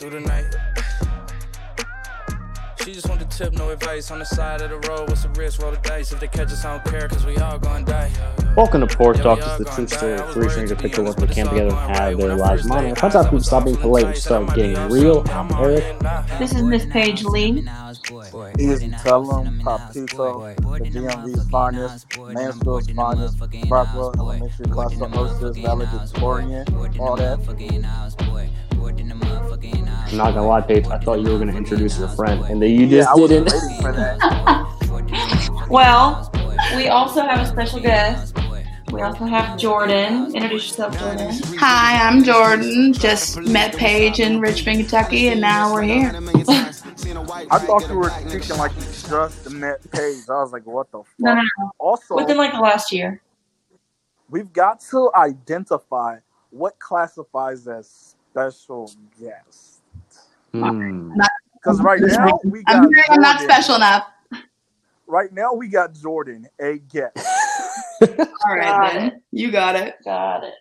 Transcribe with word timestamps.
through 0.00 0.08
the 0.08 0.20
night. 0.20 0.46
She 2.82 2.94
just 2.94 3.06
want 3.06 3.20
the 3.20 3.26
tip, 3.26 3.52
no 3.52 3.68
advice. 3.68 4.10
On 4.10 4.18
the 4.18 4.24
side 4.24 4.62
of 4.62 4.70
the 4.70 4.88
road, 4.88 5.10
what's 5.10 5.24
the 5.24 5.28
risk? 5.30 5.60
Roll 5.60 5.72
the 5.72 5.76
dice. 5.76 6.10
If 6.10 6.20
they 6.20 6.28
catch 6.28 6.50
us, 6.50 6.64
I 6.64 6.78
don't 6.78 6.90
care, 6.90 7.06
cause 7.06 7.26
we 7.26 7.36
all 7.36 7.58
gonna 7.58 7.84
die. 7.84 8.10
Welcome 8.56 8.80
to 8.80 8.96
Porch 8.96 9.18
Talk, 9.18 9.40
just 9.40 9.58
the 9.58 9.64
true 9.66 9.86
story 9.86 10.14
of 10.14 10.32
three 10.32 10.48
strangers 10.48 10.70
that 10.70 10.78
picked 10.78 10.94
to 10.94 11.02
work 11.02 11.16
the 11.16 11.26
camp 11.26 11.50
together 11.50 11.76
and 11.76 11.96
have 11.96 12.16
their 12.16 12.34
lives 12.34 12.66
mono. 12.66 12.94
Punch 12.94 13.14
out 13.14 13.26
people 13.26 13.40
stop 13.40 13.66
being 13.66 13.76
polite 13.76 14.06
and 14.06 14.16
start 14.16 14.54
getting 14.54 14.88
real. 14.88 15.22
I'm 15.28 15.52
Eric. 15.62 15.84
This 16.38 16.54
is 16.54 16.62
Miss 16.62 16.86
Paige 16.86 17.22
Lee. 17.24 17.68
Easy 18.58 18.88
Tellum, 19.02 19.60
Papito, 19.60 20.56
the 20.56 20.90
DMV's 20.90 21.50
finest, 21.50 22.06
Mansfield's 22.16 22.90
finest, 22.92 23.38
Brockwell 23.38 24.16
Elementary 24.16 24.66
Class 24.66 24.98
of 24.98 25.10
Hostess, 25.10 25.58
Valedictorian, 25.58 26.66
all 26.98 27.16
that. 27.16 27.38
I'm 30.10 30.16
not 30.16 30.34
gonna 30.34 30.46
lie, 30.46 30.60
Paige. 30.60 30.86
I 30.88 30.98
thought 30.98 31.20
you 31.20 31.30
were 31.30 31.38
gonna 31.38 31.56
introduce 31.56 31.98
your 31.98 32.08
friend, 32.08 32.44
and 32.46 32.60
then 32.60 32.70
you 32.70 32.88
just 32.88 33.08
yeah, 33.08 33.24
I 33.24 33.26
didn't. 33.28 33.50
for 33.80 33.92
that. 33.92 34.66
Well, 35.70 36.32
we 36.74 36.88
also 36.88 37.22
have 37.22 37.38
a 37.38 37.46
special 37.46 37.78
guest. 37.78 38.36
We 38.90 39.02
also 39.02 39.24
have 39.24 39.56
Jordan. 39.56 40.34
Introduce 40.34 40.68
yourself, 40.68 40.98
Jordan. 40.98 41.30
Hi, 41.58 42.08
I'm 42.08 42.24
Jordan. 42.24 42.92
Just 42.92 43.38
met 43.42 43.76
Paige 43.76 44.18
in 44.18 44.40
Richmond, 44.40 44.80
Kentucky, 44.80 45.28
and 45.28 45.40
now 45.40 45.72
we're 45.72 45.82
here. 45.82 46.12
I 47.52 47.58
thought 47.60 47.88
you 47.88 47.98
were 47.98 48.10
speaking 48.10 48.56
like 48.56 48.74
you 48.74 48.82
just 48.82 49.50
met 49.50 49.88
Paige. 49.92 50.28
I 50.28 50.42
was 50.42 50.52
like, 50.52 50.66
what 50.66 50.90
the 50.90 50.98
fuck? 50.98 51.06
No, 51.20 51.34
no, 51.34 51.42
no. 51.42 51.70
Also, 51.78 52.16
Within 52.16 52.36
like 52.36 52.52
the 52.52 52.60
last 52.60 52.90
year. 52.92 53.22
we've 54.28 54.52
got 54.52 54.80
to 54.90 55.10
identify 55.14 56.18
what 56.50 56.76
classifies 56.80 57.68
as 57.68 58.16
special 58.32 58.90
guest. 59.20 59.69
Hmm. 60.52 61.12
Because 61.54 61.80
right 61.82 62.00
now 62.00 62.38
we 62.44 62.62
got 62.64 62.76
I'm, 62.76 62.90
I'm 63.10 63.20
not 63.20 63.38
Jordan. 63.38 63.48
special 63.48 63.74
enough. 63.76 64.06
Right 65.06 65.32
now 65.32 65.52
we 65.52 65.68
got 65.68 65.92
Jordan, 65.94 66.48
a 66.60 66.78
guest. 66.78 67.16
All 68.00 68.06
Got 68.08 68.48
right, 68.48 68.92
then. 68.94 69.22
You 69.32 69.50
got 69.50 69.76
it. 69.76 69.96
Got 70.04 70.44
it. 70.44 70.54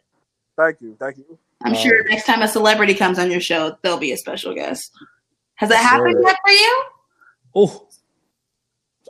Thank 0.58 0.82
you, 0.82 0.98
thank 1.00 1.17
you. 1.17 1.38
I'm 1.64 1.73
sure 1.76 2.04
next 2.06 2.26
time 2.26 2.42
a 2.42 2.48
celebrity 2.48 2.94
comes 2.94 3.17
on 3.20 3.32
your 3.32 3.40
show, 3.42 3.78
there'll 3.82 3.98
be 3.98 4.12
a 4.12 4.17
special 4.17 4.54
guest. 4.54 4.92
Has 5.56 5.70
that 5.70 5.78
happened 5.78 6.14
Sure. 6.14 6.28
yet 6.28 6.38
for 6.45 6.52
you? 6.52 6.84
Oh, 7.56 7.88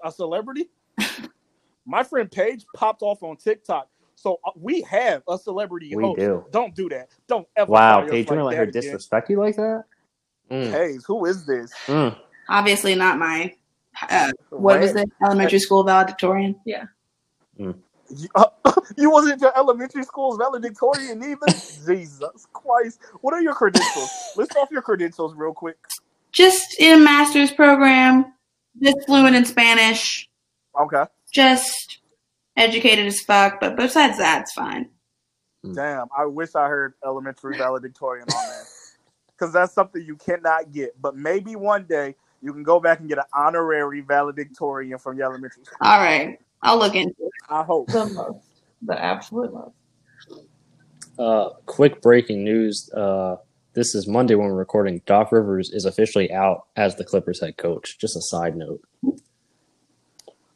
A 0.04 0.12
celebrity? 0.12 0.70
My 1.86 2.04
friend 2.04 2.30
Paige 2.32 2.66
popped 2.76 3.02
off 3.02 3.24
on 3.24 3.38
TikTok. 3.38 3.88
So 4.16 4.40
uh, 4.46 4.52
we 4.56 4.82
have 4.82 5.24
a 5.30 5.38
celebrity 5.38 5.96
We 5.96 6.04
host. 6.04 6.20
do. 6.20 6.46
Don't 6.52 6.76
do 6.76 6.90
that. 6.90 7.10
Don't 7.28 7.48
ever. 7.56 7.72
wow, 7.72 7.96
call 8.00 8.04
us 8.06 8.12
Paige, 8.12 8.28
you're 8.28 8.36
gonna 8.36 8.46
let 8.48 8.58
her 8.58 8.66
that 8.66 8.70
again. 8.70 8.82
disrespect 8.82 9.30
you 9.30 9.40
like 9.40 9.56
that? 9.56 9.86
Mm. 10.50 10.72
Paige, 10.72 11.02
who 11.05 11.25
is 11.25 11.45
this? 11.45 11.72
Mm. 11.88 12.16
Obviously, 12.50 12.95
not 12.95 13.17
my. 13.17 13.53
Uh, 14.09 14.31
what 14.50 14.80
was 14.80 14.95
it? 14.95 15.09
Elementary 15.23 15.59
school 15.59 15.83
valedictorian. 15.83 16.55
You, 18.09 18.28
uh, 18.36 18.45
you 18.97 19.11
wasn't 19.11 19.42
your 19.42 19.55
elementary 19.58 20.03
school's 20.03 20.38
valedictorian 20.38 21.23
either? 21.23 21.47
Jesus 21.86 22.47
Christ. 22.53 23.00
What 23.22 23.33
are 23.33 23.42
your 23.42 23.53
credentials? 23.53 24.09
List 24.36 24.55
off 24.55 24.70
your 24.72 24.81
credentials 24.81 25.36
real 25.36 25.53
quick. 25.53 25.77
Just 26.31 26.80
in 26.80 27.02
a 27.02 27.03
master's 27.03 27.52
program. 27.52 28.33
Just 28.81 29.05
fluent 29.05 29.36
in 29.36 29.45
Spanish. 29.45 30.30
Okay. 30.80 31.03
Just 31.33 32.00
educated 32.55 33.05
as 33.05 33.20
fuck. 33.22 33.59
But 33.59 33.75
besides 33.75 34.17
that, 34.17 34.44
it's 34.44 34.53
fine. 34.53 34.89
Damn, 35.73 36.08
I 36.17 36.25
wish 36.25 36.55
I 36.55 36.67
heard 36.67 36.94
elementary 37.05 37.58
valedictorian 37.58 38.23
on 38.23 38.47
that. 38.47 38.66
Because 39.40 39.54
that's 39.54 39.73
something 39.73 40.04
you 40.04 40.16
cannot 40.18 40.72
get. 40.72 41.00
But 41.02 41.16
maybe 41.16 41.55
one 41.55 41.86
day 41.86 42.16
you 42.42 42.52
can 42.52 42.64
go 42.64 42.80
back 42.80 43.00
and 43.00 43.08
get 43.08 43.17
an 43.17 43.26
honorary 43.33 44.02
valedictorian 44.02 44.98
from 44.98 45.17
your 45.17 45.27
elementary 45.27 45.64
school. 45.64 45.77
All 45.82 46.00
right, 46.00 46.38
I'll 46.61 46.77
look 46.77 46.95
into 46.95 47.16
it. 47.20 47.32
I 47.50 47.64
hope. 47.64 47.88
The 47.88 48.05
most. 48.05 48.45
The 48.82 49.02
absolute 49.02 49.54
most. 49.54 49.76
Uh, 51.17 51.50
quick 51.66 52.02
breaking 52.02 52.44
news. 52.44 52.89
Uh, 52.94 53.38
this 53.73 53.94
is 53.94 54.08
Monday 54.08 54.36
when 54.36 54.48
we're 54.48 54.55
recording. 54.55 55.02
Doc 55.05 55.32
Rivers 55.32 55.70
is 55.70 55.86
officially 55.86 56.32
out 56.32 56.67
as 56.76 56.95
the 56.95 57.04
Clippers 57.04 57.42
head 57.42 57.58
coach. 57.58 57.98
Just 58.00 58.16
a 58.16 58.21
side 58.21 58.56
note. 58.56 58.82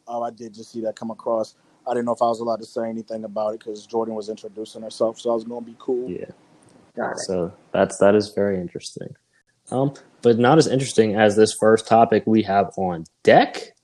Oh, 0.07 0.23
I 0.23 0.31
did 0.31 0.53
just 0.53 0.71
see 0.71 0.81
that 0.81 0.95
come 0.95 1.11
across. 1.11 1.55
I 1.88 1.94
didn't 1.94 2.05
know 2.05 2.13
if 2.13 2.21
I 2.21 2.27
was 2.27 2.39
allowed 2.39 2.59
to 2.59 2.65
say 2.65 2.88
anything 2.89 3.23
about 3.23 3.55
it 3.55 3.59
because 3.59 3.85
Jordan 3.85 4.15
was 4.15 4.29
introducing 4.29 4.81
herself, 4.81 5.19
so 5.19 5.31
I 5.31 5.33
was 5.33 5.44
going 5.44 5.63
to 5.63 5.71
be 5.71 5.75
cool. 5.79 6.09
Yeah. 6.09 6.31
Got 6.95 7.13
it. 7.13 7.19
So 7.19 7.53
that's 7.71 7.97
that 7.97 8.15
is 8.15 8.29
very 8.29 8.59
interesting. 8.59 9.15
Um, 9.71 9.93
but 10.21 10.37
not 10.37 10.57
as 10.57 10.67
interesting 10.67 11.15
as 11.15 11.35
this 11.35 11.53
first 11.53 11.87
topic 11.87 12.23
we 12.25 12.43
have 12.43 12.71
on 12.77 13.05
deck. 13.23 13.75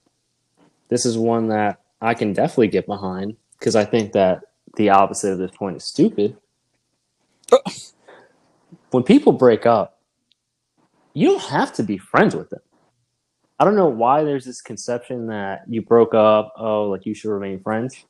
This 0.89 1.05
is 1.05 1.17
one 1.17 1.47
that 1.49 1.81
I 2.01 2.13
can 2.13 2.33
definitely 2.33 2.67
get 2.67 2.85
behind 2.85 3.35
because 3.57 3.75
I 3.75 3.85
think 3.85 4.13
that 4.13 4.41
the 4.75 4.89
opposite 4.89 5.33
of 5.33 5.39
this 5.39 5.51
point 5.51 5.77
is 5.77 5.83
stupid. 5.83 6.37
when 8.91 9.03
people 9.03 9.31
break 9.31 9.65
up, 9.65 9.99
you 11.13 11.27
don't 11.27 11.43
have 11.43 11.73
to 11.73 11.83
be 11.83 11.97
friends 11.97 12.35
with 12.35 12.49
them. 12.49 12.61
I 13.59 13.65
don't 13.65 13.75
know 13.75 13.89
why 13.89 14.23
there's 14.23 14.45
this 14.45 14.61
conception 14.61 15.27
that 15.27 15.63
you 15.67 15.81
broke 15.81 16.13
up, 16.13 16.53
oh, 16.57 16.83
like 16.83 17.05
you 17.05 17.13
should 17.13 17.31
remain 17.31 17.59
friends. 17.59 18.05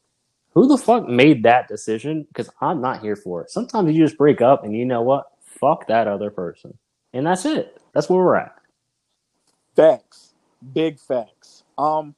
Who 0.54 0.68
the 0.68 0.78
fuck 0.78 1.08
made 1.08 1.44
that 1.44 1.68
decision? 1.68 2.26
Because 2.28 2.50
I'm 2.62 2.82
not 2.82 3.02
here 3.02 3.16
for 3.16 3.44
it. 3.44 3.52
Sometimes 3.52 3.96
you 3.96 4.04
just 4.04 4.18
break 4.18 4.42
up 4.42 4.64
and 4.64 4.76
you 4.76 4.86
know 4.86 5.02
what? 5.02 5.26
Fuck 5.42 5.88
that 5.88 6.08
other 6.08 6.30
person. 6.32 6.78
And 7.14 7.26
that's 7.26 7.46
it. 7.46 7.82
That's 7.94 8.10
where 8.10 8.20
we're 8.20 8.36
at. 8.36 8.56
Facts, 9.76 10.34
big 10.74 11.00
facts. 11.00 11.64
Um, 11.78 12.16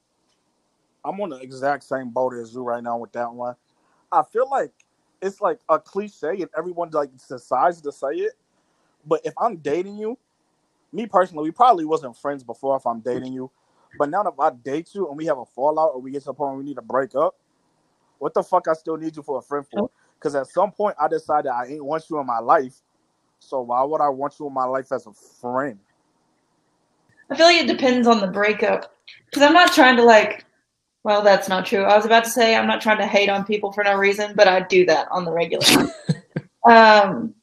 I'm 1.03 1.20
on 1.20 1.30
the 1.30 1.38
exact 1.38 1.84
same 1.84 2.09
boat 2.09 2.34
as 2.34 2.53
you 2.53 2.64
right 2.64 2.84
now 2.84 2.97
with 2.97 3.12
that 3.14 3.31
one. 3.31 3.56
I 4.12 4.24
feel 4.24 4.50
like 4.50 4.72
it's 5.22 5.41
like 5.41 5.59
a 5.70 5.80
cliche, 5.80 6.30
and 6.30 6.50
everyone 6.58 6.90
like 6.91 7.09
decides 7.28 7.81
to 7.81 7.91
say 7.91 8.09
it. 8.09 8.34
But 9.06 9.22
if 9.24 9.34
I'm 9.38 9.58
dating 9.58 9.97
you, 9.97 10.18
me 10.91 11.06
personally, 11.06 11.44
we 11.44 11.52
probably 11.52 11.86
wasn't 11.86 12.18
friends 12.18 12.44
before. 12.44 12.75
If 12.78 12.86
I'm 12.86 13.00
dating 13.00 13.34
you, 13.34 13.52
but 13.97 14.09
now 14.09 14.24
that 14.24 14.34
I 14.40 14.52
date 14.52 14.90
you 14.94 15.08
and 15.08 15.18
we 15.18 15.25
have 15.25 15.38
a 15.38 15.46
fallout 15.46 15.91
or 15.94 16.02
we 16.02 16.12
get 16.12 16.22
to 16.22 16.25
the 16.28 16.34
point 16.34 16.52
where 16.52 16.59
we 16.59 16.66
need 16.66 16.75
to 16.75 16.81
break 16.81 17.16
up, 17.16 17.36
what 18.22 18.36
the 18.36 18.44
fuck 18.44 18.68
I 18.68 18.74
still 18.74 18.98
need 18.98 19.16
you 19.16 19.24
for 19.24 19.40
a 19.40 19.42
friend 19.42 19.66
for? 19.68 19.90
Because 20.14 20.36
at 20.36 20.46
some 20.46 20.72
point 20.72 20.96
I 21.00 21.08
decided 21.08 21.50
I 21.50 21.66
ain't 21.66 21.84
want 21.84 22.04
you 22.08 22.20
in 22.20 22.28
my 22.28 22.38
life. 22.38 22.76
So 23.40 23.62
why 23.62 23.84
would 23.84 24.00
I 24.00 24.09
want 24.09 24.36
you 24.40 24.46
in 24.46 24.54
my 24.54 24.66
life 24.66 24.92
as 24.92 25.08
a 25.08 25.12
friend? 25.12 25.80
I 27.32 27.36
feel 27.36 27.48
like 27.48 27.64
it 27.64 27.68
depends 27.68 28.08
on 28.08 28.20
the 28.20 28.28
breakup. 28.28 28.96
Because 29.26 29.42
I'm 29.42 29.54
not 29.54 29.74
trying 29.74 29.98
to 29.98 30.04
like, 30.04 30.46
well, 31.04 31.24
that's 31.24 31.50
not 31.50 31.66
true. 31.66 31.84
I 31.84 31.96
was 31.96 32.06
about 32.06 32.24
to 32.26 32.30
say 32.30 32.56
I'm 32.56 32.68
not 32.68 32.80
trying 32.80 33.00
to 33.00 33.08
hate 33.08 33.28
on 33.28 33.44
people 33.44 33.72
for 33.72 33.84
no 33.84 33.96
reason, 33.96 34.34
but 34.36 34.48
I 34.48 34.59
do 34.59 34.86
that 34.86 35.08
on 35.09 35.26
the 35.26 35.32
regular. 35.32 35.66
um, 36.70 37.34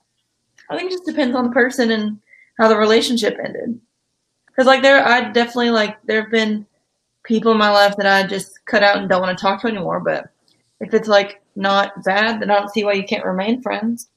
I 0.70 0.76
think 0.76 0.92
it 0.92 0.92
just 0.92 1.06
depends 1.06 1.34
on 1.34 1.46
the 1.46 1.52
person 1.52 1.90
and 1.90 2.20
how 2.56 2.68
the 2.68 2.76
relationship 2.76 3.36
ended. 3.44 3.80
Because 4.46 4.66
like 4.66 4.82
there, 4.82 5.04
I 5.04 5.32
definitely 5.32 5.70
like 5.70 6.00
there 6.04 6.22
have 6.22 6.30
been 6.30 6.68
people 7.24 7.50
in 7.50 7.58
my 7.58 7.70
life 7.70 7.96
that 7.96 8.06
I 8.06 8.28
just 8.28 8.64
cut 8.64 8.84
out 8.84 8.98
and 8.98 9.08
don't 9.08 9.22
want 9.22 9.36
to 9.36 9.42
talk 9.42 9.62
to 9.62 9.66
anymore. 9.66 9.98
But 9.98 10.30
if 10.80 10.94
it's 10.94 11.08
like 11.08 11.40
not 11.56 12.04
bad, 12.04 12.40
then 12.40 12.50
I 12.50 12.58
don't 12.58 12.72
see 12.72 12.84
why 12.84 12.92
you 12.92 13.04
can't 13.04 13.24
remain 13.24 13.62
friends. 13.62 14.08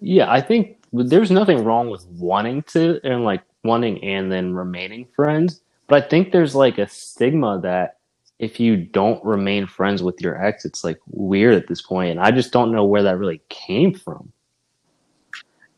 Yeah, 0.00 0.30
I 0.30 0.40
think 0.40 0.78
there's 0.92 1.30
nothing 1.30 1.64
wrong 1.64 1.90
with 1.90 2.06
wanting 2.06 2.62
to 2.64 3.00
and 3.04 3.24
like 3.24 3.42
wanting 3.64 4.02
and 4.04 4.30
then 4.30 4.54
remaining 4.54 5.06
friends. 5.16 5.62
But 5.86 6.04
I 6.04 6.08
think 6.08 6.32
there's 6.32 6.54
like 6.54 6.78
a 6.78 6.88
stigma 6.88 7.60
that 7.62 7.98
if 8.38 8.58
you 8.60 8.76
don't 8.76 9.24
remain 9.24 9.66
friends 9.66 10.02
with 10.02 10.20
your 10.20 10.42
ex, 10.44 10.64
it's 10.64 10.84
like 10.84 10.98
weird 11.06 11.54
at 11.54 11.66
this 11.66 11.82
point. 11.82 12.10
And 12.10 12.20
I 12.20 12.30
just 12.30 12.52
don't 12.52 12.72
know 12.72 12.84
where 12.84 13.02
that 13.02 13.18
really 13.18 13.40
came 13.48 13.94
from. 13.94 14.32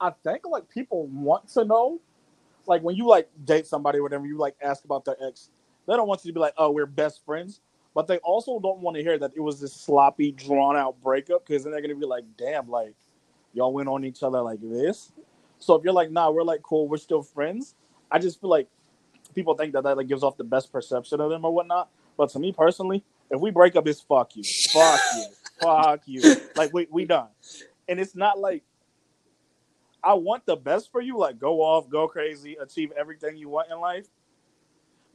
I 0.00 0.10
think 0.24 0.46
like 0.46 0.68
people 0.68 1.06
want 1.06 1.48
to 1.50 1.64
know, 1.64 2.00
like 2.66 2.82
when 2.82 2.96
you 2.96 3.06
like 3.06 3.28
date 3.44 3.66
somebody, 3.66 3.98
or 3.98 4.02
whatever, 4.02 4.26
you 4.26 4.36
like 4.36 4.56
ask 4.62 4.84
about 4.84 5.04
their 5.04 5.16
ex. 5.26 5.50
They 5.86 5.94
don't 5.94 6.08
want 6.08 6.24
you 6.24 6.30
to 6.30 6.34
be 6.34 6.40
like, 6.40 6.54
"Oh, 6.58 6.70
we're 6.70 6.86
best 6.86 7.24
friends," 7.24 7.60
but 7.96 8.06
they 8.06 8.18
also 8.18 8.60
don't 8.60 8.80
want 8.80 8.94
to 8.94 9.02
hear 9.02 9.18
that 9.18 9.32
it 9.34 9.40
was 9.40 9.58
this 9.58 9.72
sloppy, 9.72 10.30
drawn 10.30 10.76
out 10.76 11.00
breakup 11.00 11.46
because 11.46 11.64
then 11.64 11.72
they're 11.72 11.80
gonna 11.80 11.94
be 11.94 12.04
like, 12.04 12.24
"Damn, 12.36 12.68
like 12.68 12.94
y'all 13.54 13.72
went 13.72 13.88
on 13.88 14.04
each 14.04 14.22
other 14.22 14.42
like 14.42 14.60
this." 14.60 15.12
So 15.58 15.74
if 15.76 15.82
you're 15.82 15.94
like, 15.94 16.10
"Nah, 16.10 16.30
we're 16.30 16.42
like 16.42 16.60
cool, 16.62 16.88
we're 16.88 16.98
still 16.98 17.22
friends," 17.22 17.74
I 18.10 18.18
just 18.18 18.38
feel 18.38 18.50
like 18.50 18.68
people 19.34 19.54
think 19.54 19.72
that 19.72 19.84
that 19.84 19.96
like 19.96 20.08
gives 20.08 20.22
off 20.22 20.36
the 20.36 20.44
best 20.44 20.70
perception 20.70 21.22
of 21.22 21.30
them 21.30 21.42
or 21.46 21.54
whatnot. 21.54 21.88
But 22.18 22.28
to 22.32 22.38
me 22.38 22.52
personally, 22.52 23.02
if 23.30 23.40
we 23.40 23.50
break 23.50 23.76
up, 23.76 23.88
it's 23.88 24.02
fuck 24.02 24.36
you, 24.36 24.42
fuck 24.44 25.00
you, 25.16 25.24
fuck 25.62 26.02
you. 26.04 26.36
Like 26.54 26.74
we 26.74 26.88
we 26.90 27.06
done, 27.06 27.28
and 27.88 27.98
it's 27.98 28.14
not 28.14 28.38
like 28.38 28.62
I 30.04 30.12
want 30.12 30.44
the 30.44 30.56
best 30.56 30.92
for 30.92 31.00
you. 31.00 31.16
Like 31.16 31.38
go 31.38 31.62
off, 31.62 31.88
go 31.88 32.08
crazy, 32.08 32.56
achieve 32.60 32.92
everything 32.94 33.38
you 33.38 33.48
want 33.48 33.70
in 33.70 33.80
life. 33.80 34.06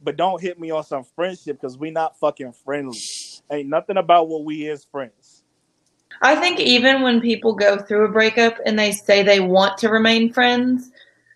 But 0.02 0.16
don't 0.16 0.40
hit 0.40 0.58
me 0.58 0.70
on 0.70 0.84
some 0.84 1.04
friendship 1.14 1.60
because 1.60 1.78
we 1.78 1.90
not 1.90 2.18
fucking 2.18 2.52
friendly. 2.64 2.98
Ain't 3.50 3.68
nothing 3.68 3.96
about 3.96 4.28
what 4.28 4.44
we 4.44 4.66
is 4.66 4.84
friends. 4.84 5.44
I 6.20 6.36
think 6.36 6.60
even 6.60 7.02
when 7.02 7.20
people 7.20 7.54
go 7.54 7.78
through 7.78 8.06
a 8.06 8.12
breakup 8.12 8.58
and 8.66 8.78
they 8.78 8.92
say 8.92 9.22
they 9.22 9.40
want 9.40 9.78
to 9.78 9.88
remain 9.88 10.32
friends, 10.32 10.90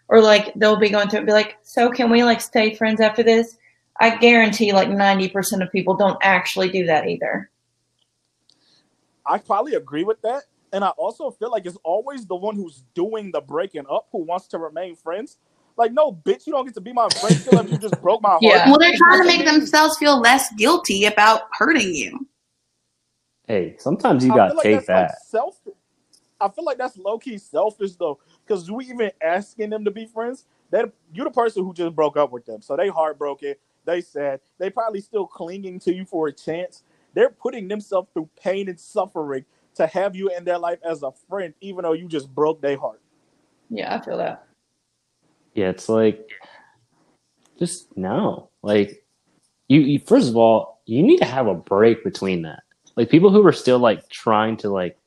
or 0.09 0.21
like 0.21 0.53
they'll 0.55 0.77
be 0.77 0.91
going 0.91 1.09
through 1.09 1.19
it 1.19 1.23
and 1.23 1.27
be 1.27 1.33
like, 1.33 1.57
so 1.63 1.91
can 1.91 2.11
we 2.11 2.25
like 2.25 2.41
stay 2.41 2.75
friends 2.75 3.01
after 3.01 3.23
this? 3.23 3.57
I 3.99 4.17
guarantee 4.17 4.73
like 4.73 4.89
90% 4.89 5.63
of 5.63 5.73
people 5.73 5.97
don't 5.97 6.19
actually 6.23 6.71
do 6.71 6.87
that 6.87 7.09
either. 7.09 7.51
I 9.25 9.39
probably 9.39 9.75
agree 9.75 10.05
with 10.05 10.23
that. 10.23 10.45
And 10.73 10.85
I 10.85 10.91
also 10.91 11.31
feel 11.31 11.51
like 11.51 11.67
it's 11.67 11.79
always 11.83 12.27
the 12.27 12.37
one 12.37 12.55
who's 12.57 12.85
doing 12.95 13.31
the 13.31 13.41
breaking 13.41 13.87
up 13.91 14.09
who 14.13 14.19
wants 14.19 14.49
to 14.49 14.59
remain 14.59 14.95
friends. 14.97 15.39
Like, 15.77 15.93
no, 15.93 16.13
bitch, 16.13 16.47
you 16.47 16.53
don't 16.53 16.65
get 16.65 16.75
to 16.75 16.81
be 16.81 16.93
my 16.93 17.09
friend 17.21 17.39
still 17.41 17.59
if 17.59 17.71
you 17.71 17.79
just 17.79 18.01
broke 18.01 18.23
my 18.23 18.31
heart. 18.31 18.43
Yeah. 18.43 18.69
Well, 18.69 18.79
they're 18.79 18.97
trying 18.97 19.23
to 19.23 19.27
make 19.27 19.45
themselves 19.45 19.99
feel 19.99 20.19
less 20.21 20.53
guilty 20.55 21.05
about 21.05 21.43
hurting 21.53 21.95
you. 21.95 22.27
Hey, 23.47 23.77
sometimes 23.79 24.25
you 24.25 24.35
gotta 24.35 24.51
feel 24.51 24.57
like 24.57 24.65
take 24.65 24.87
that's 24.87 24.89
like 24.89 25.09
that. 25.09 25.23
selfish. 25.27 25.75
I 26.41 26.49
feel 26.49 26.65
like 26.65 26.79
that's 26.79 26.97
low 26.99 27.19
key 27.19 27.39
selfish 27.39 27.93
though, 27.93 28.19
because 28.45 28.71
we 28.71 28.87
even 28.87 29.11
asking 29.23 29.71
them 29.71 29.85
to 29.85 29.91
be 29.91 30.07
friends. 30.07 30.45
That 30.71 30.93
you're 31.15 31.27
the 31.27 31.31
person 31.31 31.65
who 31.65 31.73
just 31.73 31.95
broke 31.95 32.17
up 32.17 32.33
with 32.33 32.45
them, 32.45 32.61
so 32.61 32.77
they 32.77 32.89
heartbroken. 32.89 33.55
They 33.85 34.01
sad. 34.01 34.41
They 34.59 34.69
probably 34.69 35.01
still 35.01 35.27
clinging 35.27 35.79
to 35.81 35.95
you 35.95 36.05
for 36.05 36.27
a 36.27 36.33
chance. 36.33 36.83
They're 37.15 37.31
putting 37.31 37.69
themselves 37.69 38.09
through 38.13 38.29
pain 38.43 38.69
and 38.69 38.79
suffering 38.79 39.45
to 39.77 39.87
have 39.87 40.17
you 40.17 40.29
in 40.31 40.45
their 40.45 40.59
life 40.59 40.81
as 40.85 41.05
a 41.05 41.13
friend, 41.29 41.55
even 41.61 41.83
though 41.83 41.93
you 41.93 42.09
just 42.09 42.35
broke 42.35 42.61
their 42.61 42.77
heart. 42.77 43.01
Yeah, 43.71 43.95
I 43.95 44.05
feel 44.05 44.19
that. 44.19 44.46
Yeah, 45.57 45.71
it's 45.71 45.89
like 45.89 46.31
just 47.59 47.97
no. 47.97 48.51
Like 48.63 49.03
you, 49.69 49.81
you 49.81 49.99
first 49.99 50.29
of 50.29 50.37
all, 50.37 50.83
you 50.85 51.03
need 51.03 51.17
to 51.19 51.25
have 51.25 51.47
a 51.47 51.55
break 51.55 52.05
between 52.05 52.43
that. 52.43 52.63
Like 52.95 53.09
people 53.09 53.31
who 53.31 53.45
are 53.47 53.53
still 53.53 53.79
like 53.79 54.07
trying 54.11 54.59
to 54.59 54.69
like 54.69 54.99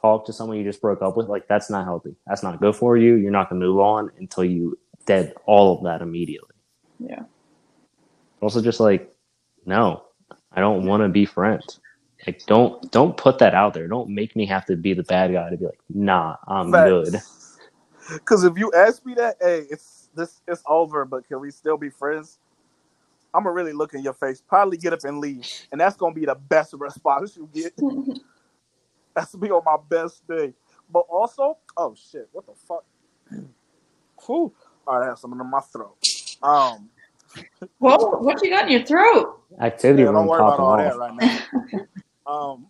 talk 0.00 0.26
to 0.26 0.32
someone 0.32 0.58
you 0.58 0.64
just 0.64 0.82
broke 0.82 1.00
up 1.00 1.16
with, 1.16 1.28
like 1.28 1.48
that's 1.48 1.70
not 1.70 1.86
healthy. 1.86 2.14
That's 2.26 2.42
not 2.42 2.60
good 2.60 2.76
for 2.76 2.98
you. 2.98 3.14
You're 3.14 3.30
not 3.30 3.48
gonna 3.48 3.64
move 3.64 3.80
on 3.80 4.10
until 4.18 4.44
you 4.44 4.78
dead 5.06 5.32
all 5.46 5.74
of 5.74 5.84
that 5.84 6.02
immediately. 6.02 6.54
Yeah. 6.98 7.22
Also 8.42 8.60
just 8.60 8.80
like, 8.80 9.10
no, 9.64 10.04
I 10.52 10.60
don't 10.60 10.84
wanna 10.84 11.08
be 11.08 11.24
friends. 11.24 11.80
Like 12.26 12.44
don't 12.44 12.92
don't 12.92 13.16
put 13.16 13.38
that 13.38 13.54
out 13.54 13.72
there. 13.72 13.88
Don't 13.88 14.10
make 14.10 14.36
me 14.36 14.44
have 14.44 14.66
to 14.66 14.76
be 14.76 14.92
the 14.92 15.02
bad 15.04 15.32
guy 15.32 15.48
to 15.48 15.56
be 15.56 15.64
like, 15.64 15.80
nah, 15.88 16.36
I'm 16.46 16.70
good. 16.70 17.22
Because 18.12 18.44
if 18.44 18.58
you 18.58 18.70
ask 18.72 19.04
me 19.06 19.14
that, 19.14 19.36
hey, 19.40 19.64
it's 19.70 20.10
this, 20.14 20.42
it's 20.46 20.62
over. 20.66 21.04
But 21.04 21.26
can 21.26 21.40
we 21.40 21.50
still 21.50 21.76
be 21.76 21.88
friends? 21.88 22.38
I'm 23.32 23.44
gonna 23.44 23.54
really 23.54 23.72
look 23.72 23.94
in 23.94 24.02
your 24.02 24.12
face, 24.14 24.40
probably 24.40 24.76
get 24.76 24.92
up 24.92 25.04
and 25.04 25.18
leave, 25.18 25.44
and 25.72 25.80
that's 25.80 25.96
gonna 25.96 26.14
be 26.14 26.24
the 26.24 26.34
best 26.34 26.74
response 26.78 27.36
you 27.36 27.48
get. 27.52 27.72
That's 29.14 29.34
be 29.36 29.48
on 29.50 29.62
my 29.64 29.76
best 29.88 30.26
day. 30.26 30.52
But 30.92 31.04
also, 31.08 31.56
oh 31.76 31.94
shit, 31.94 32.28
what 32.32 32.46
the 32.46 32.52
fuck? 32.66 32.84
Whew. 34.26 34.52
All 34.86 34.98
right, 34.98 35.04
I 35.04 35.08
have 35.10 35.18
something 35.20 35.38
in 35.38 35.50
my 35.50 35.60
throat. 35.60 35.96
Um, 36.42 36.90
Whoa, 37.78 38.18
what 38.18 38.42
you 38.42 38.50
got 38.50 38.64
in 38.64 38.72
your 38.72 38.84
throat? 38.84 39.40
Activity 39.60 40.02
yeah, 40.02 40.08
room 40.08 40.14
don't 40.16 40.26
worry 40.26 40.40
about 40.40 40.58
all 40.58 40.72
off. 40.72 40.78
that 40.78 40.98
right 40.98 41.14
now. 41.14 41.80
um, 42.26 42.66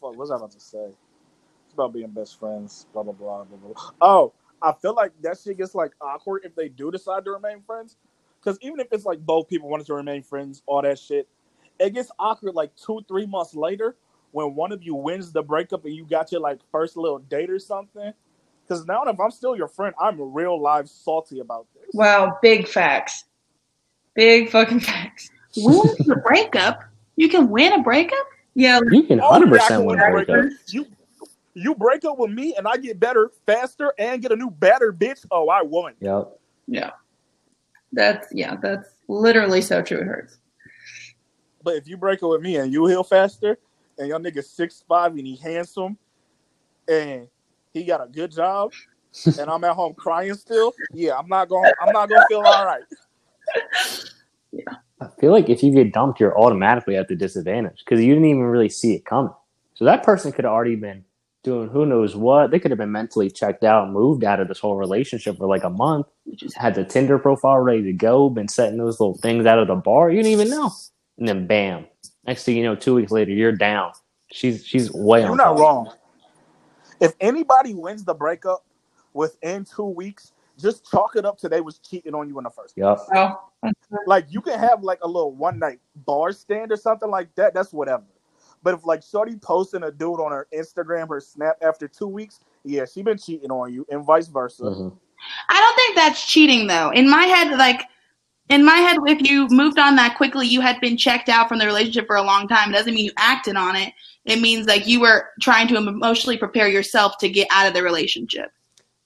what 0.00 0.16
was 0.16 0.30
I 0.30 0.36
about 0.36 0.52
to 0.52 0.60
say? 0.60 0.90
It's 1.78 1.84
about 1.84 1.92
being 1.92 2.08
best 2.10 2.40
friends. 2.40 2.86
Blah 2.92 3.04
blah 3.04 3.12
blah 3.12 3.44
blah 3.44 3.56
blah. 3.56 3.72
blah. 3.72 3.90
Oh, 4.00 4.32
I 4.60 4.72
feel 4.72 4.94
like 4.94 5.12
that 5.22 5.38
shit 5.38 5.58
gets 5.58 5.76
like 5.76 5.92
awkward 6.00 6.42
if 6.44 6.56
they 6.56 6.68
do 6.68 6.90
decide 6.90 7.24
to 7.26 7.30
remain 7.30 7.62
friends. 7.64 7.96
Because 8.40 8.58
even 8.62 8.80
if 8.80 8.88
it's 8.90 9.04
like 9.04 9.20
both 9.20 9.46
people 9.46 9.68
wanted 9.68 9.86
to 9.86 9.94
remain 9.94 10.24
friends, 10.24 10.60
all 10.66 10.82
that 10.82 10.98
shit, 10.98 11.28
it 11.78 11.94
gets 11.94 12.10
awkward 12.18 12.56
like 12.56 12.74
two, 12.74 13.00
three 13.06 13.26
months 13.26 13.54
later 13.54 13.94
when 14.32 14.56
one 14.56 14.72
of 14.72 14.82
you 14.82 14.96
wins 14.96 15.30
the 15.30 15.40
breakup 15.40 15.84
and 15.84 15.94
you 15.94 16.04
got 16.04 16.32
your 16.32 16.40
like 16.40 16.58
first 16.72 16.96
little 16.96 17.20
date 17.20 17.48
or 17.48 17.60
something. 17.60 18.12
Because 18.66 18.84
now 18.84 19.04
if 19.04 19.20
I'm 19.20 19.30
still 19.30 19.54
your 19.56 19.68
friend, 19.68 19.94
I'm 20.00 20.20
real 20.34 20.60
live 20.60 20.88
salty 20.88 21.38
about 21.38 21.68
this. 21.74 21.90
Wow, 21.94 22.38
big 22.42 22.66
facts. 22.66 23.24
Big 24.16 24.50
fucking 24.50 24.80
facts. 24.80 25.30
Win 25.56 25.80
the 26.06 26.16
breakup. 26.16 26.82
You 27.14 27.28
can 27.28 27.48
win 27.48 27.72
a 27.72 27.82
breakup. 27.84 28.26
Yeah, 28.54 28.80
You 28.90 29.04
can 29.04 29.20
Oh, 29.20 29.28
hundred 29.30 29.54
yeah, 29.54 29.62
I 29.62 29.68
can 29.68 29.76
percent 29.76 29.86
win 29.86 29.98
win 29.98 30.00
a 30.00 30.08
a 30.08 30.10
breakup. 30.10 30.34
breakup. 30.34 30.58
You 30.70 30.86
you 31.58 31.74
break 31.74 32.04
up 32.04 32.18
with 32.18 32.30
me 32.30 32.54
and 32.56 32.66
I 32.66 32.76
get 32.76 33.00
better 33.00 33.30
faster 33.46 33.92
and 33.98 34.22
get 34.22 34.32
a 34.32 34.36
new 34.36 34.50
better 34.50 34.92
bitch. 34.92 35.26
Oh, 35.30 35.48
I 35.48 35.62
won. 35.62 35.94
Yep. 36.00 36.38
yeah. 36.66 36.90
That's 37.92 38.28
yeah, 38.32 38.56
that's 38.60 38.90
literally 39.08 39.62
so 39.62 39.82
true. 39.82 40.00
It 40.00 40.04
hurts. 40.04 40.38
But 41.62 41.76
if 41.76 41.88
you 41.88 41.96
break 41.96 42.22
up 42.22 42.30
with 42.30 42.42
me 42.42 42.56
and 42.56 42.72
you 42.72 42.86
heal 42.86 43.02
faster 43.02 43.58
and 43.98 44.08
your 44.08 44.18
nigga 44.18 44.44
six 44.44 44.84
five 44.86 45.12
and 45.12 45.26
he 45.26 45.36
handsome 45.36 45.96
and 46.86 47.28
he 47.72 47.84
got 47.84 48.04
a 48.04 48.08
good 48.08 48.30
job 48.30 48.72
and 49.26 49.50
I'm 49.50 49.64
at 49.64 49.74
home 49.74 49.94
crying 49.94 50.34
still, 50.34 50.74
yeah, 50.92 51.16
I'm 51.16 51.28
not 51.28 51.48
going 51.48 51.70
I'm 51.80 51.92
not 51.92 52.08
gonna 52.08 52.26
feel 52.28 52.42
all 52.44 52.66
right. 52.66 52.82
Yeah. 54.52 54.74
I 55.00 55.08
feel 55.20 55.32
like 55.32 55.48
if 55.48 55.62
you 55.62 55.72
get 55.72 55.92
dumped, 55.92 56.20
you're 56.20 56.38
automatically 56.38 56.96
at 56.96 57.08
the 57.08 57.16
disadvantage 57.16 57.82
because 57.84 58.02
you 58.02 58.14
didn't 58.14 58.28
even 58.28 58.42
really 58.42 58.68
see 58.68 58.94
it 58.94 59.04
coming. 59.04 59.32
So 59.74 59.84
that 59.84 60.02
person 60.02 60.32
could 60.32 60.44
have 60.44 60.52
already 60.52 60.74
been 60.76 61.04
doing 61.42 61.68
who 61.68 61.86
knows 61.86 62.16
what. 62.16 62.50
They 62.50 62.58
could 62.58 62.70
have 62.70 62.78
been 62.78 62.92
mentally 62.92 63.30
checked 63.30 63.64
out, 63.64 63.90
moved 63.90 64.24
out 64.24 64.40
of 64.40 64.48
this 64.48 64.58
whole 64.58 64.76
relationship 64.76 65.38
for 65.38 65.46
like 65.46 65.64
a 65.64 65.70
month, 65.70 66.06
just 66.34 66.56
had 66.56 66.74
the 66.74 66.84
Tinder 66.84 67.18
profile 67.18 67.58
ready 67.58 67.82
to 67.84 67.92
go, 67.92 68.28
been 68.28 68.48
setting 68.48 68.78
those 68.78 69.00
little 69.00 69.16
things 69.18 69.46
out 69.46 69.58
of 69.58 69.68
the 69.68 69.74
bar. 69.76 70.10
You 70.10 70.16
didn't 70.16 70.32
even 70.32 70.50
know. 70.50 70.70
And 71.18 71.28
then 71.28 71.46
bam. 71.46 71.86
Next 72.26 72.44
thing 72.44 72.56
you 72.56 72.64
know, 72.64 72.74
two 72.74 72.94
weeks 72.94 73.12
later, 73.12 73.32
you're 73.32 73.52
down. 73.52 73.92
She's 74.32 74.64
she's 74.66 74.92
way 74.92 75.22
You're 75.22 75.30
on 75.30 75.36
not 75.38 75.58
wrong. 75.58 75.92
If 77.00 77.14
anybody 77.20 77.74
wins 77.74 78.04
the 78.04 78.14
breakup 78.14 78.64
within 79.14 79.64
two 79.64 79.84
weeks, 79.84 80.32
just 80.58 80.90
chalk 80.90 81.16
it 81.16 81.24
up 81.24 81.38
to 81.38 81.48
they 81.48 81.60
was 81.60 81.78
cheating 81.78 82.14
on 82.14 82.28
you 82.28 82.36
in 82.38 82.44
the 82.44 82.50
first 82.50 82.76
place. 82.76 82.98
Yep. 83.12 83.32
Oh, 83.62 83.70
Like 84.06 84.26
you 84.28 84.40
can 84.40 84.58
have 84.58 84.82
like 84.82 84.98
a 85.02 85.06
little 85.06 85.32
one 85.32 85.58
night 85.58 85.80
bar 86.04 86.32
stand 86.32 86.72
or 86.72 86.76
something 86.76 87.08
like 87.10 87.34
that. 87.36 87.54
That's 87.54 87.72
whatever. 87.72 88.04
But 88.68 88.74
if 88.74 88.84
like 88.84 89.02
Shorty 89.02 89.34
posting 89.34 89.82
a 89.84 89.90
dude 89.90 90.20
on 90.20 90.30
her 90.30 90.46
Instagram, 90.54 91.08
her 91.08 91.20
Snap 91.20 91.56
after 91.62 91.88
two 91.88 92.06
weeks, 92.06 92.40
yeah, 92.64 92.84
she 92.84 93.00
been 93.00 93.16
cheating 93.16 93.50
on 93.50 93.72
you, 93.72 93.86
and 93.88 94.04
vice 94.04 94.28
versa. 94.28 94.64
Mhm. 94.64 94.94
I 95.48 95.58
don't 95.58 95.76
think 95.76 95.96
that's 95.96 96.26
cheating 96.26 96.66
though. 96.66 96.90
In 96.90 97.08
my 97.08 97.22
head, 97.22 97.56
like 97.56 97.80
in 98.50 98.62
my 98.62 98.76
head, 98.76 98.98
if 99.06 99.26
you 99.26 99.48
moved 99.48 99.78
on 99.78 99.96
that 99.96 100.18
quickly, 100.18 100.46
you 100.46 100.60
had 100.60 100.78
been 100.82 100.98
checked 100.98 101.30
out 101.30 101.48
from 101.48 101.60
the 101.60 101.64
relationship 101.64 102.06
for 102.06 102.16
a 102.16 102.22
long 102.22 102.46
time. 102.46 102.68
It 102.68 102.74
doesn't 102.74 102.92
mean 102.92 103.06
you 103.06 103.12
acted 103.16 103.56
on 103.56 103.74
it. 103.74 103.94
It 104.26 104.38
means 104.38 104.66
like 104.66 104.86
you 104.86 105.00
were 105.00 105.30
trying 105.40 105.66
to 105.68 105.76
emotionally 105.78 106.36
prepare 106.36 106.68
yourself 106.68 107.16
to 107.20 107.30
get 107.30 107.48
out 107.50 107.66
of 107.66 107.72
the 107.72 107.82
relationship. 107.82 108.52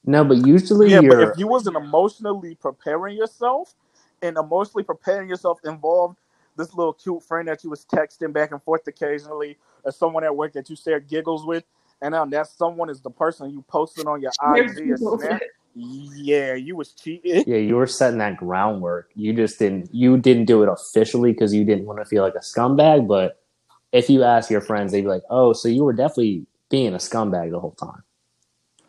No, 0.04 0.24
but 0.24 0.44
usually 0.44 0.90
Yeah, 0.90 1.02
but 1.02 1.04
you're 1.04 1.30
if 1.30 1.38
you 1.38 1.46
wasn't 1.46 1.76
emotionally 1.76 2.56
preparing 2.56 3.16
yourself, 3.16 3.76
and 4.22 4.36
emotionally 4.36 4.82
preparing 4.82 5.28
yourself 5.28 5.60
involved 5.64 6.18
this 6.56 6.74
little 6.74 6.92
cute 6.92 7.22
friend 7.22 7.48
that 7.48 7.64
you 7.64 7.70
was 7.70 7.84
texting 7.84 8.32
back 8.32 8.52
and 8.52 8.62
forth 8.62 8.86
occasionally, 8.86 9.58
or 9.84 9.92
someone 9.92 10.24
at 10.24 10.34
work 10.34 10.52
that 10.52 10.68
you 10.68 10.76
share 10.76 11.00
giggles 11.00 11.44
with, 11.44 11.64
and 12.00 12.12
now 12.12 12.24
that 12.26 12.48
someone 12.48 12.90
is 12.90 13.00
the 13.00 13.10
person 13.10 13.50
you 13.50 13.62
posted 13.62 14.06
on 14.06 14.20
your 14.20 14.32
IG 14.54 14.90
or 14.90 15.18
Snap, 15.18 15.40
yeah, 15.74 16.54
you 16.54 16.76
was 16.76 16.92
cheating. 16.92 17.44
yeah, 17.46 17.56
you 17.56 17.76
were 17.76 17.86
setting 17.86 18.18
that 18.18 18.36
groundwork. 18.36 19.10
You 19.14 19.32
just 19.32 19.58
didn't 19.58 19.92
you 19.94 20.18
didn't 20.18 20.44
do 20.44 20.62
it 20.62 20.68
officially 20.68 21.32
because 21.32 21.54
you 21.54 21.64
didn't 21.64 21.86
want 21.86 21.98
to 21.98 22.04
feel 22.04 22.22
like 22.22 22.34
a 22.34 22.40
scumbag. 22.40 23.08
But 23.08 23.40
if 23.92 24.10
you 24.10 24.22
ask 24.22 24.50
your 24.50 24.60
friends, 24.60 24.92
they'd 24.92 25.02
be 25.02 25.06
like, 25.06 25.22
"Oh, 25.30 25.52
so 25.52 25.68
you 25.68 25.84
were 25.84 25.92
definitely 25.92 26.46
being 26.68 26.92
a 26.94 26.98
scumbag 26.98 27.50
the 27.50 27.60
whole 27.60 27.72
time." 27.72 28.02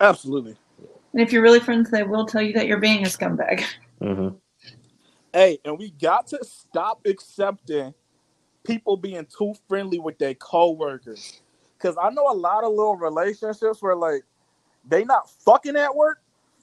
Absolutely. 0.01 0.57
and 1.13 1.21
if 1.21 1.31
you're 1.31 1.41
really 1.41 1.59
friends, 1.59 1.89
they 1.89 2.03
will 2.03 2.25
tell 2.25 2.41
you 2.41 2.53
that 2.53 2.67
you're 2.67 2.79
being 2.79 3.05
a 3.05 3.09
scumbag. 3.09 3.63
Mm 4.01 4.15
hmm 4.15 4.35
Hey, 5.33 5.59
and 5.65 5.79
we 5.79 5.91
got 5.91 6.27
to 6.29 6.39
stop 6.43 7.01
accepting 7.07 7.95
people 8.65 8.97
being 8.97 9.27
too 9.27 9.55
friendly 9.69 9.99
with 9.99 10.19
their 10.19 10.35
coworkers. 10.35 11.41
Cause 11.79 11.95
I 12.01 12.11
know 12.11 12.31
a 12.31 12.35
lot 12.35 12.63
of 12.63 12.71
little 12.71 12.97
relationships 12.97 13.81
where 13.81 13.95
like 13.95 14.23
they 14.87 15.05
not 15.05 15.29
fucking 15.29 15.75
at 15.75 15.95
work, 15.95 16.21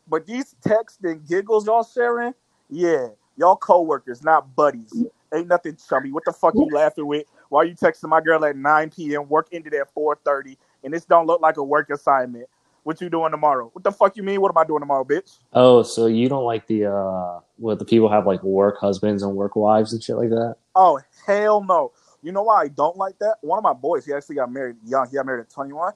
but 0.08 0.26
these 0.26 0.56
texts 0.62 1.00
and 1.04 1.26
giggles 1.28 1.66
y'all 1.66 1.84
sharing, 1.84 2.34
yeah, 2.70 3.08
y'all 3.36 3.56
coworkers, 3.56 4.22
not 4.24 4.54
buddies. 4.56 5.04
Ain't 5.34 5.48
nothing 5.48 5.76
chummy. 5.88 6.12
What 6.12 6.24
the 6.24 6.32
fuck 6.32 6.58
you 6.60 6.70
laughing 6.70 7.06
with? 7.06 7.26
Why 7.50 7.60
are 7.62 7.66
you 7.66 7.74
texting 7.76 8.08
my 8.08 8.20
girl 8.22 8.44
at 8.46 8.56
9 8.56 8.90
p.m. 8.90 9.28
Work 9.28 9.48
ended 9.52 9.74
at 9.74 9.94
4:30, 9.94 10.56
and 10.84 10.94
this 10.94 11.04
don't 11.04 11.26
look 11.26 11.40
like 11.42 11.58
a 11.58 11.64
work 11.64 11.90
assignment. 11.90 12.48
What 12.82 13.00
you 13.00 13.10
doing 13.10 13.30
tomorrow? 13.30 13.70
What 13.72 13.84
the 13.84 13.92
fuck 13.92 14.16
you 14.16 14.22
mean? 14.22 14.40
What 14.40 14.50
am 14.50 14.58
I 14.58 14.64
doing 14.64 14.80
tomorrow, 14.80 15.04
bitch? 15.04 15.38
Oh, 15.52 15.82
so 15.82 16.06
you 16.06 16.28
don't 16.28 16.44
like 16.44 16.66
the 16.66 16.86
uh, 16.86 17.40
what 17.56 17.78
the 17.78 17.84
people 17.84 18.08
have 18.08 18.26
like 18.26 18.42
work 18.42 18.78
husbands 18.78 19.22
and 19.22 19.34
work 19.36 19.54
wives 19.54 19.92
and 19.92 20.02
shit 20.02 20.16
like 20.16 20.30
that? 20.30 20.56
Oh 20.74 20.98
hell 21.26 21.62
no! 21.62 21.92
You 22.22 22.32
know 22.32 22.42
why 22.42 22.62
I 22.62 22.68
don't 22.68 22.96
like 22.96 23.18
that? 23.18 23.36
One 23.42 23.58
of 23.58 23.62
my 23.62 23.74
boys, 23.74 24.06
he 24.06 24.12
actually 24.14 24.36
got 24.36 24.50
married 24.50 24.76
young. 24.84 25.08
He 25.10 25.16
got 25.16 25.26
married 25.26 25.42
at 25.42 25.50
21. 25.50 25.92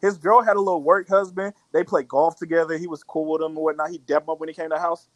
His 0.00 0.16
girl 0.18 0.42
had 0.42 0.56
a 0.56 0.60
little 0.60 0.82
work 0.82 1.08
husband. 1.08 1.54
They 1.72 1.82
played 1.82 2.08
golf 2.08 2.36
together. 2.36 2.78
He 2.78 2.86
was 2.86 3.02
cool 3.02 3.32
with 3.32 3.42
him 3.42 3.56
and 3.56 3.64
whatnot. 3.64 3.90
He 3.90 3.98
depped 3.98 4.22
him 4.22 4.30
up 4.30 4.40
when 4.40 4.48
he 4.48 4.54
came 4.54 4.68
to 4.70 4.76
the 4.76 4.80
house. 4.80 5.08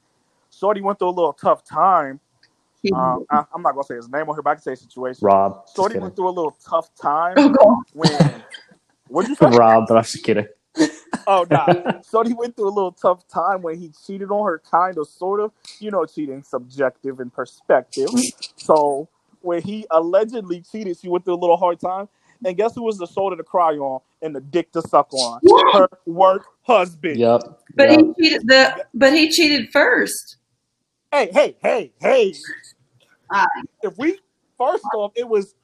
Shorty 0.50 0.80
went 0.80 0.98
through 0.98 1.08
a 1.08 1.10
little 1.10 1.32
tough 1.32 1.64
time. 1.64 2.20
Um, 2.92 3.24
I, 3.30 3.44
I'm 3.54 3.62
not 3.62 3.74
gonna 3.74 3.84
say 3.84 3.94
his 3.94 4.08
name 4.08 4.28
on 4.28 4.34
here, 4.34 4.42
but 4.42 4.50
I 4.50 4.54
can 4.54 4.62
say 4.64 4.72
his 4.72 4.80
situation. 4.80 5.20
Rob, 5.24 5.66
Shorty 5.72 6.00
went 6.00 6.16
through 6.16 6.28
a 6.28 6.30
little 6.30 6.56
tough 6.68 6.92
time 7.00 7.36
Oh, 7.62 7.80
when. 7.92 8.42
What'd 9.06 9.28
you 9.28 9.36
say? 9.36 9.46
Rob, 9.56 9.84
but 9.86 9.98
I'm 9.98 10.02
just 10.02 10.24
kidding. 10.24 10.48
Oh 11.26 11.46
nah. 11.50 12.00
Shorty 12.10 12.34
went 12.34 12.56
through 12.56 12.68
a 12.68 12.74
little 12.74 12.92
tough 12.92 13.26
time 13.28 13.62
when 13.62 13.78
he 13.78 13.92
cheated 14.06 14.30
on 14.30 14.46
her, 14.46 14.60
kind 14.70 14.96
of, 14.98 15.08
sort 15.08 15.40
of. 15.40 15.52
You 15.78 15.90
know, 15.90 16.04
cheating 16.04 16.42
subjective 16.42 17.20
and 17.20 17.32
perspective. 17.32 18.08
So 18.56 19.08
when 19.40 19.62
he 19.62 19.86
allegedly 19.90 20.62
cheated, 20.62 20.98
she 20.98 21.08
went 21.08 21.24
through 21.24 21.34
a 21.34 21.42
little 21.42 21.56
hard 21.56 21.80
time. 21.80 22.08
And 22.44 22.56
guess 22.56 22.74
who 22.74 22.82
was 22.82 22.98
the 22.98 23.06
shoulder 23.06 23.36
to 23.36 23.44
cry 23.44 23.74
on 23.74 24.00
and 24.20 24.34
the 24.34 24.40
dick 24.40 24.72
to 24.72 24.82
suck 24.82 25.12
on? 25.12 25.40
Her 25.72 25.88
work 26.06 26.46
husband. 26.62 27.16
Yep. 27.16 27.42
But 27.74 27.90
yep. 27.90 28.00
he 28.00 28.24
cheated 28.24 28.48
the 28.48 28.86
but 28.94 29.12
he 29.12 29.30
cheated 29.30 29.70
first. 29.72 30.36
Hey, 31.12 31.30
hey, 31.32 31.56
hey, 31.62 31.92
hey. 32.00 32.34
Ah. 33.30 33.46
if 33.82 33.96
we 33.96 34.18
first 34.58 34.84
off, 34.94 35.12
it 35.14 35.28
was 35.28 35.54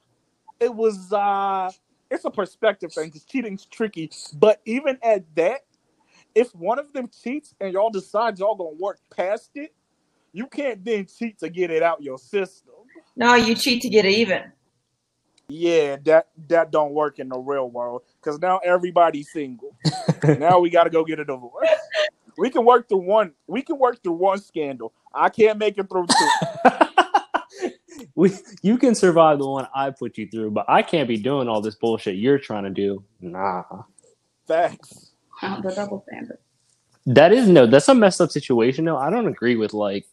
it 0.59 0.73
was 0.73 1.11
uh 1.11 1.69
it's 2.11 2.25
a 2.25 2.31
perspective 2.31 2.93
thing 2.93 3.07
because 3.07 3.23
cheating's 3.23 3.65
tricky. 3.65 4.11
But 4.33 4.61
even 4.65 4.97
at 5.03 5.23
that, 5.35 5.61
if 6.35 6.53
one 6.55 6.79
of 6.79 6.93
them 6.93 7.09
cheats 7.23 7.55
and 7.59 7.73
y'all 7.73 7.89
decide 7.89 8.39
y'all 8.39 8.55
gonna 8.55 8.77
work 8.79 8.99
past 9.15 9.51
it, 9.55 9.73
you 10.31 10.47
can't 10.47 10.83
then 10.83 11.07
cheat 11.07 11.39
to 11.39 11.49
get 11.49 11.71
it 11.71 11.83
out 11.83 12.01
your 12.01 12.17
system. 12.17 12.73
No, 13.15 13.35
you 13.35 13.55
cheat 13.55 13.81
to 13.81 13.89
get 13.89 14.05
even. 14.05 14.51
Yeah, 15.49 15.97
that 16.05 16.27
that 16.47 16.71
don't 16.71 16.93
work 16.93 17.17
in 17.17 17.29
the 17.29 17.39
real 17.39 17.69
world 17.69 18.03
because 18.21 18.39
now 18.39 18.59
everybody's 18.59 19.31
single. 19.31 19.75
now 20.23 20.59
we 20.59 20.69
got 20.69 20.83
to 20.83 20.91
go 20.91 21.03
get 21.03 21.19
a 21.19 21.25
divorce. 21.25 21.67
We 22.37 22.49
can 22.49 22.63
work 22.63 22.87
through 22.87 22.99
one. 22.99 23.33
We 23.47 23.61
can 23.61 23.77
work 23.77 24.01
through 24.01 24.13
one 24.13 24.39
scandal. 24.39 24.93
I 25.13 25.27
can't 25.27 25.59
make 25.59 25.77
it 25.77 25.89
through 25.89 26.05
two. 26.07 26.29
we, 28.15 28.31
you 28.61 28.77
can 28.77 28.95
survive 28.95 29.39
the 29.39 29.47
one 29.47 29.67
I 29.73 29.89
put 29.91 30.17
you 30.17 30.27
through, 30.29 30.51
but 30.51 30.65
I 30.67 30.81
can't 30.81 31.07
be 31.07 31.17
doing 31.17 31.47
all 31.47 31.61
this 31.61 31.75
bullshit 31.75 32.15
you're 32.15 32.39
trying 32.39 32.63
to 32.63 32.69
do. 32.69 33.03
Nah. 33.21 33.63
Facts. 34.47 35.11
Oh, 35.41 35.61
the 35.61 35.71
double 35.71 36.03
standard. 36.07 36.39
That 37.05 37.31
is 37.31 37.47
no, 37.47 37.65
that's 37.65 37.87
a 37.87 37.95
messed 37.95 38.21
up 38.21 38.29
situation 38.29 38.85
though. 38.85 38.97
I 38.97 39.09
don't 39.09 39.27
agree 39.27 39.55
with 39.55 39.73
like 39.73 40.05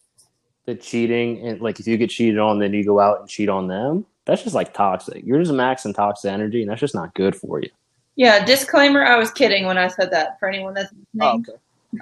the 0.66 0.74
cheating 0.74 1.46
and 1.46 1.60
like 1.60 1.80
if 1.80 1.86
you 1.86 1.96
get 1.96 2.10
cheated 2.10 2.38
on, 2.38 2.58
then 2.58 2.72
you 2.72 2.84
go 2.84 3.00
out 3.00 3.20
and 3.20 3.28
cheat 3.28 3.48
on 3.48 3.66
them. 3.68 4.06
That's 4.24 4.42
just 4.42 4.54
like 4.54 4.72
toxic. 4.72 5.24
You're 5.24 5.38
just 5.38 5.52
maxing 5.52 5.94
toxic 5.94 6.30
energy, 6.30 6.62
and 6.62 6.70
that's 6.70 6.80
just 6.80 6.94
not 6.94 7.14
good 7.14 7.36
for 7.36 7.60
you. 7.60 7.70
Yeah, 8.16 8.44
disclaimer, 8.44 9.04
I 9.04 9.16
was 9.18 9.30
kidding 9.30 9.66
when 9.66 9.78
I 9.78 9.88
said 9.88 10.10
that. 10.10 10.38
For 10.40 10.48
anyone 10.48 10.74
that's 10.74 10.92
Oh, 11.20 11.38
okay. 11.38 11.52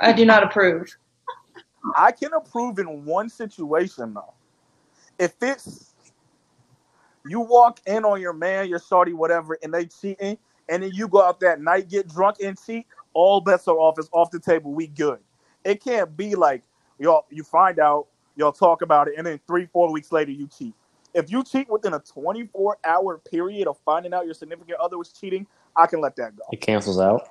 I 0.01 0.13
do 0.13 0.25
not 0.25 0.43
approve. 0.43 0.97
I 1.97 2.13
can 2.13 2.33
approve 2.33 2.79
in 2.79 3.05
one 3.05 3.29
situation 3.29 4.15
though. 4.15 4.33
If 5.19 5.35
it's 5.41 5.95
you 7.27 7.41
walk 7.41 7.81
in 7.87 8.05
on 8.05 8.21
your 8.21 8.33
man, 8.33 8.69
your 8.69 8.81
shorty, 8.81 9.13
whatever, 9.13 9.59
and 9.63 9.73
they 9.73 9.87
cheating, 9.87 10.39
and 10.69 10.83
then 10.83 10.91
you 10.93 11.09
go 11.09 11.23
out 11.23 11.41
that 11.41 11.61
night, 11.61 11.89
get 11.89 12.09
drunk 12.09 12.37
and 12.43 12.59
cheat, 12.65 12.87
all 13.13 13.41
bets 13.41 13.69
are 13.69 13.77
off. 13.77 13.99
It's 13.99 14.09
off 14.13 14.31
the 14.31 14.41
table. 14.41 14.73
We 14.73 14.89
good. 14.89 15.21
It 15.65 15.83
can't 15.83 16.17
be 16.17 16.35
like 16.35 16.63
y'all. 16.99 17.27
You 17.31 17.43
find 17.43 17.79
out, 17.79 18.09
y'all 18.37 18.53
talk 18.53 18.83
about 18.83 19.09
it, 19.09 19.15
and 19.17 19.27
then 19.27 19.41
three, 19.47 19.67
four 19.67 19.93
weeks 19.93 20.13
later 20.13 20.33
you 20.33 20.49
cheat. 20.49 20.75
If 21.15 21.31
you 21.31 21.45
cheat 21.45 21.71
within 21.71 21.95
a 21.95 22.01
24 22.01 22.79
hour 22.85 23.19
period 23.19 23.69
of 23.69 23.79
finding 23.85 24.13
out 24.13 24.25
your 24.25 24.35
significant 24.35 24.81
other 24.81 24.99
was 24.99 25.13
cheating, 25.13 25.47
I 25.77 25.87
can 25.87 26.01
let 26.01 26.17
that 26.17 26.37
go. 26.37 26.43
It 26.53 26.61
cancels 26.61 26.99
out. 26.99 27.29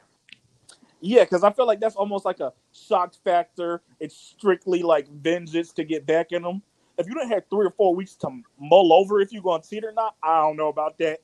Yeah, 1.01 1.25
because 1.25 1.43
I 1.43 1.51
feel 1.51 1.67
like 1.67 1.81
that's 1.81 1.97
almost 1.97 2.23
like 2.23 2.39
a 2.39 2.53
shock 2.71 3.13
factor. 3.25 3.81
It's 3.99 4.15
strictly 4.15 4.83
like 4.83 5.09
vengeance 5.09 5.73
to 5.73 5.83
get 5.83 6.05
back 6.05 6.31
in 6.31 6.43
them. 6.43 6.61
If 6.97 7.07
you 7.07 7.13
don't 7.13 7.29
have 7.29 7.43
three 7.49 7.65
or 7.65 7.71
four 7.71 7.95
weeks 7.95 8.15
to 8.17 8.29
mull 8.59 8.93
over 8.93 9.19
if 9.19 9.31
you're 9.31 9.41
going 9.41 9.61
to 9.61 9.67
cheat 9.67 9.83
or 9.83 9.91
not, 9.91 10.15
I 10.21 10.41
don't 10.41 10.57
know 10.57 10.67
about 10.67 10.97
that. 10.99 11.19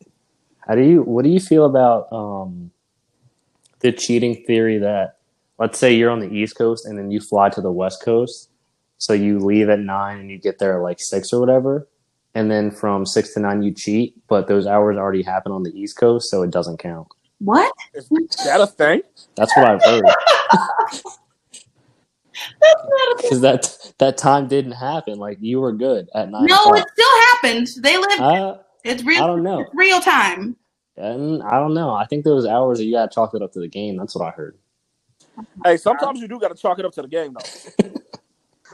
How 0.68 0.76
do 0.76 0.82
you? 0.82 1.04
What 1.04 1.24
do 1.24 1.30
you 1.30 1.40
feel 1.40 1.66
about 1.66 2.12
um, 2.12 2.72
the 3.80 3.92
cheating 3.92 4.44
theory 4.46 4.78
that, 4.80 5.18
let's 5.58 5.80
say 5.80 5.94
you're 5.94 6.10
on 6.10 6.20
the 6.20 6.32
East 6.32 6.58
Coast 6.58 6.86
and 6.86 6.98
then 6.98 7.12
you 7.12 7.20
fly 7.20 7.50
to 7.50 7.62
the 7.62 7.72
West 7.72 8.04
Coast, 8.04 8.50
so 8.98 9.14
you 9.14 9.40
leave 9.40 9.70
at 9.70 9.80
nine 9.80 10.20
and 10.20 10.30
you 10.30 10.38
get 10.38 10.60
there 10.60 10.78
at 10.78 10.84
like 10.84 11.00
six 11.00 11.32
or 11.32 11.40
whatever, 11.40 11.88
and 12.36 12.52
then 12.52 12.72
from 12.72 13.06
six 13.06 13.34
to 13.36 13.40
nine 13.40 13.62
you 13.62 13.74
cheat, 13.74 14.16
but 14.28 14.48
those 14.48 14.68
hours 14.68 14.98
already 14.98 15.24
happen 15.24 15.52
on 15.52 15.64
the 15.64 15.72
East 15.72 15.98
Coast, 15.98 16.30
so 16.30 16.44
it 16.44 16.52
doesn't 16.52 16.78
count. 16.78 17.08
What? 17.40 17.74
Is 17.94 18.10
that 18.44 18.60
a 18.60 18.68
thing? 18.68 19.02
That's 19.36 19.56
what 19.56 19.66
I've 19.66 19.84
heard. 19.84 20.04
That's 22.62 22.84
not 22.84 23.14
a 23.14 23.22
Because 23.22 23.42
that 23.42 23.94
that 23.98 24.18
time 24.18 24.48
didn't 24.48 24.74
happen. 24.74 25.20
Like 25.20 25.38
you 25.42 25.60
were 25.60 25.72
good 25.72 26.10
at 26.14 26.30
nine. 26.30 26.46
No, 26.46 26.56
o'clock. 26.56 26.80
it 26.80 26.86
still 26.94 27.22
happened. 27.32 27.68
They 27.84 27.98
live. 27.98 28.20
Uh, 28.20 28.58
it's 28.84 29.04
I 29.04 29.06
real. 29.06 29.28
don't 29.28 29.44
know. 29.44 29.62
It's 29.62 29.72
real 29.74 30.00
time. 30.00 30.56
And 30.98 31.42
I 31.44 31.60
don't 31.60 31.74
know. 31.74 31.92
I 31.92 32.06
think 32.06 32.26
those 32.26 32.46
hours 32.46 32.80
that 32.80 32.86
you 32.86 32.94
got 32.94 33.10
to 33.10 33.16
chalk 33.16 33.34
it 33.34 33.42
up 33.42 33.54
to 33.54 33.60
the 33.60 33.68
game. 33.68 33.98
That's 33.98 34.16
what 34.16 34.28
I 34.28 34.32
heard. 34.32 34.58
Hey, 35.64 35.78
sometimes 35.78 36.20
you 36.20 36.28
do 36.28 36.40
got 36.40 36.50
to 36.50 36.62
chalk 36.62 36.78
it 36.80 36.86
up 36.86 36.92
to 36.94 37.02
the 37.02 37.08
game, 37.08 37.34
though. 37.34 37.90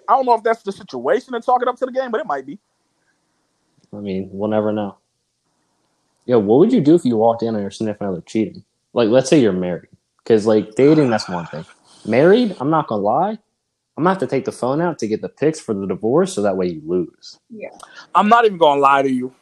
I 0.10 0.16
don't 0.16 0.26
know 0.26 0.34
if 0.34 0.44
that's 0.44 0.64
the 0.64 0.72
situation 0.72 1.34
to 1.34 1.42
chalk 1.42 1.62
it 1.62 1.68
up 1.68 1.78
to 1.78 1.86
the 1.86 1.92
game, 1.92 2.12
but 2.12 2.20
it 2.20 2.26
might 2.28 2.46
be. 2.46 2.60
I 3.94 3.98
mean, 3.98 4.30
we'll 4.32 4.50
never 4.50 4.72
know. 4.72 4.98
Yeah, 6.26 6.38
what 6.38 6.60
would 6.60 6.74
you 6.74 6.82
do 6.82 6.96
if 6.96 7.06
you 7.06 7.18
walked 7.18 7.44
in 7.44 7.56
on 7.56 7.62
your 7.62 7.72
significant 7.72 8.10
other 8.10 8.22
cheating? 8.22 8.64
Like, 8.94 9.10
let's 9.10 9.30
say 9.30 9.40
you're 9.40 9.54
married, 9.54 9.90
because 10.24 10.48
like 10.48 10.76
dating, 10.76 11.10
that's 11.10 11.30
one 11.30 11.46
thing. 11.48 11.66
Married, 12.08 12.56
I'm 12.60 12.70
not 12.70 12.88
gonna 12.88 13.04
lie. 13.04 13.38
I'm 13.98 14.04
gonna 14.04 14.10
have 14.12 14.20
to 14.20 14.28
take 14.28 14.46
the 14.46 14.52
phone 14.52 14.82
out 14.82 15.00
to 15.00 15.08
get 15.08 15.22
the 15.22 15.30
pics 15.30 15.60
for 15.60 15.74
the 15.74 15.88
divorce, 15.88 16.34
so 16.34 16.42
that 16.42 16.58
way 16.58 16.68
you 16.68 16.82
lose. 16.86 17.40
yeah. 17.50 17.70
I'm 18.14 18.28
not 18.28 18.46
even 18.46 18.58
going 18.58 18.78
to 18.78 18.82
lie 18.82 19.02
to 19.02 19.12
you. 19.12 19.34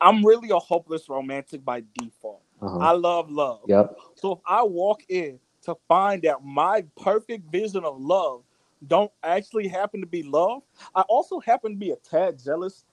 I'm 0.00 0.24
really 0.24 0.50
a 0.50 0.58
hopeless 0.58 1.08
romantic 1.08 1.64
by 1.64 1.82
default. 1.98 2.42
Uh-huh. 2.60 2.78
I 2.78 2.92
love 2.92 3.30
love. 3.30 3.60
Yep. 3.66 3.96
So 4.16 4.32
if 4.32 4.38
I 4.46 4.62
walk 4.62 5.02
in 5.08 5.38
to 5.62 5.76
find 5.88 6.22
that 6.22 6.44
my 6.44 6.84
perfect 7.00 7.50
vision 7.50 7.84
of 7.84 8.00
love 8.00 8.42
don't 8.86 9.10
actually 9.22 9.68
happen 9.68 10.00
to 10.00 10.06
be 10.06 10.22
love, 10.22 10.62
I 10.94 11.02
also 11.02 11.40
happen 11.40 11.72
to 11.72 11.78
be 11.78 11.90
a 11.90 11.96
tad 11.96 12.38
jealous. 12.42 12.84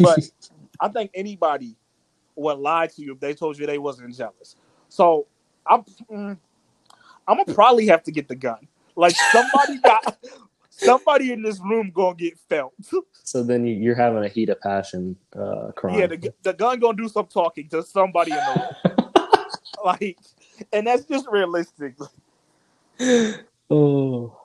But 0.00 0.20
I 0.80 0.88
think 0.88 1.10
anybody 1.14 1.76
would 2.36 2.58
lie 2.58 2.86
to 2.88 3.02
you 3.02 3.12
if 3.12 3.20
they 3.20 3.34
told 3.34 3.58
you 3.58 3.66
they 3.66 3.78
wasn't 3.78 4.14
jealous. 4.16 4.56
So 4.88 5.26
I'm, 5.66 5.82
mm, 6.10 6.38
I'm 7.26 7.36
gonna 7.36 7.54
probably 7.54 7.86
have 7.86 8.02
to 8.04 8.12
get 8.12 8.28
the 8.28 8.34
gun. 8.36 8.68
Like 8.96 9.16
somebody 9.16 9.78
got 9.78 10.16
somebody 10.70 11.32
in 11.32 11.42
this 11.42 11.60
room 11.60 11.90
gonna 11.94 12.14
get 12.14 12.38
felt. 12.48 12.74
So 13.24 13.42
then 13.42 13.66
you, 13.66 13.74
you're 13.74 13.94
having 13.94 14.22
a 14.24 14.28
heat 14.28 14.50
of 14.50 14.60
passion 14.60 15.16
uh, 15.34 15.72
crime. 15.74 15.98
Yeah, 15.98 16.06
the, 16.08 16.32
the 16.42 16.52
gun 16.52 16.78
gonna 16.78 16.96
do 16.96 17.08
some 17.08 17.26
talking 17.26 17.68
to 17.70 17.82
somebody 17.82 18.32
in 18.32 18.36
the 18.36 18.52
room. 18.52 18.68
Like, 19.84 20.18
and 20.72 20.86
that's 20.86 21.04
just 21.04 21.26
realistic. 21.30 21.94
oh. 23.70 24.40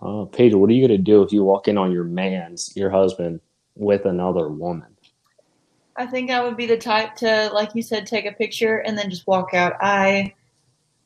Uh, 0.00 0.24
Paige, 0.26 0.54
what 0.54 0.70
are 0.70 0.72
you 0.72 0.86
gonna 0.86 0.96
do 0.96 1.22
if 1.22 1.32
you 1.32 1.44
walk 1.44 1.68
in 1.68 1.76
on 1.76 1.92
your 1.92 2.04
man's, 2.04 2.72
your 2.76 2.88
husband, 2.88 3.40
with 3.74 4.06
another 4.06 4.48
woman? 4.48 4.96
I 5.96 6.06
think 6.06 6.30
I 6.30 6.42
would 6.42 6.56
be 6.56 6.66
the 6.66 6.78
type 6.78 7.16
to, 7.16 7.50
like 7.52 7.74
you 7.74 7.82
said, 7.82 8.06
take 8.06 8.24
a 8.24 8.32
picture 8.32 8.78
and 8.78 8.96
then 8.96 9.10
just 9.10 9.26
walk 9.26 9.52
out. 9.52 9.74
I 9.80 10.34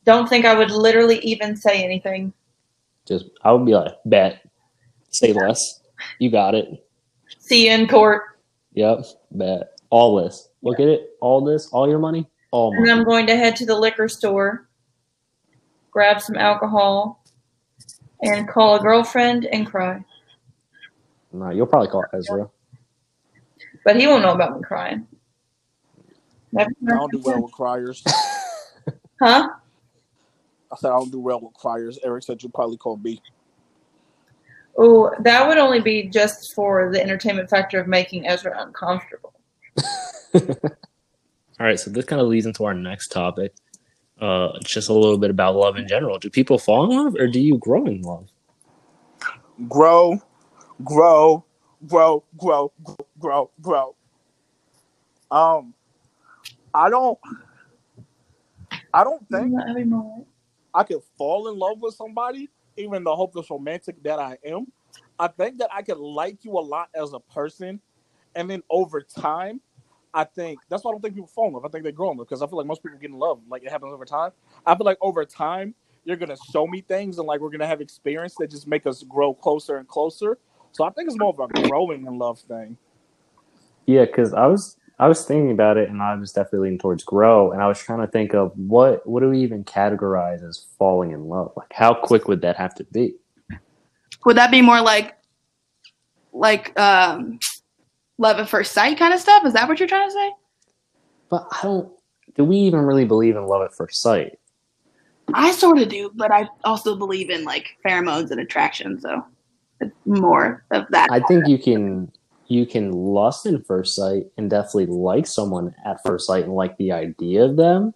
don't 0.05 0.29
think 0.29 0.45
I 0.45 0.53
would 0.53 0.69
literally 0.69 1.19
even 1.19 1.55
say 1.55 1.83
anything. 1.83 2.31
Just, 3.07 3.25
I 3.43 3.51
would 3.51 3.65
be 3.65 3.73
like, 3.73 3.93
bet, 4.05 4.45
say 5.09 5.33
less. 5.33 5.81
You 6.19 6.31
got 6.31 6.55
it. 6.55 6.87
See 7.39 7.67
you 7.67 7.73
in 7.73 7.87
court. 7.87 8.23
Yep, 8.73 9.05
bet. 9.31 9.79
All 9.89 10.15
this. 10.15 10.49
Look 10.61 10.79
at 10.79 10.87
it. 10.87 11.11
All 11.21 11.43
this. 11.43 11.69
All 11.71 11.87
your 11.87 11.99
money. 11.99 12.27
All 12.51 12.71
And 12.73 12.85
money. 12.85 12.91
I'm 12.91 13.03
going 13.03 13.27
to 13.27 13.35
head 13.35 13.55
to 13.57 13.65
the 13.65 13.77
liquor 13.77 14.07
store, 14.07 14.67
grab 15.91 16.21
some 16.21 16.37
alcohol, 16.37 17.23
and 18.21 18.47
call 18.47 18.75
a 18.75 18.79
girlfriend 18.79 19.45
and 19.45 19.67
cry. 19.67 20.03
No, 21.31 21.49
you'll 21.49 21.67
probably 21.67 21.89
call 21.89 22.05
Ezra. 22.13 22.49
But 23.83 23.97
he 23.97 24.07
won't 24.07 24.23
know 24.23 24.33
about 24.33 24.55
me 24.55 24.63
crying. 24.63 25.07
Never 26.51 26.71
I 26.87 26.91
don't 26.91 27.11
do 27.11 27.21
well 27.23 27.41
with 27.41 27.51
criers. 27.51 28.03
Huh? 29.19 29.49
I 30.73 30.75
said 30.75 30.89
I 30.89 30.97
don't 30.97 31.11
do 31.11 31.19
well 31.19 31.39
with 31.39 31.53
criers. 31.53 31.99
Eric 32.03 32.23
said 32.23 32.41
you 32.41 32.49
probably 32.49 32.77
call 32.77 32.97
me. 32.97 33.21
Oh, 34.75 35.11
that 35.19 35.47
would 35.47 35.59
only 35.59 35.81
be 35.81 36.09
just 36.09 36.55
for 36.55 36.91
the 36.91 36.99
entertainment 36.99 37.47
factor 37.47 37.79
of 37.79 37.87
making 37.87 38.27
Ezra 38.27 38.55
uncomfortable. 38.59 39.33
All 40.33 41.67
right, 41.67 41.79
so 41.79 41.91
this 41.91 42.05
kind 42.05 42.19
of 42.19 42.27
leads 42.27 42.47
into 42.47 42.65
our 42.65 42.73
next 42.73 43.09
topic. 43.09 43.53
Uh, 44.19 44.57
just 44.63 44.89
a 44.89 44.93
little 44.93 45.19
bit 45.19 45.29
about 45.29 45.55
love 45.55 45.77
in 45.77 45.87
general. 45.87 46.17
Do 46.17 46.29
people 46.29 46.57
fall 46.57 46.85
in 46.85 46.97
love 46.97 47.15
or 47.19 47.27
do 47.27 47.39
you 47.39 47.59
grow 47.59 47.85
in 47.85 48.01
love? 48.01 48.29
Grow, 49.69 50.19
grow, 50.83 51.45
grow, 51.87 52.23
grow, 52.37 52.71
grow, 52.83 53.05
grow, 53.19 53.51
grow. 53.61 53.95
Um, 55.29 55.75
I 56.73 56.89
don't. 56.89 57.19
I 58.93 59.03
don't 59.03 59.27
think 59.29 59.51
Not 59.51 59.69
every 59.69 59.85
moment. 59.85 60.27
I 60.73 60.83
could 60.83 61.01
fall 61.17 61.49
in 61.49 61.57
love 61.57 61.81
with 61.81 61.95
somebody, 61.95 62.49
even 62.77 63.03
the 63.03 63.15
hopeless 63.15 63.49
romantic 63.49 64.01
that 64.03 64.19
I 64.19 64.37
am. 64.45 64.67
I 65.19 65.27
think 65.27 65.59
that 65.59 65.69
I 65.73 65.81
could 65.81 65.97
like 65.97 66.43
you 66.43 66.51
a 66.53 66.61
lot 66.61 66.89
as 66.95 67.13
a 67.13 67.19
person, 67.19 67.79
and 68.35 68.49
then 68.49 68.63
over 68.69 69.01
time, 69.01 69.61
I 70.13 70.23
think 70.25 70.61
that's 70.69 70.83
why 70.83 70.91
I 70.91 70.93
don't 70.93 71.01
think 71.01 71.15
people 71.15 71.27
fall 71.27 71.47
in 71.47 71.53
love. 71.53 71.65
I 71.65 71.69
think 71.69 71.83
they 71.83 71.91
grow 71.91 72.11
in 72.11 72.17
love 72.17 72.27
because 72.27 72.41
I 72.41 72.47
feel 72.47 72.57
like 72.57 72.67
most 72.67 72.83
people 72.83 72.97
get 72.99 73.09
in 73.11 73.17
love 73.17 73.41
like 73.49 73.63
it 73.63 73.71
happens 73.71 73.93
over 73.93 74.05
time. 74.05 74.31
I 74.65 74.75
feel 74.75 74.85
like 74.85 74.97
over 75.01 75.25
time 75.25 75.75
you're 76.05 76.17
gonna 76.17 76.37
show 76.37 76.67
me 76.67 76.81
things 76.81 77.17
and 77.17 77.27
like 77.27 77.41
we're 77.41 77.49
gonna 77.51 77.67
have 77.67 77.81
experience 77.81 78.35
that 78.37 78.51
just 78.51 78.67
make 78.67 78.85
us 78.85 79.03
grow 79.03 79.33
closer 79.33 79.77
and 79.77 79.87
closer. 79.87 80.37
So 80.71 80.83
I 80.83 80.91
think 80.91 81.07
it's 81.07 81.17
more 81.17 81.29
of 81.29 81.39
a 81.39 81.49
growing 81.67 82.05
in 82.05 82.17
love 82.19 82.39
thing. 82.39 82.77
Yeah, 83.85 84.05
because 84.05 84.33
I 84.33 84.47
was 84.47 84.77
I 84.99 85.07
was 85.07 85.25
thinking 85.25 85.51
about 85.51 85.77
it, 85.77 85.89
and 85.89 86.01
I 86.01 86.15
was 86.15 86.31
definitely 86.31 86.67
leaning 86.67 86.79
towards 86.79 87.03
grow, 87.03 87.51
and 87.51 87.61
I 87.61 87.67
was 87.67 87.79
trying 87.79 88.01
to 88.01 88.07
think 88.07 88.33
of 88.33 88.51
what 88.55 89.05
what 89.07 89.21
do 89.21 89.29
we 89.29 89.39
even 89.39 89.63
categorize 89.63 90.47
as 90.47 90.67
falling 90.77 91.11
in 91.11 91.25
love? 91.25 91.51
Like, 91.55 91.73
how 91.73 91.93
quick 91.93 92.27
would 92.27 92.41
that 92.41 92.55
have 92.57 92.75
to 92.75 92.83
be? 92.85 93.15
Would 94.25 94.37
that 94.37 94.51
be 94.51 94.61
more 94.61 94.81
like 94.81 95.17
like 96.31 96.77
um 96.79 97.39
love 98.17 98.37
at 98.37 98.49
first 98.49 98.71
sight 98.71 98.97
kind 98.97 99.13
of 99.13 99.19
stuff? 99.19 99.45
Is 99.45 99.53
that 99.53 99.67
what 99.67 99.79
you're 99.79 99.87
trying 99.87 100.07
to 100.07 100.13
say? 100.13 100.31
But 101.29 101.47
I 101.51 101.59
don't. 101.63 101.91
Do 102.35 102.45
we 102.45 102.57
even 102.57 102.81
really 102.81 103.05
believe 103.05 103.35
in 103.35 103.45
love 103.45 103.63
at 103.63 103.73
first 103.73 104.01
sight? 104.01 104.39
I 105.33 105.51
sort 105.51 105.79
of 105.79 105.89
do, 105.89 106.11
but 106.15 106.31
I 106.31 106.47
also 106.63 106.95
believe 106.95 107.29
in 107.29 107.43
like 107.43 107.77
pheromones 107.85 108.31
and 108.31 108.39
attraction, 108.39 108.99
so 108.99 109.25
it's 109.79 109.95
more 110.05 110.65
of 110.71 110.85
that. 110.89 111.09
I 111.11 111.19
think 111.21 111.47
you 111.47 111.57
can 111.57 112.11
you 112.53 112.65
can 112.65 112.91
lust 112.91 113.45
in 113.45 113.63
first 113.63 113.95
sight 113.95 114.27
and 114.37 114.49
definitely 114.49 114.85
like 114.85 115.25
someone 115.25 115.73
at 115.85 116.03
first 116.03 116.27
sight 116.27 116.45
and 116.45 116.53
like 116.53 116.77
the 116.77 116.91
idea 116.91 117.43
of 117.43 117.55
them, 117.55 117.93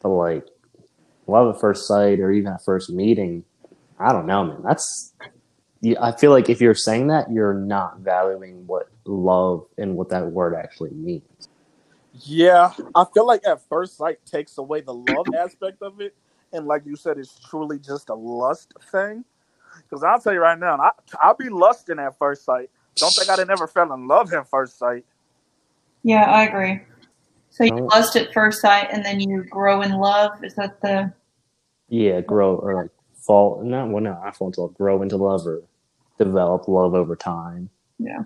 but 0.00 0.08
like 0.08 0.46
love 1.26 1.54
at 1.54 1.60
first 1.60 1.86
sight 1.86 2.20
or 2.20 2.30
even 2.30 2.52
at 2.52 2.64
first 2.64 2.90
meeting, 2.90 3.44
I 3.98 4.12
don't 4.12 4.26
know, 4.26 4.44
man. 4.44 4.62
That's 4.62 5.12
I 6.00 6.12
feel 6.12 6.30
like 6.30 6.48
if 6.48 6.60
you're 6.62 6.74
saying 6.74 7.08
that, 7.08 7.30
you're 7.30 7.52
not 7.52 7.98
valuing 7.98 8.66
what 8.66 8.88
love 9.04 9.66
and 9.76 9.96
what 9.96 10.08
that 10.08 10.26
word 10.26 10.54
actually 10.54 10.92
means. 10.92 11.48
Yeah, 12.22 12.72
I 12.94 13.04
feel 13.12 13.26
like 13.26 13.46
at 13.46 13.60
first 13.68 13.98
sight 13.98 14.24
takes 14.24 14.56
away 14.56 14.80
the 14.80 14.94
love 14.94 15.26
aspect 15.36 15.82
of 15.82 16.00
it, 16.00 16.14
and 16.52 16.66
like 16.66 16.86
you 16.86 16.96
said, 16.96 17.18
it's 17.18 17.38
truly 17.50 17.78
just 17.78 18.08
a 18.08 18.14
lust 18.14 18.72
thing. 18.90 19.24
Because 19.82 20.04
I'll 20.04 20.20
tell 20.20 20.32
you 20.32 20.38
right 20.38 20.58
now, 20.58 20.76
I 20.76 20.90
I'll 21.20 21.36
be 21.36 21.50
lusting 21.50 21.98
at 21.98 22.16
first 22.18 22.44
sight. 22.44 22.70
Don't 22.96 23.10
think 23.12 23.28
I'd 23.30 23.46
never 23.48 23.66
fell 23.66 23.92
in 23.92 24.06
love 24.06 24.32
at 24.32 24.48
first 24.48 24.78
sight. 24.78 25.04
Yeah, 26.02 26.24
I 26.30 26.44
agree. 26.44 26.80
So 27.50 27.64
you 27.64 27.72
Oh. 27.74 27.84
lust 27.86 28.16
at 28.16 28.32
first 28.32 28.60
sight, 28.60 28.88
and 28.90 29.04
then 29.04 29.20
you 29.20 29.44
grow 29.44 29.82
in 29.82 29.92
love. 29.92 30.42
Is 30.44 30.54
that 30.56 30.80
the? 30.80 31.12
Yeah, 31.88 32.20
grow 32.20 32.56
or 32.56 32.74
like 32.74 32.90
fall. 33.14 33.62
Not 33.62 33.90
well, 33.90 34.02
no, 34.02 34.20
I 34.24 34.30
fall 34.32 34.48
into 34.48 34.62
love. 34.62 34.74
Grow 34.74 35.02
into 35.02 35.16
love 35.16 35.46
or 35.46 35.62
develop 36.18 36.68
love 36.68 36.94
over 36.94 37.16
time. 37.16 37.70
Yeah. 37.98 38.24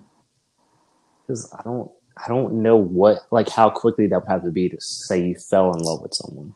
Because 1.21 1.53
I 1.57 1.61
don't, 1.63 1.91
I 2.17 2.27
don't 2.27 2.61
know 2.61 2.75
what 2.77 3.19
like 3.31 3.49
how 3.49 3.69
quickly 3.69 4.07
that 4.07 4.21
would 4.21 4.29
have 4.29 4.43
to 4.43 4.51
be 4.51 4.67
to 4.69 4.77
say 4.81 5.27
you 5.27 5.35
fell 5.35 5.73
in 5.73 5.79
love 5.81 6.01
with 6.01 6.13
someone. 6.13 6.53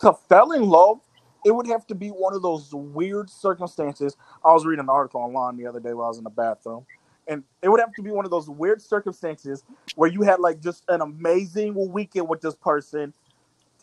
To 0.00 0.14
fell 0.28 0.52
in 0.52 0.62
love, 0.68 1.00
it 1.44 1.54
would 1.54 1.66
have 1.66 1.86
to 1.88 1.94
be 1.94 2.08
one 2.08 2.34
of 2.34 2.42
those 2.42 2.72
weird 2.74 3.28
circumstances. 3.30 4.16
I 4.44 4.52
was 4.52 4.64
reading 4.64 4.84
an 4.84 4.88
article 4.88 5.20
online 5.20 5.56
the 5.56 5.66
other 5.66 5.80
day 5.80 5.92
while 5.92 6.06
I 6.06 6.08
was 6.08 6.18
in 6.18 6.24
the 6.24 6.30
bathroom, 6.30 6.86
and 7.26 7.42
it 7.62 7.68
would 7.68 7.80
have 7.80 7.92
to 7.94 8.02
be 8.02 8.10
one 8.10 8.24
of 8.24 8.30
those 8.30 8.48
weird 8.48 8.82
circumstances 8.82 9.64
where 9.94 10.10
you 10.10 10.22
had 10.22 10.40
like 10.40 10.60
just 10.60 10.84
an 10.88 11.00
amazing 11.00 11.74
weekend 11.92 12.28
with 12.28 12.40
this 12.40 12.54
person, 12.54 13.12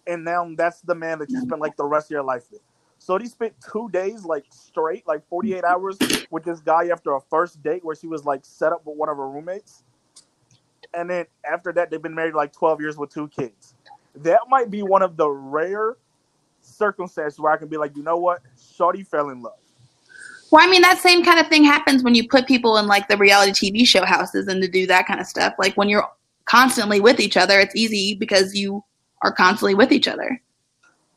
and 0.08 0.24
now 0.24 0.50
that's 0.56 0.82
the 0.82 0.96
man 0.96 1.20
that 1.20 1.30
you 1.30 1.38
mm-hmm. 1.38 1.48
spend 1.48 1.62
like 1.62 1.76
the 1.78 1.86
rest 1.86 2.08
of 2.08 2.12
your 2.12 2.24
life 2.24 2.44
with. 2.52 2.62
So 3.02 3.18
they 3.18 3.26
spent 3.26 3.54
two 3.72 3.90
days 3.90 4.26
like 4.26 4.46
straight, 4.52 5.08
like 5.08 5.28
48 5.28 5.64
hours 5.64 5.98
with 6.30 6.44
this 6.44 6.60
guy 6.60 6.90
after 6.90 7.16
a 7.16 7.20
first 7.20 7.64
date 7.64 7.84
where 7.84 7.96
she 7.96 8.06
was 8.06 8.26
like 8.26 8.46
set 8.46 8.72
up 8.72 8.86
with 8.86 8.96
one 8.96 9.10
of 9.10 9.18
her 9.18 9.28
roommates. 9.28 9.84
And 10.94 11.10
then 11.10 11.26
after 11.44 11.74
that, 11.74 11.90
they've 11.90 12.02
been 12.02 12.14
married 12.14 12.36
like 12.36 12.54
12 12.54 12.80
years 12.80 12.98
with 12.98 13.12
two 13.12 13.28
kids. 13.30 13.74
That 14.14 14.42
might 14.50 14.70
be 14.70 14.84
one 14.84 15.02
of 15.02 15.18
the 15.18 15.28
rare 15.28 15.98
circumstances 16.62 17.40
where 17.40 17.52
I 17.52 17.58
can 17.58 17.70
be 17.70 17.78
like, 17.78 17.98
you 17.98 18.04
know 18.04 18.18
what? 18.18 18.42
Shorty 18.78 19.02
fell 19.02 19.30
in 19.30 19.42
love. 19.42 19.58
Well, 20.52 20.66
I 20.66 20.70
mean, 20.70 20.82
that 20.82 21.00
same 21.00 21.24
kind 21.24 21.40
of 21.40 21.48
thing 21.48 21.64
happens 21.64 22.04
when 22.04 22.14
you 22.14 22.28
put 22.28 22.46
people 22.46 22.78
in 22.78 22.86
like 22.86 23.08
the 23.08 23.16
reality 23.18 23.72
TV 23.72 23.88
show 23.88 24.06
houses 24.06 24.48
and 24.48 24.62
to 24.62 24.68
do 24.68 24.86
that 24.88 25.08
kind 25.08 25.22
of 25.22 25.26
stuff. 25.26 25.54
Like 25.58 25.76
when 25.78 25.88
you're 25.88 26.08
constantly 26.44 27.00
with 27.00 27.22
each 27.22 27.38
other, 27.38 27.58
it's 27.60 27.76
easy 27.76 28.16
because 28.16 28.54
you 28.54 28.84
are 29.22 29.32
constantly 29.32 29.76
with 29.76 29.94
each 29.94 30.10
other. 30.10 30.42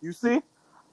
You 0.00 0.12
see? 0.12 0.40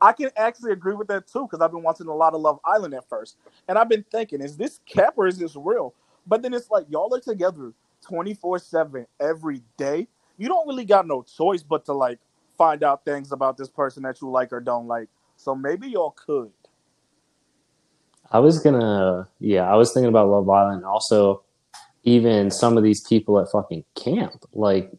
I 0.02 0.14
can 0.14 0.32
actually 0.36 0.72
agree 0.72 0.96
with 0.96 1.08
that 1.10 1.28
too 1.28 1.44
because 1.44 1.62
I've 1.62 1.72
been 1.72 1.84
watching 1.84 2.08
a 2.08 2.16
lot 2.16 2.34
of 2.34 2.42
Love 2.42 2.60
Island 2.66 2.96
at 2.96 3.08
first. 3.08 3.38
And 3.68 3.78
I've 3.78 3.90
been 3.90 4.04
thinking, 4.12 4.42
is 4.42 4.58
this 4.58 4.80
cap 4.88 5.14
or 5.18 5.28
is 5.28 5.38
this 5.38 5.56
real? 5.56 5.94
But 6.26 6.42
then 6.42 6.56
it's 6.56 6.72
like, 6.72 6.86
y'all 6.90 7.14
are 7.14 7.20
together 7.20 7.74
24 8.02 8.58
7 8.58 9.06
every 9.20 9.62
day. 9.78 10.08
You 10.40 10.48
don't 10.48 10.68
really 10.68 10.86
got 10.86 11.06
no 11.06 11.22
choice 11.22 11.62
but 11.62 11.86
to 11.86 11.94
like 11.94 12.18
find 12.58 12.84
out 12.84 13.06
things 13.06 13.32
about 13.32 13.58
this 13.58 13.70
person 13.70 14.02
that 14.04 14.20
you 14.20 14.32
like 14.32 14.52
or 14.52 14.60
don't 14.60 14.88
like. 14.88 15.10
So 15.38 15.54
maybe 15.54 15.90
y'all 15.90 16.16
could. 16.26 16.52
I 18.32 18.40
was 18.40 18.60
gonna, 18.60 19.28
yeah, 19.40 19.70
I 19.70 19.76
was 19.76 19.94
thinking 19.94 20.10
about 20.10 20.30
Love 20.30 20.50
Island. 20.50 20.86
Also, 20.86 21.44
even 22.04 22.50
some 22.50 22.78
of 22.78 22.84
these 22.84 23.02
people 23.02 23.40
at 23.40 23.52
fucking 23.52 23.84
camp, 23.96 24.44
like 24.54 24.92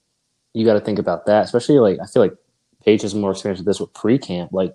you 0.52 0.64
got 0.64 0.74
to 0.74 0.80
think 0.80 0.98
about 0.98 1.26
that. 1.26 1.44
Especially 1.44 1.78
like 1.78 1.98
I 2.02 2.06
feel 2.06 2.22
like 2.22 2.36
Paige 2.84 3.02
has 3.02 3.14
more 3.14 3.32
experience 3.32 3.58
with 3.58 3.66
this 3.66 3.80
with 3.80 3.92
pre-camp. 3.94 4.52
Like, 4.52 4.74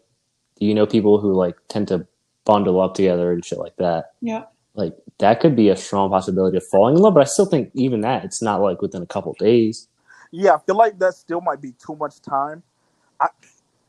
do 0.60 0.66
you 0.66 0.74
know 0.74 0.86
people 0.88 1.20
who 1.20 1.34
like 1.34 1.56
tend 1.68 1.88
to 1.90 2.08
bundle 2.46 2.82
up 2.82 2.96
together 2.96 3.32
and 3.32 3.46
shit 3.46 3.60
like 3.60 3.76
that? 3.78 4.12
Yeah. 4.22 4.46
Like 4.74 4.94
that 5.20 5.40
could 5.40 5.56
be 5.56 5.70
a 5.70 5.76
strong 5.76 6.10
possibility 6.10 6.58
of 6.58 6.66
falling 6.68 6.96
in 6.96 7.02
love. 7.02 7.14
But 7.14 7.22
I 7.22 7.26
still 7.26 7.46
think 7.46 7.70
even 7.74 8.02
that 8.02 8.24
it's 8.24 8.42
not 8.42 8.62
like 8.62 8.82
within 8.82 9.02
a 9.02 9.08
couple 9.08 9.34
days. 9.34 9.88
Yeah, 10.32 10.56
I 10.56 10.60
feel 10.60 10.76
like 10.76 11.00
that 11.00 11.14
still 11.14 11.42
might 11.42 11.62
be 11.62 11.74
too 11.74 11.96
much 11.96 12.22
time. 12.22 12.64
I, 13.22 13.30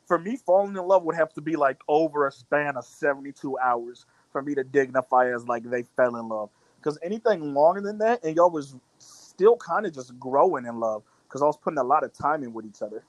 for 0.06 0.18
me, 0.18 0.36
falling 0.36 0.76
in 0.76 0.86
love 0.86 1.02
would 1.04 1.16
have 1.16 1.32
to 1.34 1.40
be 1.40 1.56
like 1.56 1.78
over 1.88 2.26
a 2.26 2.32
span 2.32 2.76
of 2.76 2.84
72 2.84 3.58
hours 3.58 4.06
for 4.30 4.42
me 4.42 4.54
to 4.54 4.64
dignify 4.64 5.32
as 5.32 5.46
like 5.46 5.64
they 5.64 5.82
fell 5.96 6.16
in 6.16 6.28
love. 6.28 6.50
Because 6.78 6.98
anything 7.02 7.54
longer 7.54 7.80
than 7.80 7.98
that, 7.98 8.22
and 8.24 8.36
y'all 8.36 8.50
was 8.50 8.74
still 8.98 9.56
kind 9.56 9.86
of 9.86 9.94
just 9.94 10.18
growing 10.18 10.66
in 10.66 10.80
love 10.80 11.02
because 11.26 11.42
I 11.42 11.46
was 11.46 11.56
putting 11.56 11.78
a 11.78 11.84
lot 11.84 12.04
of 12.04 12.12
time 12.12 12.42
in 12.42 12.52
with 12.52 12.66
each 12.66 12.82
other. 12.82 13.02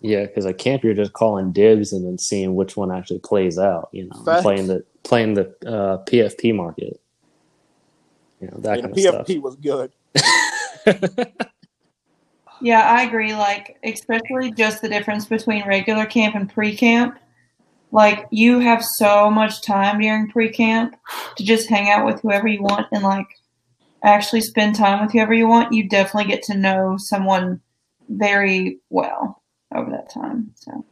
Yeah, 0.00 0.26
because 0.26 0.46
at 0.46 0.58
camp 0.58 0.84
you're 0.84 0.94
just 0.94 1.14
calling 1.14 1.52
dibs 1.52 1.92
and 1.92 2.06
then 2.06 2.18
seeing 2.18 2.54
which 2.54 2.76
one 2.76 2.92
actually 2.92 3.20
plays 3.20 3.58
out. 3.58 3.88
You 3.92 4.08
know, 4.08 4.22
Facts. 4.24 4.42
playing 4.42 4.66
the 4.66 4.84
playing 5.02 5.34
the 5.34 5.48
uh, 5.66 6.04
PFP 6.04 6.54
market. 6.54 7.00
You 8.40 8.48
know 8.48 8.58
that 8.58 8.80
And 8.80 8.94
kind 8.94 9.06
of 9.06 9.26
PFP 9.26 9.40
was 9.40 9.56
good. 9.56 9.92
Yeah, 12.60 12.80
I 12.80 13.02
agree. 13.02 13.34
Like, 13.34 13.78
especially 13.84 14.50
just 14.52 14.82
the 14.82 14.88
difference 14.88 15.26
between 15.26 15.66
regular 15.66 16.06
camp 16.06 16.34
and 16.34 16.52
pre 16.52 16.74
camp. 16.74 17.18
Like, 17.96 18.26
you 18.30 18.58
have 18.58 18.84
so 18.84 19.30
much 19.30 19.62
time 19.62 20.00
during 20.00 20.28
pre 20.28 20.50
camp 20.50 20.96
to 21.38 21.42
just 21.42 21.66
hang 21.66 21.88
out 21.88 22.04
with 22.04 22.20
whoever 22.20 22.46
you 22.46 22.62
want 22.62 22.88
and, 22.92 23.02
like, 23.02 23.26
actually 24.04 24.42
spend 24.42 24.74
time 24.74 25.00
with 25.00 25.12
whoever 25.12 25.32
you 25.32 25.48
want. 25.48 25.72
You 25.72 25.88
definitely 25.88 26.30
get 26.30 26.42
to 26.42 26.58
know 26.58 26.96
someone 26.98 27.62
very 28.10 28.80
well 28.90 29.42
over 29.74 29.90
that 29.92 30.10
time. 30.10 30.52
So, 30.56 30.84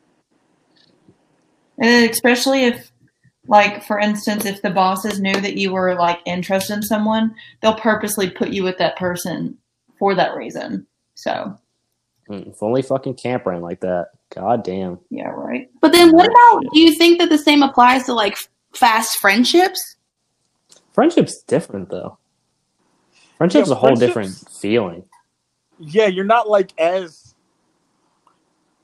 and 1.76 2.10
especially 2.10 2.64
if, 2.64 2.90
like, 3.48 3.84
for 3.84 3.98
instance, 3.98 4.46
if 4.46 4.62
the 4.62 4.70
bosses 4.70 5.20
knew 5.20 5.38
that 5.42 5.58
you 5.58 5.74
were, 5.74 5.94
like, 5.96 6.20
interested 6.24 6.72
in 6.72 6.82
someone, 6.82 7.34
they'll 7.60 7.74
purposely 7.74 8.30
put 8.30 8.48
you 8.48 8.62
with 8.62 8.78
that 8.78 8.96
person 8.96 9.58
for 9.98 10.14
that 10.14 10.34
reason. 10.34 10.86
So, 11.16 11.58
if 12.28 12.62
only 12.62 12.82
fucking 12.82 13.14
camp 13.14 13.46
ran 13.46 13.60
like 13.60 13.80
that. 13.80 14.08
God 14.34 14.64
damn. 14.64 14.98
yeah, 15.10 15.28
right. 15.28 15.70
But 15.80 15.92
then 15.92 16.12
what 16.12 16.26
about, 16.28 16.64
do 16.72 16.80
you 16.80 16.94
think 16.94 17.18
that 17.20 17.28
the 17.28 17.38
same 17.38 17.62
applies 17.62 18.04
to 18.04 18.14
like 18.14 18.36
fast 18.74 19.18
friendships? 19.18 19.96
Friendship's 20.92 21.42
different 21.42 21.90
though. 21.90 22.18
Friendship's 23.38 23.68
Yeah, 23.68 23.74
a 23.74 23.76
whole 23.76 23.96
friendships- 23.96 24.06
different 24.40 24.58
feeling. 24.60 25.04
Yeah, 25.78 26.06
you're 26.06 26.24
not 26.24 26.48
like 26.48 26.72
as. 26.78 27.34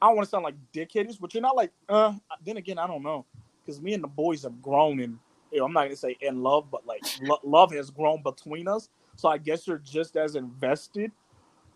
I 0.03 0.07
don't 0.07 0.17
want 0.17 0.27
to 0.27 0.31
sound 0.31 0.45
like 0.45 0.55
dickheadish, 0.73 1.21
but 1.21 1.33
you're 1.35 1.43
not 1.43 1.57
like. 1.57 1.71
Uh, 1.89 2.15
then 2.45 2.57
again, 2.57 2.79
I 2.79 2.87
don't 2.87 3.03
know, 3.03 3.27
because 3.65 3.81
me 3.81 3.95
and 3.95 4.03
the 4.03 4.09
boys 4.09 4.43
have 4.43 4.61
grown, 4.61 5.01
and 5.01 5.19
you 5.53 5.59
know, 5.59 5.67
I'm 5.67 5.73
not 5.73 5.85
gonna 5.85 5.97
say 5.97 6.17
in 6.21 6.43
love, 6.43 6.71
but 6.71 6.85
like 6.87 7.03
lo- 7.23 7.39
love 7.45 7.73
has 7.73 7.91
grown 7.91 8.23
between 8.23 8.67
us. 8.67 8.89
So 9.17 9.29
I 9.29 9.39
guess 9.39 9.67
you're 9.67 9.79
just 9.79 10.17
as 10.17 10.35
invested. 10.37 11.13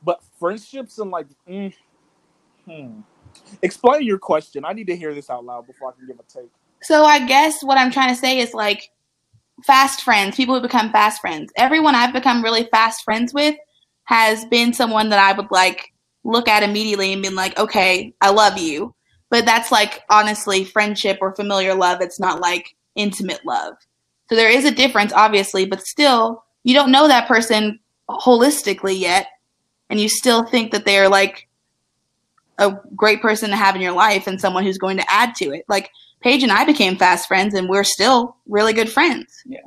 But 0.05 0.21
friendships 0.39 0.99
and 0.99 1.11
like, 1.11 1.27
mm, 1.49 1.73
hmm. 2.67 3.01
Explain 3.63 4.03
your 4.03 4.19
question. 4.19 4.65
I 4.65 4.73
need 4.73 4.87
to 4.89 4.97
hear 4.97 5.15
this 5.15 5.31
out 5.31 5.45
loud 5.45 5.67
before 5.67 5.91
I 5.91 5.93
can 5.93 6.07
give 6.07 6.19
a 6.19 6.23
take. 6.23 6.51
So 6.83 7.05
I 7.05 7.27
guess 7.27 7.63
what 7.63 7.79
I'm 7.79 7.91
trying 7.91 8.11
to 8.15 8.21
say 8.21 8.39
is 8.39 8.55
like 8.55 8.91
fast 9.65 10.03
friends, 10.03 10.37
people 10.37 10.55
who 10.55 10.61
become 10.61 10.93
fast 10.93 11.21
friends. 11.21 11.53
Everyone 11.57 11.95
I've 11.95 12.13
become 12.13 12.43
really 12.43 12.69
fast 12.71 13.05
friends 13.05 13.33
with 13.33 13.57
has 14.05 14.45
been 14.47 14.73
someone 14.73 15.09
that 15.09 15.19
I 15.19 15.37
would 15.37 15.51
like 15.51 15.93
look 16.25 16.49
at 16.49 16.63
immediately 16.63 17.13
and 17.13 17.23
been 17.23 17.35
like, 17.35 17.59
okay, 17.59 18.15
I 18.21 18.31
love 18.31 18.59
you. 18.59 18.95
But 19.31 19.47
that's 19.47 19.73
like 19.73 20.03
honestly 20.11 20.65
friendship 20.65 21.19
or 21.21 21.35
familiar 21.35 21.75
love. 21.75 22.01
It's 22.01 22.21
not 22.21 22.41
like 22.41 22.77
intimate 22.95 23.45
love. 23.45 23.75
So 24.29 24.37
there 24.37 24.51
is 24.51 24.65
a 24.65 24.71
difference, 24.71 25.13
obviously, 25.13 25.67
but 25.67 25.87
still, 25.87 26.45
you 26.63 26.75
don't 26.75 26.93
know 26.93 27.09
that 27.09 27.29
person 27.29 27.79
holistically 28.09 28.99
yet. 28.99 29.27
And 29.91 30.01
you 30.01 30.09
still 30.09 30.45
think 30.45 30.73
that 30.73 30.85
they're 30.85 31.09
like 31.09 31.49
a 32.59 32.73
great 32.97 33.21
person 33.21 33.51
to 33.51 33.57
have 33.57 33.75
in 33.75 33.83
your 33.83 33.93
life 33.93 34.27
and 34.27 34.41
someone 34.41 34.65
who's 34.65 34.79
going 34.79 34.97
to 34.97 35.13
add 35.13 35.35
to 35.37 35.51
it. 35.53 35.65
Like 35.69 35.91
Paige 36.21 36.43
and 36.43 36.53
I 36.53 36.65
became 36.65 36.97
fast 36.97 37.29
friends, 37.29 37.55
and 37.55 37.69
we're 37.69 37.85
still 37.85 38.37
really 38.47 38.73
good 38.73 38.91
friends. 38.91 39.43
Yeah. 39.45 39.61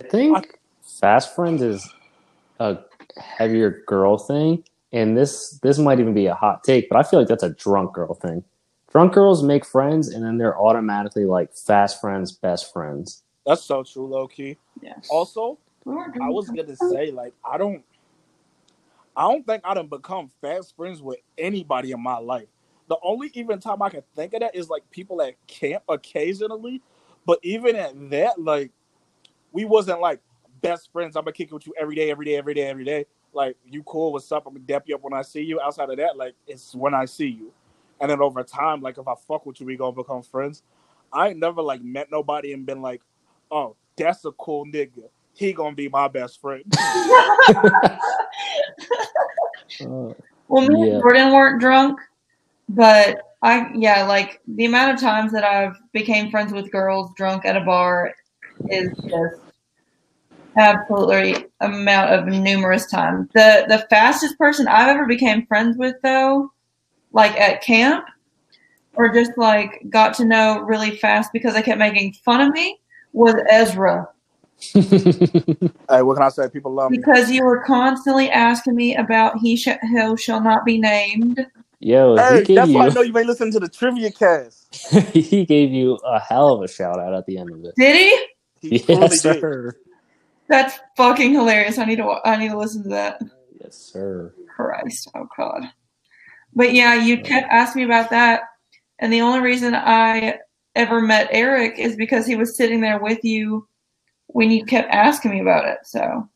I 0.00 0.08
think 0.08 0.58
fast 0.82 1.34
friends 1.34 1.62
is 1.62 1.88
a 2.60 2.78
heavier 3.16 3.82
girl 3.86 4.18
thing, 4.18 4.64
and 4.92 5.16
this 5.16 5.58
this 5.62 5.78
might 5.78 5.98
even 5.98 6.12
be 6.12 6.26
a 6.26 6.34
hot 6.34 6.62
take, 6.64 6.88
but 6.88 6.98
I 6.98 7.02
feel 7.02 7.20
like 7.20 7.28
that's 7.28 7.42
a 7.42 7.50
drunk 7.50 7.94
girl 7.94 8.14
thing. 8.14 8.44
Drunk 8.90 9.14
girls 9.14 9.42
make 9.42 9.64
friends, 9.64 10.08
and 10.08 10.24
then 10.24 10.36
they're 10.36 10.58
automatically 10.60 11.24
like 11.24 11.54
fast 11.54 12.00
friends, 12.00 12.32
best 12.32 12.72
friends. 12.72 13.22
That's 13.46 13.64
so 13.64 13.82
true, 13.82 14.06
low 14.06 14.28
key. 14.28 14.58
Yeah. 14.82 14.96
Also, 15.08 15.58
I 15.86 16.28
was 16.28 16.48
gonna 16.48 16.76
say 16.76 17.10
like 17.10 17.32
I 17.44 17.56
don't, 17.56 17.82
I 19.16 19.22
don't 19.22 19.46
think 19.46 19.62
I 19.64 19.74
done 19.74 19.88
become 19.88 20.30
fast 20.40 20.74
friends 20.76 21.02
with 21.02 21.18
anybody 21.36 21.92
in 21.92 22.02
my 22.02 22.18
life. 22.18 22.48
The 22.88 22.96
only 23.02 23.30
even 23.34 23.58
time 23.60 23.82
I 23.82 23.90
can 23.90 24.02
think 24.16 24.34
of 24.34 24.40
that 24.40 24.54
is 24.56 24.68
like 24.68 24.90
people 24.90 25.22
at 25.22 25.34
camp 25.46 25.84
occasionally, 25.88 26.82
but 27.26 27.38
even 27.42 27.76
at 27.76 28.10
that, 28.10 28.40
like 28.40 28.70
we 29.52 29.64
wasn't 29.64 30.00
like 30.00 30.20
best 30.60 30.90
friends. 30.92 31.16
I'm 31.16 31.24
gonna 31.24 31.32
kick 31.32 31.48
it 31.48 31.54
with 31.54 31.66
you 31.66 31.74
every 31.78 31.94
day, 31.94 32.10
every 32.10 32.24
day, 32.24 32.36
every 32.36 32.54
day, 32.54 32.68
every 32.68 32.84
day. 32.84 33.06
Like 33.32 33.56
you 33.64 33.82
cool, 33.82 34.12
what's 34.12 34.30
up? 34.32 34.46
I'm 34.46 34.54
gonna 34.54 34.64
dap 34.64 34.84
you 34.86 34.94
up 34.94 35.02
when 35.02 35.12
I 35.12 35.22
see 35.22 35.42
you. 35.42 35.60
Outside 35.60 35.90
of 35.90 35.96
that, 35.98 36.16
like 36.16 36.34
it's 36.46 36.74
when 36.74 36.94
I 36.94 37.04
see 37.04 37.28
you, 37.28 37.52
and 38.00 38.10
then 38.10 38.20
over 38.20 38.42
time, 38.42 38.80
like 38.80 38.98
if 38.98 39.06
I 39.06 39.14
fuck 39.28 39.46
with 39.46 39.60
you, 39.60 39.66
we 39.66 39.76
gonna 39.76 39.92
become 39.92 40.22
friends. 40.22 40.62
I 41.12 41.28
ain't 41.28 41.38
never 41.38 41.60
like 41.62 41.82
met 41.82 42.10
nobody 42.10 42.52
and 42.52 42.64
been 42.64 42.80
like, 42.80 43.02
oh, 43.50 43.76
that's 43.96 44.24
a 44.24 44.32
cool 44.32 44.64
nigga. 44.66 45.08
He 45.34 45.52
gonna 45.52 45.76
be 45.76 45.88
my 45.88 46.08
best 46.08 46.40
friend. 46.40 46.64
Uh, 49.80 50.12
Well, 50.48 50.66
me 50.68 50.88
Yeah. 50.88 50.94
and 50.94 51.02
Jordan 51.02 51.32
weren't 51.32 51.60
drunk, 51.60 51.98
but 52.68 53.22
I 53.42 53.70
yeah, 53.74 54.04
like 54.04 54.40
the 54.46 54.66
amount 54.66 54.94
of 54.94 55.00
times 55.00 55.32
that 55.32 55.44
I've 55.44 55.76
became 55.92 56.30
friends 56.30 56.52
with 56.52 56.70
girls 56.72 57.10
drunk 57.16 57.44
at 57.44 57.56
a 57.56 57.60
bar 57.62 58.14
is 58.68 58.90
just 59.08 59.42
absolutely 60.56 61.46
amount 61.60 62.10
of 62.12 62.26
numerous 62.26 62.86
times. 62.90 63.28
The 63.34 63.64
the 63.68 63.86
fastest 63.90 64.38
person 64.38 64.68
I've 64.68 64.88
ever 64.88 65.06
became 65.06 65.46
friends 65.46 65.76
with 65.76 65.96
though, 66.02 66.52
like 67.12 67.32
at 67.40 67.62
camp, 67.62 68.06
or 68.94 69.12
just 69.12 69.32
like 69.36 69.82
got 69.90 70.14
to 70.14 70.24
know 70.24 70.60
really 70.60 70.96
fast 70.96 71.30
because 71.32 71.54
they 71.54 71.62
kept 71.62 71.78
making 71.78 72.14
fun 72.24 72.40
of 72.40 72.52
me 72.52 72.80
was 73.12 73.34
Ezra. 73.50 74.08
Hey, 75.88 76.02
what 76.02 76.14
can 76.14 76.22
I 76.22 76.28
say? 76.30 76.48
People 76.48 76.72
love 76.72 76.90
me. 76.90 76.98
Because 76.98 77.30
you 77.30 77.44
were 77.44 77.62
constantly 77.64 78.30
asking 78.30 78.74
me 78.74 78.96
about 78.96 79.38
he 79.38 79.56
sh- 79.56 79.68
who 79.90 80.16
shall 80.16 80.40
not 80.40 80.64
be 80.64 80.78
named. 80.78 81.44
Yo, 81.80 82.16
Hey, 82.16 82.38
he 82.38 82.44
gave 82.44 82.56
that's 82.56 82.72
why 82.72 82.86
I 82.86 82.88
know 82.90 83.02
you 83.02 83.16
ain't 83.18 83.26
listening 83.26 83.52
to 83.52 83.60
the 83.60 83.68
trivia 83.68 84.10
cast. 84.10 84.74
he 85.12 85.44
gave 85.44 85.70
you 85.70 85.96
a 86.04 86.18
hell 86.18 86.54
of 86.54 86.62
a 86.62 86.68
shout 86.68 86.98
out 86.98 87.12
at 87.12 87.26
the 87.26 87.38
end 87.38 87.50
of 87.52 87.64
it. 87.64 87.74
Did 87.76 87.96
he? 87.96 88.70
He 88.70 88.78
truly 88.78 89.02
Yes, 89.02 89.22
did. 89.22 89.40
sir. 89.40 89.76
That's 90.48 90.78
fucking 90.96 91.32
hilarious. 91.32 91.78
I 91.78 91.84
need 91.84 91.96
to. 91.96 92.20
I 92.24 92.36
need 92.36 92.50
to 92.50 92.58
listen 92.58 92.84
to 92.84 92.88
that. 92.90 93.20
Yes, 93.60 93.76
sir. 93.76 94.34
Christ, 94.54 95.10
oh 95.14 95.26
god. 95.36 95.64
But 96.54 96.72
yeah, 96.72 96.94
you 96.94 97.22
kept 97.22 97.50
asking 97.50 97.80
me 97.80 97.84
about 97.86 98.10
that, 98.10 98.42
and 98.98 99.12
the 99.12 99.22
only 99.22 99.40
reason 99.40 99.74
I 99.74 100.38
ever 100.74 101.00
met 101.00 101.28
Eric 101.32 101.78
is 101.78 101.96
because 101.96 102.26
he 102.26 102.36
was 102.36 102.56
sitting 102.56 102.80
there 102.80 102.98
with 102.98 103.24
you 103.24 103.66
when 104.32 104.50
you 104.50 104.64
kept 104.64 104.90
asking 104.90 105.30
me 105.30 105.40
about 105.40 105.66
it. 105.66 105.78
So 105.84 106.28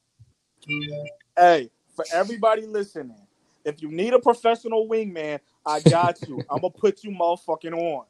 Hey, 1.37 1.71
for 1.95 2.05
everybody 2.13 2.67
listening, 2.67 3.21
if 3.65 3.83
you 3.83 3.91
need 3.91 4.13
a 4.15 4.19
professional 4.19 4.89
wingman, 4.89 5.41
I 5.65 5.81
got 5.81 6.27
you. 6.27 6.45
I'm 6.51 6.61
gonna 6.61 6.71
put 6.71 7.05
you 7.05 7.11
motherfucking 7.11 7.73
on. 7.73 8.07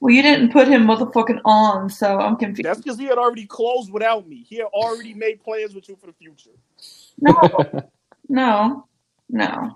well, 0.00 0.14
you 0.14 0.22
didn't 0.22 0.52
put 0.52 0.68
him 0.68 0.86
motherfucking 0.86 1.40
on, 1.44 1.90
so 1.90 2.18
I'm 2.18 2.36
confused. 2.36 2.66
That's 2.66 2.80
because 2.80 2.98
he 2.98 3.04
had 3.04 3.18
already 3.18 3.46
closed 3.46 3.92
without 3.92 4.28
me. 4.28 4.44
He 4.48 4.56
had 4.56 4.66
already 4.66 5.14
made 5.14 5.42
plans 5.42 5.74
with 5.74 5.88
you 5.88 5.96
for 5.96 6.06
the 6.06 6.12
future. 6.12 6.50
No, 7.20 7.84
no, 8.28 8.86
no. 9.28 9.74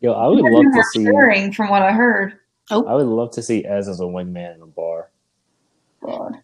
Yo, 0.00 0.12
I 0.12 0.26
would 0.26 0.40
love 0.40 0.66
to 0.72 0.82
see. 0.84 1.04
Sharing 1.04 1.52
from 1.52 1.70
what 1.70 1.82
I 1.82 1.92
heard. 1.92 2.38
Oh. 2.70 2.84
I 2.86 2.94
would 2.94 3.06
love 3.06 3.30
to 3.32 3.42
see 3.42 3.64
Ez 3.64 3.88
as 3.88 4.00
a 4.00 4.04
wingman 4.04 4.56
in 4.56 4.62
a 4.62 4.66
bar. 4.66 5.10
God. 6.04 6.40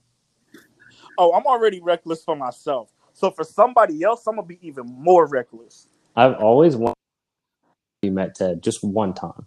Oh, 1.23 1.33
I'm 1.35 1.47
already 1.47 1.81
reckless 1.81 2.25
for 2.25 2.37
myself. 2.37 2.91
So 3.15 3.31
for 3.31 3.45
somebody 3.45 4.03
else, 4.03 4.27
I'm 4.27 4.37
gonna 4.37 4.47
be 4.49 4.59
even 4.67 4.87
more 4.87 5.27
reckless. 5.27 5.89
I've 6.17 6.35
always 6.37 6.77
wanted 6.77 6.97
to 8.03 8.11
met 8.11 8.35
Ted 8.37 8.63
just 8.63 8.85
one 8.85 9.15
time. 9.15 9.47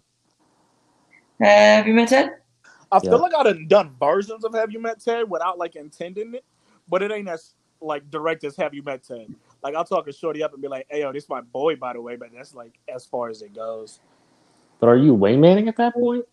Have 1.40 1.86
you 1.86 1.94
met 1.94 2.08
Ted? 2.08 2.30
I 2.90 3.00
Yeah. 3.02 3.10
feel 3.10 3.20
like 3.20 3.34
I 3.34 3.42
done 3.44 3.66
done 3.68 3.94
versions 4.00 4.44
of 4.44 4.54
Have 4.54 4.72
You 4.72 4.80
Met 4.80 5.00
Ted 5.00 5.30
without 5.30 5.58
like 5.58 5.76
intending 5.76 6.34
it, 6.34 6.44
but 6.88 7.02
it 7.02 7.12
ain't 7.12 7.28
as 7.28 7.54
like 7.80 8.10
direct 8.10 8.44
as 8.44 8.56
Have 8.56 8.74
You 8.74 8.82
Met 8.82 9.04
Ted. 9.04 9.28
Like 9.62 9.74
I'll 9.74 9.84
talk 9.84 10.08
a 10.08 10.12
shorty 10.12 10.42
up 10.42 10.54
and 10.54 10.62
be 10.62 10.68
like, 10.68 10.86
"Hey, 10.90 11.02
yo, 11.02 11.12
this 11.12 11.28
my 11.28 11.42
boy, 11.42 11.76
by 11.76 11.92
the 11.94 12.00
way," 12.00 12.16
but 12.16 12.30
that's 12.34 12.54
like 12.54 12.78
as 12.92 13.04
far 13.06 13.28
as 13.28 13.42
it 13.42 13.54
goes. 13.54 14.00
But 14.80 14.88
are 14.88 14.96
you 14.96 15.16
waymaning 15.16 15.68
at 15.68 15.76
that 15.78 15.94
point? 15.94 16.26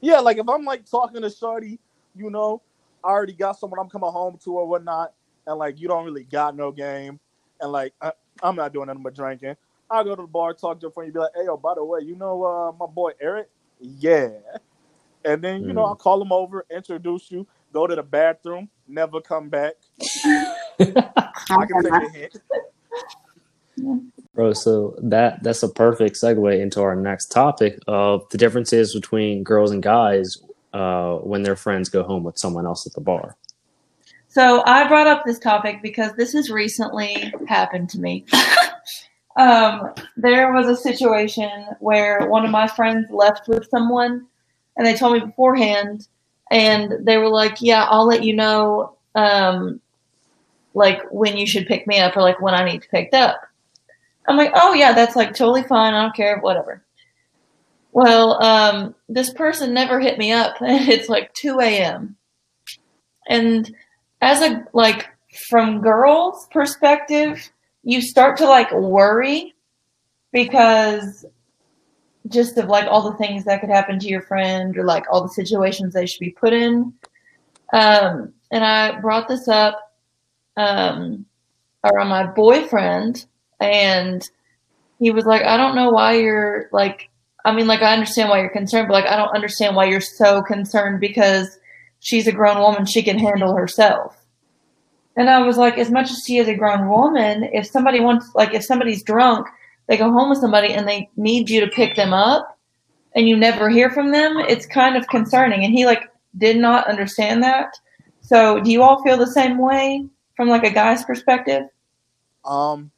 Yeah, 0.00 0.20
like 0.20 0.38
if 0.38 0.48
I'm 0.48 0.64
like 0.64 0.90
talking 0.90 1.22
to 1.22 1.30
shorty, 1.30 1.80
you 2.16 2.30
know, 2.30 2.62
I 3.04 3.08
already 3.08 3.34
got 3.34 3.58
someone 3.58 3.80
I'm 3.80 3.90
coming 3.90 4.10
home 4.12 4.38
to 4.44 4.54
or 4.58 4.66
whatnot, 4.68 5.14
and 5.46 5.58
like 5.58 5.80
you 5.80 5.88
don't 5.88 6.04
really 6.04 6.24
got 6.24 6.56
no 6.56 6.72
game, 6.72 7.20
and 7.60 7.72
like 7.72 7.94
I, 8.00 8.12
I'm 8.42 8.56
not 8.56 8.72
doing 8.72 8.86
nothing 8.88 9.02
but 9.02 9.14
drinking. 9.14 9.56
I'll 9.90 10.04
go 10.04 10.16
to 10.16 10.22
the 10.22 10.28
bar, 10.28 10.54
talk 10.54 10.80
to 10.80 10.88
a 10.88 10.90
friend, 10.90 11.08
you 11.08 11.12
be 11.14 11.20
like, 11.20 11.32
"Hey, 11.36 11.44
yo, 11.46 11.56
by 11.56 11.74
the 11.74 11.84
way, 11.84 12.00
you 12.02 12.16
know 12.16 12.44
uh, 12.44 12.72
my 12.78 12.86
boy 12.86 13.12
Eric? 13.20 13.48
Yeah." 13.80 14.30
And 15.24 15.42
then 15.42 15.64
you 15.66 15.74
know 15.74 15.84
Mm. 15.84 15.86
I'll 15.86 15.96
call 15.96 16.22
him 16.22 16.32
over, 16.32 16.66
introduce 16.70 17.30
you, 17.30 17.46
go 17.72 17.86
to 17.86 17.94
the 17.96 18.02
bathroom, 18.02 18.68
never 18.88 19.20
come 19.20 19.50
back. 19.50 19.74
I 21.50 21.66
can 21.66 21.78
take 21.78 22.00
a 22.00 22.08
hint. 22.08 22.32
Bro, 24.34 24.54
so 24.54 24.96
that 25.02 25.42
that's 25.42 25.62
a 25.62 25.68
perfect 25.68 26.16
segue 26.16 26.60
into 26.60 26.82
our 26.82 26.96
next 26.96 27.26
topic 27.28 27.78
of 27.88 28.28
the 28.30 28.38
differences 28.38 28.94
between 28.94 29.44
girls 29.44 29.72
and 29.72 29.82
guys 29.82 30.38
uh, 30.72 31.16
when 31.16 31.42
their 31.42 31.56
friends 31.56 31.88
go 31.88 32.02
home 32.02 32.24
with 32.24 32.38
someone 32.38 32.66
else 32.66 32.86
at 32.86 32.94
the 32.94 33.00
bar. 33.00 33.36
So 34.28 34.62
I 34.64 34.88
brought 34.88 35.06
up 35.06 35.24
this 35.26 35.38
topic 35.38 35.82
because 35.82 36.14
this 36.14 36.32
has 36.32 36.50
recently 36.50 37.32
happened 37.48 37.90
to 37.90 38.00
me. 38.00 38.24
um, 39.36 39.92
there 40.16 40.52
was 40.54 40.66
a 40.68 40.76
situation 40.76 41.66
where 41.80 42.26
one 42.26 42.44
of 42.44 42.50
my 42.50 42.66
friends 42.66 43.10
left 43.10 43.46
with 43.46 43.68
someone, 43.68 44.26
and 44.76 44.86
they 44.86 44.94
told 44.94 45.12
me 45.12 45.20
beforehand, 45.20 46.08
and 46.50 47.06
they 47.06 47.18
were 47.18 47.28
like, 47.28 47.60
"Yeah, 47.60 47.84
I'll 47.90 48.06
let 48.06 48.24
you 48.24 48.34
know, 48.34 48.96
um, 49.14 49.82
like 50.72 51.02
when 51.10 51.36
you 51.36 51.46
should 51.46 51.66
pick 51.66 51.86
me 51.86 51.98
up, 51.98 52.16
or 52.16 52.22
like 52.22 52.40
when 52.40 52.54
I 52.54 52.64
need 52.64 52.80
to 52.80 52.88
picked 52.88 53.12
up." 53.12 53.38
I'm 54.26 54.38
like, 54.38 54.52
"Oh 54.54 54.72
yeah, 54.72 54.94
that's 54.94 55.14
like 55.14 55.34
totally 55.34 55.62
fine. 55.62 55.92
I 55.92 56.00
don't 56.00 56.16
care, 56.16 56.38
whatever." 56.38 56.82
Well, 57.92 58.42
um, 58.42 58.94
this 59.08 59.32
person 59.32 59.72
never 59.74 60.00
hit 60.00 60.18
me 60.18 60.32
up, 60.32 60.56
and 60.60 60.88
it's 60.88 61.08
like 61.08 61.32
2 61.34 61.60
a.m. 61.60 62.16
And 63.28 63.74
as 64.22 64.40
a 64.40 64.64
like 64.72 65.08
from 65.48 65.82
girls 65.82 66.46
perspective 66.50 67.50
you 67.82 68.00
start 68.00 68.36
to 68.38 68.46
like 68.46 68.72
worry 68.72 69.54
because 70.32 71.26
just 72.28 72.56
of 72.56 72.68
like 72.68 72.86
all 72.86 73.10
the 73.10 73.18
things 73.18 73.44
that 73.44 73.60
could 73.60 73.68
happen 73.68 73.98
to 73.98 74.08
your 74.08 74.22
friend 74.22 74.78
or 74.78 74.84
like 74.84 75.04
all 75.10 75.22
the 75.22 75.28
situations 75.28 75.92
they 75.92 76.06
should 76.06 76.20
be 76.20 76.30
put 76.30 76.52
in 76.52 76.92
um 77.72 78.32
and 78.52 78.64
i 78.64 78.98
brought 79.00 79.26
this 79.26 79.48
up 79.48 79.92
um 80.56 81.26
around 81.84 82.08
my 82.08 82.24
boyfriend 82.24 83.26
and 83.60 84.30
he 85.00 85.10
was 85.10 85.24
like 85.24 85.42
i 85.42 85.56
don't 85.56 85.74
know 85.74 85.90
why 85.90 86.12
you're 86.12 86.68
like 86.72 87.10
i 87.44 87.52
mean 87.52 87.66
like 87.66 87.82
i 87.82 87.92
understand 87.92 88.28
why 88.28 88.40
you're 88.40 88.50
concerned 88.50 88.88
but 88.88 88.94
like 88.94 89.06
i 89.06 89.16
don't 89.16 89.34
understand 89.34 89.76
why 89.76 89.84
you're 89.84 90.00
so 90.00 90.42
concerned 90.42 91.00
because 91.00 91.58
she's 92.00 92.26
a 92.26 92.32
grown 92.32 92.58
woman 92.58 92.84
she 92.84 93.02
can 93.02 93.18
handle 93.18 93.54
herself. 93.54 94.16
And 95.16 95.28
i 95.28 95.40
was 95.42 95.56
like 95.56 95.78
as 95.78 95.90
much 95.90 96.10
as 96.10 96.22
she 96.26 96.38
is 96.38 96.48
a 96.48 96.54
grown 96.54 96.88
woman 96.88 97.44
if 97.52 97.66
somebody 97.66 98.00
wants 98.00 98.30
like 98.34 98.54
if 98.54 98.64
somebody's 98.64 99.02
drunk 99.02 99.46
they 99.86 99.96
go 99.96 100.10
home 100.10 100.30
with 100.30 100.38
somebody 100.38 100.72
and 100.72 100.88
they 100.88 101.10
need 101.16 101.50
you 101.50 101.60
to 101.60 101.66
pick 101.66 101.96
them 101.96 102.12
up 102.12 102.58
and 103.14 103.28
you 103.28 103.36
never 103.36 103.68
hear 103.68 103.90
from 103.90 104.10
them 104.10 104.38
it's 104.38 104.66
kind 104.66 104.96
of 104.96 105.06
concerning. 105.08 105.64
And 105.64 105.74
he 105.74 105.86
like 105.86 106.10
did 106.38 106.56
not 106.56 106.88
understand 106.88 107.42
that. 107.42 107.74
So 108.20 108.60
do 108.60 108.70
you 108.70 108.82
all 108.82 109.02
feel 109.02 109.16
the 109.16 109.26
same 109.26 109.58
way 109.58 110.06
from 110.36 110.48
like 110.48 110.64
a 110.64 110.70
guy's 110.70 111.04
perspective? 111.04 111.64
Um, 112.44 112.90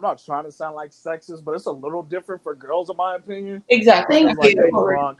I'm 0.00 0.08
not 0.08 0.24
trying 0.24 0.44
to 0.44 0.52
sound 0.52 0.76
like 0.76 0.92
sexist, 0.92 1.44
but 1.44 1.52
it's 1.54 1.66
a 1.66 1.70
little 1.70 2.02
different 2.02 2.42
for 2.42 2.54
girls, 2.54 2.88
in 2.88 2.96
my 2.96 3.16
opinion. 3.16 3.62
exactly 3.68 4.24
like 4.24 4.56
they 4.56 4.70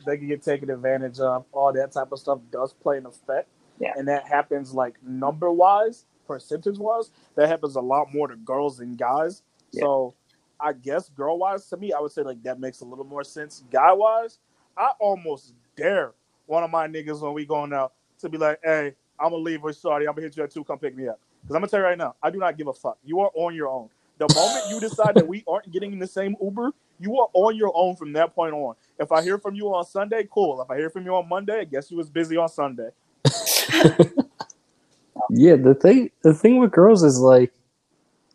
they 0.06 0.16
can 0.16 0.26
get 0.28 0.42
taken 0.42 0.70
advantage 0.70 1.20
of. 1.20 1.44
All 1.52 1.70
that 1.74 1.92
type 1.92 2.12
of 2.12 2.18
stuff 2.18 2.38
does 2.50 2.72
play 2.72 2.96
an 2.96 3.04
effect, 3.04 3.48
Yeah. 3.78 3.92
and 3.96 4.08
that 4.08 4.26
happens 4.26 4.72
like 4.72 4.94
number 5.02 5.52
wise, 5.52 6.06
percentage 6.26 6.78
wise. 6.78 7.10
That 7.34 7.48
happens 7.48 7.76
a 7.76 7.80
lot 7.82 8.12
more 8.14 8.26
to 8.28 8.36
girls 8.36 8.78
than 8.78 8.94
guys. 8.96 9.42
Yeah. 9.72 9.82
So 9.82 10.14
I 10.58 10.72
guess 10.72 11.10
girl 11.10 11.38
wise 11.38 11.66
to 11.68 11.76
me, 11.76 11.92
I 11.92 12.00
would 12.00 12.12
say 12.12 12.22
like 12.22 12.42
that 12.44 12.58
makes 12.58 12.80
a 12.80 12.86
little 12.86 13.04
more 13.04 13.22
sense. 13.22 13.62
Guy 13.70 13.92
wise, 13.92 14.38
I 14.78 14.92
almost 14.98 15.52
dare 15.76 16.12
one 16.46 16.64
of 16.64 16.70
my 16.70 16.88
niggas 16.88 17.20
when 17.20 17.34
we 17.34 17.44
going 17.44 17.74
out 17.74 17.92
to 18.20 18.30
be 18.30 18.38
like, 18.38 18.60
hey, 18.64 18.94
I'm 19.18 19.30
gonna 19.32 19.42
leave 19.42 19.62
with 19.62 19.78
Shorty. 19.78 20.08
I'm 20.08 20.14
gonna 20.14 20.22
hit 20.22 20.38
you 20.38 20.42
at 20.44 20.50
two. 20.50 20.64
Come 20.64 20.78
pick 20.78 20.96
me 20.96 21.06
up. 21.06 21.20
Because 21.42 21.54
I'm 21.56 21.60
gonna 21.60 21.68
tell 21.68 21.80
you 21.80 21.86
right 21.86 21.98
now, 21.98 22.14
I 22.22 22.30
do 22.30 22.38
not 22.38 22.56
give 22.56 22.68
a 22.68 22.72
fuck. 22.72 22.96
You 23.04 23.20
are 23.20 23.30
on 23.34 23.54
your 23.54 23.68
own. 23.68 23.90
The 24.20 24.33
moment 24.37 24.66
you 24.70 24.80
decide 24.80 25.16
that 25.16 25.26
we 25.26 25.44
aren't 25.48 25.72
getting 25.72 25.94
in 25.94 25.98
the 25.98 26.06
same 26.06 26.37
Uber, 26.42 26.72
you 27.00 27.18
are 27.18 27.28
on 27.33 27.56
your 27.56 27.72
own 27.74 27.96
from 27.96 28.12
that 28.14 28.35
point 28.35 28.54
on. 28.54 28.76
If 28.98 29.12
I 29.12 29.22
hear 29.22 29.38
from 29.38 29.56
you 29.56 29.74
on 29.74 29.85
Sunday, 29.87 30.28
cool. 30.30 30.62
If 30.62 30.70
I 30.70 30.76
hear 30.76 30.90
from 30.90 31.06
you 31.06 31.16
on 31.16 31.28
Monday, 31.28 31.61
I 31.61 31.64
guess 31.64 31.90
you 31.90 31.96
was 31.96 32.11
busy 32.11 32.37
on 32.37 32.50
Sunday. 32.50 32.90
Yeah, 35.30 35.56
the 35.56 35.74
thing 35.74 36.11
the 36.22 36.35
thing 36.35 36.59
with 36.59 36.72
girls 36.72 37.04
is 37.04 37.18
like, 37.20 37.52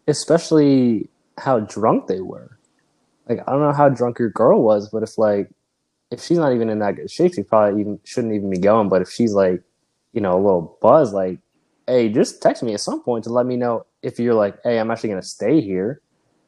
especially 0.07 1.09
how 1.37 1.59
drunk 1.59 2.07
they 2.07 2.21
were. 2.21 2.57
Like 3.27 3.39
I 3.47 3.51
don't 3.51 3.61
know 3.61 3.73
how 3.73 3.89
drunk 3.89 4.19
your 4.19 4.29
girl 4.29 4.63
was, 4.63 4.89
but 4.89 5.03
if 5.03 5.17
like 5.17 5.49
if 6.11 6.21
she's 6.21 6.37
not 6.37 6.53
even 6.53 6.69
in 6.69 6.79
that 6.79 6.95
good 6.95 7.11
shape, 7.11 7.33
she 7.33 7.43
probably 7.43 7.81
even 7.81 7.99
shouldn't 8.05 8.33
even 8.33 8.49
be 8.49 8.59
going. 8.59 8.89
But 8.89 9.01
if 9.01 9.11
she's 9.11 9.33
like, 9.33 9.61
you 10.13 10.21
know, 10.21 10.33
a 10.33 10.41
little 10.41 10.77
buzz, 10.81 11.11
like, 11.11 11.39
hey, 11.87 12.09
just 12.09 12.41
text 12.41 12.63
me 12.63 12.73
at 12.73 12.81
some 12.81 13.01
point 13.03 13.25
to 13.25 13.29
let 13.31 13.45
me 13.45 13.57
know 13.57 13.85
if 14.05 14.19
you're 14.19 14.33
like, 14.35 14.57
hey, 14.63 14.79
I'm 14.79 14.91
actually 14.91 15.09
gonna 15.09 15.21
stay 15.23 15.59
here, 15.61 15.99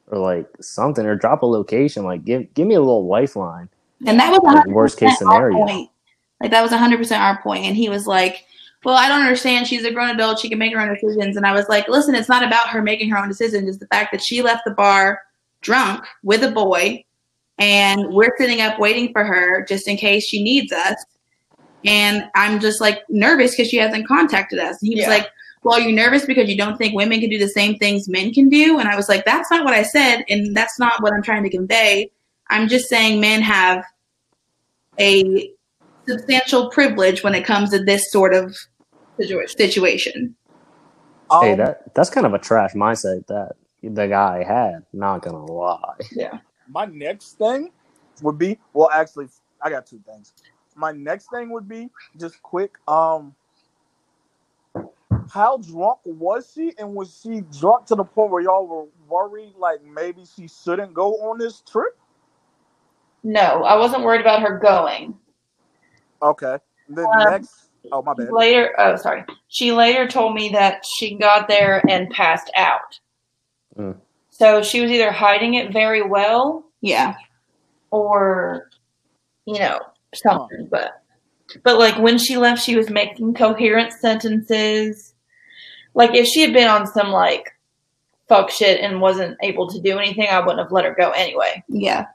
or 0.06 0.18
like 0.18 0.46
something, 0.60 1.04
or 1.04 1.16
drop 1.16 1.42
a 1.42 1.46
location. 1.46 2.04
Like, 2.04 2.24
give 2.24 2.52
give 2.54 2.66
me 2.66 2.74
a 2.76 2.80
little 2.80 3.06
lifeline. 3.06 3.68
And 4.06 4.18
that 4.20 4.30
was 4.30 4.40
Like, 4.42 4.66
worst 4.68 4.98
case 4.98 5.18
scenario. 5.18 5.58
point. 5.66 5.90
Like 6.40 6.52
that 6.52 6.62
was 6.62 6.70
100% 6.70 7.18
our 7.18 7.42
point. 7.42 7.64
And 7.64 7.76
he 7.76 7.88
was 7.88 8.06
like, 8.06 8.44
well, 8.84 8.94
I 8.94 9.08
don't 9.08 9.22
understand. 9.22 9.66
She's 9.66 9.84
a 9.84 9.90
grown 9.90 10.10
adult. 10.10 10.38
She 10.38 10.48
can 10.48 10.58
make 10.58 10.72
her 10.72 10.80
own 10.80 10.94
decisions. 10.94 11.36
And 11.36 11.44
I 11.44 11.52
was 11.52 11.68
like, 11.68 11.88
listen, 11.88 12.14
it's 12.14 12.28
not 12.28 12.44
about 12.44 12.68
her 12.68 12.80
making 12.80 13.10
her 13.10 13.18
own 13.18 13.26
decisions. 13.26 13.68
It's 13.68 13.78
the 13.78 13.88
fact 13.88 14.12
that 14.12 14.22
she 14.22 14.40
left 14.40 14.62
the 14.64 14.70
bar 14.70 15.20
drunk 15.62 16.04
with 16.22 16.44
a 16.44 16.52
boy 16.52 17.04
and 17.58 18.14
we're 18.14 18.36
sitting 18.38 18.60
up 18.60 18.78
waiting 18.78 19.10
for 19.12 19.24
her 19.24 19.64
just 19.64 19.88
in 19.88 19.96
case 19.96 20.24
she 20.28 20.44
needs 20.44 20.72
us. 20.72 21.04
And 21.84 22.24
I'm 22.36 22.60
just 22.60 22.80
like 22.80 23.00
nervous 23.08 23.52
because 23.56 23.68
she 23.68 23.78
hasn't 23.78 24.06
contacted 24.06 24.60
us. 24.60 24.80
And 24.80 24.90
he 24.90 24.94
was 24.94 25.06
Yeah. 25.06 25.10
like, 25.10 25.26
well, 25.68 25.78
are 25.78 25.82
you 25.82 25.94
nervous 25.94 26.24
because 26.24 26.48
you 26.48 26.56
don't 26.56 26.78
think 26.78 26.94
women 26.94 27.20
can 27.20 27.28
do 27.28 27.38
the 27.38 27.48
same 27.48 27.76
things 27.76 28.08
men 28.08 28.32
can 28.32 28.48
do? 28.48 28.78
And 28.78 28.88
I 28.88 28.96
was 28.96 29.06
like, 29.06 29.26
that's 29.26 29.50
not 29.50 29.64
what 29.66 29.74
I 29.74 29.82
said. 29.82 30.24
And 30.30 30.56
that's 30.56 30.78
not 30.78 31.02
what 31.02 31.12
I'm 31.12 31.22
trying 31.22 31.42
to 31.42 31.50
convey. 31.50 32.10
I'm 32.48 32.68
just 32.68 32.88
saying 32.88 33.20
men 33.20 33.42
have 33.42 33.84
a 34.98 35.52
substantial 36.08 36.70
privilege 36.70 37.22
when 37.22 37.34
it 37.34 37.44
comes 37.44 37.68
to 37.70 37.84
this 37.84 38.10
sort 38.10 38.32
of 38.32 38.56
situa- 39.20 39.50
situation. 39.50 40.34
hey, 41.30 41.52
Um, 41.52 41.58
that 41.58 41.94
that's 41.94 42.08
kind 42.08 42.24
of 42.24 42.32
a 42.32 42.38
trash 42.38 42.72
mindset 42.72 43.26
that 43.26 43.56
the 43.82 44.06
guy 44.06 44.44
had. 44.44 44.86
Not 44.94 45.20
gonna 45.20 45.44
lie. 45.44 45.98
Yeah. 46.12 46.38
my 46.66 46.86
next 46.86 47.32
thing 47.38 47.70
would 48.22 48.36
be 48.38 48.58
well 48.74 48.90
actually 48.92 49.26
i 49.62 49.70
got 49.70 49.86
two 49.86 50.00
things 50.06 50.34
my 50.76 50.92
next 50.92 51.30
thing 51.30 51.48
would 51.50 51.66
be 51.68 51.88
just 52.18 52.42
quick 52.42 52.76
um 52.88 53.34
how 55.32 55.56
drunk 55.58 55.98
was 56.04 56.50
she 56.54 56.72
and 56.78 56.94
was 56.94 57.20
she 57.22 57.42
drunk 57.58 57.86
to 57.86 57.94
the 57.94 58.04
point 58.04 58.30
where 58.30 58.42
y'all 58.42 58.66
were 58.66 58.86
worried 59.08 59.54
like 59.58 59.82
maybe 59.84 60.24
she 60.36 60.48
shouldn't 60.48 60.92
go 60.94 61.14
on 61.30 61.38
this 61.38 61.60
trip 61.70 61.96
No, 63.22 63.64
I 63.64 63.76
wasn't 63.76 64.02
worried 64.04 64.20
about 64.20 64.42
her 64.42 64.58
going. 64.58 65.14
okay 66.22 66.58
then 66.88 67.06
Um, 67.06 67.30
next 67.30 67.68
oh 67.92 68.02
my 68.02 68.14
bad 68.14 68.32
Later, 68.32 68.74
oh 68.78 68.96
sorry. 68.96 69.24
She 69.48 69.72
later 69.72 70.06
told 70.08 70.34
me 70.34 70.48
that 70.50 70.82
she 70.98 71.16
got 71.16 71.48
there 71.48 71.82
and 71.88 72.10
passed 72.10 72.50
out. 72.56 72.98
Mm. 73.78 73.96
So 74.30 74.62
she 74.62 74.80
was 74.80 74.90
either 74.90 75.10
hiding 75.10 75.54
it 75.54 75.72
very 75.72 76.02
well 76.02 76.64
Yeah. 76.80 77.14
or 77.90 78.70
you 79.46 79.58
know 79.58 79.80
something 80.14 80.68
but 80.70 81.02
but 81.62 81.78
like 81.78 81.98
when 81.98 82.18
she 82.18 82.36
left 82.36 82.62
she 82.62 82.76
was 82.76 82.90
making 82.90 83.34
coherent 83.34 83.92
sentences. 83.92 85.14
Like 85.94 86.14
if 86.14 86.26
she 86.26 86.40
had 86.42 86.52
been 86.52 86.68
on 86.68 86.86
some 86.86 87.10
like 87.10 87.50
fuck 88.28 88.50
shit 88.50 88.80
and 88.80 89.00
wasn't 89.00 89.36
able 89.42 89.68
to 89.70 89.80
do 89.80 89.98
anything 89.98 90.28
i 90.28 90.38
wouldn't 90.38 90.58
have 90.58 90.70
let 90.72 90.84
her 90.84 90.94
go 90.94 91.10
anyway. 91.10 91.62
Yeah. 91.68 92.06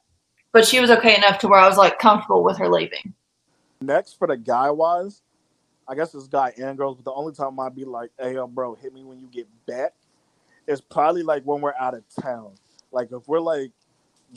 but 0.52 0.66
she 0.66 0.80
was 0.80 0.92
okay 0.92 1.16
enough 1.16 1.40
to 1.40 1.48
where 1.48 1.60
i 1.60 1.68
was 1.68 1.78
like 1.78 1.98
comfortable 1.98 2.44
with 2.44 2.58
her 2.60 2.70
leaving. 2.70 3.14
Next 3.82 4.14
for 4.20 4.28
the 4.28 4.38
guy 4.38 4.70
wise 4.70 5.22
i 5.88 5.96
guess 5.96 6.14
it's 6.14 6.28
guy 6.28 6.54
and 6.58 6.78
girls 6.78 6.96
but 6.96 7.06
the 7.06 7.14
only 7.14 7.34
time 7.34 7.60
i'd 7.60 7.76
be 7.76 7.84
like 7.84 8.12
hey 8.18 8.36
yo 8.36 8.48
bro 8.48 8.74
hit 8.76 8.94
me 8.94 9.04
when 9.04 9.20
you 9.20 9.28
get 9.28 9.48
back 9.66 9.94
is 10.68 10.82
probably 10.82 11.24
like 11.24 11.44
when 11.44 11.62
we're 11.62 11.74
out 11.80 11.94
of 11.94 12.04
town. 12.22 12.54
Like 12.92 13.12
if 13.12 13.28
we're 13.28 13.40
like 13.40 13.72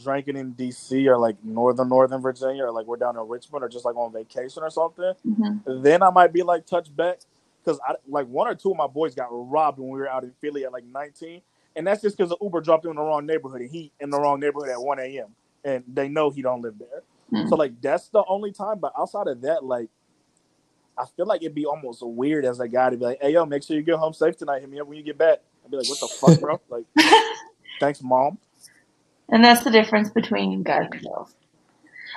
drinking 0.02 0.37
in 0.37 0.54
dc 0.54 1.06
or 1.06 1.18
like 1.18 1.37
northern 1.44 1.88
northern 1.88 2.20
virginia 2.22 2.64
or 2.64 2.72
like 2.72 2.87
we're 2.87 2.96
down 2.96 3.16
in 3.16 3.28
richmond 3.28 3.64
or 3.64 3.68
just 3.68 3.85
like 3.85 3.96
on 3.96 4.12
vacation 4.12 4.62
or 4.62 4.70
something 4.70 5.12
Mhm. 5.26 5.82
then 5.82 6.02
i 6.02 6.11
might 6.11 6.32
be 6.32 6.42
like 6.42 6.66
touch 6.66 6.94
back 6.94 7.20
because 7.64 7.80
i 7.88 7.94
like 8.09 8.26
one 8.28 8.48
or 8.48 8.54
two 8.54 8.70
of 8.72 8.76
my 8.76 8.87
boys 8.87 9.14
got 9.14 9.28
robbed 9.30 9.78
when 9.78 9.88
we 9.90 9.98
were 10.00 10.09
out 10.09 10.24
in 10.24 10.32
philly 10.40 10.64
at 10.64 10.72
like 10.72 10.85
19 10.85 11.42
and 11.76 11.87
that's 11.87 12.02
just 12.02 12.16
because 12.16 12.30
the 12.30 12.37
uber 12.42 12.61
dropped 12.61 12.85
him 12.85 12.90
in 12.92 12.96
the 12.96 13.02
wrong 13.02 13.26
neighborhood 13.26 13.61
and 13.62 13.70
he 13.70 13.92
in 14.00 14.11
the 14.11 14.20
wrong 14.20 14.40
neighborhood 14.40 14.70
at 14.70 14.80
1 14.80 14.98
a.m 15.00 15.28
and 15.64 15.85
they 15.92 16.09
know 16.09 16.30
he 16.30 16.42
don't 16.42 16.62
live 16.62 16.78
there 16.78 17.02
Hmm. 17.30 17.46
so 17.48 17.56
like 17.56 17.80
that's 17.82 18.09
the 18.11 18.22
only 18.28 18.52
time 18.52 18.78
but 18.78 18.92
outside 18.98 19.26
of 19.28 19.40
that 19.42 19.64
like 19.64 19.88
I 20.98 21.04
feel 21.16 21.26
like 21.26 21.42
it'd 21.42 21.54
be 21.54 21.66
almost 21.66 22.02
weird 22.06 22.44
as 22.46 22.61
a 22.61 22.68
guy 22.68 22.90
to 22.90 22.96
be 22.96 23.04
like, 23.04 23.18
"Hey, 23.20 23.32
yo, 23.32 23.44
make 23.44 23.62
sure 23.62 23.76
you 23.76 23.82
get 23.82 23.96
home 23.96 24.14
safe 24.14 24.37
tonight. 24.37 24.61
Hit 24.61 24.70
me 24.70 24.80
up 24.80 24.87
when 24.87 24.96
you 24.96 25.04
get 25.04 25.18
back." 25.18 25.40
I'd 25.64 25.70
be 25.70 25.76
like, 25.76 25.88
"What 25.88 26.00
the 26.00 26.09
fuck, 26.09 26.38
bro?" 26.40 26.59
Like, 26.70 26.87
thanks, 27.80 28.02
mom. 28.02 28.38
And 29.30 29.44
that's 29.44 29.64
the 29.64 29.70
difference 29.70 30.10
between 30.10 30.62
guys 30.62 30.88
and 30.90 31.02
girls 31.02 31.34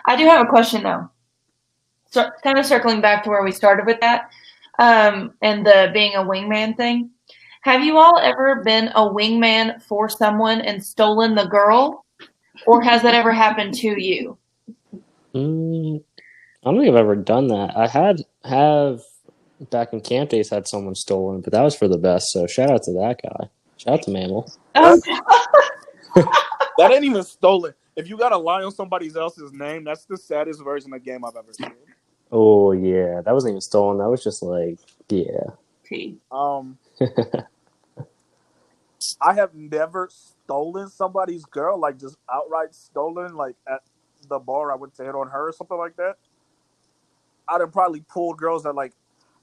i 0.06 0.16
do 0.16 0.26
have 0.26 0.46
a 0.46 0.50
question 0.50 0.84
though 0.84 1.10
so 2.10 2.30
kind 2.44 2.58
of 2.58 2.66
circling 2.66 3.02
back 3.02 3.24
to 3.24 3.30
where 3.30 3.44
we 3.44 3.52
started 3.52 3.86
with 3.86 4.00
that 4.00 4.30
um, 4.80 5.34
and 5.42 5.66
the 5.66 5.90
being 5.94 6.16
a 6.16 6.24
wingman 6.24 6.76
thing 6.76 7.10
have 7.62 7.84
you 7.84 7.98
all 7.98 8.18
ever 8.20 8.64
been 8.64 8.88
a 8.90 9.02
wingman 9.02 9.82
for 9.84 10.08
someone 10.08 10.62
and 10.62 10.84
stolen 10.84 11.36
the 11.36 11.46
girl 11.46 12.06
or 12.66 12.82
has 12.82 13.02
that 13.02 13.14
ever 13.14 13.32
happened 13.32 13.74
to 13.74 14.02
you 14.02 14.38
Mm, 15.34 16.04
I 16.66 16.72
don't 16.72 16.80
think 16.80 16.90
I've 16.90 16.96
ever 16.96 17.16
done 17.16 17.48
that. 17.48 17.76
I 17.76 17.88
had 17.88 18.24
have 18.44 19.02
back 19.70 19.94
in 19.94 20.02
camp 20.02 20.30
days 20.30 20.50
had 20.50 20.68
someone 20.68 20.96
stolen, 20.96 21.42
but 21.42 21.54
that 21.54 21.62
was 21.62 21.76
for 21.76 21.88
the 21.88 21.98
best. 21.98 22.32
So 22.32 22.48
shout 22.48 22.72
out 22.72 22.84
to 22.84 22.94
that 22.94 23.20
guy. 23.22 23.50
Shout 23.78 23.94
out 23.94 24.02
to 24.04 24.12
Mammal. 24.12 24.52
oh, 24.76 25.00
That 26.80 26.92
ain't 26.92 27.04
even 27.04 27.24
stolen. 27.24 27.74
If 27.98 28.08
you 28.08 28.18
got 28.18 28.30
to 28.30 28.38
lie 28.38 28.64
on 28.64 28.72
somebody 28.72 29.12
else's 29.14 29.52
name, 29.52 29.84
that's 29.84 30.06
the 30.06 30.18
saddest 30.18 30.64
version 30.64 30.94
of 30.94 31.04
game 31.04 31.26
I've 31.26 31.36
ever 31.36 31.52
seen. 31.52 31.74
Oh 32.32 32.72
yeah, 32.72 33.22
that 33.22 33.34
wasn't 33.34 33.52
even 33.52 33.62
stolen. 33.62 33.98
That 33.98 34.10
was 34.10 34.24
just 34.24 34.42
like 34.42 34.80
yeah. 35.10 35.52
Um, 36.32 36.78
I 39.22 39.34
have 39.34 39.56
never 39.56 40.10
stolen 40.12 40.88
somebody's 40.88 41.44
girl, 41.46 41.80
like 41.80 42.00
just 42.00 42.18
outright 42.32 42.74
stolen, 42.76 43.36
like 43.36 43.56
at 43.68 43.82
the 44.28 44.40
bar. 44.40 44.72
I 44.72 44.76
went 44.76 44.96
to 44.96 45.04
hit 45.04 45.16
on 45.16 45.28
her 45.30 45.50
or 45.50 45.52
something 45.52 45.78
like 45.78 45.98
that. 45.98 46.18
I'd 47.48 47.62
have 47.62 47.74
probably 47.74 48.02
pulled 48.02 48.38
girls 48.38 48.64
that 48.64 48.74
like 48.74 48.94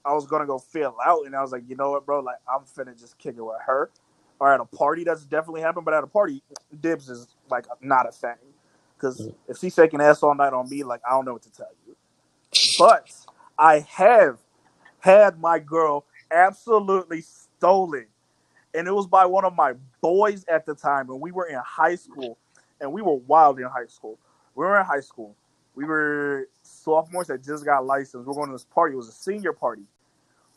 I 0.05 0.13
was 0.13 0.25
gonna 0.25 0.45
go 0.45 0.57
fill 0.57 0.95
out, 1.05 1.25
and 1.25 1.35
I 1.35 1.41
was 1.41 1.51
like, 1.51 1.63
you 1.67 1.75
know 1.75 1.91
what, 1.91 2.05
bro, 2.05 2.21
like 2.21 2.37
I'm 2.49 2.61
finna 2.61 2.97
just 2.97 3.17
kick 3.17 3.35
it 3.37 3.43
with 3.43 3.57
her. 3.65 3.91
Or 4.39 4.53
at 4.53 4.59
a 4.59 4.65
party, 4.65 5.03
that's 5.03 5.23
definitely 5.25 5.61
happened. 5.61 5.85
But 5.85 5.93
at 5.93 6.03
a 6.03 6.07
party, 6.07 6.43
dibs 6.79 7.09
is 7.09 7.27
like 7.49 7.65
not 7.81 8.07
a 8.07 8.11
thing, 8.11 8.35
because 8.95 9.19
mm. 9.19 9.33
if 9.47 9.57
she's 9.57 9.73
shaking 9.73 9.99
ass 9.99 10.21
all 10.21 10.35
night 10.35 10.53
on 10.53 10.69
me, 10.69 10.83
like 10.83 11.01
I 11.07 11.11
don't 11.11 11.25
know 11.25 11.33
what 11.33 11.43
to 11.43 11.51
tell 11.51 11.71
you. 11.87 11.95
But 12.77 13.11
I 13.57 13.79
have 13.79 14.37
had 14.99 15.39
my 15.39 15.59
girl 15.59 16.05
absolutely 16.31 17.21
stolen. 17.21 18.05
And 18.73 18.87
it 18.87 18.91
was 18.91 19.07
by 19.07 19.25
one 19.25 19.45
of 19.45 19.55
my 19.55 19.73
boys 20.01 20.45
at 20.47 20.65
the 20.65 20.75
time. 20.75 21.09
And 21.09 21.19
we 21.19 21.31
were 21.31 21.47
in 21.47 21.59
high 21.65 21.95
school. 21.95 22.37
And 22.79 22.91
we 22.91 23.01
were 23.01 23.15
wild 23.15 23.59
in 23.59 23.65
high 23.65 23.87
school. 23.87 24.19
We 24.53 24.65
were 24.65 24.79
in 24.79 24.85
high 24.85 24.99
school. 24.99 25.35
We 25.73 25.85
were 25.85 26.47
sophomores 26.61 27.27
that 27.27 27.43
just 27.43 27.65
got 27.65 27.85
licensed. 27.85 28.15
We 28.15 28.23
were 28.25 28.33
going 28.33 28.47
to 28.49 28.53
this 28.53 28.65
party. 28.65 28.93
It 28.93 28.97
was 28.97 29.07
a 29.07 29.13
senior 29.13 29.53
party. 29.53 29.83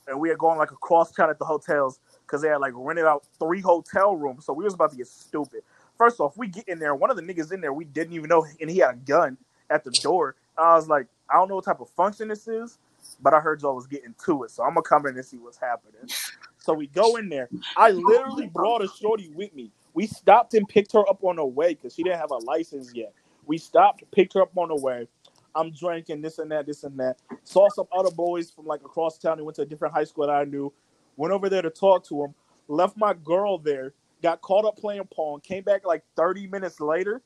And 0.08 0.20
we 0.20 0.28
had 0.28 0.38
gone 0.38 0.58
like 0.58 0.72
across 0.72 1.12
town 1.12 1.30
at 1.30 1.38
the 1.38 1.44
hotels 1.44 2.00
because 2.26 2.42
they 2.42 2.48
had 2.48 2.56
like 2.58 2.72
rented 2.74 3.06
out 3.06 3.24
three 3.38 3.60
hotel 3.60 4.16
rooms. 4.16 4.44
So 4.44 4.52
we 4.52 4.64
was 4.64 4.74
about 4.74 4.90
to 4.92 4.96
get 4.96 5.08
stupid. 5.08 5.62
First 5.98 6.20
off, 6.20 6.36
we 6.36 6.48
get 6.48 6.68
in 6.68 6.78
there. 6.78 6.94
One 6.94 7.10
of 7.10 7.16
the 7.16 7.22
niggas 7.22 7.52
in 7.52 7.60
there 7.60 7.72
we 7.72 7.84
didn't 7.84 8.14
even 8.14 8.28
know, 8.28 8.46
and 8.60 8.70
he 8.70 8.78
had 8.78 8.90
a 8.94 8.96
gun 8.96 9.36
at 9.70 9.84
the 9.84 9.92
door. 9.92 10.36
I 10.58 10.74
was 10.74 10.88
like, 10.88 11.06
I 11.30 11.34
don't 11.34 11.48
know 11.48 11.56
what 11.56 11.64
type 11.64 11.80
of 11.80 11.90
function 11.90 12.28
this 12.28 12.48
is, 12.48 12.78
but 13.22 13.34
I 13.34 13.40
heard 13.40 13.62
y'all 13.62 13.76
was 13.76 13.86
getting 13.86 14.14
to 14.26 14.44
it, 14.44 14.50
so 14.50 14.62
I'm 14.64 14.70
gonna 14.70 14.82
come 14.82 15.06
in 15.06 15.16
and 15.16 15.24
see 15.24 15.38
what's 15.38 15.58
happening. 15.58 16.10
So 16.58 16.74
we 16.74 16.86
go 16.88 17.16
in 17.16 17.28
there. 17.28 17.50
I 17.76 17.90
literally 17.92 18.48
brought 18.48 18.82
a 18.82 18.88
shorty 18.88 19.30
with 19.34 19.54
me. 19.54 19.72
We 19.94 20.06
stopped 20.06 20.54
and 20.54 20.68
picked 20.68 20.92
her 20.92 21.08
up 21.08 21.22
on 21.24 21.36
the 21.36 21.44
way 21.44 21.74
because 21.74 21.94
she 21.94 22.02
didn't 22.02 22.18
have 22.20 22.30
a 22.30 22.36
license 22.38 22.92
yet. 22.94 23.12
We 23.46 23.58
stopped, 23.58 24.04
picked 24.12 24.34
her 24.34 24.42
up 24.42 24.56
on 24.56 24.68
the 24.68 24.76
way. 24.76 25.08
I'm 25.54 25.72
drinking 25.72 26.22
this 26.22 26.38
and 26.38 26.50
that, 26.52 26.66
this 26.66 26.84
and 26.84 26.98
that. 26.98 27.18
Saw 27.44 27.68
some 27.68 27.86
other 27.92 28.10
boys 28.10 28.50
from 28.50 28.66
like 28.66 28.80
across 28.80 29.18
town. 29.18 29.38
They 29.38 29.42
went 29.42 29.56
to 29.56 29.62
a 29.62 29.66
different 29.66 29.94
high 29.94 30.04
school 30.04 30.26
that 30.26 30.32
I 30.32 30.44
knew. 30.44 30.72
Went 31.16 31.32
over 31.32 31.48
there 31.48 31.62
to 31.62 31.70
talk 31.70 32.04
to 32.08 32.16
them. 32.16 32.34
Left 32.68 32.96
my 32.96 33.14
girl 33.14 33.58
there, 33.58 33.94
got 34.22 34.40
caught 34.42 34.64
up 34.64 34.76
playing 34.76 35.02
Pong, 35.12 35.40
came 35.40 35.64
back 35.64 35.84
like 35.84 36.04
30 36.16 36.46
minutes 36.46 36.80
later, 36.80 37.20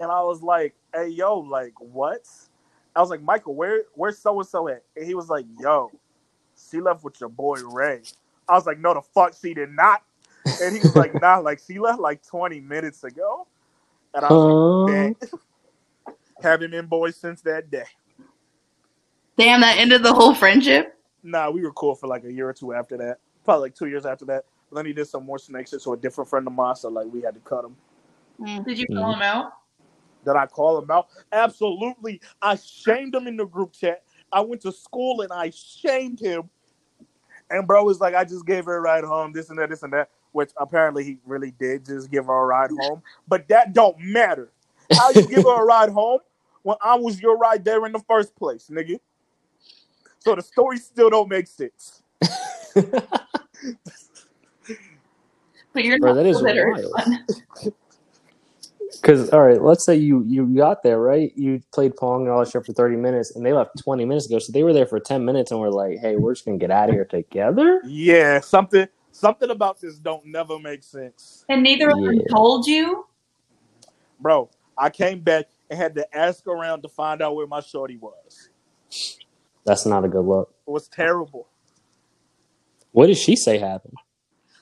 and 0.00 0.10
I 0.10 0.22
was 0.22 0.42
like, 0.42 0.74
hey, 0.94 1.08
yo, 1.08 1.38
like, 1.38 1.74
what? 1.78 2.26
I 2.96 3.00
was 3.00 3.10
like, 3.10 3.22
Michael, 3.22 3.54
where 3.54 3.82
where's 3.94 4.18
so 4.18 4.38
and 4.40 4.48
so 4.48 4.68
at? 4.68 4.82
And 4.96 5.06
he 5.06 5.14
was 5.14 5.28
like, 5.28 5.44
yo, 5.60 5.90
she 6.70 6.80
left 6.80 7.04
with 7.04 7.20
your 7.20 7.28
boy 7.28 7.60
Ray. 7.60 8.00
I 8.48 8.54
was 8.54 8.66
like, 8.66 8.78
no, 8.78 8.94
the 8.94 9.02
fuck, 9.02 9.34
she 9.38 9.52
did 9.52 9.70
not. 9.70 10.02
And 10.62 10.74
he 10.74 10.80
was 10.80 10.96
like, 10.96 11.14
nah, 11.20 11.38
like, 11.38 11.60
she 11.66 11.78
left 11.78 12.00
like 12.00 12.26
20 12.26 12.60
minutes 12.60 13.04
ago. 13.04 13.46
And 14.14 14.24
I 14.24 14.32
was 14.32 14.44
like. 14.44 14.58
Haven't 16.42 16.70
been 16.70 16.86
boys 16.86 17.16
since 17.16 17.40
that 17.42 17.70
day. 17.70 17.84
Damn, 19.36 19.60
that 19.60 19.78
ended 19.78 20.02
the 20.02 20.12
whole 20.12 20.34
friendship. 20.34 20.94
Nah, 21.22 21.50
we 21.50 21.62
were 21.62 21.72
cool 21.72 21.94
for 21.94 22.06
like 22.06 22.24
a 22.24 22.32
year 22.32 22.48
or 22.48 22.52
two 22.52 22.72
after 22.72 22.96
that. 22.98 23.18
Probably 23.44 23.66
like 23.66 23.74
two 23.74 23.86
years 23.86 24.06
after 24.06 24.24
that. 24.26 24.44
Then 24.72 24.86
he 24.86 24.92
did 24.92 25.06
some 25.06 25.24
more 25.24 25.38
snake 25.38 25.68
shit 25.68 25.82
to 25.82 25.92
a 25.92 25.96
different 25.96 26.28
friend 26.28 26.46
of 26.46 26.52
mine, 26.52 26.76
so 26.76 26.88
like 26.88 27.06
we 27.06 27.22
had 27.22 27.34
to 27.34 27.40
cut 27.40 27.64
him. 27.64 27.76
Mm. 28.40 28.64
Did 28.64 28.78
you 28.78 28.86
call 28.86 29.14
him 29.14 29.22
out? 29.22 29.52
Did 30.24 30.36
I 30.36 30.46
call 30.46 30.78
him 30.78 30.90
out? 30.90 31.08
Absolutely. 31.32 32.20
I 32.42 32.56
shamed 32.56 33.14
him 33.14 33.26
in 33.26 33.36
the 33.36 33.46
group 33.46 33.72
chat. 33.72 34.02
I 34.32 34.40
went 34.40 34.60
to 34.62 34.72
school 34.72 35.22
and 35.22 35.32
I 35.32 35.50
shamed 35.50 36.20
him. 36.20 36.50
And 37.50 37.66
bro 37.66 37.82
was 37.84 38.00
like, 38.00 38.14
I 38.14 38.24
just 38.24 38.44
gave 38.44 38.66
her 38.66 38.76
a 38.76 38.80
ride 38.80 39.04
home, 39.04 39.32
this 39.32 39.48
and 39.48 39.58
that, 39.58 39.70
this 39.70 39.82
and 39.82 39.92
that. 39.92 40.10
Which 40.32 40.50
apparently 40.58 41.04
he 41.04 41.18
really 41.24 41.52
did 41.52 41.86
just 41.86 42.10
give 42.10 42.26
her 42.26 42.42
a 42.42 42.46
ride 42.46 42.70
home. 42.78 43.02
But 43.26 43.48
that 43.48 43.72
don't 43.72 43.98
matter. 43.98 44.50
How 44.92 45.10
you 45.10 45.26
give 45.26 45.44
her 45.44 45.62
a 45.62 45.64
ride 45.64 45.88
home 45.88 46.20
when 46.62 46.76
I 46.82 46.94
was 46.96 47.20
your 47.20 47.36
ride 47.36 47.64
there 47.64 47.84
in 47.86 47.92
the 47.92 48.00
first 48.00 48.34
place, 48.36 48.70
nigga? 48.70 48.98
So 50.18 50.34
the 50.34 50.42
story 50.42 50.78
still 50.78 51.10
don't 51.10 51.28
make 51.28 51.46
sense. 51.46 52.02
But 55.72 55.84
you're 55.84 55.98
Bro, 55.98 56.14
not 56.14 56.16
that 56.16 56.26
is 56.26 56.42
bitter. 56.42 56.66
wild. 56.66 56.94
Because 59.00 59.28
all 59.30 59.46
right, 59.46 59.62
let's 59.62 59.84
say 59.84 59.94
you 59.94 60.24
you 60.26 60.46
got 60.46 60.82
there 60.82 60.98
right, 60.98 61.32
you 61.36 61.62
played 61.72 61.94
pong 61.96 62.22
and 62.22 62.30
all 62.30 62.40
that 62.40 62.50
shit 62.50 62.66
for 62.66 62.72
thirty 62.72 62.96
minutes, 62.96 63.36
and 63.36 63.44
they 63.46 63.52
left 63.52 63.78
twenty 63.78 64.04
minutes 64.04 64.26
ago, 64.26 64.38
so 64.38 64.50
they 64.52 64.62
were 64.64 64.72
there 64.72 64.86
for 64.86 64.98
ten 64.98 65.24
minutes, 65.24 65.50
and 65.50 65.60
we're 65.60 65.68
like, 65.68 65.98
hey, 65.98 66.16
we're 66.16 66.34
just 66.34 66.44
gonna 66.44 66.58
get 66.58 66.70
out 66.70 66.88
of 66.88 66.94
here 66.94 67.04
together. 67.04 67.80
Yeah, 67.84 68.40
something 68.40 68.88
something 69.12 69.50
about 69.50 69.80
this 69.80 69.98
don't 69.98 70.26
never 70.26 70.58
make 70.58 70.82
sense. 70.82 71.44
And 71.48 71.62
neither 71.62 71.90
of 71.90 71.96
them 71.96 72.24
told 72.30 72.66
you. 72.66 73.06
Bro, 74.20 74.50
I 74.76 74.90
came 74.90 75.20
back 75.20 75.46
and 75.70 75.78
had 75.78 75.94
to 75.96 76.16
ask 76.16 76.46
around 76.46 76.82
to 76.82 76.88
find 76.88 77.22
out 77.22 77.34
where 77.34 77.46
my 77.46 77.60
shorty 77.60 77.96
was. 77.96 78.50
That's 79.64 79.86
not 79.86 80.04
a 80.04 80.08
good 80.08 80.24
look. 80.24 80.54
It 80.66 80.70
was 80.70 80.88
terrible. 80.88 81.48
What 82.92 83.06
did 83.06 83.18
she 83.18 83.36
say 83.36 83.58
happened? 83.58 83.96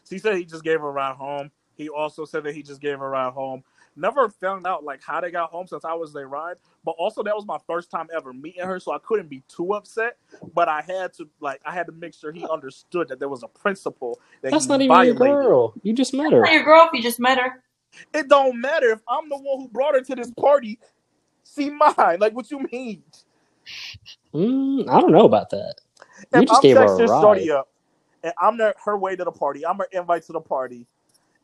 She 0.09 0.19
said 0.19 0.37
he 0.37 0.45
just 0.45 0.65
gave 0.65 0.81
her 0.81 0.89
a 0.89 0.93
ride 0.93 1.17
home. 1.17 1.51
He 1.75 1.89
also 1.89 2.25
said 2.25 2.45
that 2.45 2.55
he 2.55 2.63
just 2.63 2.81
gave 2.81 2.99
her 2.99 3.07
a 3.07 3.11
ride 3.11 3.33
home. 3.33 3.63
Never 3.99 4.29
found 4.29 4.67
out 4.67 4.85
like 4.85 5.03
how 5.03 5.21
they 5.21 5.31
got 5.31 5.51
home 5.51 5.67
since 5.67 5.85
I 5.85 5.95
was 5.95 6.13
their 6.13 6.29
ride. 6.29 6.57
But 6.85 6.97
also 6.99 7.23
that 7.23 7.35
was 7.35 7.47
my 7.47 7.59
first 7.67 7.91
time 7.91 8.09
ever 8.15 8.33
meeting 8.33 8.65
her, 8.65 8.79
so 8.79 8.93
I 8.93 8.99
couldn't 8.99 9.29
be 9.29 9.43
too 9.49 9.73
upset. 9.75 10.19
But 10.55 10.69
I 10.69 10.83
had 10.83 11.15
to 11.15 11.29
like 11.41 11.61
I 11.65 11.73
had 11.73 11.87
to 11.87 11.93
make 11.93 12.15
sure 12.15 12.33
he 12.33 12.47
understood 12.49 13.09
that 13.09 13.19
there 13.19 13.29
was 13.29 13.43
a 13.43 13.49
principle 13.49 14.21
that 14.43 14.51
That's 14.51 14.65
he 14.65 14.69
not 14.69 14.83
even 14.83 15.05
your 15.05 15.15
girl. 15.15 15.75
You 15.83 15.95
just 15.95 16.13
met 16.13 16.33
her. 16.33 16.41
Not 16.41 16.53
your 16.53 16.65
girl 16.65 16.89
if 16.89 16.93
you 16.93 17.03
just 17.03 17.21
met 17.21 17.39
her. 17.39 17.63
It 18.13 18.29
don't 18.29 18.61
matter 18.61 18.91
if 18.91 19.01
I'm 19.09 19.29
the 19.29 19.37
one 19.37 19.61
who 19.61 19.69
brought 19.69 19.95
her 19.95 20.03
to 20.03 20.15
this 20.15 20.31
party. 20.33 20.79
See 21.57 21.71
mine. 21.71 22.19
Like 22.21 22.35
what 22.35 22.51
you 22.51 22.67
mean? 22.73 23.05
Mm, 24.35 24.89
I 24.91 25.01
don't 25.01 25.13
know 25.13 25.27
about 25.27 25.51
that. 25.51 25.77
You 26.33 26.45
If 26.45 26.47
just 26.47 26.63
I'm 26.63 26.63
gave 26.63 26.79
her 26.79 26.85
a 26.97 27.01
ride. 27.01 27.51
up 27.51 27.69
and 28.23 28.33
I'm 28.41 28.59
the, 28.59 28.75
her 28.85 28.99
way 28.99 29.17
to 29.17 29.25
the 29.25 29.33
party, 29.33 29.67
I'm 29.67 29.79
her 29.79 29.89
invite 29.93 30.25
to 30.25 30.33
the 30.35 30.41
party. 30.41 30.87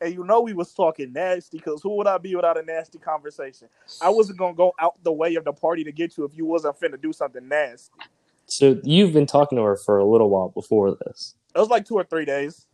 And 0.01 0.15
you 0.15 0.25
know 0.25 0.43
we 0.43 0.55
was 0.55 0.75
talking 0.75 1.13
nasty 1.13 1.59
because 1.59 1.83
who 1.83 1.97
would 1.97 2.07
I 2.09 2.19
be 2.19 2.37
without 2.37 2.59
a 2.59 2.63
nasty 2.63 2.99
conversation? 2.99 3.69
I 4.01 4.11
wasn't 4.11 4.39
gonna 4.39 4.55
go 4.55 4.75
out 4.81 5.03
the 5.05 5.13
way 5.13 5.37
of 5.37 5.45
the 5.45 5.53
party 5.55 5.85
to 5.85 5.93
get 5.93 6.19
you 6.19 6.25
if 6.25 6.37
you 6.37 6.47
wasn't 6.47 6.79
finna 6.81 7.01
do 7.01 7.13
something 7.13 7.49
nasty. 7.49 8.03
So 8.47 8.81
you've 8.85 9.13
been 9.15 9.27
talking 9.27 9.59
to 9.59 9.65
her 9.65 9.77
for 9.77 9.99
a 9.99 10.07
little 10.07 10.31
while 10.31 10.51
before 10.51 10.97
this. 11.07 11.35
It 11.55 11.61
was 11.61 11.71
like 11.71 11.87
two 11.87 11.97
or 11.97 12.05
three 12.05 12.27
days. 12.27 12.67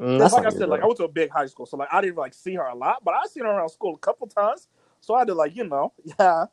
Mm, 0.00 0.18
That's 0.18 0.32
like 0.32 0.46
I 0.46 0.50
said, 0.50 0.68
like 0.70 0.82
I 0.82 0.86
went 0.86 0.98
to 0.98 1.04
a 1.04 1.08
big 1.08 1.30
high 1.30 1.46
school, 1.46 1.66
so 1.66 1.76
like 1.76 1.88
I 1.92 2.00
didn't 2.02 2.16
like 2.18 2.34
see 2.34 2.54
her 2.56 2.66
a 2.66 2.74
lot, 2.76 3.04
but 3.04 3.14
I 3.14 3.26
seen 3.28 3.44
her 3.44 3.50
around 3.50 3.70
school 3.70 3.94
a 3.96 3.98
couple 3.98 4.26
times. 4.28 4.68
So 5.00 5.14
I 5.14 5.20
had 5.20 5.28
to 5.28 5.34
like, 5.34 5.56
you 5.56 5.64
know, 5.64 5.92
yeah, 6.20 6.46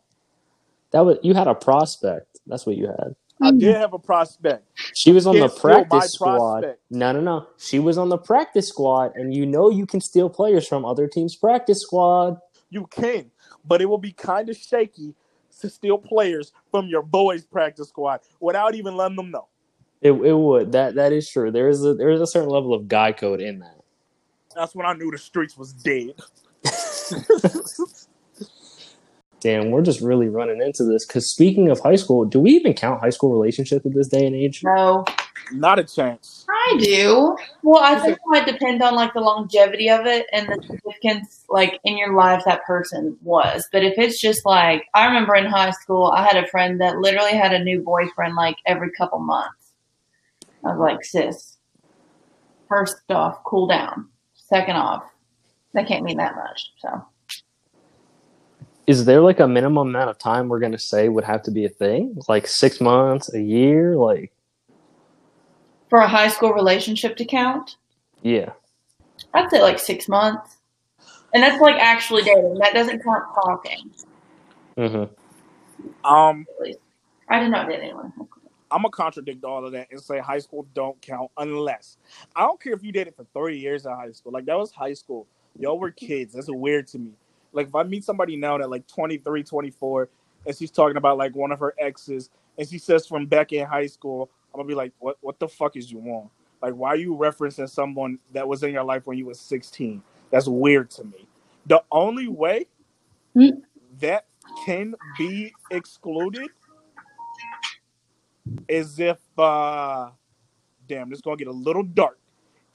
That 0.91 1.05
was 1.05 1.17
you 1.23 1.33
had 1.33 1.47
a 1.47 1.55
prospect. 1.55 2.39
That's 2.47 2.65
what 2.65 2.77
you 2.77 2.87
had. 2.87 3.15
I 3.41 3.51
did 3.51 3.61
mm-hmm. 3.61 3.81
have 3.81 3.93
a 3.93 3.99
prospect. 3.99 4.65
She 4.95 5.11
was 5.11 5.27
on 5.27 5.35
the 5.35 5.41
Can't 5.41 5.51
steal 5.51 5.61
practice 5.61 6.13
squad. 6.13 6.61
prospect. 6.61 6.81
No, 6.89 7.11
no, 7.11 7.21
no. 7.21 7.47
She 7.57 7.77
was 7.77 7.97
on 7.97 8.09
the 8.09 8.17
practice 8.17 8.67
squad, 8.67 9.15
and 9.15 9.35
you 9.35 9.45
know 9.45 9.69
you 9.69 9.85
can 9.85 10.01
steal 10.01 10.29
players 10.29 10.67
from 10.67 10.85
other 10.85 11.07
teams' 11.07 11.35
practice 11.35 11.81
squad. 11.81 12.39
You 12.69 12.87
can, 12.87 13.31
but 13.65 13.81
it 13.81 13.85
will 13.85 13.99
be 13.99 14.11
kind 14.11 14.49
of 14.49 14.57
shaky 14.57 15.13
to 15.59 15.69
steal 15.69 15.97
players 15.97 16.51
from 16.71 16.87
your 16.87 17.03
boys' 17.03 17.45
practice 17.45 17.89
squad 17.89 18.21
without 18.39 18.75
even 18.75 18.95
letting 18.95 19.17
them 19.17 19.31
know. 19.31 19.47
It, 20.01 20.11
it 20.11 20.33
would 20.33 20.71
that 20.71 20.95
that 20.95 21.11
is 21.11 21.29
true. 21.29 21.51
There 21.51 21.69
is 21.69 21.83
a 21.83 21.93
there 21.93 22.09
is 22.09 22.21
a 22.21 22.27
certain 22.27 22.49
level 22.49 22.73
of 22.73 22.87
guy 22.87 23.11
code 23.11 23.41
in 23.41 23.59
that. 23.59 23.81
That's 24.55 24.73
when 24.73 24.85
I 24.85 24.93
knew 24.93 25.11
the 25.11 25.17
streets 25.17 25.57
was 25.57 25.73
dead. 25.73 26.13
Damn, 29.47 29.71
we're 29.71 29.81
just 29.81 30.01
really 30.01 30.27
running 30.27 30.61
into 30.61 30.83
this. 30.83 31.05
Because 31.05 31.31
speaking 31.31 31.69
of 31.69 31.79
high 31.79 31.95
school, 31.95 32.25
do 32.25 32.37
we 32.37 32.51
even 32.51 32.73
count 32.73 32.99
high 32.99 33.11
school 33.11 33.31
relationships 33.31 33.85
at 33.85 33.93
this 33.93 34.09
day 34.09 34.25
and 34.25 34.35
age? 34.35 34.61
No. 34.61 35.05
Not 35.53 35.79
a 35.79 35.85
chance. 35.85 36.45
I 36.49 36.77
do. 36.81 37.37
Well, 37.63 37.81
I 37.81 37.97
think 37.97 38.17
it 38.17 38.21
might 38.25 38.45
depend 38.45 38.83
on 38.83 38.93
like 38.93 39.13
the 39.13 39.21
longevity 39.21 39.89
of 39.89 40.05
it 40.05 40.27
and 40.33 40.49
the 40.49 40.61
significance, 40.61 41.45
like 41.47 41.79
in 41.85 41.97
your 41.97 42.13
life 42.13 42.43
that 42.43 42.65
person 42.65 43.15
was. 43.23 43.65
But 43.71 43.85
if 43.85 43.97
it's 43.97 44.19
just 44.19 44.45
like, 44.45 44.83
I 44.93 45.05
remember 45.05 45.33
in 45.35 45.45
high 45.45 45.71
school, 45.71 46.07
I 46.07 46.25
had 46.25 46.43
a 46.43 46.49
friend 46.49 46.81
that 46.81 46.97
literally 46.97 47.31
had 47.31 47.53
a 47.53 47.63
new 47.63 47.81
boyfriend 47.81 48.35
like 48.35 48.57
every 48.65 48.91
couple 48.97 49.19
months. 49.19 49.71
I 50.65 50.75
was 50.75 50.79
like, 50.79 51.05
sis, 51.05 51.55
first 52.67 52.97
off, 53.09 53.41
cool 53.45 53.67
down. 53.67 54.09
Second 54.33 54.75
off, 54.75 55.05
that 55.71 55.87
can't 55.87 56.03
mean 56.03 56.17
that 56.17 56.35
much. 56.35 56.73
So 56.79 57.05
Is 58.87 59.03
there 59.03 59.19
like 59.19 59.41
a 59.41 59.47
minimum 59.47 59.89
amount 59.89 60.09
of 60.09 60.17
time 60.17 60.47
we're 60.47 60.61
gonna 60.61 60.79
say 60.79 61.09
would 61.09 61.25
have 61.25 61.43
to 61.43 61.51
be 61.51 61.65
a 61.65 61.69
thing? 61.69 62.17
Like 62.29 62.47
six 62.47 62.79
months, 62.79 63.33
a 63.33 63.41
year? 63.41 63.97
Like 63.97 64.31
for 65.89 65.99
a 65.99 66.07
high 66.07 66.29
school 66.29 66.53
relationship 66.53 67.17
to 67.17 67.25
count, 67.25 67.75
yeah. 68.21 68.51
I'd 69.33 69.49
say 69.49 69.61
like 69.61 69.79
six 69.79 70.07
months. 70.07 70.57
And 71.33 71.43
that's 71.43 71.59
like 71.61 71.75
actually 71.75 72.23
dating. 72.23 72.57
That 72.59 72.73
doesn't 72.73 73.03
count 73.03 73.23
talking. 73.35 73.91
hmm 74.77 75.03
Um, 76.07 76.45
I 77.29 77.39
did 77.41 77.49
not 77.49 77.67
date 77.67 77.81
anyone. 77.81 78.13
I'm 78.71 78.81
gonna 78.81 78.89
contradict 78.89 79.43
all 79.43 79.65
of 79.65 79.73
that 79.73 79.87
and 79.91 80.01
say 80.01 80.19
high 80.19 80.39
school 80.39 80.65
don't 80.73 80.99
count 81.01 81.29
unless 81.37 81.97
I 82.35 82.41
don't 82.41 82.61
care 82.61 82.73
if 82.73 82.83
you 82.83 82.91
dated 82.93 83.15
for 83.15 83.25
30 83.33 83.57
years 83.59 83.85
in 83.85 83.91
high 83.91 84.11
school. 84.11 84.31
Like 84.31 84.45
that 84.45 84.57
was 84.57 84.71
high 84.71 84.93
school. 84.93 85.27
Y'all 85.59 85.79
were 85.79 85.91
kids. 85.91 86.33
That's 86.33 86.49
weird 86.49 86.87
to 86.87 86.99
me. 86.99 87.11
Like 87.53 87.67
if 87.69 87.75
I 87.75 87.83
meet 87.83 88.05
somebody 88.05 88.37
now 88.37 88.57
that 88.59 88.69
like 88.69 88.87
23, 88.87 89.43
24, 89.43 90.09
and 90.47 90.57
she's 90.57 90.71
talking 90.71 90.97
about 90.97 91.17
like 91.17 91.35
one 91.35 91.51
of 91.51 91.59
her 91.59 91.75
exes, 91.79 92.29
and 92.57 92.67
she 92.67 92.79
says 92.79 93.07
from 93.07 93.27
back 93.27 93.53
in 93.53 93.65
high 93.67 93.87
school, 93.87 94.29
I'm 94.53 94.59
gonna 94.59 94.67
be 94.69 94.75
like, 94.75 94.93
what 94.99 95.17
What 95.21 95.39
the 95.39 95.47
fuck 95.49 95.77
is 95.77 95.91
you 95.91 95.99
on? 96.01 96.29
Like 96.61 96.73
why 96.73 96.89
are 96.89 96.97
you 96.97 97.15
referencing 97.15 97.69
someone 97.69 98.19
that 98.33 98.47
was 98.47 98.63
in 98.63 98.73
your 98.73 98.83
life 98.85 99.07
when 99.07 99.17
you 99.17 99.27
was 99.27 99.39
16? 99.39 100.03
That's 100.31 100.47
weird 100.47 100.91
to 100.91 101.05
me. 101.05 101.27
The 101.67 101.83
only 101.91 102.27
way 102.29 102.67
Hmm. 103.35 103.59
that 103.99 104.25
can 104.65 104.95
be 105.17 105.55
excluded 105.71 106.51
is 108.67 108.99
if 108.99 109.19
uh 109.37 110.09
damn 110.87 111.09
this 111.09 111.17
is 111.17 111.21
gonna 111.23 111.37
get 111.37 111.47
a 111.47 111.51
little 111.53 111.83
dark 111.83 112.19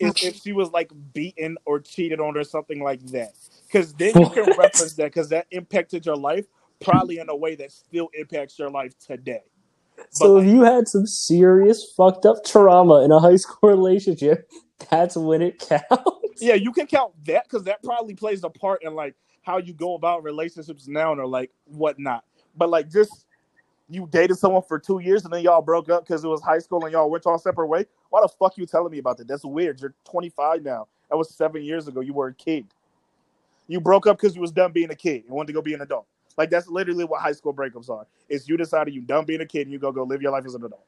is 0.00 0.16
if 0.20 0.36
she 0.36 0.52
was 0.52 0.70
like 0.72 0.92
beaten 1.14 1.56
or 1.66 1.80
cheated 1.80 2.20
on 2.20 2.36
or 2.36 2.44
something 2.44 2.82
like 2.82 3.00
that 3.12 3.34
because 3.72 3.94
then 3.94 4.18
you 4.18 4.28
can 4.28 4.46
reference 4.58 4.94
that 4.94 5.06
because 5.06 5.30
that 5.30 5.46
impacted 5.50 6.04
your 6.06 6.16
life 6.16 6.46
probably 6.80 7.18
in 7.18 7.28
a 7.28 7.36
way 7.36 7.54
that 7.56 7.72
still 7.72 8.10
impacts 8.14 8.58
your 8.58 8.70
life 8.70 8.98
today. 8.98 9.42
So 10.10 10.36
But, 10.36 10.38
if 10.38 10.46
you 10.46 10.62
had 10.62 10.88
some 10.88 11.06
serious 11.06 11.92
fucked 11.96 12.26
up 12.26 12.44
trauma 12.44 13.02
in 13.04 13.12
a 13.12 13.20
high 13.20 13.36
school 13.36 13.70
relationship, 13.70 14.50
that's 14.90 15.16
when 15.16 15.42
it 15.42 15.58
counts. 15.58 16.40
yeah 16.40 16.54
you 16.54 16.72
can 16.72 16.86
count 16.86 17.12
that 17.24 17.44
because 17.44 17.64
that 17.64 17.82
probably 17.82 18.14
plays 18.14 18.44
a 18.44 18.50
part 18.50 18.82
in 18.82 18.94
like 18.94 19.14
how 19.42 19.58
you 19.58 19.72
go 19.72 19.94
about 19.94 20.22
relationships 20.24 20.88
now 20.88 21.12
and 21.12 21.20
or 21.20 21.26
like 21.26 21.50
whatnot. 21.66 22.24
But 22.56 22.70
like 22.70 22.90
just 22.90 23.26
you 23.88 24.08
dated 24.10 24.38
someone 24.38 24.62
for 24.62 24.78
two 24.78 25.00
years 25.00 25.24
and 25.24 25.32
then 25.32 25.42
y'all 25.42 25.62
broke 25.62 25.90
up 25.90 26.06
because 26.06 26.24
it 26.24 26.28
was 26.28 26.42
high 26.42 26.58
school 26.58 26.84
and 26.84 26.92
y'all 26.92 27.10
went 27.10 27.26
all 27.26 27.38
separate 27.38 27.68
way? 27.68 27.86
Why 28.10 28.20
the 28.22 28.28
fuck 28.28 28.56
you 28.56 28.66
telling 28.66 28.92
me 28.92 28.98
about 28.98 29.18
that? 29.18 29.28
That's 29.28 29.44
weird. 29.44 29.80
You're 29.80 29.94
25 30.04 30.62
now. 30.62 30.88
That 31.10 31.16
was 31.16 31.34
seven 31.34 31.62
years 31.62 31.88
ago. 31.88 32.00
You 32.00 32.14
were 32.14 32.28
a 32.28 32.34
kid 32.34 32.66
you 33.72 33.80
broke 33.80 34.06
up 34.06 34.16
because 34.18 34.34
you 34.34 34.40
was 34.40 34.52
done 34.52 34.72
being 34.72 34.90
a 34.90 34.94
kid 34.94 35.24
and 35.24 35.34
wanted 35.34 35.48
to 35.48 35.52
go 35.52 35.62
be 35.62 35.74
an 35.74 35.80
adult 35.80 36.06
like 36.36 36.50
that's 36.50 36.68
literally 36.68 37.04
what 37.04 37.20
high 37.20 37.32
school 37.32 37.54
breakups 37.54 37.88
are 37.88 38.06
is 38.28 38.48
you 38.48 38.56
decided 38.56 38.94
you 38.94 39.00
done 39.00 39.24
being 39.24 39.40
a 39.40 39.46
kid 39.46 39.62
and 39.62 39.72
you 39.72 39.78
go 39.78 39.92
go 39.92 40.04
live 40.04 40.22
your 40.22 40.32
life 40.32 40.44
as 40.46 40.54
an 40.54 40.64
adult 40.64 40.84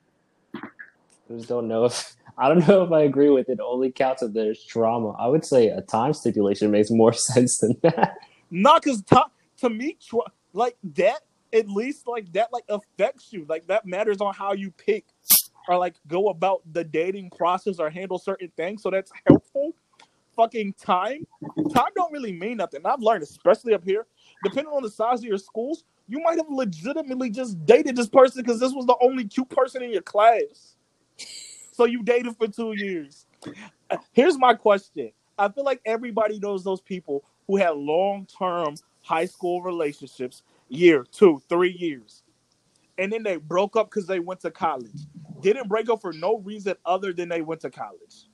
I 1.30 1.34
just 1.36 1.48
don't 1.48 1.68
know 1.68 1.86
if 1.86 2.16
I 2.38 2.48
don't 2.48 2.66
know 2.66 2.82
if 2.82 2.90
I 2.90 3.02
agree 3.02 3.30
with 3.30 3.48
it. 3.48 3.60
Only 3.60 3.92
counts 3.92 4.20
if 4.20 4.32
there's 4.32 4.64
trauma. 4.64 5.10
I 5.10 5.28
would 5.28 5.44
say 5.44 5.68
a 5.68 5.82
time 5.82 6.12
stipulation 6.12 6.72
makes 6.72 6.90
more 6.90 7.12
sense 7.12 7.58
than 7.58 7.76
that. 7.82 8.16
Not 8.50 8.82
because 8.82 9.02
to, 9.02 9.26
to 9.58 9.70
me, 9.70 9.96
tr- 10.04 10.16
like 10.52 10.76
that, 10.96 11.20
at 11.52 11.68
least 11.68 12.08
like 12.08 12.32
that, 12.32 12.52
like 12.52 12.64
affects 12.68 13.32
you. 13.32 13.46
Like 13.48 13.68
that 13.68 13.86
matters 13.86 14.20
on 14.20 14.34
how 14.34 14.52
you 14.52 14.72
pick 14.72 15.04
or 15.68 15.78
like 15.78 15.94
go 16.08 16.28
about 16.28 16.62
the 16.72 16.82
dating 16.82 17.30
process 17.30 17.78
or 17.78 17.88
handle 17.88 18.18
certain 18.18 18.50
things. 18.56 18.82
So 18.82 18.90
that's 18.90 19.12
helpful. 19.26 19.74
Fucking 20.36 20.74
time, 20.74 21.26
time 21.72 21.90
don't 21.94 22.12
really 22.12 22.32
mean 22.32 22.58
nothing. 22.58 22.80
I've 22.84 23.00
learned, 23.00 23.22
especially 23.22 23.74
up 23.74 23.84
here, 23.84 24.06
depending 24.42 24.72
on 24.72 24.82
the 24.82 24.90
size 24.90 25.20
of 25.20 25.24
your 25.24 25.38
schools, 25.38 25.84
you 26.08 26.20
might 26.20 26.38
have 26.38 26.48
legitimately 26.50 27.30
just 27.30 27.64
dated 27.64 27.96
this 27.96 28.08
person 28.08 28.42
because 28.42 28.60
this 28.60 28.72
was 28.72 28.86
the 28.86 28.96
only 29.00 29.24
cute 29.24 29.48
person 29.48 29.82
in 29.82 29.92
your 29.92 30.02
class. 30.02 30.76
So 31.72 31.84
you 31.84 32.02
dated 32.02 32.36
for 32.36 32.48
two 32.48 32.74
years. 32.76 33.26
Here's 34.12 34.38
my 34.38 34.54
question. 34.54 35.12
I 35.38 35.48
feel 35.48 35.64
like 35.64 35.80
everybody 35.84 36.38
knows 36.38 36.64
those 36.64 36.80
people 36.80 37.24
who 37.46 37.56
had 37.56 37.76
long 37.76 38.26
term 38.26 38.74
high 39.02 39.26
school 39.26 39.62
relationships, 39.62 40.42
year, 40.68 41.04
two, 41.10 41.42
three 41.48 41.72
years. 41.72 42.22
And 42.98 43.12
then 43.12 43.22
they 43.22 43.36
broke 43.36 43.76
up 43.76 43.90
because 43.90 44.06
they 44.06 44.20
went 44.20 44.40
to 44.40 44.50
college. 44.50 45.00
Didn't 45.40 45.68
break 45.68 45.90
up 45.90 46.00
for 46.00 46.12
no 46.12 46.38
reason 46.38 46.74
other 46.86 47.12
than 47.12 47.28
they 47.28 47.42
went 47.42 47.60
to 47.62 47.70
college. 47.70 48.28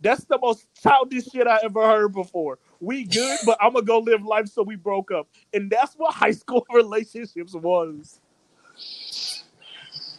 That's 0.00 0.24
the 0.24 0.38
most 0.38 0.66
childish 0.82 1.24
shit 1.32 1.46
I 1.46 1.60
ever 1.64 1.84
heard 1.86 2.12
before. 2.12 2.58
We 2.80 3.04
good, 3.04 3.38
but 3.46 3.56
I'm 3.60 3.72
gonna 3.72 3.84
go 3.84 3.98
live 3.98 4.24
life, 4.24 4.48
so 4.48 4.62
we 4.62 4.76
broke 4.76 5.10
up. 5.10 5.28
And 5.52 5.70
that's 5.70 5.94
what 5.94 6.14
high 6.14 6.32
school 6.32 6.66
relationships 6.72 7.54
was. 7.54 8.20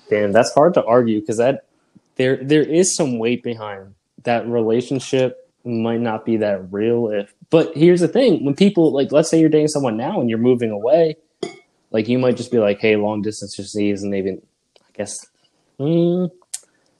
Damn, 0.09 0.31
that's 0.31 0.53
hard 0.53 0.73
to 0.75 0.85
argue 0.85 1.19
because 1.19 1.37
that 1.37 1.65
there 2.15 2.37
there 2.43 2.63
is 2.63 2.95
some 2.95 3.19
weight 3.19 3.43
behind 3.43 3.93
that 4.23 4.47
relationship 4.47 5.51
might 5.63 5.99
not 5.99 6.25
be 6.25 6.37
that 6.37 6.71
real 6.71 7.09
if 7.09 7.33
but 7.49 7.75
here's 7.75 8.01
the 8.01 8.07
thing 8.07 8.45
when 8.45 8.55
people 8.55 8.91
like 8.93 9.11
let's 9.11 9.29
say 9.29 9.39
you're 9.39 9.49
dating 9.49 9.67
someone 9.67 9.97
now 9.97 10.19
and 10.19 10.29
you're 10.29 10.39
moving 10.39 10.69
away 10.69 11.15
like 11.91 12.07
you 12.07 12.19
might 12.19 12.37
just 12.37 12.51
be 12.51 12.59
like 12.59 12.79
hey 12.79 12.95
long 12.95 13.21
distance 13.21 13.55
just 13.55 13.77
isn't 13.77 14.13
even 14.13 14.39
i 14.79 14.91
guess 14.93 15.17
mm, 15.79 16.29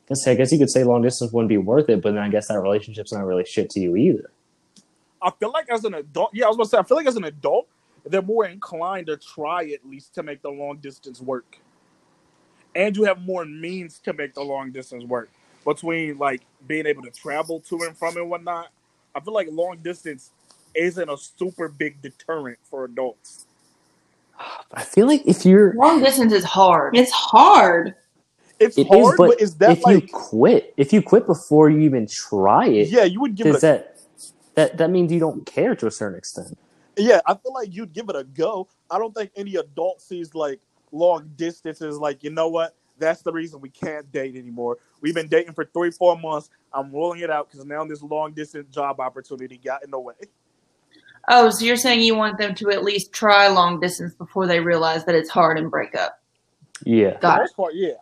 guess 0.08 0.28
I 0.28 0.36
guess 0.36 0.51
you 0.51 0.60
could 0.60 0.70
say 0.70 0.84
long 0.84 1.01
distance 1.01 1.32
wouldn't 1.32 1.49
be 1.49 1.58
worth 1.58 1.89
it, 1.89 2.01
but 2.01 2.14
then 2.14 2.24
I 2.24 2.30
guess 2.30 2.47
that 2.47 2.60
relationship's 2.60 3.12
not 3.14 3.26
really 3.26 3.45
shit 3.45 3.70
to 3.72 3.80
you 3.80 3.95
either. 3.95 4.30
I 5.22 5.32
feel 5.32 5.51
like 5.51 5.70
as 5.70 5.84
an 5.86 5.95
adult, 5.95 6.32
yeah, 6.34 6.45
I 6.45 6.47
was 6.49 6.58
gonna 6.58 6.70
say, 6.70 6.78
I 6.78 6.84
feel 6.84 6.97
like 6.97 7.08
as 7.08 7.16
an 7.16 7.24
adult, 7.24 7.68
they're 8.06 8.22
more 8.22 8.45
inclined 8.45 9.08
to 9.08 9.18
try 9.18 9.66
at 9.72 9.88
least 9.88 10.14
to 10.16 10.24
make 10.24 10.41
the 10.41 10.49
long 10.49 10.78
distance 10.78 11.20
work. 11.22 11.58
And 12.76 12.95
you 12.95 13.06
have 13.06 13.22
more 13.22 13.45
means 13.45 13.99
to 13.99 14.14
make 14.14 14.34
the 14.34 14.43
long 14.43 14.72
distance 14.72 15.03
work 15.06 15.30
between 15.66 16.18
like 16.18 16.41
being 16.68 16.86
able 16.86 17.01
to 17.03 17.10
travel 17.10 17.62
to 17.62 17.82
and 17.84 17.97
from 17.97 18.18
and 18.18 18.30
whatnot. 18.30 18.70
I 19.16 19.20
feel 19.22 19.34
like 19.34 19.47
long 19.49 19.78
distance 19.78 20.32
isn't 20.76 21.10
a 21.10 21.18
super 21.18 21.70
big 21.70 22.01
deterrent 22.01 22.60
for 22.64 22.86
adults. 22.86 23.47
I 24.74 24.84
feel 24.84 25.08
like 25.08 25.26
if 25.26 25.45
you're 25.45 25.74
Long 25.76 26.03
distance 26.03 26.34
is 26.34 26.43
hard. 26.43 26.95
It's 26.95 27.12
hard. 27.12 27.95
It's 28.66 28.78
it 28.78 28.88
hard, 28.88 29.13
is, 29.13 29.18
but 29.18 29.28
but 29.30 29.41
is 29.41 29.55
that 29.55 29.78
if 29.78 29.86
you 29.86 30.07
quit, 30.11 30.74
if 30.78 30.93
you 30.93 31.01
quit 31.01 31.26
before 31.26 31.70
you 31.70 31.80
even 31.82 32.07
try 32.07 32.68
it, 32.68 32.89
yeah, 32.89 33.03
you 33.03 33.22
would 33.22 33.36
give 33.36 33.47
it 33.47 33.55
a 33.55 33.59
that 33.59 33.97
that 34.55 34.78
that 34.78 34.89
means 34.89 35.11
you 35.11 35.20
don't 35.20 35.45
care 35.45 35.76
to 35.76 35.88
a 35.88 35.91
certain 35.91 36.18
extent. 36.18 36.57
Yeah, 36.97 37.20
I 37.26 37.34
feel 37.36 37.53
like 37.53 37.74
you'd 37.74 37.93
give 37.93 38.09
it 38.09 38.16
a 38.16 38.24
go. 38.24 38.68
I 38.89 38.97
don't 38.97 39.13
think 39.13 39.32
any 39.36 39.55
adult 39.55 40.01
sees 40.01 40.34
like 40.34 40.59
long 40.91 41.30
distance 41.36 41.82
as 41.82 41.97
like, 41.97 42.24
you 42.24 42.30
know 42.30 42.47
what? 42.47 42.76
That's 42.97 43.22
the 43.22 43.34
reason 43.34 43.59
we 43.59 43.70
can't 43.70 44.09
date 44.11 44.38
anymore. 44.38 44.78
We've 45.01 45.13
been 45.13 45.28
dating 45.28 45.53
for 45.53 45.66
three, 45.66 45.91
four 45.91 46.18
months. 46.18 46.49
I'm 46.74 46.91
rolling 46.93 47.20
it 47.20 47.30
out 47.30 47.49
because 47.49 47.66
now 47.66 47.84
this 47.84 48.01
long 48.01 48.34
distance 48.34 48.74
job 48.74 49.01
opportunity 49.01 49.57
got 49.57 49.84
in 49.84 49.91
the 49.91 49.99
way. 49.99 50.13
Oh, 51.28 51.49
so 51.49 51.66
you're 51.66 51.76
saying 51.76 52.01
you 52.01 52.16
want 52.16 52.38
them 52.38 52.55
to 52.55 52.70
at 52.70 52.84
least 52.84 53.11
try 53.11 53.47
long 53.47 53.80
distance 53.80 54.13
before 54.13 54.47
they 54.47 54.59
realize 54.59 55.03
that 55.05 55.16
it's 55.16 55.30
hard 55.30 55.57
and 55.57 55.70
break 55.70 55.95
up. 55.95 56.22
Yeah. 56.86 57.18
Got 57.20 57.41
it. 57.41 57.51
part, 57.55 57.74
yeah. 57.74 57.93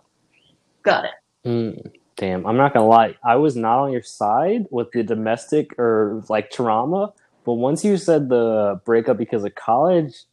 Got 0.84 1.06
it. 1.06 1.12
Mm, 1.46 1.92
damn, 2.16 2.46
I'm 2.46 2.58
not 2.58 2.74
gonna 2.74 2.88
lie. 2.88 3.16
I 3.24 3.36
was 3.38 3.56
not 3.56 3.80
on 3.80 3.92
your 3.92 4.04
side 4.04 4.66
with 4.70 4.92
the 4.92 5.04
domestic 5.04 5.78
or 5.80 6.24
like 6.30 6.52
trauma, 6.52 7.14
but 7.46 7.54
once 7.54 7.84
you 7.84 7.98
said 7.98 8.30
the 8.30 8.80
breakup 8.86 9.18
because 9.18 9.44
of 9.44 9.56
college, 9.56 10.24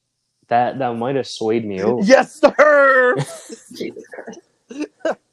that 0.48 0.78
that 0.78 0.96
might 0.96 1.16
have 1.16 1.26
swayed 1.26 1.64
me 1.64 1.80
over. 1.82 2.04
Yes, 2.04 2.40
sir. 2.40 3.16
Jesus 3.74 4.04
Christ. 4.12 4.40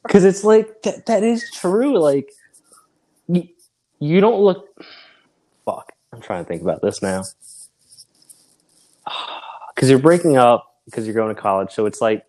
Because 0.04 0.24
it's 0.24 0.44
like 0.44 0.82
that, 0.84 1.06
that 1.08 1.24
is 1.24 1.50
true. 1.52 2.00
Like 2.00 2.32
you, 3.28 3.48
you 4.00 4.22
don't 4.22 4.42
look. 4.42 4.68
Fuck. 5.66 5.92
I'm 6.14 6.22
trying 6.22 6.44
to 6.44 6.48
think 6.48 6.62
about 6.62 6.82
this 6.82 7.02
now. 7.02 7.24
Because 9.76 9.92
you're 9.92 10.00
breaking 10.00 10.38
up 10.38 10.66
because 10.86 11.06
you're 11.06 11.14
going 11.14 11.36
to 11.36 11.40
college, 11.40 11.72
so 11.72 11.86
it's 11.86 12.02
like 12.02 12.24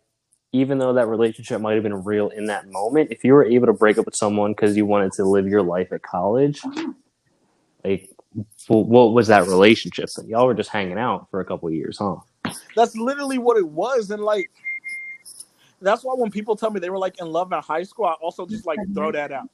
even 0.52 0.78
though 0.78 0.94
that 0.94 1.08
relationship 1.08 1.60
might 1.60 1.74
have 1.74 1.82
been 1.82 2.04
real 2.04 2.28
in 2.30 2.46
that 2.46 2.68
moment, 2.68 3.10
if 3.10 3.24
you 3.24 3.34
were 3.34 3.44
able 3.44 3.66
to 3.66 3.72
break 3.72 3.98
up 3.98 4.06
with 4.06 4.16
someone 4.16 4.52
because 4.52 4.76
you 4.76 4.86
wanted 4.86 5.12
to 5.12 5.24
live 5.24 5.46
your 5.46 5.62
life 5.62 5.92
at 5.92 6.02
college, 6.02 6.60
uh-huh. 6.64 6.92
like 7.84 8.10
well, 8.68 8.84
what 8.84 9.12
was 9.12 9.28
that 9.28 9.46
relationship? 9.46 10.08
Like, 10.16 10.28
y'all 10.28 10.46
were 10.46 10.54
just 10.54 10.70
hanging 10.70 10.98
out 10.98 11.28
for 11.30 11.40
a 11.40 11.44
couple 11.44 11.68
of 11.68 11.74
years, 11.74 11.98
huh? 11.98 12.16
That's 12.76 12.96
literally 12.96 13.38
what 13.38 13.56
it 13.56 13.66
was. 13.66 14.10
And 14.10 14.22
like, 14.22 14.50
that's 15.80 16.04
why 16.04 16.14
when 16.14 16.30
people 16.30 16.56
tell 16.56 16.70
me 16.70 16.80
they 16.80 16.90
were 16.90 16.98
like 16.98 17.20
in 17.20 17.26
love 17.26 17.52
in 17.52 17.58
high 17.60 17.82
school, 17.82 18.06
I 18.06 18.12
also 18.20 18.46
just 18.46 18.66
like 18.66 18.78
throw 18.94 19.12
that 19.12 19.32
out. 19.32 19.48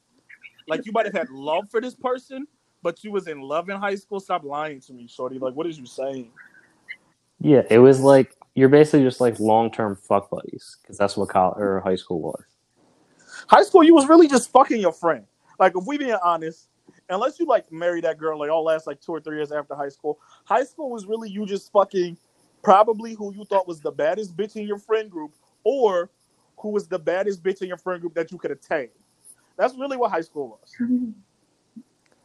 Like, 0.67 0.85
you 0.85 0.91
might 0.91 1.05
have 1.05 1.13
had 1.13 1.29
love 1.29 1.69
for 1.69 1.79
this 1.79 1.95
person, 1.95 2.47
but 2.81 3.03
you 3.03 3.11
was 3.11 3.27
in 3.27 3.41
love 3.41 3.69
in 3.69 3.77
high 3.77 3.95
school. 3.95 4.19
Stop 4.19 4.43
lying 4.43 4.79
to 4.81 4.93
me, 4.93 5.07
shorty. 5.07 5.39
Like, 5.39 5.53
what 5.53 5.67
is 5.67 5.77
you 5.77 5.85
saying? 5.85 6.31
Yeah, 7.39 7.61
it 7.69 7.79
was 7.79 7.99
like 7.99 8.35
you're 8.55 8.69
basically 8.69 9.03
just 9.03 9.21
like 9.21 9.39
long 9.39 9.69
term 9.69 9.95
fuck 9.95 10.29
buddies 10.29 10.77
because 10.81 10.97
that's 10.97 11.15
what 11.15 11.29
college 11.29 11.57
or 11.59 11.81
high 11.81 11.95
school 11.95 12.21
was. 12.21 12.43
High 13.47 13.63
school, 13.63 13.83
you 13.83 13.93
was 13.93 14.07
really 14.07 14.27
just 14.27 14.49
fucking 14.51 14.79
your 14.81 14.93
friend. 14.93 15.25
Like, 15.59 15.73
if 15.75 15.85
we 15.85 15.97
being 15.97 16.17
honest, 16.23 16.69
unless 17.09 17.39
you 17.39 17.45
like 17.45 17.71
marry 17.71 18.01
that 18.01 18.17
girl, 18.17 18.39
like 18.39 18.49
all 18.49 18.63
last 18.63 18.87
like 18.87 18.99
two 19.01 19.11
or 19.11 19.19
three 19.19 19.37
years 19.37 19.51
after 19.51 19.75
high 19.75 19.89
school, 19.89 20.19
high 20.45 20.63
school 20.63 20.89
was 20.89 21.05
really 21.05 21.29
you 21.29 21.45
just 21.45 21.71
fucking 21.71 22.17
probably 22.63 23.13
who 23.13 23.33
you 23.33 23.45
thought 23.45 23.67
was 23.67 23.81
the 23.81 23.91
baddest 23.91 24.35
bitch 24.35 24.55
in 24.55 24.65
your 24.65 24.79
friend 24.79 25.11
group, 25.11 25.33
or 25.63 26.09
who 26.57 26.69
was 26.69 26.87
the 26.87 26.97
baddest 26.97 27.43
bitch 27.43 27.61
in 27.61 27.67
your 27.67 27.77
friend 27.77 28.01
group 28.01 28.15
that 28.15 28.31
you 28.31 28.37
could 28.37 28.51
attain. 28.51 28.89
That's 29.57 29.75
really 29.75 29.97
what 29.97 30.11
high 30.11 30.21
school 30.21 30.59
was. 30.61 30.75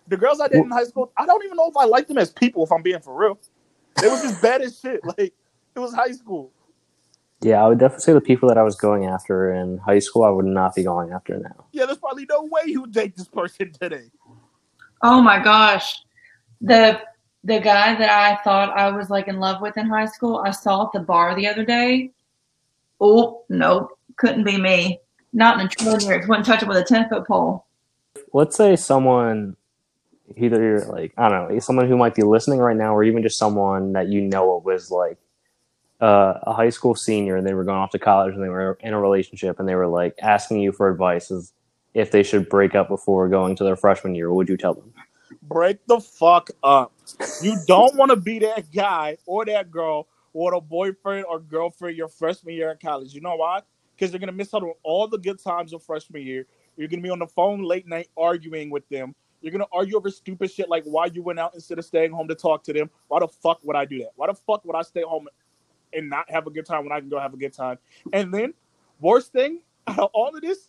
The 0.09 0.17
girls 0.17 0.41
I 0.41 0.49
dated 0.49 0.65
in 0.65 0.71
high 0.73 0.83
school, 0.83 1.13
I 1.17 1.25
don't 1.25 1.45
even 1.45 1.57
know 1.57 1.69
if 1.69 1.77
I 1.77 1.85
liked 1.85 2.09
them 2.09 2.19
as 2.19 2.33
people. 2.33 2.65
If 2.65 2.73
I'm 2.73 2.83
being 2.83 2.99
for 2.99 3.17
real, 3.17 3.39
they 4.03 4.09
was 4.09 4.21
just 4.23 4.43
bad 4.43 4.61
as 4.61 4.77
shit. 4.81 5.01
Like 5.05 5.33
it 5.75 5.79
was 5.79 5.95
high 5.95 6.13
school. 6.13 6.53
Yeah, 7.43 7.65
I 7.65 7.69
would 7.69 7.79
definitely 7.79 8.03
say 8.03 8.13
the 8.13 8.21
people 8.21 8.49
that 8.51 8.59
I 8.59 8.63
was 8.63 8.77
going 8.77 9.07
after 9.07 9.53
in 9.55 9.79
high 9.79 9.99
school, 9.99 10.25
I 10.25 10.29
would 10.29 10.45
not 10.45 10.75
be 10.75 10.83
going 10.83 11.11
after 11.11 11.39
now. 11.39 11.65
Yeah, 11.73 11.87
there's 11.87 11.99
probably 11.99 12.27
no 12.29 12.43
way 12.43 12.63
you 12.67 12.83
would 12.83 12.93
date 12.93 13.17
this 13.17 13.29
person 13.29 13.73
today. 13.73 14.11
Oh 15.03 15.23
my 15.23 15.43
gosh. 15.43 16.03
The 16.61 17.01
the 17.45 17.59
guy 17.59 17.95
that 17.95 18.11
I 18.11 18.43
thought 18.43 18.77
I 18.77 18.91
was 18.91 19.09
like 19.09 19.27
in 19.29 19.41
love 19.41 19.63
with 19.63 19.79
in 19.79 19.89
high 19.89 20.05
school, 20.05 20.43
I 20.45 20.51
saw 20.51 20.85
at 20.85 20.93
the 20.93 21.01
bar 21.01 21.35
the 21.35 21.49
other 21.49 21.65
day. 21.65 22.11
Oh, 23.01 23.45
nope. 23.49 23.99
Couldn't 24.17 24.45
be 24.45 24.59
me. 24.59 25.01
Not 25.33 25.59
in 25.59 25.67
a 25.67 25.69
trillion 25.71 26.01
years. 26.03 26.29
Wouldn't 26.29 26.45
touch 26.45 26.63
it 26.63 26.69
with 26.69 26.77
a 26.77 26.85
ten 26.85 27.09
foot 27.09 27.27
pole. 27.27 27.65
Let's 28.35 28.57
say 28.57 28.77
someone, 28.77 29.57
either 30.37 30.63
you're 30.63 30.85
like, 30.85 31.15
I 31.17 31.31
don't 31.31 31.49
know, 31.51 31.59
someone 31.61 31.89
who 31.89 31.97
might 31.97 32.15
be 32.15 32.23
listening 32.23 32.59
right 32.59 32.77
now, 32.77 32.95
or 32.95 33.03
even 33.03 33.23
just 33.23 33.39
someone 33.39 33.95
that 33.95 34.09
you 34.09 34.21
know 34.21 34.61
was 34.63 34.91
like 34.91 35.17
uh, 36.01 36.39
a 36.43 36.53
high 36.53 36.71
school 36.71 36.95
senior 36.95 37.37
and 37.37 37.47
they 37.47 37.55
were 37.55 37.65
going 37.65 37.79
off 37.79 37.91
to 37.91 37.99
college 37.99 38.35
and 38.35 38.43
they 38.43 38.49
were 38.49 38.79
in 38.81 38.95
a 38.95 39.01
relationship 39.01 39.61
and 39.61 39.69
they 39.69 39.75
were 39.75 39.87
like 39.87 40.15
asking 40.23 40.61
you 40.61 40.73
for 40.73 40.91
advice 40.91 41.31
as 41.31 41.53
if 41.95 42.11
they 42.11 42.23
should 42.23 42.49
break 42.49 42.75
up 42.75 42.89
before 42.89 43.29
going 43.29 43.57
to 43.57 43.65
their 43.65 43.77
freshman 43.77 44.15
year, 44.15 44.31
what 44.31 44.37
would 44.37 44.49
you 44.49 44.57
tell 44.57 44.75
them? 44.75 44.93
Break 45.43 45.85
the 45.87 46.01
fuck 46.01 46.51
up. 46.63 46.93
You 47.43 47.57
don't 47.67 47.97
want 47.97 48.11
to 48.11 48.17
be 48.17 48.39
that 48.41 48.73
guy 48.73 49.17
or 49.27 49.45
that 49.45 49.71
girl 49.71 50.07
or 50.33 50.55
a 50.55 50.61
boyfriend 50.61 51.27
or 51.29 51.41
girlfriend 51.41 51.97
your 51.97 52.09
freshman 52.09 52.55
year 52.55 52.71
in 52.71 52.79
college. 52.79 53.13
You 53.13 53.21
know 53.21 53.37
why? 53.37 53.63
Because 53.95 54.13
you're 54.13 54.21
gonna 54.21 54.33
miss 54.33 54.55
out 54.55 54.63
on 54.63 54.73
all 54.83 55.09
the 55.09 55.19
good 55.19 55.43
times 55.43 55.73
of 55.73 55.83
freshman 55.83 56.23
year. 56.23 56.47
You're 56.77 56.89
gonna 56.89 57.03
be 57.03 57.11
on 57.11 57.19
the 57.19 57.27
phone 57.27 57.63
late 57.63 57.87
night 57.87 58.09
arguing 58.17 58.71
with 58.71 58.89
them. 58.89 59.15
You're 59.41 59.53
gonna 59.53 59.67
argue 59.73 59.97
over 59.97 60.11
stupid 60.11 60.51
shit 60.51 60.69
like 60.69 60.85
why 60.85 61.07
you 61.07 61.23
went 61.23 61.39
out 61.39 61.55
instead 61.55 61.79
of 61.79 61.85
staying 61.85 62.13
home 62.13 62.29
to 62.29 62.35
talk 62.35 62.63
to 62.65 62.73
them. 62.73 62.91
Why 63.09 63.21
the 63.21 63.29
fuck 63.29 63.59
would 63.65 63.77
I 63.77 63.85
do 63.85 63.99
that? 64.01 64.13
Why 64.17 64.29
the 64.29 64.35
fuck 64.35 64.65
would 64.65 64.77
I 64.77 64.83
stay 64.83 65.03
home 65.03 65.29
and 65.93 66.09
not 66.09 66.31
have 66.31 66.47
a 66.47 66.51
good 66.51 66.67
time 66.67 66.85
when 66.85 66.93
I 66.93 67.01
can 67.01 67.09
go 67.09 67.19
have 67.19 67.35
a 67.35 67.37
good 67.37 67.53
time? 67.53 67.79
And 68.13 68.33
then, 68.33 68.55
worst 69.01 69.33
thing 69.33 69.61
out 69.87 69.99
of 69.99 70.11
all 70.13 70.35
of 70.35 70.43
this, 70.43 70.69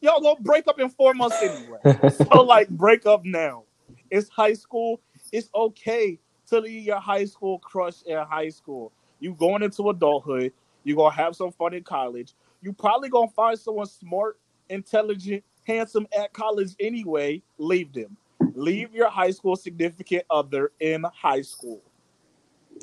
y'all 0.00 0.20
gonna 0.20 0.40
break 0.40 0.66
up 0.68 0.78
in 0.78 0.88
four 0.90 1.14
months 1.14 1.36
anyway. 1.42 2.10
so 2.10 2.42
like, 2.42 2.68
break 2.68 3.06
up 3.06 3.24
now. 3.24 3.64
It's 4.10 4.28
high 4.28 4.54
school. 4.54 5.00
It's 5.32 5.48
okay 5.54 6.18
to 6.48 6.60
leave 6.60 6.84
your 6.84 7.00
high 7.00 7.24
school 7.24 7.58
crush 7.60 8.02
in 8.02 8.18
high 8.18 8.48
school. 8.48 8.92
You 9.20 9.34
going 9.34 9.62
into 9.62 9.88
adulthood. 9.90 10.52
You 10.82 10.96
gonna 10.96 11.14
have 11.14 11.36
some 11.36 11.52
fun 11.52 11.74
in 11.74 11.84
college. 11.84 12.34
You 12.62 12.72
probably 12.72 13.08
gonna 13.08 13.30
find 13.30 13.58
someone 13.58 13.86
smart, 13.86 14.38
intelligent, 14.68 15.44
handsome 15.66 16.06
at 16.16 16.32
college 16.32 16.74
anyway, 16.80 17.42
leave 17.58 17.92
them. 17.92 18.16
Leave 18.54 18.94
your 18.94 19.08
high 19.08 19.30
school 19.30 19.56
significant 19.56 20.24
other 20.30 20.72
in 20.80 21.04
high 21.14 21.42
school. 21.42 21.80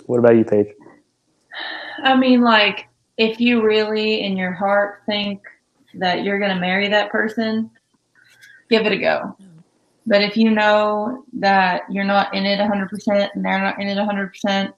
What 0.05 0.19
about 0.19 0.35
you, 0.35 0.45
Paige? 0.45 0.67
I 2.03 2.15
mean, 2.15 2.41
like, 2.41 2.87
if 3.17 3.39
you 3.39 3.63
really 3.63 4.21
in 4.21 4.37
your 4.37 4.51
heart 4.51 5.01
think 5.05 5.41
that 5.95 6.23
you're 6.23 6.39
going 6.39 6.53
to 6.53 6.61
marry 6.61 6.87
that 6.89 7.11
person, 7.11 7.69
give 8.69 8.85
it 8.85 8.91
a 8.91 8.97
go. 8.97 9.35
But 10.05 10.21
if 10.21 10.37
you 10.37 10.51
know 10.51 11.25
that 11.33 11.83
you're 11.89 12.05
not 12.05 12.33
in 12.33 12.45
it 12.45 12.59
100% 12.59 13.29
and 13.33 13.43
they're 13.43 13.59
not 13.59 13.79
in 13.79 13.87
it 13.87 13.97
100%, 13.97 14.73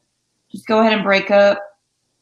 just 0.52 0.66
go 0.66 0.80
ahead 0.80 0.94
and 0.94 1.04
break 1.04 1.30
up. 1.30 1.64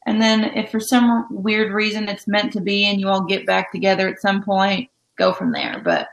And 0.06 0.20
then 0.20 0.44
if 0.44 0.70
for 0.70 0.80
some 0.80 1.26
weird 1.30 1.72
reason 1.72 2.08
it's 2.08 2.26
meant 2.26 2.52
to 2.54 2.60
be 2.60 2.84
and 2.84 3.00
you 3.00 3.08
all 3.08 3.24
get 3.24 3.46
back 3.46 3.72
together 3.72 4.08
at 4.08 4.20
some 4.20 4.42
point, 4.42 4.90
go 5.16 5.32
from 5.32 5.52
there. 5.52 5.80
But 5.82 6.08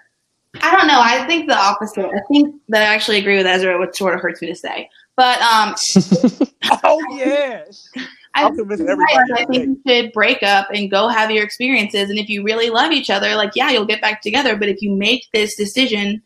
I 0.62 0.76
don't 0.76 0.88
know. 0.88 1.00
I 1.02 1.26
think 1.28 1.50
the 1.50 1.58
opposite. 1.58 2.06
I 2.06 2.22
think 2.32 2.56
that 2.70 2.82
I 2.82 2.94
actually 2.94 3.18
agree 3.18 3.38
with 3.38 3.46
Ezra, 3.46 3.80
which 3.80 3.96
sort 3.96 4.16
of 4.16 4.22
hurts 4.22 4.42
me 4.42 4.48
to 4.48 4.56
say. 4.56 4.90
But 5.16 5.42
um, 5.42 5.76
Oh 6.84 7.02
yeah. 7.18 7.64
I, 8.36 8.44
I'll 8.44 8.56
convince 8.56 8.82
I 8.82 9.46
think 9.46 9.54
you 9.54 9.82
should 9.88 10.12
break 10.12 10.44
up 10.44 10.68
and 10.74 10.92
go 10.92 11.08
have 11.08 11.32
your 11.32 11.44
experiences. 11.44 12.10
And 12.10 12.20
if 12.20 12.28
you 12.28 12.44
really 12.44 12.70
love 12.70 12.92
each 12.92 13.10
other, 13.10 13.36
like 13.36 13.52
yeah, 13.56 13.72
you'll 13.72 13.86
get 13.86 14.02
back 14.02 14.22
together. 14.22 14.58
But 14.58 14.70
if 14.70 14.82
you 14.82 14.94
make 14.94 15.26
this 15.34 15.56
decision 15.56 16.22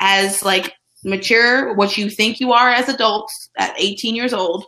as 0.00 0.42
like 0.42 0.74
mature, 1.04 1.74
what 1.74 1.96
you 1.96 2.10
think 2.10 2.40
you 2.40 2.52
are 2.52 2.70
as 2.70 2.88
adults 2.88 3.50
at 3.56 3.74
18 3.78 4.16
years 4.16 4.32
old, 4.32 4.64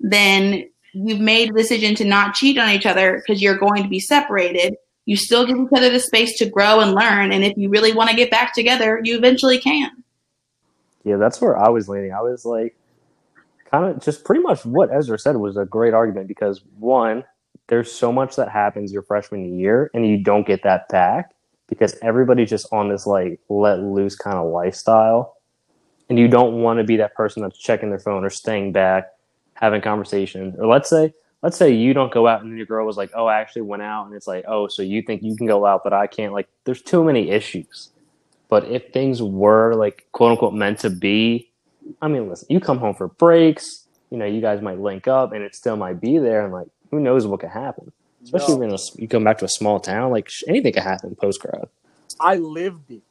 then 0.00 0.68
you've 0.94 1.20
made 1.20 1.50
a 1.50 1.52
decision 1.52 1.94
to 1.96 2.04
not 2.04 2.34
cheat 2.34 2.58
on 2.58 2.70
each 2.70 2.86
other 2.86 3.16
because 3.16 3.42
you're 3.42 3.58
going 3.58 3.82
to 3.82 3.88
be 3.88 4.00
separated. 4.00 4.76
You 5.04 5.16
still 5.16 5.46
give 5.46 5.58
each 5.58 5.68
other 5.76 5.90
the 5.90 6.00
space 6.00 6.38
to 6.38 6.48
grow 6.48 6.80
and 6.80 6.94
learn. 6.94 7.30
And 7.30 7.44
if 7.44 7.56
you 7.56 7.68
really 7.68 7.92
want 7.92 8.10
to 8.10 8.16
get 8.16 8.30
back 8.30 8.54
together, 8.54 9.00
you 9.04 9.16
eventually 9.16 9.58
can. 9.58 9.90
Yeah, 11.04 11.16
that's 11.16 11.40
where 11.40 11.56
I 11.56 11.68
was 11.68 11.88
leaning. 11.88 12.12
I 12.12 12.22
was 12.22 12.44
like, 12.44 12.74
kind 13.76 13.94
of 13.94 14.02
just 14.02 14.24
pretty 14.24 14.40
much 14.40 14.64
what 14.64 14.90
Ezra 14.92 15.18
said 15.18 15.36
was 15.36 15.56
a 15.56 15.64
great 15.64 15.94
argument 15.94 16.28
because 16.28 16.62
one, 16.78 17.24
there's 17.68 17.92
so 17.92 18.12
much 18.12 18.36
that 18.36 18.48
happens 18.48 18.92
your 18.92 19.02
freshman 19.02 19.58
year 19.58 19.90
and 19.92 20.06
you 20.06 20.16
don't 20.22 20.46
get 20.46 20.62
that 20.62 20.88
back 20.88 21.32
because 21.68 21.96
everybody's 22.02 22.48
just 22.48 22.72
on 22.72 22.88
this 22.88 23.06
like 23.06 23.40
let 23.48 23.80
loose 23.80 24.16
kind 24.16 24.36
of 24.36 24.50
lifestyle. 24.50 25.36
And 26.08 26.18
you 26.18 26.28
don't 26.28 26.62
want 26.62 26.78
to 26.78 26.84
be 26.84 26.96
that 26.98 27.14
person 27.14 27.42
that's 27.42 27.58
checking 27.58 27.90
their 27.90 27.98
phone 27.98 28.24
or 28.24 28.30
staying 28.30 28.72
back, 28.72 29.08
having 29.54 29.80
conversations. 29.80 30.54
Or 30.56 30.66
let's 30.66 30.88
say, 30.88 31.12
let's 31.42 31.56
say 31.56 31.72
you 31.72 31.92
don't 31.92 32.12
go 32.12 32.28
out 32.28 32.42
and 32.42 32.56
your 32.56 32.66
girl 32.66 32.86
was 32.86 32.96
like, 32.96 33.10
Oh, 33.14 33.26
I 33.26 33.40
actually 33.40 33.62
went 33.62 33.82
out 33.82 34.06
and 34.06 34.14
it's 34.14 34.28
like, 34.28 34.44
oh, 34.46 34.68
so 34.68 34.82
you 34.82 35.02
think 35.02 35.22
you 35.22 35.36
can 35.36 35.46
go 35.46 35.66
out, 35.66 35.82
but 35.82 35.92
I 35.92 36.06
can't 36.06 36.32
like 36.32 36.48
there's 36.64 36.80
too 36.80 37.04
many 37.04 37.30
issues. 37.30 37.90
But 38.48 38.66
if 38.70 38.92
things 38.92 39.20
were 39.20 39.74
like 39.74 40.06
quote 40.12 40.30
unquote 40.30 40.54
meant 40.54 40.78
to 40.80 40.90
be, 40.90 41.50
I 42.00 42.08
mean, 42.08 42.28
listen, 42.28 42.46
you 42.50 42.60
come 42.60 42.78
home 42.78 42.94
for 42.94 43.08
breaks, 43.08 43.86
you 44.10 44.18
know, 44.18 44.24
you 44.26 44.40
guys 44.40 44.62
might 44.62 44.78
link 44.78 45.08
up 45.08 45.32
and 45.32 45.42
it 45.42 45.54
still 45.54 45.76
might 45.76 46.00
be 46.00 46.18
there. 46.18 46.44
And 46.44 46.52
like, 46.52 46.68
who 46.90 47.00
knows 47.00 47.26
what 47.26 47.40
could 47.40 47.50
happen? 47.50 47.92
Especially 48.22 48.54
No. 48.54 48.60
when 48.60 48.72
a, 48.72 48.78
you 48.96 49.08
come 49.08 49.24
back 49.24 49.38
to 49.38 49.44
a 49.44 49.48
small 49.48 49.80
town, 49.80 50.10
like 50.10 50.30
anything 50.48 50.72
could 50.72 50.82
happen 50.82 51.14
post 51.16 51.40
grad. 51.40 51.68
I 52.20 52.36
lived 52.36 52.90
it. 52.90 53.02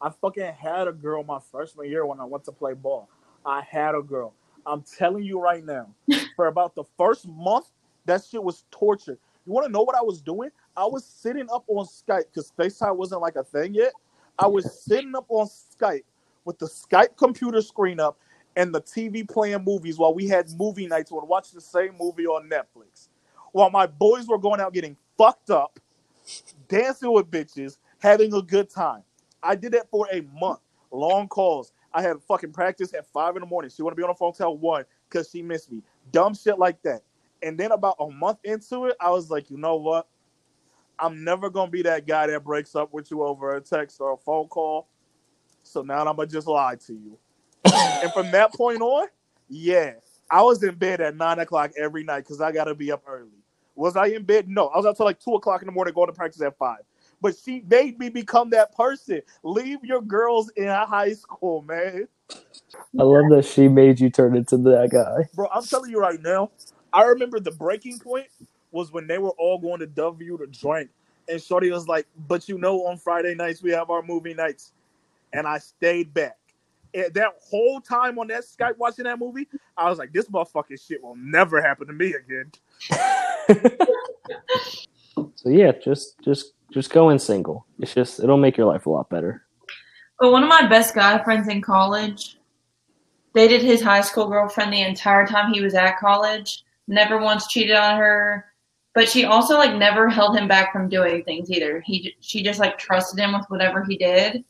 I 0.00 0.10
fucking 0.10 0.52
had 0.54 0.88
a 0.88 0.92
girl 0.92 1.22
my 1.24 1.40
freshman 1.50 1.88
year 1.88 2.06
when 2.06 2.20
I 2.20 2.24
went 2.24 2.44
to 2.44 2.52
play 2.52 2.74
ball. 2.74 3.08
I 3.44 3.62
had 3.62 3.94
a 3.94 4.02
girl. 4.02 4.34
I'm 4.66 4.82
telling 4.98 5.24
you 5.24 5.40
right 5.40 5.64
now, 5.64 5.88
for 6.36 6.46
about 6.46 6.74
the 6.74 6.84
first 6.98 7.26
month, 7.28 7.66
that 8.06 8.24
shit 8.24 8.42
was 8.42 8.64
torture. 8.70 9.18
You 9.46 9.52
want 9.52 9.66
to 9.66 9.72
know 9.72 9.82
what 9.82 9.96
I 9.96 10.02
was 10.02 10.20
doing? 10.20 10.50
I 10.76 10.84
was 10.84 11.04
sitting 11.04 11.46
up 11.52 11.64
on 11.68 11.86
Skype 11.86 12.24
because 12.32 12.52
FaceTime 12.58 12.96
wasn't 12.96 13.20
like 13.22 13.36
a 13.36 13.44
thing 13.44 13.74
yet. 13.74 13.92
I 14.38 14.46
was 14.46 14.84
sitting 14.84 15.14
up 15.14 15.26
on 15.28 15.48
Skype 15.48 16.04
with 16.44 16.58
the 16.58 16.66
Skype 16.66 17.16
computer 17.16 17.62
screen 17.62 18.00
up 18.00 18.18
and 18.56 18.74
the 18.74 18.80
TV 18.80 19.28
playing 19.28 19.64
movies 19.64 19.98
while 19.98 20.14
we 20.14 20.26
had 20.26 20.50
movie 20.58 20.86
nights 20.86 21.12
would 21.12 21.24
watch 21.24 21.52
the 21.52 21.60
same 21.60 21.94
movie 21.98 22.26
on 22.26 22.48
Netflix. 22.48 23.08
While 23.52 23.70
my 23.70 23.86
boys 23.86 24.26
were 24.26 24.38
going 24.38 24.60
out 24.60 24.72
getting 24.72 24.96
fucked 25.16 25.50
up, 25.50 25.78
dancing 26.68 27.12
with 27.12 27.30
bitches, 27.30 27.78
having 27.98 28.32
a 28.34 28.42
good 28.42 28.70
time. 28.70 29.02
I 29.42 29.54
did 29.54 29.72
that 29.72 29.90
for 29.90 30.08
a 30.12 30.22
month. 30.38 30.60
Long 30.90 31.28
calls. 31.28 31.72
I 31.92 32.02
had 32.02 32.16
fucking 32.28 32.52
practice 32.52 32.94
at 32.94 33.06
five 33.06 33.36
in 33.36 33.40
the 33.40 33.46
morning. 33.46 33.70
She 33.74 33.82
want 33.82 33.92
to 33.92 33.96
be 33.96 34.02
on 34.02 34.10
the 34.10 34.14
phone 34.14 34.32
till 34.32 34.56
one 34.56 34.84
because 35.08 35.30
she 35.30 35.42
missed 35.42 35.72
me. 35.72 35.82
Dumb 36.12 36.34
shit 36.34 36.58
like 36.58 36.80
that. 36.82 37.02
And 37.42 37.58
then 37.58 37.72
about 37.72 37.96
a 37.98 38.10
month 38.10 38.38
into 38.44 38.86
it, 38.86 38.96
I 39.00 39.10
was 39.10 39.30
like, 39.30 39.50
you 39.50 39.56
know 39.56 39.76
what? 39.76 40.06
I'm 40.98 41.24
never 41.24 41.48
gonna 41.48 41.70
be 41.70 41.82
that 41.82 42.06
guy 42.06 42.26
that 42.26 42.44
breaks 42.44 42.76
up 42.76 42.92
with 42.92 43.10
you 43.10 43.22
over 43.22 43.56
a 43.56 43.60
text 43.60 44.00
or 44.00 44.12
a 44.12 44.16
phone 44.18 44.48
call. 44.48 44.86
So 45.70 45.82
now 45.82 46.00
I'm 46.00 46.16
gonna 46.16 46.26
just 46.26 46.48
lie 46.48 46.76
to 46.86 46.94
you. 46.94 47.18
and 47.64 48.12
from 48.12 48.30
that 48.32 48.52
point 48.54 48.82
on, 48.82 49.08
yeah, 49.48 49.94
I 50.30 50.42
was 50.42 50.62
in 50.62 50.76
bed 50.76 51.00
at 51.00 51.16
nine 51.16 51.38
o'clock 51.40 51.72
every 51.78 52.04
night 52.04 52.20
because 52.22 52.40
I 52.40 52.52
gotta 52.52 52.74
be 52.74 52.92
up 52.92 53.04
early. 53.06 53.30
Was 53.76 53.96
I 53.96 54.06
in 54.08 54.24
bed? 54.24 54.48
No, 54.48 54.68
I 54.68 54.76
was 54.78 54.86
up 54.86 54.96
till 54.96 55.06
like 55.06 55.20
two 55.20 55.34
o'clock 55.34 55.62
in 55.62 55.66
the 55.66 55.72
morning 55.72 55.94
going 55.94 56.08
to 56.08 56.12
practice 56.14 56.42
at 56.42 56.58
five. 56.58 56.80
But 57.22 57.36
she 57.36 57.62
made 57.68 57.98
me 57.98 58.10
become 58.10 58.50
that 58.50 58.74
person. 58.76 59.22
Leave 59.42 59.84
your 59.84 60.02
girls 60.02 60.50
in 60.56 60.68
high 60.68 61.14
school, 61.14 61.62
man. 61.62 62.08
I 62.98 63.02
love 63.04 63.30
that 63.30 63.44
she 63.46 63.68
made 63.68 64.00
you 64.00 64.10
turn 64.10 64.36
into 64.36 64.58
that 64.58 64.90
guy. 64.92 65.30
Bro, 65.34 65.48
I'm 65.54 65.66
telling 65.66 65.90
you 65.90 66.00
right 66.00 66.20
now, 66.20 66.50
I 66.92 67.04
remember 67.04 67.40
the 67.40 67.52
breaking 67.52 68.00
point 68.00 68.28
was 68.72 68.92
when 68.92 69.06
they 69.06 69.18
were 69.18 69.32
all 69.38 69.58
going 69.58 69.80
to 69.80 69.86
W 69.86 70.38
to 70.38 70.46
drink. 70.46 70.90
And 71.28 71.42
Shorty 71.42 71.70
was 71.70 71.88
like, 71.88 72.06
But 72.28 72.48
you 72.48 72.58
know, 72.58 72.86
on 72.86 72.98
Friday 72.98 73.34
nights 73.34 73.62
we 73.62 73.70
have 73.72 73.90
our 73.90 74.02
movie 74.02 74.34
nights. 74.34 74.72
And 75.32 75.46
I 75.46 75.58
stayed 75.58 76.12
back. 76.12 76.36
And 76.92 77.14
that 77.14 77.34
whole 77.40 77.80
time 77.80 78.18
on 78.18 78.26
that 78.28 78.42
Skype 78.44 78.76
watching 78.76 79.04
that 79.04 79.18
movie, 79.18 79.46
I 79.76 79.88
was 79.88 79.98
like, 79.98 80.12
This 80.12 80.26
motherfucking 80.26 80.86
shit 80.86 81.02
will 81.02 81.16
never 81.16 81.60
happen 81.62 81.86
to 81.86 81.92
me 81.92 82.14
again. 82.14 82.50
So 85.42 85.48
yeah, 85.48 85.72
just 85.72 86.20
just 86.22 86.52
just 86.70 86.92
go 86.92 87.10
in 87.10 87.18
single. 87.18 87.66
It's 87.78 87.94
just 87.94 88.20
it'll 88.20 88.36
make 88.36 88.56
your 88.56 88.66
life 88.66 88.86
a 88.86 88.90
lot 88.90 89.08
better. 89.08 89.46
But 90.18 90.32
one 90.32 90.42
of 90.42 90.48
my 90.48 90.66
best 90.68 90.94
guy 90.94 91.22
friends 91.22 91.48
in 91.48 91.62
college 91.62 92.36
dated 93.34 93.62
his 93.62 93.80
high 93.80 94.02
school 94.02 94.28
girlfriend 94.28 94.72
the 94.72 94.82
entire 94.82 95.26
time 95.26 95.52
he 95.52 95.62
was 95.62 95.74
at 95.74 95.98
college. 95.98 96.64
Never 96.88 97.18
once 97.18 97.46
cheated 97.46 97.76
on 97.76 97.96
her, 97.96 98.52
but 98.94 99.08
she 99.08 99.24
also 99.24 99.56
like 99.56 99.74
never 99.76 100.08
held 100.08 100.36
him 100.36 100.48
back 100.48 100.72
from 100.72 100.88
doing 100.88 101.24
things 101.24 101.50
either. 101.50 101.80
He 101.86 102.14
she 102.20 102.42
just 102.42 102.60
like 102.60 102.76
trusted 102.76 103.18
him 103.18 103.32
with 103.32 103.46
whatever 103.48 103.84
he 103.84 103.96
did. 103.96 104.44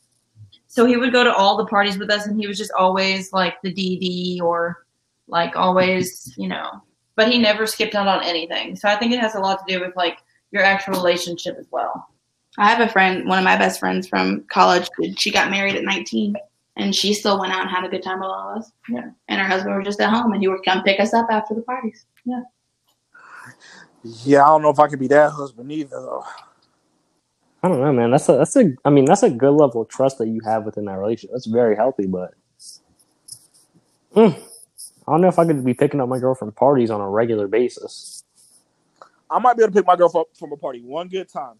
So 0.71 0.85
he 0.85 0.95
would 0.95 1.11
go 1.11 1.25
to 1.25 1.35
all 1.35 1.57
the 1.57 1.65
parties 1.65 1.97
with 1.97 2.09
us, 2.09 2.27
and 2.27 2.39
he 2.39 2.47
was 2.47 2.57
just 2.57 2.71
always 2.71 3.33
like 3.33 3.61
the 3.61 3.73
DD 3.73 4.41
or 4.41 4.85
like 5.27 5.57
always, 5.57 6.33
you 6.37 6.47
know. 6.47 6.81
But 7.17 7.27
he 7.27 7.39
never 7.39 7.67
skipped 7.67 7.93
out 7.93 8.07
on 8.07 8.23
anything. 8.23 8.77
So 8.77 8.87
I 8.87 8.95
think 8.95 9.11
it 9.11 9.19
has 9.19 9.35
a 9.35 9.39
lot 9.41 9.59
to 9.59 9.73
do 9.73 9.81
with 9.81 9.93
like 9.97 10.19
your 10.51 10.63
actual 10.63 10.93
relationship 10.93 11.57
as 11.59 11.67
well. 11.71 12.07
I 12.57 12.69
have 12.69 12.79
a 12.79 12.89
friend, 12.89 13.27
one 13.27 13.37
of 13.37 13.43
my 13.43 13.57
best 13.57 13.81
friends 13.81 14.07
from 14.07 14.45
college. 14.45 14.87
She 15.17 15.29
got 15.29 15.51
married 15.51 15.75
at 15.75 15.83
19, 15.83 16.37
and 16.77 16.95
she 16.95 17.13
still 17.13 17.37
went 17.37 17.51
out 17.51 17.63
and 17.63 17.69
had 17.69 17.83
a 17.83 17.89
good 17.89 18.01
time 18.01 18.21
with 18.21 18.29
all 18.29 18.51
of 18.51 18.61
us. 18.61 18.71
Yeah. 18.87 19.09
And 19.27 19.41
her 19.41 19.47
husband 19.47 19.75
was 19.75 19.85
just 19.85 19.99
at 19.99 20.09
home, 20.09 20.31
and 20.31 20.41
he 20.41 20.47
would 20.47 20.63
come 20.63 20.83
pick 20.83 21.01
us 21.01 21.13
up 21.13 21.27
after 21.29 21.53
the 21.53 21.63
parties. 21.63 22.05
Yeah, 22.23 22.43
Yeah, 24.23 24.45
I 24.45 24.47
don't 24.47 24.61
know 24.61 24.69
if 24.69 24.79
I 24.79 24.87
could 24.87 24.99
be 24.99 25.09
that 25.09 25.31
husband 25.31 25.69
either 25.69 25.99
though. 25.99 26.23
I 27.63 27.69
don't 27.69 27.81
know, 27.81 27.93
man. 27.93 28.11
That's 28.11 28.29
a 28.29 28.33
that's 28.37 28.55
a 28.57 28.73
I 28.85 28.89
mean 28.91 29.05
that's 29.05 29.23
a 29.23 29.29
good 29.29 29.51
level 29.51 29.81
of 29.81 29.89
trust 29.89 30.19
that 30.19 30.27
you 30.27 30.41
have 30.45 30.65
within 30.65 30.85
that 30.85 30.97
relationship. 30.99 31.31
That's 31.33 31.47
very 31.47 31.75
healthy, 31.75 32.07
but 32.07 32.33
Mm. 34.15 34.41
I 35.07 35.11
don't 35.11 35.21
know 35.21 35.29
if 35.29 35.39
I 35.39 35.45
could 35.45 35.65
be 35.65 35.73
picking 35.73 36.01
up 36.01 36.09
my 36.09 36.19
girl 36.19 36.35
from 36.35 36.51
parties 36.53 36.91
on 36.91 37.01
a 37.01 37.09
regular 37.09 37.47
basis. 37.47 38.23
I 39.29 39.39
might 39.39 39.57
be 39.57 39.63
able 39.63 39.73
to 39.73 39.79
pick 39.79 39.87
my 39.87 39.95
girl 39.97 40.11
up 40.17 40.29
from 40.37 40.53
a 40.53 40.57
party 40.57 40.81
one 40.81 41.09
good 41.09 41.29
time. 41.29 41.55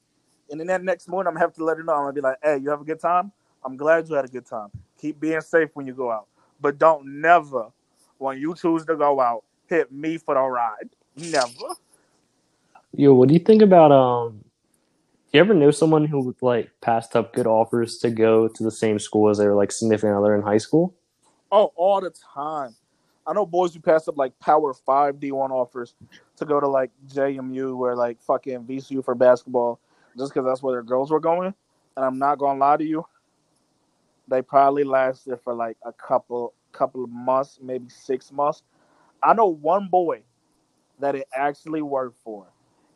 And 0.52 0.60
then 0.60 0.68
that 0.68 0.84
next 0.84 1.10
morning 1.10 1.30
I'm 1.30 1.36
gonna 1.36 1.46
have 1.46 1.54
to 1.56 1.66
let 1.66 1.78
her 1.78 1.84
know. 1.84 1.94
I'm 1.94 2.04
gonna 2.04 2.14
be 2.14 2.22
like, 2.22 2.38
hey, 2.44 2.58
you 2.60 2.70
have 2.70 2.82
a 2.82 2.86
good 2.86 3.00
time? 3.02 3.32
I'm 3.66 3.78
glad 3.78 4.10
you 4.10 4.16
had 4.16 4.26
a 4.26 4.30
good 4.30 4.46
time. 4.46 4.70
Keep 5.02 5.20
being 5.20 5.42
safe 5.42 5.70
when 5.74 5.88
you 5.88 5.94
go 5.94 6.12
out. 6.12 6.28
But 6.62 6.80
don't 6.80 7.22
never, 7.22 7.68
when 8.20 8.40
you 8.40 8.56
choose 8.56 8.86
to 8.86 8.96
go 8.96 9.20
out, 9.22 9.44
hit 9.68 9.92
me 9.92 10.18
for 10.18 10.36
the 10.36 10.42
ride. 10.42 10.90
Never. 11.18 11.76
Yo, 12.94 13.14
what 13.16 13.30
do 13.30 13.34
you 13.36 13.42
think 13.42 13.62
about 13.64 13.92
um? 13.92 14.44
You 15.34 15.40
ever 15.40 15.54
know 15.54 15.72
someone 15.72 16.06
who 16.06 16.36
like 16.42 16.72
passed 16.82 17.16
up 17.16 17.34
good 17.34 17.48
offers 17.48 17.98
to 18.00 18.10
go 18.10 18.50
to 18.50 18.64
the 18.64 18.72
same 18.72 19.00
school 19.00 19.30
as 19.30 19.38
their 19.38 19.56
like 19.56 19.72
significant 19.72 20.18
other 20.18 20.36
in 20.36 20.42
high 20.42 20.58
school? 20.58 20.94
Oh, 21.54 21.72
all 21.78 22.02
the 22.02 22.14
time. 22.34 22.76
I 23.26 23.34
know 23.34 23.46
boys 23.46 23.74
who 23.74 23.80
passed 23.80 24.10
up 24.10 24.18
like 24.18 24.38
Power 24.40 24.74
Five 24.74 25.16
D1 25.16 25.52
offers 25.52 25.96
to 26.36 26.46
go 26.46 26.60
to 26.60 26.68
like 26.68 26.92
JMU 27.08 27.78
or 27.78 27.96
like 27.96 28.22
fucking 28.22 28.66
VCU 28.66 29.06
for 29.06 29.16
basketball, 29.16 29.80
just 30.18 30.34
because 30.34 30.46
that's 30.46 30.62
where 30.62 30.74
their 30.74 30.84
girls 30.84 31.12
were 31.12 31.20
going. 31.22 31.54
And 31.96 32.06
I'm 32.06 32.20
not 32.20 32.38
gonna 32.38 32.60
lie 32.60 32.78
to 32.78 32.84
you, 32.84 33.06
they 34.28 34.42
probably 34.42 34.84
lasted 34.84 35.40
for 35.44 35.54
like 35.54 35.78
a 35.86 35.94
couple 35.94 36.54
couple 36.74 37.06
of 37.06 37.10
months, 37.10 37.58
maybe 37.62 37.90
six 37.90 38.34
months. 38.34 38.64
I 39.24 39.34
know 39.34 39.48
one 39.48 39.88
boy 39.88 40.24
that 41.00 41.16
it 41.16 41.28
actually 41.34 41.82
worked 41.82 42.18
for, 42.22 42.48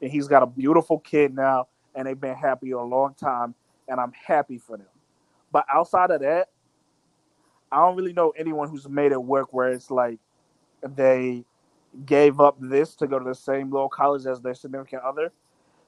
and 0.01 0.11
he's 0.11 0.27
got 0.27 0.43
a 0.43 0.47
beautiful 0.47 0.99
kid 0.99 1.33
now, 1.33 1.67
and 1.96 2.08
they've 2.08 2.20
been 2.20 2.36
happy 2.36 2.72
a 2.72 2.80
long 2.80 3.14
time. 3.16 3.56
and 3.88 4.00
I'm 4.00 4.12
happy 4.14 4.58
for 4.58 4.78
them. 4.78 4.88
But 5.52 5.66
outside 5.72 6.12
of 6.12 6.22
that, 6.22 6.50
I 7.72 7.78
don't 7.78 7.96
really 7.96 8.14
know 8.14 8.32
anyone 8.32 8.70
who's 8.70 8.88
made 8.89 9.12
it 9.12 9.24
work 9.24 9.54
where 9.54 9.72
it's 9.72 9.91
like 9.91 10.20
they 10.96 11.46
gave 12.06 12.39
up 12.39 12.58
this 12.60 12.96
to 12.96 13.08
go 13.08 13.20
to 13.20 13.26
the 13.26 13.36
same 13.36 13.72
little 13.72 13.89
college 13.89 14.26
as 14.26 14.41
their 14.41 14.54
significant 14.54 15.04
other. 15.04 15.32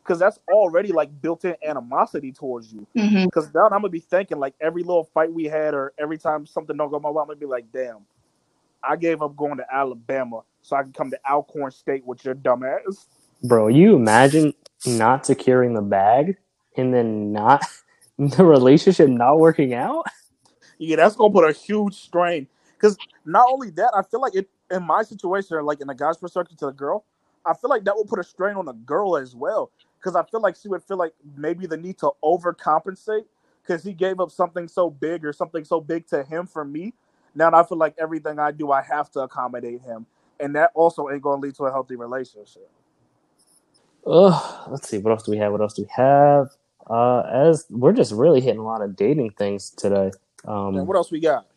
Because 0.03 0.19
that's 0.19 0.39
already 0.49 0.93
like 0.93 1.09
built 1.21 1.43
in 1.43 1.55
animosity 1.65 2.31
towards 2.31 2.71
you. 2.71 2.87
Mm-hmm. 2.95 3.25
Because 3.25 3.53
now 3.53 3.65
I'm 3.65 3.71
gonna 3.71 3.89
be 3.89 3.99
thinking 3.99 4.39
like 4.39 4.53
every 4.61 4.83
little 4.83 5.03
fight 5.03 5.33
we 5.33 5.45
had 5.45 5.73
or 5.73 5.91
every 5.97 6.17
time 6.17 6.45
something 6.45 6.77
don't 6.77 6.89
go 6.89 6.99
my 6.99 7.09
way, 7.09 7.21
I'm 7.21 7.27
gonna 7.27 7.39
be 7.39 7.45
like, 7.45 7.65
damn, 7.73 8.05
I 8.81 8.95
gave 8.95 9.21
up 9.21 9.35
going 9.35 9.57
to 9.57 9.65
Alabama 9.73 10.43
so 10.61 10.77
I 10.77 10.83
can 10.83 10.93
come 10.93 11.11
to 11.11 11.19
Alcorn 11.29 11.71
State 11.71 12.05
with 12.05 12.23
your 12.23 12.35
dumb 12.35 12.63
ass. 12.63 13.07
Bro, 13.43 13.67
you 13.67 13.95
imagine 13.95 14.53
not 14.85 15.25
securing 15.25 15.73
the 15.73 15.81
bag 15.81 16.37
and 16.75 16.93
then 16.93 17.31
not 17.31 17.63
the 18.19 18.45
relationship 18.45 19.09
not 19.09 19.39
working 19.39 19.73
out? 19.73 20.05
Yeah, 20.77 20.97
that's 20.97 21.15
gonna 21.15 21.33
put 21.33 21.49
a 21.49 21.53
huge 21.53 21.95
strain. 21.95 22.47
Because 22.75 22.99
not 23.25 23.47
only 23.49 23.71
that, 23.71 23.91
I 23.95 24.03
feel 24.03 24.21
like 24.21 24.35
it 24.35 24.49
in 24.71 24.83
my 24.83 25.03
situation, 25.03 25.63
like 25.65 25.81
in 25.81 25.89
a 25.89 25.95
guy's 25.95 26.17
perspective 26.17 26.57
to 26.57 26.67
the 26.67 26.71
girl, 26.71 27.05
I 27.45 27.53
feel 27.53 27.69
like 27.69 27.83
that 27.85 27.95
will 27.95 28.05
put 28.05 28.19
a 28.19 28.23
strain 28.23 28.55
on 28.55 28.65
the 28.65 28.73
girl 28.73 29.17
as 29.17 29.35
well. 29.35 29.71
Because 29.99 30.15
I 30.15 30.23
feel 30.23 30.41
like 30.41 30.55
she 30.55 30.67
would 30.67 30.83
feel 30.83 30.97
like 30.97 31.13
maybe 31.35 31.65
the 31.65 31.77
need 31.77 31.97
to 31.99 32.11
overcompensate 32.23 33.25
because 33.63 33.83
he 33.83 33.93
gave 33.93 34.19
up 34.19 34.31
something 34.31 34.67
so 34.67 34.89
big 34.89 35.25
or 35.25 35.33
something 35.33 35.65
so 35.65 35.81
big 35.81 36.07
to 36.07 36.23
him 36.23 36.45
for 36.45 36.63
me. 36.63 36.93
Now 37.33 37.51
I 37.53 37.63
feel 37.63 37.77
like 37.77 37.95
everything 37.99 38.39
I 38.39 38.51
do, 38.51 38.71
I 38.71 38.81
have 38.83 39.11
to 39.11 39.21
accommodate 39.21 39.81
him, 39.81 40.05
and 40.39 40.55
that 40.55 40.71
also 40.75 41.09
ain't 41.09 41.21
gonna 41.21 41.41
lead 41.41 41.55
to 41.55 41.65
a 41.65 41.71
healthy 41.71 41.95
relationship. 41.95 42.69
Ugh, 44.07 44.69
let's 44.71 44.89
see. 44.89 44.99
What 44.99 45.11
else 45.13 45.23
do 45.23 45.31
we 45.31 45.39
have? 45.39 45.53
What 45.53 45.61
else 45.61 45.75
do 45.75 45.83
we 45.83 45.89
have? 45.95 46.49
Uh, 46.89 47.21
as 47.21 47.65
we're 47.71 47.93
just 47.93 48.13
really 48.13 48.41
hitting 48.41 48.61
a 48.61 48.65
lot 48.65 48.83
of 48.83 48.97
dating 48.97 49.31
things 49.31 49.71
today. 49.71 50.11
And 50.73 50.87
Um, 50.87 50.87
what 50.87 50.97
else 50.97 51.11
we 51.11 51.19
got? 51.21 51.47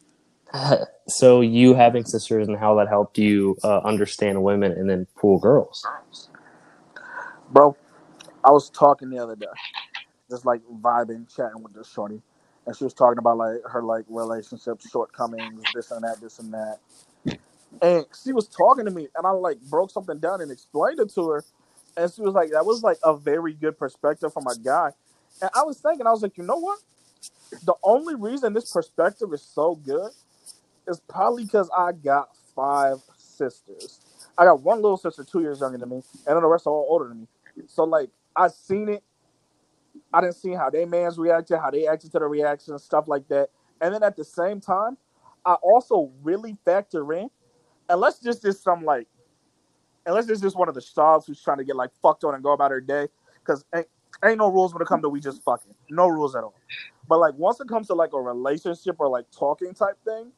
so 1.08 1.40
you 1.42 1.74
having 1.74 2.04
sisters 2.04 2.48
and 2.48 2.58
how 2.58 2.76
that 2.76 2.88
helped 2.88 3.18
you 3.18 3.56
uh, 3.64 3.80
understand 3.80 4.42
women 4.42 4.72
and 4.72 4.90
then 4.90 5.06
pull 5.20 5.38
girls. 5.40 5.90
Bro, 7.50 7.76
I 8.44 8.50
was 8.52 8.70
talking 8.70 9.10
the 9.10 9.18
other 9.18 9.36
day, 9.36 9.46
just 10.30 10.46
like 10.46 10.62
vibing, 10.82 11.34
chatting 11.34 11.62
with 11.62 11.74
this 11.74 11.88
shorty, 11.90 12.22
and 12.66 12.76
she 12.76 12.84
was 12.84 12.94
talking 12.94 13.18
about 13.18 13.38
like 13.38 13.58
her 13.66 13.82
like 13.82 14.04
relationship 14.08 14.80
shortcomings, 14.82 15.70
this 15.74 15.90
and 15.92 16.04
that, 16.04 16.20
this 16.20 16.38
and 16.40 16.52
that. 16.54 16.78
And 17.82 18.06
she 18.24 18.32
was 18.32 18.48
talking 18.48 18.86
to 18.86 18.90
me, 18.90 19.08
and 19.16 19.26
I 19.26 19.30
like 19.30 19.60
broke 19.62 19.90
something 19.90 20.18
down 20.18 20.40
and 20.40 20.50
explained 20.52 21.00
it 21.00 21.14
to 21.14 21.28
her, 21.30 21.44
and 22.00 22.12
she 22.12 22.22
was 22.22 22.34
like, 22.34 22.50
"That 22.52 22.66
was 22.66 22.82
like 22.84 22.98
a 23.04 23.16
very 23.16 23.54
good 23.54 23.78
perspective 23.78 24.32
from 24.34 24.48
a 24.48 24.56
guy." 24.58 24.92
And 25.42 25.50
I 25.54 25.64
was 25.64 25.80
thinking, 25.80 26.06
I 26.08 26.12
was 26.12 26.22
like, 26.22 26.38
you 26.38 26.44
know 26.44 26.58
what? 26.58 26.80
The 27.64 27.74
only 27.84 28.16
reason 28.16 28.54
this 28.54 28.72
perspective 28.72 29.32
is 29.34 29.42
so 29.42 29.76
good 29.76 30.12
is 30.88 31.00
probably 31.08 31.44
because 31.44 31.70
I 31.76 31.92
got 31.92 32.30
five 32.56 32.98
sisters. 33.18 34.00
I 34.38 34.44
got 34.46 34.62
one 34.62 34.82
little 34.82 34.98
sister, 34.98 35.24
two 35.24 35.40
years 35.42 35.60
younger 35.60 35.78
than 35.78 35.90
me, 35.90 35.96
and 36.26 36.36
then 36.36 36.42
the 36.42 36.48
rest 36.48 36.66
are 36.66 36.70
all 36.72 36.86
older 36.90 37.08
than 37.08 37.22
me. 37.22 37.28
So 37.68 37.84
like 37.84 38.10
I 38.36 38.48
seen 38.48 38.88
it. 38.90 39.02
I 40.12 40.22
didn't 40.22 40.36
see 40.36 40.54
how 40.54 40.70
they 40.70 40.86
mans 40.86 41.18
reacted, 41.18 41.58
how 41.60 41.70
they 41.70 41.88
acted 41.88 42.12
to 42.14 42.20
the 42.20 42.26
reaction, 42.26 42.78
stuff 42.80 43.08
like 43.08 43.28
that. 43.28 43.50
And 43.80 43.94
then 43.94 44.04
at 44.04 44.16
the 44.16 44.24
same 44.24 44.60
time, 44.60 44.98
I 45.46 45.54
also 45.54 46.12
really 46.22 46.58
factor 46.66 47.12
in, 47.14 47.30
unless 47.88 48.20
this 48.20 48.44
is 48.44 48.60
some 48.60 48.84
like, 48.84 49.08
unless 50.10 50.26
this 50.26 50.36
is 50.36 50.42
just 50.42 50.56
one 50.56 50.68
of 50.68 50.74
the 50.74 50.80
stars 50.80 51.24
who's 51.26 51.42
trying 51.42 51.58
to 51.58 51.64
get 51.64 51.76
like 51.76 51.90
fucked 52.02 52.24
on 52.24 52.34
and 52.34 52.42
go 52.42 52.52
about 52.52 52.70
her 52.70 52.80
day, 52.80 53.08
because 53.38 53.64
ain't, 53.74 53.86
ain't 54.24 54.38
no 54.38 54.48
rules 54.48 54.74
when 54.74 54.82
it 54.82 54.88
comes 54.88 55.02
to 55.02 55.08
we 55.08 55.20
just 55.20 55.42
fucking, 55.42 55.74
no 55.88 56.08
rules 56.08 56.34
at 56.34 56.42
all. 56.42 56.54
But 57.08 57.18
like 57.18 57.34
once 57.36 57.60
it 57.60 57.68
comes 57.68 57.86
to 57.88 57.94
like 57.94 58.12
a 58.12 58.20
relationship 58.20 58.96
or 58.98 59.08
like 59.08 59.26
talking 59.30 59.72
type 59.72 59.98
thing, 60.04 60.32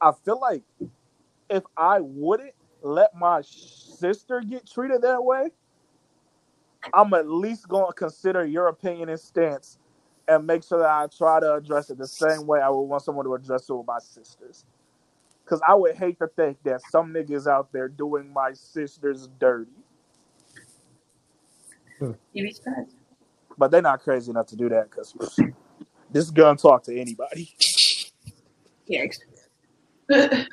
I 0.00 0.12
feel 0.24 0.40
like 0.40 0.62
if 1.48 1.62
I 1.76 2.00
wouldn't 2.00 2.54
let 2.82 3.14
my 3.16 3.40
sister 3.42 4.40
get 4.40 4.68
treated 4.70 5.02
that 5.02 5.24
way, 5.24 5.48
I'm 6.92 7.14
at 7.14 7.28
least 7.28 7.68
going 7.68 7.86
to 7.86 7.92
consider 7.92 8.44
your 8.44 8.68
opinion 8.68 9.08
and 9.08 9.18
stance 9.18 9.78
and 10.28 10.46
make 10.46 10.64
sure 10.64 10.78
that 10.80 10.90
I 10.90 11.06
try 11.06 11.40
to 11.40 11.54
address 11.54 11.90
it 11.90 11.98
the 11.98 12.06
same 12.06 12.46
way 12.46 12.60
I 12.60 12.68
would 12.68 12.82
want 12.82 13.02
someone 13.02 13.24
to 13.26 13.34
address 13.34 13.68
it 13.68 13.74
with 13.74 13.86
my 13.86 13.98
sisters. 14.00 14.64
Because 15.44 15.60
I 15.66 15.74
would 15.74 15.94
hate 15.94 16.18
to 16.20 16.26
think 16.28 16.56
that 16.64 16.80
some 16.90 17.12
niggas 17.12 17.46
out 17.46 17.70
there 17.72 17.88
doing 17.88 18.32
my 18.32 18.52
sisters 18.54 19.28
dirty. 19.38 19.70
Hmm. 21.98 22.12
You'd 22.32 22.44
be 22.44 22.52
surprised. 22.52 22.96
But 23.58 23.70
they're 23.70 23.82
not 23.82 24.02
crazy 24.02 24.30
enough 24.30 24.46
to 24.48 24.56
do 24.56 24.68
that 24.70 24.90
because 24.90 25.14
this 26.10 26.30
gun 26.30 26.56
talk 26.56 26.82
to 26.84 26.98
anybody. 26.98 27.54
Yikes. 28.90 29.18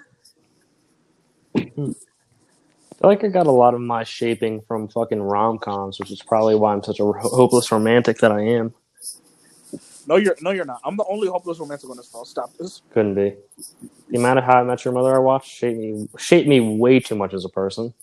Hmm. 1.76 1.92
I 1.92 2.96
feel 2.98 3.10
like 3.10 3.24
I 3.24 3.28
got 3.28 3.48
a 3.48 3.52
lot 3.52 3.74
of 3.74 3.82
my 3.82 4.04
shaping 4.04 4.62
from 4.68 4.88
fucking 4.88 5.22
rom 5.22 5.58
coms, 5.58 6.00
which 6.00 6.12
is 6.12 6.22
probably 6.22 6.56
why 6.56 6.74
I'm 6.74 6.84
such 6.84 7.00
a 7.00 7.06
hopeless 7.06 7.72
romantic 7.72 8.20
that 8.20 8.32
I 8.32 8.42
am. 8.42 8.74
No, 10.08 10.16
you're 10.16 10.36
no, 10.41 10.52
you're 10.52 10.66
not. 10.66 10.82
I'm 10.84 10.97
the 10.97 11.06
only 11.10 11.28
hopeless 11.28 11.60
romantic 11.60 11.89
on 11.89 11.97
this 11.97 12.08
phone. 12.08 12.26
Stop 12.26 12.56
this. 12.58 12.82
Couldn't 12.91 13.16
be. 13.16 13.36
The 14.10 14.18
amount 14.18 14.39
of 14.39 14.45
How 14.45 14.60
I 14.60 14.64
Met 14.64 14.84
Your 14.84 14.93
Mother 14.93 15.16
I 15.16 15.20
watched 15.20 15.49
shaped 15.49 15.78
me 15.78 16.08
shaped 16.18 16.47
me 16.47 16.60
way 16.60 16.99
too 16.99 17.16
much 17.16 17.34
as 17.34 17.45
a 17.45 17.49
person. 17.49 17.93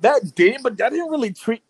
That 0.00 0.34
did, 0.34 0.62
but 0.62 0.76
that 0.76 0.90
didn't 0.90 1.10
really 1.10 1.32
treat. 1.32 1.62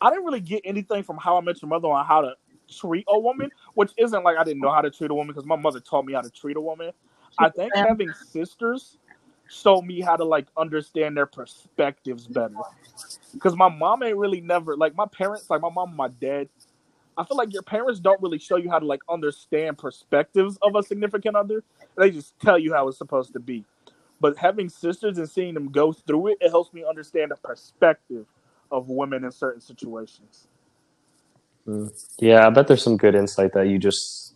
I 0.00 0.10
didn't 0.10 0.24
really 0.24 0.40
get 0.40 0.62
anything 0.64 1.02
from 1.02 1.18
How 1.18 1.36
I 1.36 1.40
Met 1.40 1.60
Your 1.60 1.68
Mother 1.68 1.88
on 1.88 2.04
how 2.06 2.20
to 2.22 2.34
treat 2.68 3.04
a 3.08 3.18
woman, 3.18 3.50
which 3.74 3.92
isn't 3.96 4.22
like 4.22 4.36
I 4.38 4.44
didn't 4.44 4.60
know 4.60 4.70
how 4.72 4.80
to 4.80 4.90
treat 4.90 5.10
a 5.10 5.14
woman 5.14 5.34
because 5.34 5.46
my 5.46 5.56
mother 5.56 5.80
taught 5.80 6.04
me 6.04 6.12
how 6.12 6.22
to 6.22 6.30
treat 6.30 6.56
a 6.56 6.60
woman. 6.60 6.92
I 7.38 7.48
think 7.50 7.74
having 7.74 8.12
sisters 8.12 8.98
showed 9.48 9.82
me 9.82 10.00
how 10.00 10.16
to 10.16 10.24
like 10.24 10.46
understand 10.56 11.16
their 11.16 11.26
perspectives 11.26 12.26
better. 12.26 12.54
Because 13.32 13.56
my 13.56 13.68
mom 13.68 14.02
ain't 14.02 14.16
really 14.16 14.40
never 14.40 14.76
like 14.76 14.94
my 14.94 15.06
parents, 15.06 15.50
like 15.50 15.60
my 15.60 15.70
mom 15.70 15.88
and 15.88 15.96
my 15.96 16.08
dad. 16.08 16.48
I 17.16 17.24
feel 17.24 17.36
like 17.36 17.52
your 17.52 17.62
parents 17.62 18.00
don't 18.00 18.20
really 18.20 18.38
show 18.38 18.56
you 18.56 18.70
how 18.70 18.78
to 18.78 18.86
like 18.86 19.00
understand 19.08 19.78
perspectives 19.78 20.58
of 20.62 20.74
a 20.74 20.82
significant 20.82 21.36
other. 21.36 21.62
They 21.96 22.10
just 22.10 22.38
tell 22.40 22.58
you 22.58 22.72
how 22.72 22.88
it's 22.88 22.98
supposed 22.98 23.32
to 23.34 23.40
be. 23.40 23.64
But 24.20 24.36
having 24.38 24.68
sisters 24.68 25.18
and 25.18 25.28
seeing 25.28 25.54
them 25.54 25.70
go 25.70 25.92
through 25.92 26.28
it, 26.28 26.38
it 26.40 26.50
helps 26.50 26.72
me 26.72 26.84
understand 26.88 27.30
the 27.30 27.36
perspective 27.36 28.26
of 28.70 28.88
women 28.88 29.24
in 29.24 29.30
certain 29.30 29.60
situations. 29.60 30.48
Mm. 31.66 31.90
Yeah, 32.18 32.46
I 32.46 32.50
bet 32.50 32.66
there's 32.68 32.82
some 32.82 32.96
good 32.96 33.14
insight 33.14 33.52
that 33.54 33.68
you 33.68 33.78
just 33.78 34.34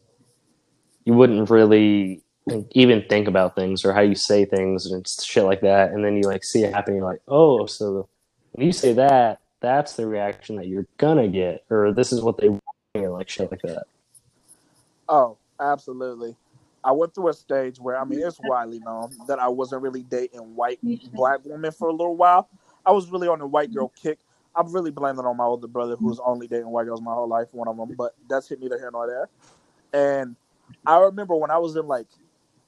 you 1.04 1.14
wouldn't 1.14 1.50
really 1.50 2.22
even 2.72 3.04
think 3.08 3.28
about 3.28 3.54
things 3.54 3.84
or 3.84 3.92
how 3.92 4.00
you 4.00 4.14
say 4.14 4.44
things 4.44 4.86
and 4.86 5.06
shit 5.06 5.44
like 5.44 5.60
that, 5.62 5.92
and 5.92 6.04
then 6.04 6.16
you 6.16 6.22
like 6.22 6.44
see 6.44 6.64
it 6.64 6.72
happen. 6.72 6.94
You're 6.94 7.04
like, 7.04 7.22
oh, 7.28 7.66
so 7.66 8.08
when 8.52 8.66
you 8.66 8.72
say 8.72 8.92
that, 8.94 9.40
that's 9.60 9.94
the 9.94 10.06
reaction 10.06 10.56
that 10.56 10.66
you're 10.66 10.86
gonna 10.98 11.28
get, 11.28 11.64
or 11.70 11.92
this 11.92 12.12
is 12.12 12.22
what 12.22 12.38
they 12.38 12.48
or 13.04 13.10
like 13.10 13.28
shit 13.28 13.50
like 13.50 13.62
that. 13.62 13.84
Oh, 15.08 15.36
absolutely. 15.60 16.36
I 16.84 16.92
went 16.92 17.14
through 17.14 17.28
a 17.28 17.34
stage 17.34 17.78
where 17.78 17.98
I 17.98 18.04
mean 18.04 18.20
it's 18.20 18.38
widely 18.42 18.78
known 18.80 19.10
that 19.26 19.38
I 19.38 19.48
wasn't 19.48 19.82
really 19.82 20.02
dating 20.02 20.54
white 20.54 20.78
black 21.12 21.40
women 21.44 21.72
for 21.72 21.88
a 21.88 21.92
little 21.92 22.16
while. 22.16 22.48
I 22.86 22.92
was 22.92 23.10
really 23.10 23.28
on 23.28 23.38
the 23.38 23.46
white 23.46 23.72
girl 23.72 23.92
kick. 24.00 24.18
I'm 24.54 24.72
really 24.72 24.90
blaming 24.90 25.24
on 25.24 25.36
my 25.36 25.44
older 25.44 25.66
brother 25.66 25.96
who 25.96 26.06
was 26.06 26.20
only 26.24 26.48
dating 26.48 26.70
white 26.70 26.86
girls 26.86 27.02
my 27.02 27.12
whole 27.12 27.28
life, 27.28 27.48
one 27.52 27.68
of 27.68 27.76
them, 27.76 27.94
but 27.96 28.14
that's 28.28 28.48
hit 28.48 28.60
neither 28.60 28.78
here 28.78 28.90
nor 28.90 29.06
there. 29.06 29.28
And 29.92 30.36
I 30.86 30.98
remember 30.98 31.36
when 31.36 31.50
I 31.50 31.58
was 31.58 31.76
in 31.76 31.86
like 31.86 32.06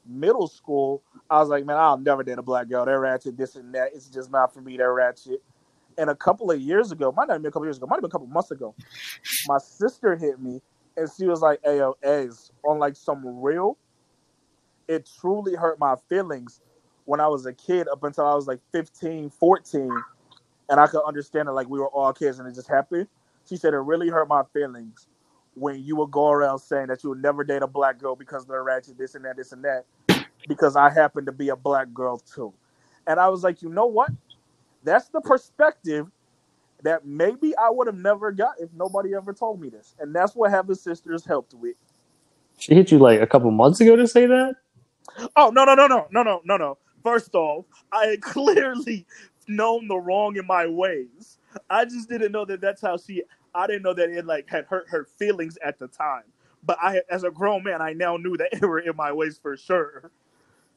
middle 0.07 0.49
school, 0.49 1.03
I 1.29 1.39
was 1.39 1.49
like, 1.49 1.65
man, 1.65 1.77
I'll 1.77 1.99
never 1.99 2.23
date 2.23 2.39
a 2.39 2.43
black 2.43 2.69
girl. 2.69 2.85
They're 2.85 3.01
ratchet, 3.01 3.37
this 3.37 3.57
and 3.57 3.75
that. 3.75 3.91
It's 3.95 4.07
just 4.07 4.31
not 4.31 4.53
for 4.53 4.61
me. 4.61 4.77
They're 4.77 4.93
ratchet. 4.93 5.43
And 6.01 6.11
a 6.11 6.17
couple 6.17 6.51
of 6.51 6.61
years 6.61 6.93
ago, 6.93 7.13
might 7.15 7.29
not 7.29 7.35
have 7.35 7.43
been 7.43 7.51
a 7.51 7.53
couple 7.53 7.67
years 7.67 7.77
ago, 7.77 7.87
might 7.87 7.97
have 7.97 8.03
been 8.03 8.09
a 8.09 8.13
couple 8.13 8.27
months 8.27 8.51
ago, 8.51 8.75
my 9.47 9.59
sister 9.59 10.17
hit 10.17 10.41
me 10.41 10.63
and 10.97 11.09
she 11.17 11.27
was 11.27 11.43
like, 11.43 11.63
Ayo, 11.63 11.95
A's 12.03 12.51
on 12.65 12.79
like 12.79 12.97
some 12.97 13.23
real. 13.43 13.77
It 14.89 15.09
truly 15.21 15.55
hurt 15.55 15.79
my 15.79 15.95
feelings 16.09 16.63
when 17.05 17.21
I 17.21 17.29
was 17.29 17.47
a 17.47 17.53
kid 17.53 17.87
up 17.89 18.03
until 18.03 18.27
I 18.27 18.35
was 18.35 18.47
like 18.47 18.61
15, 18.73 19.31
14. 19.31 19.91
And 20.71 20.81
I 20.81 20.87
could 20.87 21.03
understand 21.07 21.49
it 21.49 21.53
like 21.53 21.69
we 21.69 21.79
were 21.79 21.89
all 21.89 22.13
kids 22.13 22.39
and 22.39 22.49
it 22.49 22.55
just 22.55 22.69
happened. 22.69 23.09
She 23.49 23.57
said 23.57 23.75
it 23.75 23.79
really 23.79 24.09
hurt 24.09 24.29
my 24.29 24.43
feelings 24.55 25.07
when 25.55 25.83
you 25.83 25.97
would 25.97 26.11
go 26.11 26.31
around 26.31 26.61
saying 26.61 26.87
that 26.89 27.03
you 27.03 27.11
would 27.11 27.23
never 27.23 27.45
date 27.45 27.63
a 27.63 27.67
black 27.67 27.99
girl 27.99 28.17
because 28.17 28.47
they're 28.47 28.63
ratchet, 28.63 28.97
this 28.97 29.15
and 29.15 29.25
that, 29.25 29.37
this 29.37 29.53
and 29.53 29.65
that, 29.65 29.85
because 30.49 30.77
I 30.77 30.91
happen 30.91 31.27
to 31.27 31.33
be 31.33 31.49
a 31.51 31.57
black 31.57 31.93
girl 31.93 32.19
too. 32.19 32.53
And 33.07 33.19
I 33.19 33.29
was 33.29 33.43
like, 33.43 33.63
you 33.63 33.69
know 33.69 33.87
what? 33.87 34.11
That's 34.85 35.09
the 35.09 35.21
perspective 35.21 36.07
that 36.83 37.07
maybe 37.07 37.57
I 37.57 37.71
would 37.71 37.87
have 37.87 37.97
never 37.97 38.33
got 38.33 38.55
if 38.59 38.71
nobody 38.75 39.15
ever 39.15 39.33
told 39.33 39.61
me 39.61 39.69
this. 39.69 39.95
And 39.99 40.15
that's 40.15 40.35
what 40.35 40.51
having 40.51 40.77
sisters 40.77 41.25
helped 41.25 41.55
with. 41.55 41.77
She 42.59 42.75
hit 42.75 42.91
you 42.91 42.99
like 42.99 43.21
a 43.21 43.27
couple 43.27 43.51
months 43.51 43.81
ago 43.81 43.97
to 43.97 44.07
say 44.07 44.27
that. 44.27 44.57
Oh 45.37 45.51
no 45.51 45.65
no 45.65 45.75
no 45.75 45.87
no 45.87 46.07
no 46.11 46.23
no 46.23 46.41
no 46.45 46.57
no. 46.57 46.79
First 47.03 47.35
off, 47.35 47.65
I 47.93 48.07
had 48.07 48.23
clearly 48.23 49.07
known 49.49 49.89
the 49.89 49.97
wrong 49.97 50.37
in 50.37 50.47
my 50.47 50.67
ways. 50.67 51.39
I 51.69 51.85
just 51.85 52.09
didn't 52.09 52.33
know 52.33 52.45
that 52.47 52.61
that's 52.61 52.83
how 52.83 52.97
she. 52.97 53.23
I 53.55 53.67
didn't 53.67 53.83
know 53.83 53.95
that 53.95 54.11
it 54.11 54.27
like 54.27 54.49
had 54.49 54.67
hurt 54.67 54.87
her 54.91 55.05
feelings 55.19 55.59
at 55.65 55.79
the 55.79 55.89
time. 55.89 56.25
But 56.63 56.79
I, 56.81 57.01
as 57.11 57.25
a 57.25 57.31
grown 57.31 57.65
man, 57.65 57.81
I 57.81 57.95
now 57.95 58.17
knew 58.17 58.37
that 58.37 58.51
it 58.53 58.63
were 58.63 58.81
in 58.81 58.97
my 58.97 59.13
ways 59.13 59.39
for 59.43 59.57
sure. 59.57 60.11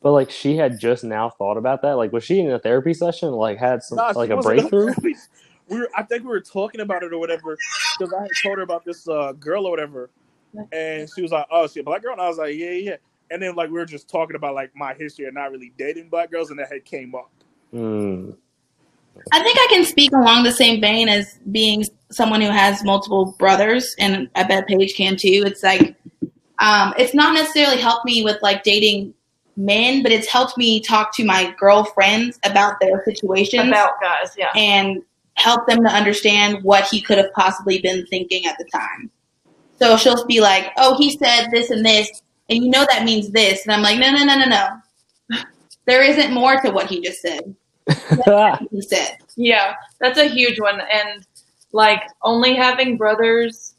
But 0.03 0.11
like 0.11 0.29
she 0.29 0.57
had 0.57 0.79
just 0.79 1.05
now 1.05 1.29
thought 1.29 1.55
about 1.55 1.81
that. 1.81 1.93
Like 1.93 2.11
was 2.11 2.25
she 2.25 2.39
in 2.39 2.51
a 2.51 2.59
therapy 2.59 2.93
session? 2.93 3.31
Like 3.31 3.57
had 3.57 3.81
some 3.81 3.95
Nah, 3.95 4.11
like 4.13 4.29
a 4.29 4.35
wasn't 4.35 4.69
breakthrough? 4.69 4.93
we 5.69 5.79
were, 5.79 5.89
I 5.95 6.03
think 6.03 6.23
we 6.23 6.29
were 6.29 6.41
talking 6.41 6.81
about 6.81 7.03
it 7.03 7.13
or 7.13 7.19
whatever 7.19 7.57
because 7.97 8.13
I 8.13 8.23
had 8.23 8.31
told 8.43 8.57
her 8.57 8.63
about 8.63 8.83
this 8.83 9.07
uh, 9.07 9.31
girl 9.31 9.65
or 9.65 9.71
whatever, 9.71 10.09
and 10.73 11.09
she 11.15 11.21
was 11.21 11.31
like, 11.31 11.47
"Oh, 11.49 11.67
she 11.67 11.79
a 11.79 11.83
black 11.83 12.01
girl," 12.01 12.11
and 12.11 12.21
I 12.21 12.27
was 12.27 12.37
like, 12.37 12.53
"Yeah, 12.55 12.71
yeah." 12.71 12.95
And 13.31 13.41
then 13.41 13.55
like 13.55 13.69
we 13.69 13.75
were 13.75 13.85
just 13.85 14.09
talking 14.09 14.35
about 14.35 14.55
like 14.55 14.75
my 14.75 14.93
history 14.93 15.25
and 15.25 15.35
not 15.35 15.51
really 15.51 15.71
dating 15.77 16.09
black 16.09 16.29
girls, 16.29 16.49
and 16.49 16.59
that 16.59 16.69
had 16.69 16.83
came 16.83 17.15
up. 17.15 17.31
Mm. 17.73 18.35
I 19.31 19.41
think 19.41 19.57
I 19.57 19.67
can 19.69 19.85
speak 19.85 20.11
along 20.11 20.43
the 20.43 20.51
same 20.51 20.81
vein 20.81 21.07
as 21.07 21.39
being 21.51 21.85
someone 22.11 22.41
who 22.41 22.49
has 22.49 22.83
multiple 22.83 23.35
brothers, 23.39 23.95
and 23.99 24.29
I 24.35 24.43
bet 24.43 24.67
Paige 24.67 24.95
can 24.95 25.15
too. 25.15 25.43
It's 25.45 25.63
like, 25.63 25.95
um, 26.59 26.93
it's 26.97 27.13
not 27.13 27.33
necessarily 27.33 27.77
helped 27.77 28.05
me 28.05 28.23
with 28.23 28.41
like 28.41 28.63
dating 28.63 29.13
men, 29.55 30.03
but 30.03 30.11
it's 30.11 30.27
helped 30.27 30.57
me 30.57 30.79
talk 30.81 31.15
to 31.15 31.23
my 31.23 31.53
girlfriends 31.59 32.39
about 32.43 32.79
their 32.81 33.03
situations 33.05 33.67
About 33.67 34.01
guys, 34.01 34.33
yeah. 34.37 34.51
and 34.55 35.01
help 35.35 35.67
them 35.67 35.83
to 35.83 35.89
understand 35.89 36.63
what 36.63 36.85
he 36.85 37.01
could 37.01 37.17
have 37.17 37.31
possibly 37.33 37.79
been 37.79 38.05
thinking 38.07 38.45
at 38.45 38.57
the 38.57 38.65
time. 38.65 39.09
So 39.79 39.97
she'll 39.97 40.25
be 40.25 40.39
like, 40.39 40.71
"Oh, 40.77 40.97
he 40.97 41.17
said 41.17 41.49
this 41.51 41.69
and 41.69 41.85
this, 41.85 42.21
and 42.49 42.63
you 42.63 42.69
know 42.69 42.85
that 42.89 43.03
means 43.03 43.31
this," 43.31 43.65
and 43.65 43.73
I'm 43.73 43.81
like, 43.81 43.99
"No, 43.99 44.11
no, 44.11 44.23
no, 44.23 44.37
no, 44.37 44.45
no. 44.45 45.39
There 45.85 46.01
isn't 46.01 46.33
more 46.33 46.61
to 46.61 46.71
what 46.71 46.87
he 46.87 47.01
just 47.01 47.21
said. 47.21 47.55
He 48.71 48.81
said." 48.81 49.17
Yeah, 49.35 49.75
that's 49.99 50.19
a 50.19 50.29
huge 50.29 50.59
one. 50.59 50.79
And 50.79 51.25
like 51.73 52.03
only 52.21 52.55
having 52.55 52.97
brothers, 52.97 53.72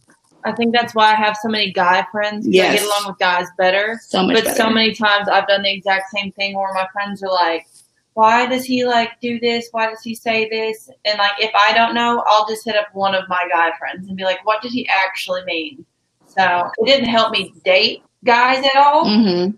I 0.45 0.53
think 0.53 0.75
that's 0.75 0.95
why 0.95 1.13
I 1.13 1.15
have 1.15 1.37
so 1.37 1.49
many 1.49 1.73
guy 1.73 2.07
friends. 2.13 2.47
'cause 2.47 2.55
I 2.55 2.73
get 2.75 2.83
along 2.83 3.05
with 3.09 3.19
guys 3.19 3.47
better. 3.57 3.99
So 4.03 4.23
much 4.25 4.35
but 4.37 4.45
better. 4.45 4.57
so 4.57 4.69
many 4.71 4.95
times 4.95 5.29
I've 5.29 5.49
done 5.49 5.63
the 5.63 5.73
exact 5.73 6.11
same 6.11 6.33
thing 6.33 6.55
where 6.57 6.73
my 6.75 6.87
friends 6.93 7.23
are 7.23 7.33
like, 7.33 7.67
why 8.13 8.47
does 8.47 8.65
he 8.65 8.85
like 8.85 9.19
do 9.21 9.41
this? 9.41 9.69
Why 9.73 9.87
does 9.89 10.03
he 10.03 10.15
say 10.15 10.49
this? 10.49 10.89
And 11.05 11.19
like 11.19 11.33
if 11.39 11.51
I 11.55 11.73
don't 11.73 11.95
know, 11.95 12.23
I'll 12.27 12.47
just 12.47 12.65
hit 12.65 12.77
up 12.77 12.87
one 12.93 13.15
of 13.15 13.29
my 13.29 13.49
guy 13.51 13.73
friends 13.79 14.07
and 14.07 14.17
be 14.17 14.25
like, 14.25 14.45
what 14.47 14.63
did 14.63 14.71
he 14.73 14.87
actually 14.89 15.43
mean? 15.45 15.85
So 16.27 16.71
it 16.79 16.87
didn't 16.87 17.09
help 17.09 17.33
me 17.33 17.53
date 17.65 18.03
guys 18.25 18.65
at 18.65 18.77
all, 18.77 19.05
hmm 19.09 19.51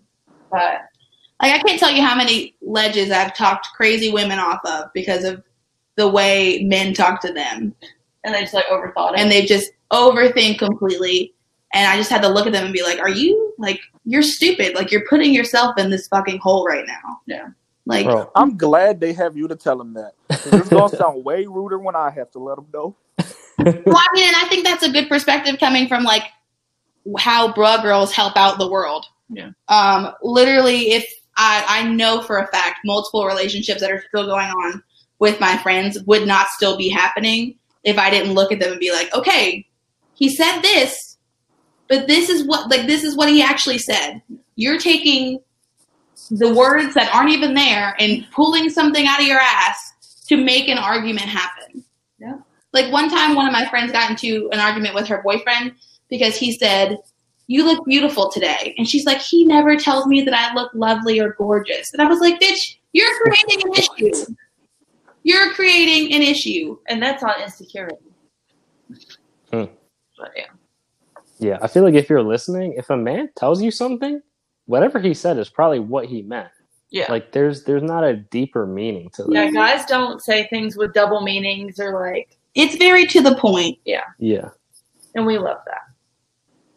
but 0.50 0.82
Like 1.42 1.52
I 1.54 1.58
can't 1.58 1.78
tell 1.80 1.90
you 1.90 2.02
how 2.02 2.14
many 2.16 2.54
ledges 2.62 3.10
I've 3.10 3.34
talked 3.34 3.68
crazy 3.74 4.10
women 4.10 4.38
off 4.38 4.60
of 4.64 4.92
because 4.94 5.24
of 5.24 5.42
the 5.96 6.08
way 6.08 6.62
men 6.64 6.94
talk 6.94 7.20
to 7.22 7.32
them, 7.32 7.74
and 8.24 8.34
they 8.34 8.40
just 8.42 8.54
like 8.54 8.66
overthought 8.66 9.14
it. 9.14 9.18
and 9.20 9.30
they 9.30 9.44
just 9.44 9.70
overthink 9.92 10.58
completely. 10.58 11.34
And 11.74 11.86
I 11.86 11.96
just 11.96 12.10
had 12.10 12.22
to 12.22 12.28
look 12.28 12.46
at 12.46 12.52
them 12.52 12.64
and 12.64 12.72
be 12.72 12.82
like, 12.82 12.98
"Are 12.98 13.08
you 13.08 13.54
like 13.58 13.80
you're 14.04 14.22
stupid? 14.22 14.74
Like 14.74 14.90
you're 14.90 15.04
putting 15.08 15.34
yourself 15.34 15.78
in 15.78 15.90
this 15.90 16.08
fucking 16.08 16.38
hole 16.38 16.64
right 16.64 16.86
now." 16.86 17.20
Yeah. 17.26 17.48
Like 17.86 18.06
Bro, 18.06 18.30
I'm 18.34 18.56
glad 18.56 19.00
they 19.00 19.12
have 19.12 19.36
you 19.36 19.46
to 19.48 19.56
tell 19.56 19.76
them 19.76 19.94
that. 19.94 20.12
It's 20.30 20.68
gonna 20.68 20.88
sound 20.96 21.24
way 21.24 21.46
ruder 21.46 21.78
when 21.78 21.94
I 21.94 22.10
have 22.10 22.30
to 22.32 22.38
let 22.38 22.56
them 22.56 22.66
know. 22.72 22.96
well, 23.18 23.96
I 23.96 24.08
mean, 24.12 24.26
and 24.26 24.36
I 24.36 24.46
think 24.48 24.64
that's 24.64 24.82
a 24.82 24.90
good 24.90 25.08
perspective 25.08 25.58
coming 25.58 25.86
from 25.88 26.04
like 26.04 26.24
how 27.18 27.52
bra 27.52 27.80
girls 27.80 28.12
help 28.12 28.36
out 28.36 28.58
the 28.58 28.70
world. 28.70 29.06
Yeah. 29.28 29.50
Um, 29.68 30.12
literally, 30.22 30.92
if 30.92 31.04
I 31.36 31.64
I 31.68 31.88
know 31.88 32.22
for 32.22 32.38
a 32.38 32.46
fact 32.48 32.80
multiple 32.84 33.26
relationships 33.26 33.80
that 33.80 33.90
are 33.90 34.02
still 34.08 34.26
going 34.26 34.48
on 34.48 34.82
with 35.18 35.40
my 35.40 35.56
friends 35.58 35.98
would 36.06 36.26
not 36.26 36.48
still 36.48 36.76
be 36.76 36.88
happening 36.88 37.58
if 37.84 37.98
I 37.98 38.10
didn't 38.10 38.34
look 38.34 38.52
at 38.52 38.58
them 38.58 38.72
and 38.72 38.80
be 38.80 38.92
like, 38.92 39.14
okay, 39.14 39.66
he 40.16 40.34
said 40.34 40.60
this, 40.60 41.18
but 41.88 42.06
this 42.08 42.28
is 42.28 42.46
what 42.46 42.70
like 42.70 42.86
this 42.86 43.04
is 43.04 43.16
what 43.16 43.28
he 43.28 43.42
actually 43.42 43.78
said. 43.78 44.22
You're 44.56 44.78
taking 44.78 45.40
the 46.30 46.52
words 46.52 46.94
that 46.94 47.14
aren't 47.14 47.30
even 47.30 47.54
there 47.54 47.94
and 47.98 48.26
pulling 48.32 48.70
something 48.70 49.06
out 49.06 49.20
of 49.20 49.26
your 49.26 49.38
ass 49.38 49.92
to 50.26 50.36
make 50.36 50.68
an 50.68 50.78
argument 50.78 51.26
happen. 51.26 51.84
Yeah. 52.18 52.38
Like 52.72 52.90
one 52.92 53.08
time, 53.08 53.34
one 53.34 53.46
of 53.46 53.52
my 53.52 53.66
friends 53.68 53.92
got 53.92 54.10
into 54.10 54.48
an 54.52 54.58
argument 54.58 54.94
with 54.94 55.06
her 55.08 55.22
boyfriend 55.22 55.72
because 56.08 56.36
he 56.36 56.56
said, 56.56 56.96
You 57.46 57.64
look 57.64 57.84
beautiful 57.84 58.30
today. 58.30 58.74
And 58.78 58.88
she's 58.88 59.04
like, 59.04 59.18
He 59.18 59.44
never 59.44 59.76
tells 59.76 60.06
me 60.06 60.22
that 60.22 60.34
I 60.34 60.54
look 60.54 60.72
lovely 60.74 61.20
or 61.20 61.34
gorgeous. 61.34 61.92
And 61.92 62.02
I 62.02 62.06
was 62.06 62.20
like, 62.20 62.40
Bitch, 62.40 62.76
you're 62.92 63.14
creating 63.20 63.62
an 63.66 63.74
issue. 63.74 64.34
You're 65.22 65.52
creating 65.52 66.14
an 66.14 66.22
issue. 66.22 66.78
and 66.88 67.02
that's 67.02 67.22
on 67.22 67.42
insecurity. 67.42 68.05
But 70.18 70.32
yeah. 70.36 70.46
Yeah, 71.38 71.58
I 71.60 71.66
feel 71.68 71.82
like 71.82 71.94
if 71.94 72.08
you're 72.08 72.22
listening, 72.22 72.74
if 72.76 72.88
a 72.90 72.96
man 72.96 73.28
tells 73.36 73.60
you 73.60 73.70
something, 73.70 74.22
whatever 74.64 74.98
he 74.98 75.12
said 75.14 75.38
is 75.38 75.48
probably 75.48 75.80
what 75.80 76.06
he 76.06 76.22
meant. 76.22 76.48
Yeah. 76.90 77.06
Like 77.10 77.32
there's 77.32 77.64
there's 77.64 77.82
not 77.82 78.04
a 78.04 78.16
deeper 78.16 78.66
meaning 78.66 79.10
to 79.14 79.26
yeah, 79.28 79.50
guys 79.50 79.84
don't 79.86 80.22
say 80.22 80.46
things 80.48 80.76
with 80.76 80.94
double 80.94 81.20
meanings 81.20 81.80
or 81.80 81.92
like, 82.00 82.38
It's 82.54 82.76
very 82.76 83.06
to 83.06 83.20
the 83.20 83.34
point. 83.34 83.78
Yeah. 83.84 84.04
Yeah. 84.18 84.50
and 85.14 85.26
we 85.26 85.38
love 85.38 85.58
that. 85.66 85.82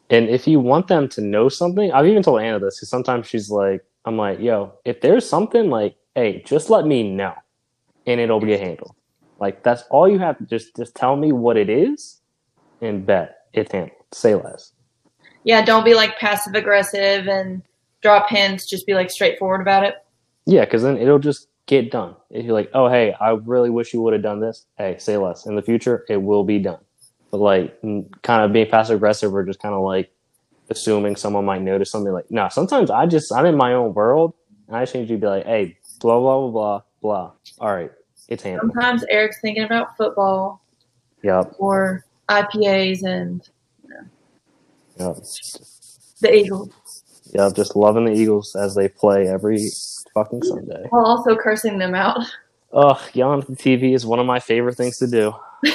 And 0.10 0.28
if 0.28 0.48
you 0.48 0.60
want 0.60 0.88
them 0.88 1.08
to 1.10 1.22
know 1.22 1.50
something, 1.50 1.92
I've 1.92 2.08
even 2.08 2.24
told 2.24 2.42
Anna 2.42 2.60
this 2.60 2.78
because 2.78 2.90
sometimes 2.90 3.28
she's 3.28 3.52
like, 3.52 3.84
I'm 4.06 4.18
like, 4.18 4.40
yo, 4.40 4.74
if 4.84 5.02
there's 5.02 5.30
something 5.30 5.70
like, 5.70 5.96
hey, 6.16 6.42
just 6.44 6.72
let 6.72 6.88
me 6.88 7.04
know 7.04 7.34
and 8.08 8.20
it'll 8.20 8.40
get 8.40 8.60
handled. 8.60 8.96
Like 9.40 9.64
that's 9.64 9.84
all 9.92 10.10
you 10.10 10.20
have 10.20 10.38
to 10.40 10.46
just 10.46 10.76
just 10.76 10.96
tell 10.96 11.16
me 11.16 11.32
what 11.32 11.56
it 11.56 11.70
is 11.70 12.19
and 12.82 13.06
bet 13.06 13.46
it's 13.54 13.72
handled. 13.72 13.98
Say 14.12 14.36
less. 14.36 14.74
Yeah, 15.44 15.64
don't 15.64 15.86
be 15.86 15.94
like 15.94 16.18
passive 16.18 16.54
aggressive 16.56 17.28
and 17.28 17.62
drop 18.02 18.30
hints. 18.30 18.66
Just 18.68 18.86
be 18.86 18.94
like 18.94 19.10
straightforward 19.10 19.62
about 19.62 19.84
it. 19.84 19.96
Yeah, 20.46 20.66
because 20.66 20.84
then 20.84 20.98
it'll 20.98 21.20
just 21.20 21.48
get 21.66 21.92
done. 21.92 22.16
If 22.30 22.46
you're 22.46 22.54
like, 22.54 22.72
oh, 22.74 22.90
hey, 22.90 23.14
I 23.20 23.32
really 23.32 23.70
wish 23.70 23.94
you 23.94 24.02
would 24.02 24.14
have 24.14 24.24
done 24.24 24.40
this, 24.40 24.66
hey, 24.78 24.98
say 24.98 25.18
less. 25.18 25.46
In 25.46 25.56
the 25.56 25.62
future, 25.62 26.06
it 26.10 26.18
will 26.18 26.44
be 26.44 26.60
done. 26.60 26.80
But 27.32 27.40
like, 27.40 27.80
kind 27.82 28.44
of 28.44 28.52
being 28.52 28.70
passive 28.70 28.96
aggressive 28.96 29.34
or 29.34 29.44
just 29.44 29.62
kind 29.62 29.76
of 29.76 29.82
like 29.82 30.12
assuming 30.72 31.16
someone 31.16 31.46
might 31.46 31.62
notice 31.62 31.92
something 31.92 32.12
like, 32.12 32.30
no, 32.32 32.50
sometimes 32.50 32.90
I 32.90 33.06
just, 33.06 33.32
I'm 33.32 33.46
in 33.46 33.56
my 33.56 33.74
own 33.74 33.94
world 33.94 34.34
and 34.68 34.76
I 34.76 34.82
just 34.84 34.96
need 34.96 35.10
you 35.10 35.18
to 35.18 35.22
be 35.22 35.28
like, 35.28 35.46
hey, 35.46 35.78
blah, 36.00 36.20
blah, 36.20 36.42
blah, 36.42 36.50
blah, 36.50 36.82
blah. 37.02 37.32
All 37.60 37.74
right, 37.74 37.92
it's 38.28 38.42
handled. 38.42 38.72
Sometimes 38.74 39.06
Eric's 39.10 39.40
thinking 39.42 39.64
about 39.64 39.96
football 39.96 40.64
Yep, 41.22 41.56
or 41.60 42.06
IPAs 42.30 43.04
and 43.04 43.48
yeah, 44.98 45.14
the 46.22 46.34
Eagles, 46.36 46.70
Yep, 47.34 47.56
just 47.56 47.76
loving 47.76 48.06
the 48.06 48.14
Eagles 48.14 48.56
as 48.56 48.76
they 48.76 48.88
play 48.88 49.28
every 49.28 49.68
fucking 50.14 50.44
Sunday. 50.44 50.86
while 50.90 51.06
also 51.06 51.36
cursing 51.36 51.78
them 51.78 51.96
out. 51.96 52.20
Ugh, 52.74 53.00
yelling 53.14 53.42
at 53.42 53.48
the 53.48 53.56
TV 53.56 53.94
is 53.94 54.06
one 54.06 54.20
of 54.20 54.26
my 54.26 54.40
favorite 54.40 54.76
things 54.76 54.98
to 54.98 55.08
do. 55.08 55.34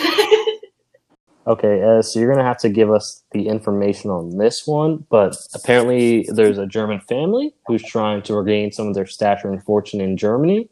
Okay, 1.46 1.82
uh, 1.82 2.00
so 2.00 2.18
you're 2.18 2.32
gonna 2.32 2.46
have 2.46 2.56
to 2.60 2.70
give 2.70 2.90
us 2.90 3.22
the 3.32 3.48
information 3.48 4.10
on 4.10 4.38
this 4.38 4.66
one, 4.66 5.04
but 5.10 5.36
apparently 5.52 6.26
there's 6.32 6.56
a 6.56 6.66
German 6.66 7.00
family 7.00 7.54
who's 7.66 7.82
trying 7.82 8.22
to 8.22 8.34
regain 8.34 8.72
some 8.72 8.88
of 8.88 8.94
their 8.94 9.04
stature 9.04 9.52
and 9.52 9.62
fortune 9.62 10.00
in 10.00 10.16
Germany. 10.16 10.70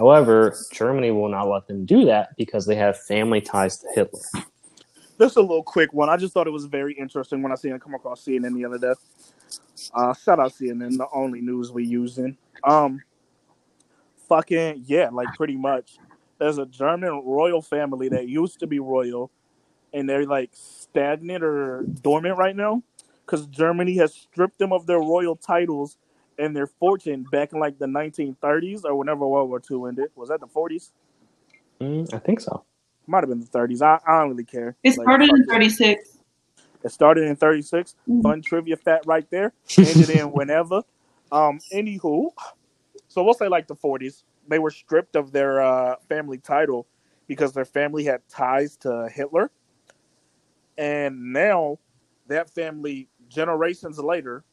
However, 0.00 0.56
Germany 0.72 1.12
will 1.12 1.28
not 1.28 1.48
let 1.48 1.68
them 1.68 1.84
do 1.86 2.04
that 2.06 2.36
because 2.36 2.66
they 2.66 2.74
have 2.74 2.98
family 2.98 3.40
ties 3.40 3.78
to 3.78 3.86
Hitler. 3.94 4.20
Just 5.18 5.36
a 5.36 5.40
little 5.40 5.62
quick 5.62 5.92
one. 5.92 6.08
I 6.08 6.16
just 6.16 6.32
thought 6.32 6.46
it 6.46 6.52
was 6.52 6.66
very 6.66 6.94
interesting 6.94 7.42
when 7.42 7.50
I 7.50 7.56
seen 7.56 7.72
it 7.72 7.80
come 7.80 7.94
across 7.94 8.24
CNN 8.24 8.54
the 8.54 8.64
other 8.64 8.78
day. 8.78 8.92
Uh, 9.92 10.14
shout 10.14 10.38
out 10.38 10.52
CNN, 10.52 10.96
the 10.96 11.06
only 11.12 11.40
news 11.40 11.72
we 11.72 11.84
using. 11.84 12.36
Um, 12.62 13.02
fucking 14.28 14.84
yeah, 14.86 15.08
like 15.12 15.34
pretty 15.36 15.56
much. 15.56 15.98
There's 16.38 16.58
a 16.58 16.66
German 16.66 17.22
royal 17.24 17.60
family 17.62 18.08
that 18.10 18.28
used 18.28 18.60
to 18.60 18.66
be 18.66 18.78
royal, 18.78 19.30
and 19.92 20.08
they're 20.08 20.26
like 20.26 20.50
stagnant 20.52 21.42
or 21.42 21.84
dormant 22.00 22.38
right 22.38 22.54
now 22.54 22.82
because 23.26 23.46
Germany 23.46 23.96
has 23.96 24.14
stripped 24.14 24.58
them 24.58 24.72
of 24.72 24.86
their 24.86 25.00
royal 25.00 25.34
titles 25.34 25.98
and 26.38 26.54
their 26.54 26.66
fortune 26.68 27.24
back 27.24 27.52
in 27.52 27.58
like 27.58 27.78
the 27.78 27.86
1930s 27.86 28.84
or 28.84 28.94
whenever 28.94 29.26
World 29.26 29.48
War 29.48 29.60
II 29.68 29.88
ended. 29.88 30.10
Was 30.14 30.28
that 30.28 30.40
the 30.40 30.46
40s? 30.46 30.92
Mm, 31.80 32.14
I 32.14 32.18
think 32.18 32.40
so. 32.40 32.64
Might 33.08 33.20
have 33.24 33.30
been 33.30 33.40
the 33.40 33.46
30s. 33.46 33.80
I, 33.82 33.98
I 34.06 34.20
don't 34.20 34.30
really 34.30 34.44
care. 34.44 34.76
It 34.84 34.90
Like, 34.90 35.06
started 35.06 35.30
in 35.30 35.46
36. 35.46 36.18
It 36.84 36.92
started 36.92 37.24
in 37.24 37.36
36. 37.36 37.96
Mhm. 38.08 38.22
Fun 38.22 38.42
trivia 38.42 38.76
fact 38.76 39.06
right 39.06 39.28
there. 39.30 39.52
Ended 39.78 40.10
in 40.10 40.30
whenever. 40.30 40.82
Um, 41.32 41.58
anywho, 41.72 42.30
so 43.08 43.22
we'll 43.22 43.34
say 43.34 43.48
like 43.48 43.66
the 43.66 43.74
40s. 43.74 44.24
They 44.46 44.58
were 44.58 44.70
stripped 44.70 45.16
of 45.16 45.32
their 45.32 45.60
uh, 45.60 45.96
family 46.08 46.38
title 46.38 46.86
because 47.26 47.52
their 47.52 47.64
family 47.64 48.04
had 48.04 48.26
ties 48.28 48.76
to 48.78 49.08
Hitler. 49.12 49.50
And 50.76 51.32
now 51.32 51.78
that 52.28 52.50
family, 52.50 53.08
generations 53.28 53.98
later, 53.98 54.44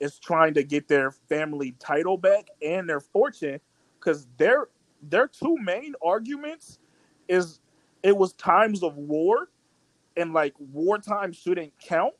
is 0.00 0.18
trying 0.18 0.54
to 0.54 0.62
get 0.62 0.88
their 0.88 1.10
family 1.10 1.74
title 1.78 2.16
back 2.16 2.48
and 2.62 2.88
their 2.88 3.00
fortune 3.00 3.60
because 3.98 4.26
their 4.36 4.68
their 5.02 5.26
two 5.28 5.56
main 5.58 5.94
arguments 6.04 6.78
is 7.28 7.60
it 8.02 8.16
was 8.16 8.32
times 8.34 8.82
of 8.82 8.96
war 8.96 9.48
and 10.16 10.32
like 10.32 10.54
wartime 10.58 11.32
shouldn't 11.32 11.72
count. 11.78 12.14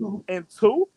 Mhm. 0.00 0.24
And 0.28 0.48
two, 0.48 0.88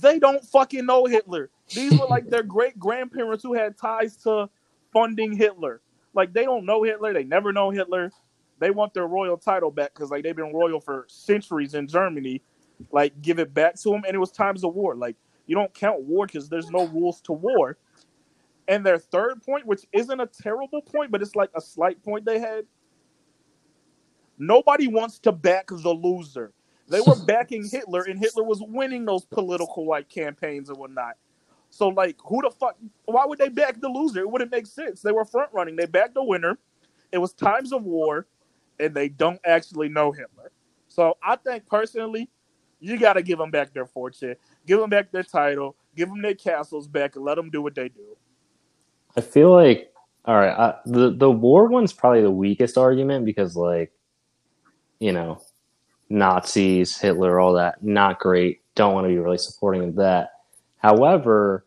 they 0.00 0.18
don't 0.18 0.44
fucking 0.44 0.86
know 0.86 1.04
Hitler. 1.06 1.50
These 1.74 1.98
were 1.98 2.06
like 2.06 2.28
their 2.28 2.42
great 2.56 2.78
grandparents 2.78 3.42
who 3.42 3.54
had 3.54 3.76
ties 3.76 4.16
to 4.18 4.48
funding 4.92 5.36
Hitler. 5.36 5.80
Like 6.14 6.32
they 6.32 6.44
don't 6.44 6.64
know 6.64 6.82
Hitler. 6.82 7.12
They 7.12 7.24
never 7.24 7.52
know 7.52 7.70
Hitler. 7.70 8.10
They 8.58 8.70
want 8.70 8.92
their 8.94 9.06
royal 9.06 9.36
title 9.36 9.70
back 9.70 9.94
because 9.94 10.10
like 10.10 10.22
they've 10.24 10.36
been 10.36 10.52
royal 10.52 10.80
for 10.80 11.06
centuries 11.08 11.74
in 11.74 11.86
Germany. 11.86 12.42
Like 12.92 13.20
give 13.22 13.38
it 13.38 13.52
back 13.52 13.74
to 13.80 13.90
them, 13.90 14.02
and 14.06 14.14
it 14.14 14.18
was 14.18 14.30
times 14.32 14.64
of 14.64 14.74
war. 14.74 14.94
Like 14.96 15.16
you 15.46 15.54
don't 15.54 15.72
count 15.74 16.02
war 16.02 16.26
because 16.26 16.48
there's 16.48 16.70
no 16.70 16.86
rules 16.86 17.20
to 17.22 17.32
war. 17.32 17.76
And 18.68 18.86
their 18.86 18.98
third 18.98 19.42
point, 19.42 19.66
which 19.66 19.84
isn't 19.92 20.20
a 20.20 20.26
terrible 20.26 20.80
point, 20.80 21.10
but 21.10 21.20
it's 21.22 21.34
like 21.34 21.50
a 21.54 21.60
slight 21.60 22.02
point 22.02 22.24
they 22.24 22.38
had. 22.38 22.64
Nobody 24.40 24.88
wants 24.88 25.18
to 25.20 25.32
back 25.32 25.68
the 25.68 25.90
loser. 25.94 26.52
They 26.88 27.00
were 27.00 27.14
backing 27.26 27.68
Hitler, 27.68 28.02
and 28.02 28.18
Hitler 28.18 28.42
was 28.42 28.62
winning 28.62 29.04
those 29.04 29.24
political 29.26 29.86
like 29.86 30.08
campaigns 30.08 30.70
and 30.70 30.78
whatnot. 30.78 31.16
So 31.68 31.88
like, 31.88 32.16
who 32.24 32.42
the 32.42 32.50
fuck? 32.50 32.76
Why 33.04 33.26
would 33.26 33.38
they 33.38 33.50
back 33.50 33.80
the 33.80 33.88
loser? 33.88 34.20
It 34.20 34.30
wouldn't 34.30 34.50
make 34.50 34.66
sense. 34.66 35.02
They 35.02 35.12
were 35.12 35.24
front 35.24 35.50
running. 35.52 35.76
They 35.76 35.86
backed 35.86 36.14
the 36.14 36.24
winner. 36.24 36.58
It 37.12 37.18
was 37.18 37.34
times 37.34 37.72
of 37.72 37.84
war, 37.84 38.26
and 38.80 38.94
they 38.94 39.10
don't 39.10 39.40
actually 39.44 39.90
know 39.90 40.10
Hitler. 40.10 40.52
So 40.88 41.18
I 41.22 41.36
think 41.36 41.66
personally, 41.68 42.30
you 42.80 42.98
got 42.98 43.12
to 43.12 43.22
give 43.22 43.38
them 43.38 43.50
back 43.50 43.74
their 43.74 43.86
fortune, 43.86 44.36
give 44.66 44.80
them 44.80 44.90
back 44.90 45.12
their 45.12 45.22
title, 45.22 45.76
give 45.94 46.08
them 46.08 46.22
their 46.22 46.34
castles 46.34 46.88
back, 46.88 47.14
and 47.14 47.24
let 47.24 47.34
them 47.36 47.50
do 47.50 47.62
what 47.62 47.74
they 47.74 47.90
do. 47.90 48.16
I 49.16 49.20
feel 49.20 49.52
like 49.52 49.92
all 50.24 50.36
right. 50.36 50.52
I, 50.52 50.74
the 50.86 51.10
the 51.10 51.30
war 51.30 51.66
one's 51.66 51.92
probably 51.92 52.22
the 52.22 52.30
weakest 52.30 52.76
argument 52.78 53.24
because 53.24 53.56
like, 53.56 53.92
you 55.00 55.12
know, 55.12 55.40
Nazis, 56.08 56.98
Hitler, 56.98 57.40
all 57.40 57.54
that, 57.54 57.82
not 57.82 58.20
great. 58.20 58.60
Don't 58.74 58.94
want 58.94 59.06
to 59.06 59.08
be 59.08 59.18
really 59.18 59.38
supporting 59.38 59.94
that. 59.96 60.30
However, 60.78 61.66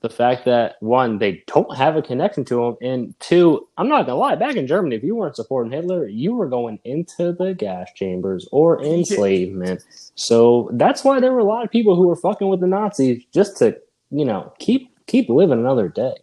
the 0.00 0.10
fact 0.10 0.44
that 0.46 0.76
one, 0.80 1.18
they 1.18 1.44
don't 1.46 1.76
have 1.76 1.96
a 1.96 2.02
connection 2.02 2.44
to 2.46 2.64
him, 2.64 2.76
and 2.82 3.14
two, 3.20 3.68
I'm 3.78 3.88
not 3.88 4.06
gonna 4.06 4.18
lie, 4.18 4.34
back 4.34 4.56
in 4.56 4.66
Germany, 4.66 4.96
if 4.96 5.02
you 5.04 5.14
weren't 5.14 5.36
supporting 5.36 5.72
Hitler, 5.72 6.08
you 6.08 6.34
were 6.34 6.48
going 6.48 6.80
into 6.84 7.32
the 7.32 7.54
gas 7.54 7.88
chambers 7.94 8.48
or 8.50 8.82
enslavement. 8.82 9.84
So 10.16 10.70
that's 10.72 11.04
why 11.04 11.20
there 11.20 11.32
were 11.32 11.38
a 11.38 11.44
lot 11.44 11.64
of 11.64 11.70
people 11.70 11.94
who 11.94 12.08
were 12.08 12.16
fucking 12.16 12.48
with 12.48 12.60
the 12.60 12.66
Nazis 12.66 13.24
just 13.32 13.56
to, 13.58 13.76
you 14.10 14.24
know, 14.24 14.52
keep 14.58 14.90
keep 15.06 15.28
living 15.28 15.60
another 15.60 15.88
day. 15.88 16.14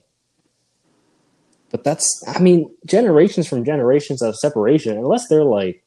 But 1.71 1.83
that's, 1.83 2.07
I 2.27 2.39
mean, 2.39 2.69
generations 2.85 3.47
from 3.47 3.63
generations 3.63 4.21
of 4.21 4.35
separation, 4.35 4.97
unless 4.97 5.27
they're 5.27 5.43
like, 5.43 5.83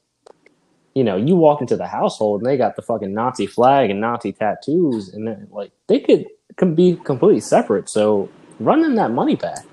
you 0.95 1.05
know, 1.05 1.16
you 1.16 1.36
walk 1.36 1.61
into 1.61 1.76
the 1.76 1.86
household 1.86 2.43
and 2.43 2.51
they 2.51 2.57
got 2.57 2.76
the 2.76 2.82
fucking 2.82 3.12
Nazi 3.14 3.47
flag 3.47 3.90
and 3.90 4.01
Nazi 4.01 4.32
tattoos, 4.32 5.09
and 5.12 5.26
then 5.26 5.49
like 5.51 5.72
they 5.88 6.01
could 6.01 6.26
can 6.57 6.74
be 6.74 6.97
completely 7.05 7.40
separate. 7.40 7.88
So 7.88 8.28
running 8.61 8.95
that 8.97 9.11
money 9.11 9.36
back, 9.36 9.64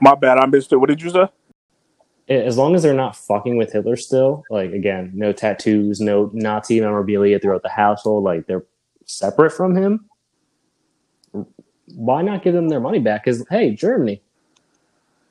My 0.00 0.14
bad, 0.14 0.38
I 0.38 0.46
missed 0.46 0.72
it. 0.72 0.76
What 0.76 0.88
did 0.88 1.02
you 1.02 1.10
say? 1.10 1.26
as 2.30 2.56
long 2.56 2.76
as 2.76 2.82
they're 2.84 2.94
not 2.94 3.16
fucking 3.16 3.56
with 3.56 3.72
Hitler 3.72 3.96
still, 3.96 4.44
like 4.50 4.70
again, 4.72 5.10
no 5.14 5.32
tattoos, 5.32 6.00
no 6.00 6.30
Nazi 6.32 6.80
memorabilia 6.80 7.40
throughout 7.40 7.64
the 7.64 7.68
household, 7.68 8.22
like 8.22 8.46
they're 8.46 8.64
separate 9.04 9.50
from 9.50 9.76
him. 9.76 10.08
Why 11.96 12.22
not 12.22 12.44
give 12.44 12.54
them 12.54 12.68
their 12.68 12.78
money 12.78 13.00
back? 13.00 13.24
Because 13.24 13.44
hey, 13.50 13.74
Germany, 13.74 14.22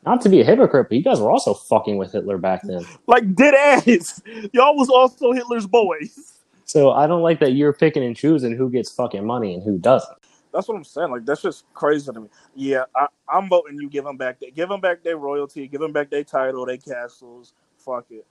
not 0.06 0.22
to 0.22 0.30
be 0.30 0.42
a 0.42 0.46
hypocrite, 0.46 0.88
but 0.90 0.98
you 0.98 1.04
guys 1.04 1.20
were 1.20 1.32
also 1.32 1.54
fucking 1.54 1.98
with 1.98 2.12
Hitler 2.12 2.38
back 2.38 2.62
then. 2.64 2.86
Like 3.08 3.36
dead 3.36 3.54
ass. 3.54 4.22
Y'all 4.54 4.76
was 4.76 4.90
also 4.90 5.32
Hitler's 5.32 5.68
boys. 5.68 6.40
So 6.66 6.92
I 6.92 7.08
don't 7.08 7.24
like 7.24 7.40
that 7.40 7.54
you're 7.54 7.74
picking 7.74 8.04
and 8.04 8.16
choosing 8.16 8.56
who 8.56 8.70
gets 8.70 8.92
fucking 8.92 9.26
money 9.26 9.56
and 9.56 9.64
who 9.64 9.78
doesn't. 9.78 10.18
That's 10.54 10.68
what 10.68 10.78
I'm 10.78 10.84
saying. 10.84 11.12
Like 11.12 11.26
that's 11.26 11.42
just 11.42 11.66
crazy 11.74 12.12
to 12.12 12.22
me. 12.22 12.30
Yeah, 12.56 12.84
I, 12.96 13.08
I'm 13.28 13.50
voting 13.50 13.80
you 13.80 13.90
give 13.90 14.06
them 14.06 14.18
back. 14.18 14.40
They, 14.40 14.52
give 14.52 14.70
them 14.70 14.80
back 14.80 15.04
their 15.04 15.18
royalty. 15.18 15.68
Give 15.68 15.82
them 15.82 15.92
back 15.92 16.10
their 16.10 16.24
title, 16.24 16.66
their 16.66 16.78
castles. 16.78 17.54
Fuck 17.78 18.06
it. 18.12 18.26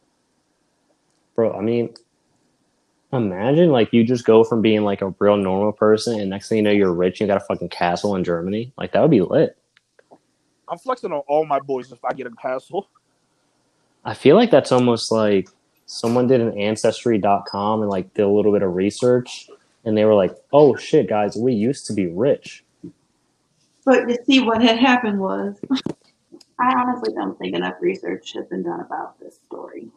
Bro, 1.35 1.53
I 1.53 1.61
mean, 1.61 1.95
imagine 3.13 3.71
like 3.71 3.93
you 3.93 4.05
just 4.05 4.25
go 4.25 4.43
from 4.43 4.63
being 4.63 4.85
like 4.85 5.03
a 5.03 5.15
real 5.19 5.37
normal 5.37 5.73
person 5.73 6.19
and 6.19 6.31
next 6.31 6.49
thing 6.49 6.59
you 6.59 6.63
know 6.63 6.71
you're 6.71 6.93
rich, 6.93 7.21
you 7.21 7.27
got 7.27 7.43
a 7.43 7.45
fucking 7.45 7.69
castle 7.69 8.15
in 8.17 8.25
Germany. 8.25 8.73
Like 8.79 8.93
that 8.93 9.03
would 9.03 9.11
be 9.11 9.21
lit. 9.21 9.58
I'm 10.71 10.79
flexing 10.79 11.13
on 11.13 11.23
all 11.29 11.45
my 11.47 11.59
boys 11.61 11.93
if 11.93 12.05
I 12.05 12.13
get 12.13 12.27
a 12.27 12.31
castle. 12.31 12.89
I 14.05 14.15
feel 14.15 14.37
like 14.37 14.51
that's 14.51 14.73
almost 14.73 15.11
like 15.13 15.49
someone 15.87 16.27
did 16.27 16.41
an 16.41 16.57
ancestry.com 16.59 17.81
and 17.83 17.91
like 17.91 18.13
did 18.15 18.23
a 18.23 18.29
little 18.29 18.53
bit 18.53 18.63
of 18.63 18.75
research 18.75 19.49
and 19.85 19.97
they 19.97 20.05
were 20.05 20.15
like, 20.15 20.35
"Oh 20.53 20.77
shit, 20.77 21.09
guys, 21.09 21.37
we 21.37 21.53
used 21.55 21.87
to 21.87 21.93
be 21.93 22.07
rich." 22.07 22.65
But 23.85 24.09
you 24.09 24.17
see, 24.27 24.41
what 24.41 24.63
had 24.63 24.79
happened 24.79 25.19
was 25.21 25.59
I 26.61 26.75
honestly 26.77 27.13
don't 27.15 27.39
think 27.39 27.55
enough 27.55 27.75
research 27.81 28.33
has 28.35 28.47
been 28.47 28.63
done 28.63 28.81
about 28.81 29.19
this 29.21 29.39
story. 29.47 29.89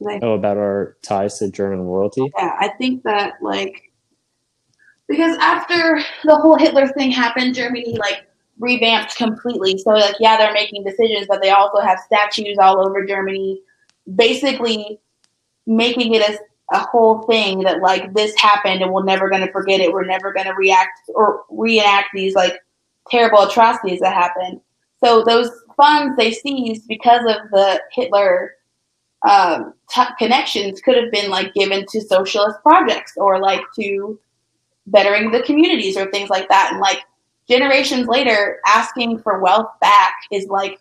Like, 0.00 0.22
Oh, 0.22 0.32
about 0.34 0.56
our 0.58 0.96
ties 1.02 1.38
to 1.38 1.50
German 1.50 1.80
royalty. 1.80 2.30
yeah, 2.36 2.56
I 2.60 2.68
think 2.68 3.02
that 3.04 3.34
like 3.40 3.90
because 5.08 5.36
after 5.38 6.00
the 6.24 6.36
whole 6.36 6.56
Hitler 6.56 6.88
thing 6.88 7.10
happened, 7.10 7.54
Germany 7.54 7.96
like 7.98 8.26
revamped 8.58 9.16
completely. 9.16 9.78
So 9.78 9.90
like 9.90 10.16
yeah, 10.20 10.36
they're 10.36 10.52
making 10.52 10.84
decisions, 10.84 11.26
but 11.28 11.42
they 11.42 11.50
also 11.50 11.80
have 11.80 11.98
statues 12.00 12.58
all 12.60 12.86
over 12.86 13.04
Germany, 13.04 13.60
basically 14.14 15.00
making 15.66 16.14
it 16.14 16.28
as 16.28 16.38
a 16.72 16.78
whole 16.78 17.22
thing 17.22 17.60
that 17.60 17.80
like 17.80 18.12
this 18.14 18.34
happened 18.38 18.82
and 18.82 18.92
we're 18.92 19.04
never 19.04 19.28
going 19.28 19.44
to 19.44 19.52
forget 19.52 19.80
it. 19.80 19.92
We're 19.92 20.06
never 20.06 20.32
going 20.32 20.46
to 20.46 20.54
react 20.54 20.98
or 21.14 21.42
reenact 21.50 22.08
these 22.14 22.34
like 22.34 22.58
terrible 23.10 23.40
atrocities 23.40 24.00
that 24.00 24.14
happened. 24.14 24.60
So 25.02 25.22
those 25.22 25.50
funds 25.76 26.16
they 26.16 26.32
seized 26.32 26.88
because 26.88 27.20
of 27.22 27.50
the 27.50 27.80
Hitler 27.92 28.52
um, 29.28 29.74
t- 29.90 30.02
connections 30.18 30.80
could 30.80 30.96
have 30.96 31.10
been 31.10 31.30
like 31.30 31.54
given 31.54 31.84
to 31.90 32.00
socialist 32.00 32.58
projects 32.62 33.12
or 33.16 33.40
like 33.40 33.62
to 33.78 34.18
bettering 34.86 35.30
the 35.30 35.42
communities 35.42 35.96
or 35.96 36.10
things 36.10 36.30
like 36.30 36.48
that. 36.48 36.70
And 36.72 36.80
like 36.80 37.00
generations 37.48 38.06
later, 38.06 38.60
asking 38.66 39.18
for 39.18 39.40
wealth 39.40 39.68
back 39.80 40.14
is 40.30 40.46
like, 40.46 40.80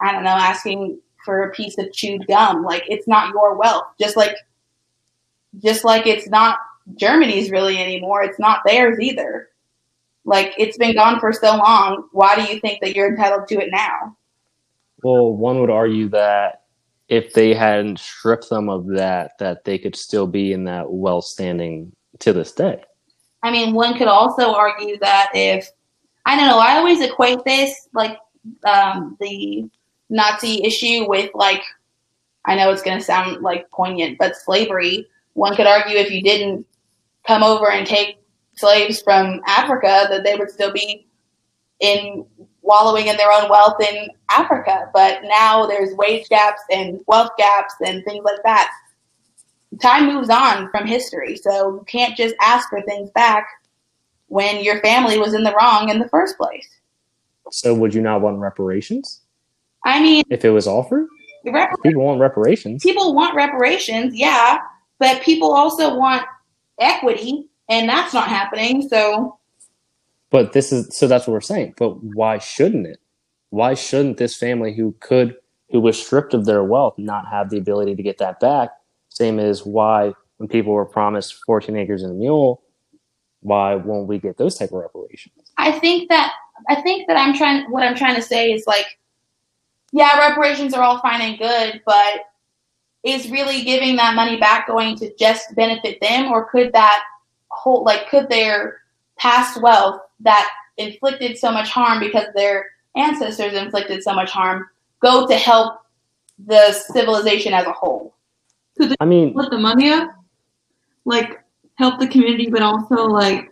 I 0.00 0.12
don't 0.12 0.24
know, 0.24 0.30
asking 0.30 0.98
for 1.24 1.42
a 1.42 1.52
piece 1.52 1.78
of 1.78 1.92
chewed 1.92 2.26
gum. 2.26 2.64
Like 2.64 2.84
it's 2.88 3.08
not 3.08 3.32
your 3.32 3.56
wealth. 3.56 3.86
Just 4.00 4.16
like, 4.16 4.36
just 5.62 5.84
like 5.84 6.06
it's 6.06 6.28
not 6.28 6.58
Germany's 6.96 7.50
really 7.50 7.78
anymore. 7.78 8.22
It's 8.22 8.38
not 8.38 8.62
theirs 8.66 8.98
either. 9.00 9.48
Like 10.24 10.54
it's 10.58 10.78
been 10.78 10.94
gone 10.94 11.20
for 11.20 11.32
so 11.32 11.56
long. 11.56 12.08
Why 12.12 12.34
do 12.34 12.52
you 12.52 12.60
think 12.60 12.80
that 12.80 12.94
you're 12.94 13.08
entitled 13.08 13.48
to 13.48 13.60
it 13.60 13.70
now? 13.70 14.16
Well, 15.02 15.32
one 15.34 15.60
would 15.60 15.70
argue 15.70 16.08
that 16.10 16.62
if 17.08 17.34
they 17.34 17.54
hadn't 17.54 17.98
stripped 17.98 18.48
them 18.48 18.68
of 18.68 18.86
that, 18.88 19.32
that 19.38 19.64
they 19.64 19.78
could 19.78 19.96
still 19.96 20.26
be 20.26 20.52
in 20.52 20.64
that 20.64 20.90
well 20.90 21.20
standing 21.20 21.92
to 22.20 22.32
this 22.32 22.52
day. 22.52 22.82
I 23.42 23.50
mean, 23.50 23.74
one 23.74 23.96
could 23.98 24.08
also 24.08 24.54
argue 24.54 24.98
that 25.00 25.30
if 25.34 25.68
I 26.24 26.36
don't 26.36 26.48
know, 26.48 26.58
I 26.58 26.76
always 26.76 27.00
equate 27.00 27.44
this 27.44 27.88
like 27.94 28.18
um, 28.64 29.16
the 29.20 29.68
Nazi 30.10 30.62
issue 30.64 31.08
with 31.08 31.30
like 31.34 31.62
I 32.44 32.54
know 32.56 32.70
it's 32.70 32.82
going 32.82 32.98
to 32.98 33.04
sound 33.04 33.42
like 33.42 33.70
poignant, 33.70 34.18
but 34.18 34.36
slavery. 34.36 35.06
One 35.34 35.54
could 35.54 35.66
argue 35.66 35.96
if 35.96 36.10
you 36.10 36.22
didn't 36.22 36.66
come 37.26 37.42
over 37.42 37.70
and 37.70 37.86
take 37.86 38.18
slaves 38.56 39.00
from 39.00 39.40
Africa, 39.46 40.06
that 40.10 40.24
they 40.24 40.36
would 40.36 40.50
still 40.50 40.72
be 40.72 41.06
in 41.80 42.26
wallowing 42.62 43.08
in 43.08 43.16
their 43.16 43.32
own 43.32 43.48
wealth 43.48 43.80
in 43.80 44.08
Africa. 44.30 44.90
But 44.92 45.20
now 45.24 45.66
there's 45.66 45.94
wage 45.94 46.28
gaps 46.28 46.62
and 46.70 47.00
wealth 47.06 47.30
gaps 47.38 47.74
and 47.84 48.04
things 48.04 48.24
like 48.24 48.42
that. 48.44 48.70
Time 49.80 50.06
moves 50.06 50.28
on 50.28 50.70
from 50.70 50.86
history, 50.86 51.36
so 51.36 51.74
you 51.74 51.84
can't 51.86 52.16
just 52.16 52.34
ask 52.40 52.68
for 52.68 52.82
things 52.82 53.10
back 53.10 53.46
when 54.26 54.62
your 54.62 54.80
family 54.80 55.18
was 55.18 55.34
in 55.34 55.44
the 55.44 55.54
wrong 55.54 55.88
in 55.88 55.98
the 55.98 56.08
first 56.08 56.36
place. 56.36 56.68
So, 57.50 57.74
would 57.74 57.94
you 57.94 58.00
not 58.00 58.20
want 58.20 58.38
reparations 58.38 59.20
I 59.84 60.00
mean, 60.00 60.24
if 60.30 60.44
it 60.44 60.50
was 60.50 60.66
offered? 60.66 61.06
People 61.82 62.04
want 62.04 62.20
reparations. 62.20 62.82
people 62.82 63.14
want 63.14 63.34
reparations, 63.34 64.14
yeah, 64.14 64.58
but 64.98 65.22
people 65.22 65.52
also 65.52 65.96
want 65.96 66.24
equity, 66.80 67.48
and 67.68 67.88
that's 67.88 68.14
not 68.14 68.28
happening. 68.28 68.88
So 68.88 69.38
But 70.30 70.52
this 70.52 70.72
is 70.72 70.96
so 70.96 71.08
that's 71.08 71.26
what 71.26 71.32
we're 71.32 71.40
saying. 71.40 71.74
But 71.76 72.02
why 72.02 72.38
shouldn't 72.38 72.86
it? 72.86 73.00
Why 73.50 73.74
shouldn't 73.74 74.18
this 74.18 74.36
family 74.36 74.74
who 74.74 74.94
could 75.00 75.36
who 75.70 75.80
was 75.80 76.00
stripped 76.00 76.34
of 76.34 76.44
their 76.44 76.62
wealth 76.62 76.94
not 76.98 77.26
have 77.28 77.50
the 77.50 77.58
ability 77.58 77.96
to 77.96 78.02
get 78.02 78.18
that 78.18 78.38
back? 78.40 78.70
Same 79.22 79.38
as 79.38 79.64
why 79.64 80.12
when 80.38 80.48
people 80.48 80.72
were 80.72 80.84
promised 80.84 81.44
14 81.46 81.76
acres 81.76 82.02
and 82.02 82.10
a 82.10 82.14
mule, 82.16 82.60
why 83.38 83.76
won't 83.76 84.08
we 84.08 84.18
get 84.18 84.36
those 84.36 84.58
type 84.58 84.70
of 84.72 84.80
reparations? 84.80 85.52
I 85.58 85.78
think 85.78 86.08
that 86.08 86.32
I 86.68 86.82
think 86.82 87.06
that 87.06 87.16
I'm 87.16 87.32
trying. 87.32 87.70
What 87.70 87.84
I'm 87.84 87.94
trying 87.94 88.16
to 88.16 88.22
say 88.22 88.50
is 88.50 88.66
like, 88.66 88.98
yeah, 89.92 90.18
reparations 90.18 90.74
are 90.74 90.82
all 90.82 90.98
fine 90.98 91.20
and 91.20 91.38
good, 91.38 91.82
but 91.86 92.32
is 93.04 93.30
really 93.30 93.62
giving 93.62 93.94
that 93.94 94.16
money 94.16 94.40
back 94.40 94.66
going 94.66 94.96
to 94.96 95.14
just 95.14 95.54
benefit 95.54 96.00
them, 96.00 96.32
or 96.32 96.46
could 96.50 96.72
that 96.72 97.04
whole 97.46 97.84
like 97.84 98.08
could 98.08 98.28
their 98.28 98.80
past 99.18 99.62
wealth 99.62 100.00
that 100.18 100.50
inflicted 100.78 101.38
so 101.38 101.52
much 101.52 101.68
harm 101.68 102.00
because 102.00 102.26
their 102.34 102.66
ancestors 102.96 103.54
inflicted 103.54 104.02
so 104.02 104.14
much 104.14 104.32
harm 104.32 104.66
go 104.98 105.28
to 105.28 105.36
help 105.36 105.78
the 106.44 106.72
civilization 106.72 107.54
as 107.54 107.66
a 107.66 107.72
whole? 107.72 108.11
I 109.00 109.04
mean, 109.04 109.34
put 109.34 109.50
the 109.50 109.58
money 109.58 109.90
up, 109.90 110.08
like 111.04 111.38
help 111.74 111.98
the 112.00 112.06
community, 112.06 112.48
but 112.50 112.62
also 112.62 113.06
like 113.06 113.50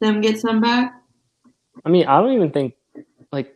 them 0.00 0.20
get 0.20 0.38
some 0.40 0.60
back. 0.60 0.94
I 1.84 1.88
mean, 1.88 2.06
I 2.06 2.20
don't 2.20 2.32
even 2.32 2.50
think 2.50 2.74
like 3.32 3.54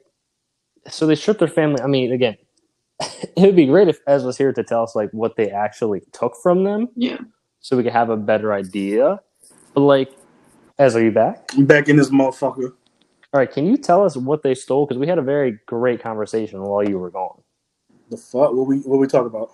so 0.88 1.06
they 1.06 1.14
stripped 1.14 1.40
their 1.40 1.48
family. 1.48 1.80
I 1.82 1.86
mean, 1.86 2.12
again, 2.12 2.36
it 3.00 3.40
would 3.42 3.56
be 3.56 3.66
great 3.66 3.88
if 3.88 4.00
Ez 4.06 4.24
was 4.24 4.36
here 4.36 4.52
to 4.52 4.62
tell 4.62 4.82
us 4.82 4.94
like 4.94 5.10
what 5.12 5.36
they 5.36 5.50
actually 5.50 6.02
took 6.12 6.34
from 6.42 6.64
them, 6.64 6.88
Yeah. 6.96 7.18
so 7.60 7.76
we 7.76 7.82
could 7.82 7.92
have 7.92 8.10
a 8.10 8.16
better 8.16 8.52
idea. 8.52 9.20
But 9.74 9.80
like, 9.80 10.12
Ez, 10.78 10.96
are 10.96 11.02
you 11.02 11.12
back? 11.12 11.50
I'm 11.56 11.66
back 11.66 11.88
in 11.88 11.96
this 11.96 12.10
motherfucker. 12.10 12.72
All 13.32 13.40
right, 13.40 13.50
can 13.50 13.66
you 13.66 13.76
tell 13.76 14.04
us 14.04 14.16
what 14.16 14.42
they 14.42 14.54
stole? 14.54 14.86
Because 14.86 14.98
we 14.98 15.06
had 15.06 15.18
a 15.18 15.22
very 15.22 15.58
great 15.66 16.00
conversation 16.02 16.62
while 16.62 16.88
you 16.88 16.98
were 16.98 17.10
gone. 17.10 17.42
The 18.08 18.16
fuck? 18.16 18.52
What 18.52 18.66
we 18.66 18.78
what 18.78 18.98
we 18.98 19.06
talk 19.06 19.26
about? 19.26 19.50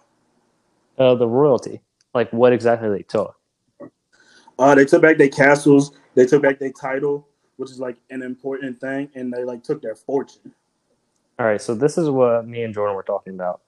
Uh, 0.99 1.15
the 1.15 1.27
royalty, 1.27 1.81
like 2.15 2.31
what 2.33 2.53
exactly 2.53 2.89
they 2.91 3.03
took. 3.03 3.35
Uh, 4.59 4.75
they 4.75 4.85
took 4.85 5.03
back 5.03 5.19
their 5.19 5.29
castles. 5.29 5.93
They 6.15 6.27
took 6.27 6.43
back 6.43 6.59
their 6.59 6.73
title, 6.73 7.27
which 7.57 7.71
is 7.71 7.81
like 7.81 7.97
an 8.11 8.23
important 8.23 8.81
thing, 8.81 9.11
and 9.15 9.33
they 9.33 9.45
like 9.45 9.63
took 9.65 9.81
their 9.83 9.95
fortune. 9.95 10.53
All 11.39 11.47
right, 11.47 11.61
so 11.61 11.75
this 11.75 11.97
is 11.97 12.11
what 12.11 12.47
me 12.47 12.63
and 12.63 12.75
Jordan 12.75 12.95
were 12.95 13.03
talking 13.03 13.35
about. 13.35 13.63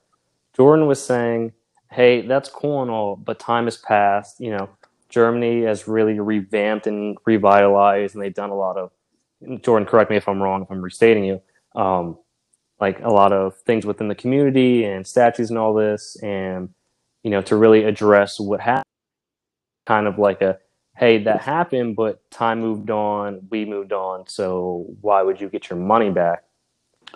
Jordan 0.54 0.86
was 0.86 1.04
saying, 1.04 1.52
"Hey, 1.90 2.22
that's 2.26 2.48
cool 2.48 2.82
and 2.82 2.90
all, 2.90 3.16
but 3.16 3.38
time 3.38 3.64
has 3.64 3.78
passed. 3.78 4.38
You 4.38 4.50
know, 4.50 4.68
Germany 5.08 5.62
has 5.62 5.88
really 5.88 6.20
revamped 6.20 6.86
and 6.86 7.16
revitalized, 7.24 8.14
and 8.14 8.22
they've 8.22 8.34
done 8.34 8.50
a 8.50 8.56
lot 8.56 8.76
of." 8.76 8.90
Jordan, 9.62 9.86
correct 9.86 10.10
me 10.10 10.16
if 10.16 10.28
I'm 10.28 10.42
wrong 10.42 10.62
if 10.62 10.70
I'm 10.70 10.82
restating 10.82 11.24
you. 11.24 11.40
Um, 11.74 12.18
like 12.80 13.00
a 13.00 13.08
lot 13.08 13.32
of 13.32 13.56
things 13.62 13.86
within 13.86 14.08
the 14.08 14.14
community 14.14 14.84
and 14.84 15.06
statues 15.06 15.50
and 15.50 15.58
all 15.58 15.74
this, 15.74 16.16
and 16.22 16.68
you 17.24 17.30
know, 17.30 17.42
to 17.42 17.56
really 17.56 17.82
address 17.82 18.38
what 18.38 18.60
happened. 18.60 18.84
Kind 19.86 20.06
of 20.06 20.18
like 20.18 20.40
a, 20.40 20.58
hey, 20.96 21.18
that 21.24 21.40
happened, 21.40 21.96
but 21.96 22.30
time 22.30 22.60
moved 22.60 22.90
on, 22.90 23.48
we 23.50 23.64
moved 23.64 23.92
on, 23.92 24.28
so 24.28 24.86
why 25.00 25.22
would 25.22 25.40
you 25.40 25.48
get 25.48 25.68
your 25.68 25.78
money 25.78 26.10
back? 26.10 26.44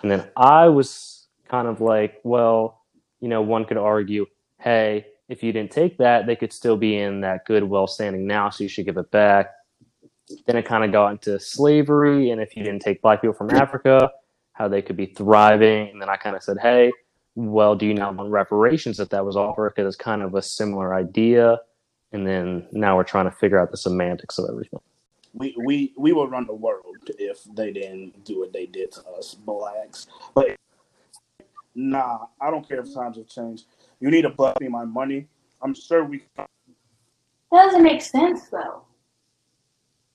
And 0.01 0.11
then 0.11 0.29
I 0.35 0.67
was 0.67 1.27
kind 1.47 1.67
of 1.67 1.79
like, 1.79 2.19
well, 2.23 2.81
you 3.21 3.29
know, 3.29 3.41
one 3.41 3.63
could 3.65 3.77
argue, 3.77 4.25
hey, 4.59 5.05
if 5.29 5.43
you 5.43 5.53
didn't 5.53 5.71
take 5.71 5.97
that, 5.99 6.25
they 6.25 6.35
could 6.35 6.51
still 6.51 6.75
be 6.75 6.97
in 6.97 7.21
that 7.21 7.45
good, 7.45 7.63
well 7.63 7.87
standing 7.87 8.27
now, 8.27 8.49
so 8.49 8.63
you 8.63 8.69
should 8.69 8.85
give 8.85 8.97
it 8.97 9.11
back. 9.11 9.51
Then 10.45 10.57
it 10.57 10.65
kind 10.65 10.83
of 10.83 10.91
got 10.91 11.11
into 11.11 11.39
slavery, 11.39 12.31
and 12.31 12.41
if 12.41 12.55
you 12.55 12.63
didn't 12.63 12.81
take 12.81 13.01
black 13.01 13.21
people 13.21 13.33
from 13.33 13.49
Africa, 13.51 14.11
how 14.53 14.67
they 14.67 14.81
could 14.81 14.97
be 14.97 15.07
thriving. 15.07 15.89
And 15.89 16.01
then 16.01 16.09
I 16.09 16.17
kind 16.17 16.35
of 16.35 16.43
said, 16.43 16.57
hey, 16.61 16.91
well, 17.39 17.73
do 17.73 17.85
you 17.85 17.93
now 17.93 18.11
want 18.11 18.29
reparations 18.29 18.99
if 18.99 19.09
that 19.09 19.25
was 19.25 19.37
offered? 19.37 19.73
Because 19.73 19.95
it's 19.95 20.03
kind 20.03 20.21
of 20.21 20.35
a 20.35 20.41
similar 20.41 20.93
idea. 20.93 21.57
And 22.11 22.27
then 22.27 22.67
now 22.73 22.97
we're 22.97 23.05
trying 23.05 23.25
to 23.25 23.31
figure 23.31 23.57
out 23.57 23.71
the 23.71 23.77
semantics 23.77 24.37
of 24.37 24.49
everything. 24.49 24.81
We 25.33 25.55
we 25.63 25.93
we 25.95 26.11
would 26.11 26.31
run 26.31 26.47
the 26.47 26.55
world 26.55 26.97
if 27.07 27.43
they 27.55 27.71
didn't 27.71 28.25
do 28.25 28.39
what 28.39 28.51
they 28.51 28.65
did 28.65 28.91
to 28.93 29.07
us 29.11 29.35
blacks. 29.35 30.07
But 30.33 30.57
nah, 31.75 32.25
I 32.41 32.49
don't 32.49 32.67
care 32.67 32.79
if 32.79 32.93
times 32.93 33.15
have 33.15 33.27
changed. 33.27 33.65
You 34.01 34.11
need 34.11 34.23
to 34.23 34.31
bust 34.31 34.59
me 34.59 34.67
my 34.67 34.83
money. 34.83 35.27
I'm 35.61 35.73
sure 35.73 36.03
we. 36.03 36.23
That 36.35 36.47
doesn't 37.53 37.83
make 37.83 38.01
sense 38.01 38.49
though. 38.49 38.81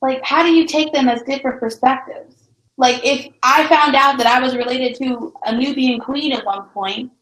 Like, 0.02 0.22
how 0.24 0.42
do 0.42 0.52
you 0.52 0.66
take 0.66 0.92
them 0.92 1.08
as 1.08 1.22
different 1.22 1.58
perspectives? 1.58 2.43
Like, 2.76 3.00
if 3.04 3.32
I 3.42 3.66
found 3.68 3.94
out 3.94 4.18
that 4.18 4.26
I 4.26 4.40
was 4.40 4.56
related 4.56 4.96
to 4.96 5.32
a 5.44 5.56
Nubian 5.56 6.00
queen 6.00 6.32
at 6.32 6.44
one 6.44 6.68
point, 6.70 7.12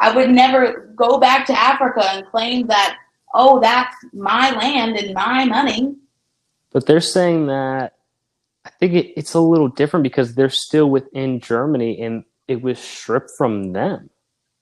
I 0.00 0.14
would 0.14 0.30
never 0.30 0.92
go 0.96 1.18
back 1.18 1.46
to 1.46 1.58
Africa 1.58 2.04
and 2.10 2.26
claim 2.26 2.66
that, 2.66 2.98
oh, 3.32 3.60
that's 3.60 3.94
my 4.12 4.50
land 4.50 4.96
and 4.96 5.14
my 5.14 5.44
money. 5.44 5.94
But 6.72 6.86
they're 6.86 7.00
saying 7.00 7.46
that 7.46 7.94
I 8.66 8.70
think 8.80 8.94
it, 8.94 9.12
it's 9.16 9.34
a 9.34 9.40
little 9.40 9.68
different 9.68 10.02
because 10.02 10.34
they're 10.34 10.50
still 10.50 10.90
within 10.90 11.40
Germany 11.40 12.00
and 12.02 12.24
it 12.48 12.62
was 12.62 12.80
stripped 12.80 13.30
from 13.38 13.72
them. 13.72 14.10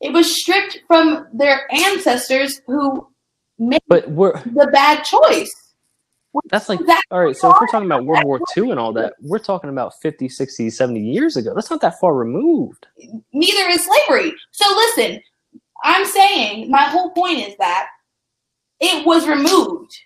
It 0.00 0.12
was 0.12 0.40
stripped 0.40 0.80
from 0.86 1.26
their 1.32 1.66
ancestors 1.72 2.60
who 2.66 3.08
made 3.58 3.80
But 3.88 4.10
we're 4.10 4.38
the 4.42 4.68
bad 4.70 5.04
choice. 5.04 5.63
That's 6.46 6.68
like 6.68 6.80
That- 6.86 7.02
all 7.10 7.24
right. 7.24 7.36
So 7.36 7.50
if 7.50 7.56
we're 7.60 7.66
talking 7.68 7.86
about 7.86 8.04
World 8.04 8.24
War 8.24 8.40
II 8.56 8.70
and 8.70 8.80
all 8.80 8.92
that, 8.94 9.14
we're 9.20 9.38
talking 9.38 9.70
about 9.70 10.00
50, 10.00 10.28
60, 10.28 10.70
70 10.70 11.00
years 11.00 11.36
ago. 11.36 11.52
That's 11.54 11.70
not 11.70 11.80
that 11.82 11.98
far 12.00 12.14
removed. 12.14 12.86
neither 13.32 13.70
is 13.70 13.84
slavery. 13.86 14.32
So 14.50 14.64
listen, 14.76 15.20
I'm 15.84 16.04
saying 16.06 16.70
my 16.70 16.82
whole 16.84 17.10
point 17.10 17.38
is 17.40 17.54
that 17.58 17.88
it 18.80 19.06
was 19.06 19.26
removed. 19.28 19.96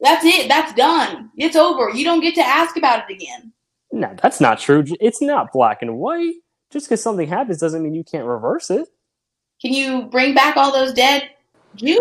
That's 0.00 0.24
it. 0.24 0.48
That's 0.48 0.72
done. 0.74 1.30
It's 1.36 1.56
over. 1.56 1.90
You 1.90 2.04
don't 2.04 2.20
get 2.20 2.34
to 2.36 2.46
ask 2.46 2.76
about 2.76 3.08
it 3.08 3.14
again. 3.14 3.52
No, 3.90 4.14
that's 4.22 4.40
not 4.40 4.58
true. 4.58 4.84
It's 5.00 5.20
not 5.22 5.52
black 5.52 5.82
and 5.82 5.96
white. 5.98 6.34
Just 6.70 6.86
because 6.86 7.02
something 7.02 7.26
happens 7.26 7.58
doesn't 7.58 7.82
mean 7.82 7.94
you 7.94 8.04
can't 8.04 8.26
reverse 8.26 8.70
it. 8.70 8.88
Can 9.60 9.72
you 9.72 10.02
bring 10.02 10.34
back 10.34 10.56
all 10.56 10.70
those 10.72 10.92
dead 10.92 11.30
Jews? 11.74 11.98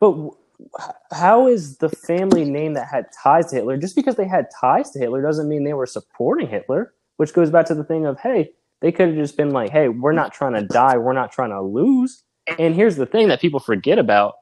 But 0.00 0.30
how 1.12 1.46
is 1.46 1.78
the 1.78 1.88
family 1.88 2.44
name 2.44 2.74
that 2.74 2.88
had 2.88 3.06
ties 3.22 3.46
to 3.46 3.56
Hitler? 3.56 3.76
Just 3.76 3.96
because 3.96 4.16
they 4.16 4.26
had 4.26 4.46
ties 4.60 4.90
to 4.90 4.98
Hitler 4.98 5.22
doesn't 5.22 5.48
mean 5.48 5.64
they 5.64 5.74
were 5.74 5.86
supporting 5.86 6.48
Hitler, 6.48 6.94
which 7.16 7.32
goes 7.32 7.50
back 7.50 7.66
to 7.66 7.74
the 7.74 7.84
thing 7.84 8.06
of, 8.06 8.18
hey, 8.20 8.50
they 8.80 8.92
could 8.92 9.08
have 9.08 9.16
just 9.16 9.36
been 9.36 9.50
like, 9.50 9.70
hey, 9.70 9.88
we're 9.88 10.12
not 10.12 10.32
trying 10.32 10.54
to 10.54 10.66
die, 10.66 10.96
we're 10.96 11.12
not 11.12 11.32
trying 11.32 11.50
to 11.50 11.62
lose. 11.62 12.22
And 12.58 12.74
here's 12.74 12.96
the 12.96 13.06
thing 13.06 13.28
that 13.28 13.40
people 13.40 13.60
forget 13.60 13.98
about 13.98 14.34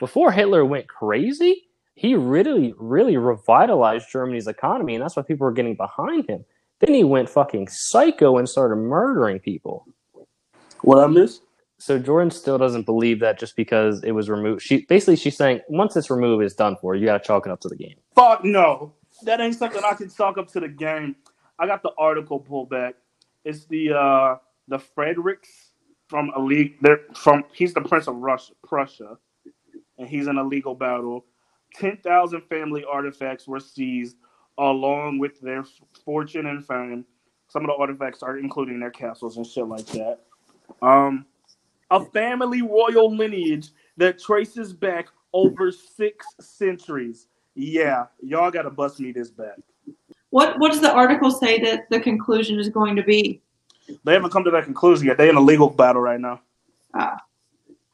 before 0.00 0.32
Hitler 0.32 0.64
went 0.64 0.88
crazy, 0.88 1.68
he 1.94 2.14
really, 2.14 2.74
really 2.78 3.16
revitalized 3.16 4.06
Germany's 4.10 4.46
economy, 4.46 4.94
and 4.94 5.02
that's 5.02 5.16
why 5.16 5.22
people 5.22 5.44
were 5.44 5.52
getting 5.52 5.74
behind 5.74 6.28
him. 6.28 6.44
Then 6.80 6.94
he 6.94 7.04
went 7.04 7.28
fucking 7.28 7.68
psycho 7.68 8.38
and 8.38 8.48
started 8.48 8.76
murdering 8.76 9.40
people. 9.40 9.86
What 10.82 10.98
I 10.98 11.06
missed? 11.08 11.42
So 11.78 11.98
Jordan 11.98 12.30
still 12.30 12.58
doesn't 12.58 12.86
believe 12.86 13.20
that 13.20 13.38
just 13.38 13.54
because 13.54 14.02
it 14.02 14.12
was 14.12 14.28
removed. 14.28 14.62
She 14.62 14.84
basically 14.86 15.16
she's 15.16 15.36
saying 15.36 15.60
once 15.68 15.96
it's 15.96 16.10
removed, 16.10 16.42
it's 16.44 16.54
done 16.54 16.76
for. 16.80 16.96
You 16.96 17.06
got 17.06 17.22
to 17.22 17.26
chalk 17.26 17.46
it 17.46 17.52
up 17.52 17.60
to 17.60 17.68
the 17.68 17.76
game. 17.76 17.94
Fuck 18.14 18.44
no. 18.44 18.92
That 19.22 19.40
ain't 19.40 19.54
something 19.54 19.82
I 19.84 19.94
can 19.94 20.10
chalk 20.10 20.38
up 20.38 20.48
to 20.52 20.60
the 20.60 20.68
game. 20.68 21.16
I 21.58 21.66
got 21.66 21.82
the 21.82 21.92
article 21.96 22.40
pulled 22.40 22.70
back. 22.70 22.94
It's 23.44 23.66
the 23.66 23.92
uh 23.96 24.36
the 24.66 24.78
Fredericks 24.78 25.70
from 26.08 26.30
a 26.36 26.40
league. 26.40 26.74
They're 26.80 27.00
from. 27.14 27.44
He's 27.52 27.74
the 27.74 27.80
Prince 27.80 28.08
of 28.08 28.16
Russia, 28.16 28.54
Prussia, 28.66 29.16
and 29.98 30.08
he's 30.08 30.26
in 30.26 30.38
a 30.38 30.44
legal 30.44 30.74
battle. 30.74 31.24
Ten 31.74 31.96
thousand 31.98 32.42
family 32.42 32.84
artifacts 32.90 33.46
were 33.46 33.60
seized, 33.60 34.16
along 34.58 35.18
with 35.18 35.40
their 35.40 35.64
fortune 36.04 36.46
and 36.46 36.66
fame. 36.66 37.04
Some 37.48 37.62
of 37.62 37.68
the 37.68 37.74
artifacts 37.74 38.22
are 38.22 38.38
including 38.38 38.80
their 38.80 38.90
castles 38.90 39.36
and 39.36 39.46
shit 39.46 39.66
like 39.66 39.86
that. 39.86 40.18
Um, 40.82 41.24
a 41.90 42.04
family 42.04 42.62
royal 42.62 43.14
lineage 43.14 43.70
that 43.96 44.18
traces 44.18 44.72
back 44.72 45.08
over 45.32 45.70
six 45.70 46.26
centuries. 46.40 47.28
Yeah, 47.54 48.06
y'all 48.22 48.50
gotta 48.50 48.70
bust 48.70 49.00
me 49.00 49.12
this 49.12 49.30
back. 49.30 49.56
What 50.30 50.58
What 50.58 50.72
does 50.72 50.80
the 50.80 50.92
article 50.92 51.30
say 51.30 51.60
that 51.60 51.88
the 51.90 52.00
conclusion 52.00 52.58
is 52.58 52.68
going 52.68 52.96
to 52.96 53.02
be? 53.02 53.42
They 54.04 54.12
haven't 54.12 54.30
come 54.30 54.44
to 54.44 54.50
that 54.50 54.64
conclusion 54.64 55.06
yet. 55.06 55.16
They're 55.16 55.30
in 55.30 55.36
a 55.36 55.40
legal 55.40 55.70
battle 55.70 56.02
right 56.02 56.20
now. 56.20 56.40
Ah. 56.94 57.16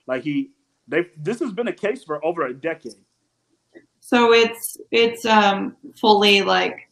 Like 0.06 0.22
he, 0.24 0.50
they. 0.88 1.06
This 1.16 1.38
has 1.40 1.52
been 1.52 1.68
a 1.68 1.72
case 1.72 2.02
for 2.04 2.24
over 2.24 2.46
a 2.46 2.52
decade. 2.54 2.96
So 4.00 4.32
it's 4.34 4.76
it's 4.90 5.24
um 5.24 5.76
fully 5.98 6.42
like 6.42 6.90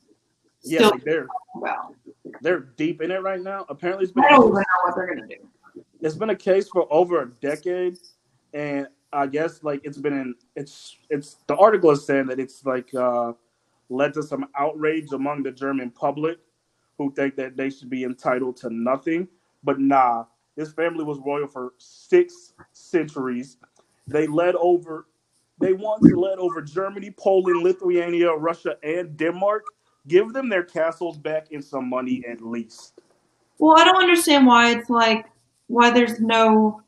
Yeah, 0.62 0.78
still 0.78 0.90
like 0.92 1.05
they're 1.05 1.26
well. 1.57 1.94
they're 2.40 2.61
deep 2.61 3.03
in 3.03 3.11
it 3.11 3.22
right 3.22 3.40
now. 3.40 3.66
Apparently, 3.68 4.05
it's 4.05 4.12
been 4.12 4.24
I 4.24 4.30
don't 4.30 4.44
even 4.44 4.55
know 4.55 4.62
what 4.84 4.94
they're 4.96 5.14
gonna 5.14 5.26
do. 5.26 5.36
It's 6.03 6.16
been 6.16 6.30
a 6.30 6.36
case 6.36 6.68
for 6.68 6.86
over 6.92 7.22
a 7.22 7.30
decade, 7.40 7.98
and 8.53 8.88
I 9.12 9.26
guess 9.26 9.62
like 9.62 9.80
it's 9.84 9.98
been 9.98 10.12
in 10.12 10.34
it's 10.57 10.96
it's 11.09 11.36
the 11.46 11.57
article 11.57 11.90
is 11.90 12.05
saying 12.05 12.26
that 12.26 12.40
it's 12.40 12.66
like 12.66 12.92
uh, 12.94 13.32
led 13.88 14.14
to 14.14 14.22
some 14.22 14.46
outrage 14.59 15.12
among 15.12 15.44
the 15.44 15.53
German 15.53 15.90
public 15.90 16.38
who 16.98 17.12
think 17.12 17.36
that 17.36 17.57
they 17.57 17.70
should 17.70 17.88
be 17.88 18.05
entitled 18.05 18.57
to 18.59 18.70
nothing. 18.70 19.28
But 19.62 19.78
nah, 19.78 20.24
this 20.57 20.72
family 20.72 21.05
was 21.05 21.18
royal 21.24 21.46
for 21.46 21.72
six 21.78 22.53
centuries. 22.72 23.59
They 24.09 24.26
led 24.26 24.57
over 24.57 25.07
they 25.61 25.72
once 25.72 26.03
led 26.03 26.38
over 26.38 26.61
Germany, 26.61 27.12
Poland, 27.16 27.62
Lithuania, 27.62 28.32
Russia, 28.32 28.76
and 28.82 29.16
Denmark. 29.16 29.62
Give 30.09 30.32
them 30.32 30.48
their 30.48 30.64
castles 30.64 31.16
back 31.16 31.53
and 31.53 31.64
some 31.64 31.88
money 31.88 32.24
at 32.28 32.40
least. 32.40 33.00
Well, 33.59 33.78
I 33.78 33.84
don't 33.84 34.03
understand 34.03 34.44
why 34.44 34.72
it's 34.72 34.90
like 34.90 35.26
why 35.72 35.90
there's 35.90 36.20
no 36.20 36.82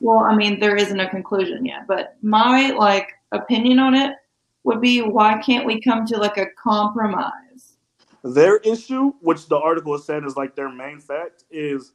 Well, 0.00 0.20
I 0.20 0.34
mean, 0.34 0.58
there 0.58 0.76
isn't 0.76 0.98
a 0.98 1.08
conclusion 1.08 1.64
yet, 1.66 1.86
but 1.86 2.16
my 2.22 2.70
like 2.70 3.08
opinion 3.32 3.78
on 3.78 3.94
it 3.94 4.16
would 4.64 4.80
be 4.80 5.02
why 5.02 5.38
can't 5.38 5.66
we 5.66 5.80
come 5.80 6.06
to 6.06 6.16
like 6.16 6.38
a 6.38 6.46
compromise? 6.56 7.76
Their 8.24 8.58
issue, 8.58 9.12
which 9.20 9.48
the 9.48 9.58
article 9.58 9.94
is 9.94 10.04
saying 10.06 10.24
is 10.24 10.36
like 10.36 10.54
their 10.56 10.70
main 10.70 11.00
fact, 11.00 11.44
is 11.50 11.92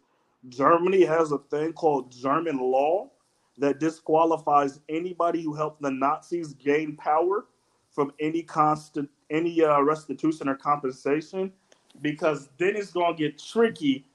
Germany 0.49 1.03
has 1.05 1.31
a 1.31 1.39
thing 1.39 1.73
called 1.73 2.11
German 2.11 2.57
law 2.59 3.09
that 3.57 3.79
disqualifies 3.79 4.79
anybody 4.89 5.41
who 5.41 5.55
helped 5.55 5.81
the 5.81 5.89
Nazis 5.89 6.53
gain 6.53 6.95
power 6.95 7.45
from 7.89 8.11
any 8.19 8.43
constant 8.43 9.09
any 9.31 9.63
uh, 9.63 9.81
restitution 9.81 10.47
or 10.47 10.55
compensation, 10.55 11.51
because 12.01 12.49
then 12.59 12.75
it's 12.75 12.91
gonna 12.91 13.15
get 13.15 13.39
tricky 13.39 14.05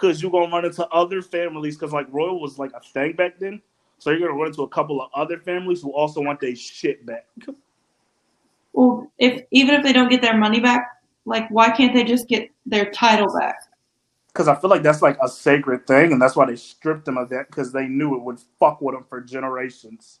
because 0.00 0.22
you're 0.22 0.30
gonna 0.30 0.50
run 0.50 0.64
into 0.64 0.86
other 0.88 1.22
families 1.22 1.76
because 1.76 1.92
like 1.92 2.06
royal 2.10 2.40
was 2.40 2.58
like 2.58 2.72
a 2.74 2.80
thing 2.80 3.12
back 3.12 3.38
then. 3.38 3.60
So 3.98 4.10
you're 4.10 4.20
gonna 4.20 4.32
run 4.32 4.48
into 4.48 4.62
a 4.62 4.68
couple 4.68 5.00
of 5.02 5.10
other 5.14 5.38
families 5.38 5.82
who 5.82 5.92
also 5.92 6.20
want 6.22 6.40
their 6.40 6.56
shit 6.56 7.04
back. 7.04 7.26
Well, 8.72 9.10
if 9.18 9.44
even 9.50 9.74
if 9.74 9.82
they 9.82 9.92
don't 9.92 10.08
get 10.08 10.22
their 10.22 10.36
money 10.36 10.60
back, 10.60 11.02
like 11.26 11.48
why 11.50 11.70
can't 11.70 11.92
they 11.92 12.04
just 12.04 12.28
get 12.28 12.50
their 12.64 12.90
title 12.90 13.26
back? 13.38 13.56
Because 14.28 14.48
I 14.48 14.54
feel 14.54 14.70
like 14.70 14.82
that's 14.82 15.02
like 15.02 15.18
a 15.20 15.28
sacred 15.28 15.86
thing, 15.86 16.12
and 16.12 16.22
that's 16.22 16.36
why 16.36 16.46
they 16.46 16.56
stripped 16.56 17.04
them 17.04 17.18
of 17.18 17.28
that 17.30 17.48
because 17.48 17.72
they 17.72 17.86
knew 17.86 18.14
it 18.14 18.22
would 18.22 18.38
fuck 18.58 18.80
with 18.80 18.94
them 18.94 19.04
for 19.08 19.20
generations. 19.20 20.20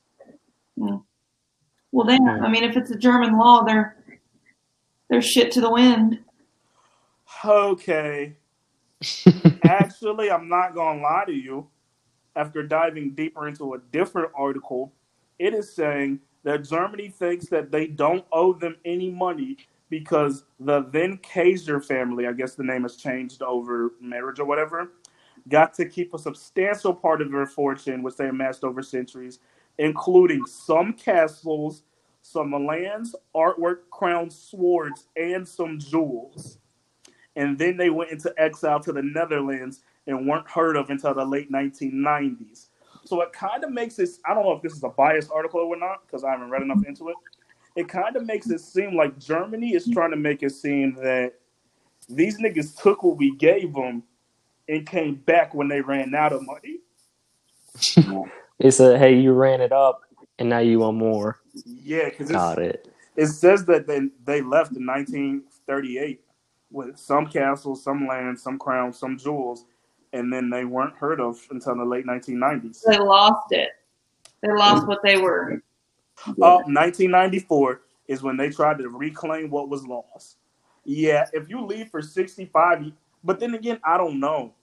Yeah. 0.76 0.98
Well, 1.92 2.06
then 2.06 2.28
I 2.28 2.48
mean, 2.48 2.64
if 2.64 2.76
it's 2.76 2.90
a 2.90 2.96
German 2.96 3.38
law, 3.38 3.62
they're 3.62 3.96
they're 5.08 5.22
shit 5.22 5.52
to 5.52 5.60
the 5.60 5.70
wind. 5.70 6.18
Okay. 7.44 8.36
Actually, 9.64 10.30
I'm 10.30 10.48
not 10.48 10.74
gonna 10.74 11.00
lie 11.00 11.24
to 11.26 11.32
you. 11.32 11.68
After 12.36 12.62
diving 12.62 13.14
deeper 13.14 13.48
into 13.48 13.74
a 13.74 13.78
different 13.92 14.30
article, 14.36 14.92
it 15.38 15.52
is 15.52 15.72
saying 15.74 16.20
that 16.44 16.64
Germany 16.64 17.08
thinks 17.08 17.46
that 17.46 17.70
they 17.70 17.86
don't 17.86 18.24
owe 18.32 18.52
them 18.52 18.76
any 18.84 19.10
money 19.10 19.56
because 19.90 20.44
the 20.60 20.82
then 20.92 21.18
Kaiser 21.18 21.80
family, 21.80 22.26
I 22.26 22.32
guess 22.32 22.54
the 22.54 22.62
name 22.62 22.82
has 22.82 22.96
changed 22.96 23.42
over 23.42 23.92
marriage 24.00 24.38
or 24.38 24.44
whatever, 24.44 24.92
got 25.48 25.74
to 25.74 25.86
keep 25.86 26.14
a 26.14 26.18
substantial 26.18 26.94
part 26.94 27.20
of 27.20 27.32
their 27.32 27.46
fortune, 27.46 28.02
which 28.02 28.16
they 28.16 28.28
amassed 28.28 28.64
over 28.64 28.82
centuries, 28.82 29.40
including 29.78 30.46
some 30.46 30.92
castles, 30.92 31.82
some 32.22 32.52
lands, 32.66 33.16
artwork, 33.34 33.78
crowns, 33.90 34.36
swords, 34.38 35.06
and 35.16 35.46
some 35.46 35.78
jewels. 35.78 36.58
And 37.36 37.58
then 37.58 37.76
they 37.76 37.90
went 37.90 38.10
into 38.10 38.32
exile 38.36 38.80
to 38.80 38.92
the 38.92 39.02
Netherlands 39.02 39.80
and 40.06 40.26
weren't 40.26 40.48
heard 40.48 40.76
of 40.76 40.90
until 40.90 41.14
the 41.14 41.24
late 41.24 41.50
1990s. 41.50 42.68
So 43.04 43.20
it 43.22 43.32
kind 43.32 43.64
of 43.64 43.70
makes 43.70 43.98
it, 43.98 44.10
I 44.26 44.34
don't 44.34 44.44
know 44.44 44.52
if 44.52 44.62
this 44.62 44.72
is 44.72 44.82
a 44.82 44.88
biased 44.88 45.30
article 45.30 45.60
or 45.60 45.76
not, 45.76 46.06
because 46.06 46.24
I 46.24 46.30
haven't 46.30 46.50
read 46.50 46.62
enough 46.62 46.84
into 46.86 47.08
it. 47.08 47.16
It 47.76 47.88
kind 47.88 48.16
of 48.16 48.26
makes 48.26 48.50
it 48.50 48.60
seem 48.60 48.96
like 48.96 49.18
Germany 49.18 49.74
is 49.74 49.88
trying 49.88 50.10
to 50.10 50.16
make 50.16 50.42
it 50.42 50.50
seem 50.50 50.94
that 50.96 51.34
these 52.08 52.38
niggas 52.38 52.80
took 52.80 53.02
what 53.02 53.16
we 53.16 53.36
gave 53.36 53.72
them 53.74 54.02
and 54.68 54.86
came 54.86 55.16
back 55.16 55.54
when 55.54 55.68
they 55.68 55.80
ran 55.80 56.14
out 56.14 56.32
of 56.32 56.42
money. 56.44 56.80
They 58.60 58.70
said, 58.70 58.98
"Hey, 58.98 59.18
you 59.18 59.32
ran 59.32 59.62
it 59.62 59.72
up, 59.72 60.02
and 60.38 60.50
now 60.50 60.58
you 60.58 60.80
want 60.80 60.98
more." 60.98 61.40
Yeah, 61.64 62.10
because 62.10 62.30
Got 62.30 62.58
it. 62.58 62.92
it 63.16 63.26
says 63.28 63.64
that 63.64 63.86
they, 63.86 64.00
they 64.24 64.42
left 64.42 64.76
in 64.76 64.84
1938 64.86 66.20
with 66.70 66.98
some 66.98 67.26
castles, 67.26 67.82
some 67.82 68.06
land, 68.06 68.38
some 68.38 68.58
crowns, 68.58 68.98
some 68.98 69.18
jewels, 69.18 69.64
and 70.12 70.32
then 70.32 70.50
they 70.50 70.64
weren't 70.64 70.94
heard 70.96 71.20
of 71.20 71.40
until 71.50 71.76
the 71.76 71.84
late 71.84 72.06
1990s. 72.06 72.82
They 72.86 72.98
lost 72.98 73.52
it. 73.52 73.70
They 74.42 74.52
lost 74.52 74.86
what 74.86 75.00
they 75.04 75.16
were. 75.16 75.62
Uh, 76.26 76.62
1994 76.66 77.82
is 78.08 78.22
when 78.22 78.36
they 78.36 78.50
tried 78.50 78.78
to 78.78 78.88
reclaim 78.88 79.50
what 79.50 79.68
was 79.68 79.86
lost. 79.86 80.36
Yeah, 80.84 81.26
if 81.32 81.48
you 81.48 81.64
leave 81.64 81.88
for 81.88 82.02
65, 82.02 82.92
but 83.22 83.38
then 83.38 83.54
again, 83.54 83.78
I 83.84 83.96
don't 83.96 84.18
know. 84.18 84.54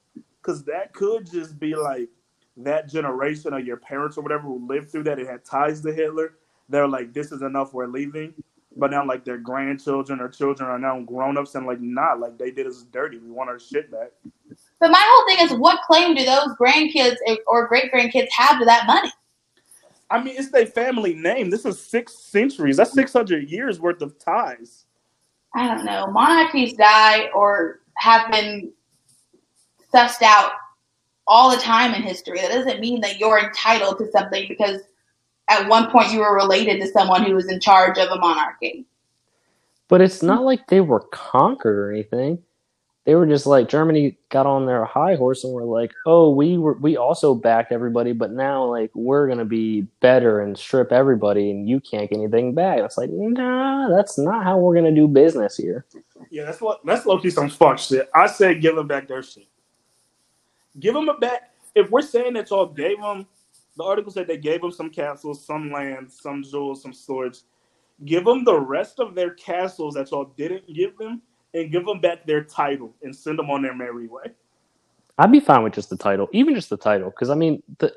Because 0.42 0.64
that 0.66 0.94
could 0.94 1.30
just 1.30 1.60
be 1.60 1.76
like 1.76 2.10
that 2.58 2.90
generation 2.90 3.54
of 3.54 3.66
your 3.66 3.78
parents 3.78 4.18
or 4.18 4.22
whatever 4.22 4.44
who 4.44 4.66
lived 4.68 4.92
through 4.92 5.04
that 5.04 5.20
and 5.20 5.28
had 5.28 5.46
ties 5.46 5.82
to 5.82 5.94
Hitler. 5.94 6.36
They're 6.70 6.88
like, 6.88 7.14
this 7.14 7.32
is 7.32 7.42
enough, 7.42 7.74
we're 7.74 7.88
leaving. 7.88 8.34
But 8.78 8.92
now, 8.92 9.06
like, 9.06 9.26
their 9.26 9.38
grandchildren 9.38 10.20
or 10.20 10.30
children 10.30 10.70
are 10.70 10.78
now 10.78 11.00
grown 11.02 11.38
ups 11.38 11.56
and, 11.56 11.66
like, 11.66 11.82
nah, 11.82 12.14
like, 12.14 12.38
they 12.38 12.52
did 12.52 12.68
us 12.68 12.84
dirty. 12.92 13.18
We 13.18 13.32
want 13.32 13.50
our 13.50 13.60
shit 13.60 13.92
back. 13.92 14.12
But 14.80 14.92
my 14.92 15.04
whole 15.04 15.28
thing 15.28 15.46
is, 15.46 15.60
what 15.60 15.82
claim 15.82 16.14
do 16.14 16.24
those 16.24 16.50
grandkids 16.60 17.16
or 17.48 17.68
great 17.68 17.92
grandkids 17.92 18.28
have 18.32 18.60
to 18.60 18.66
that 18.66 18.86
money? 18.86 19.12
I 20.10 20.24
mean, 20.24 20.36
it's 20.38 20.52
their 20.52 20.68
family 20.68 21.16
name. 21.16 21.50
This 21.50 21.66
is 21.66 21.82
six 21.82 22.18
centuries. 22.18 22.78
That's 22.78 22.94
600 22.94 23.50
years 23.50 23.80
worth 23.80 24.02
of 24.02 24.18
ties. 24.20 24.86
I 25.56 25.68
don't 25.68 25.84
know. 25.84 26.08
Monarchies 26.08 26.74
die 26.74 27.30
or 27.34 27.82
have 27.96 28.32
been 28.32 28.72
sussed 29.94 30.22
out 30.22 30.52
all 31.26 31.50
the 31.50 31.58
time 31.58 31.94
in 31.94 32.04
history. 32.04 32.40
That 32.40 32.52
doesn't 32.52 32.80
mean 32.80 33.02
that 33.02 33.20
you're 33.20 33.40
entitled 33.40 33.98
to 33.98 34.12
something 34.12 34.48
because 34.48 34.82
at 35.50 35.68
one 35.68 35.90
point 35.90 36.12
you 36.12 36.20
were 36.20 36.36
related 36.36 36.82
to 36.82 36.88
someone 36.88 37.24
who 37.24 37.36
was 37.36 37.50
in 37.50 37.60
charge 37.60 37.98
of 37.98 38.10
a 38.10 38.18
monarchy. 38.18 38.86
But 39.88 40.02
it's 40.02 40.22
not 40.22 40.44
like 40.44 40.68
they 40.68 40.82
were 40.82 41.02
conquered 41.12 41.80
or 41.80 41.92
anything. 41.92 42.40
They 43.06 43.16
were 43.16 43.26
just 43.26 43.46
like 43.46 43.70
Germany 43.70 44.18
got 44.28 44.46
on 44.46 44.66
their 44.66 44.84
high 44.84 45.16
horse 45.16 45.46
and 45.46 45.54
were 45.54 45.64
like, 45.64 45.94
"Oh, 46.06 46.30
we 46.30 46.58
were 46.58 46.74
we 46.74 46.98
also 46.98 47.34
backed 47.34 47.72
everybody, 47.72 48.12
but 48.12 48.32
now 48.32 48.66
like 48.66 48.92
we're 48.94 49.30
gonna 49.30 49.46
be 49.46 49.84
better 50.02 50.42
and 50.42 50.58
strip 50.58 50.92
everybody, 50.92 51.50
and 51.50 51.70
you 51.70 51.80
can't 51.80 52.10
get 52.10 52.18
anything 52.18 52.54
back." 52.54 52.80
It's 52.80 52.98
like, 52.98 53.10
nah, 53.10 53.88
that's 53.88 54.18
not 54.18 54.44
how 54.44 54.58
we're 54.58 54.76
gonna 54.76 54.92
do 54.92 55.08
business 55.08 55.56
here. 55.56 55.86
Yeah, 56.30 56.44
that's 56.44 56.60
what 56.60 56.86
that's 56.86 57.06
low 57.06 57.18
key 57.18 57.30
some 57.30 57.50
fuck 57.50 57.80
shit. 57.80 58.10
I 58.14 58.28
said, 58.28 58.62
give 58.62 58.76
them 58.76 58.88
back 58.88 59.08
their 59.08 59.24
shit. 59.24 59.48
Give 60.78 60.94
them 60.94 61.08
a 61.08 61.18
back. 61.18 61.54
If 61.76 61.90
we're 61.90 62.02
saying 62.02 62.34
that 62.34 62.50
y'all 62.50 62.66
gave 62.66 63.00
them, 63.00 63.26
the 63.78 63.84
article 63.84 64.12
said 64.12 64.28
they 64.28 64.38
gave 64.38 64.62
them 64.62 64.72
some 64.72 64.90
castles, 64.90 65.46
some 65.46 65.72
land, 65.72 66.12
some 66.12 66.44
jewels, 66.44 66.82
some 66.82 66.94
swords. 66.94 67.44
Give 68.06 68.26
them 68.26 68.44
the 68.44 68.60
rest 68.60 69.00
of 69.00 69.16
their 69.16 69.32
castles 69.32 69.94
that 69.96 70.12
y'all 70.12 70.34
didn't 70.38 70.72
give 70.74 70.98
them, 70.98 71.22
and 71.54 71.72
give 71.72 71.86
them 71.86 72.00
back 72.02 72.26
their 72.26 72.44
title 72.44 72.94
and 73.04 73.16
send 73.16 73.40
them 73.40 73.50
on 73.50 73.62
their 73.62 73.74
merry 73.76 74.08
way. 74.08 74.32
I'd 75.18 75.32
be 75.32 75.40
fine 75.40 75.64
with 75.64 75.74
just 75.74 75.90
the 75.90 75.98
title, 75.98 76.28
even 76.32 76.54
just 76.54 76.70
the 76.70 76.78
title, 76.78 77.10
because 77.10 77.30
I 77.30 77.36
mean, 77.36 77.64
the 77.80 77.94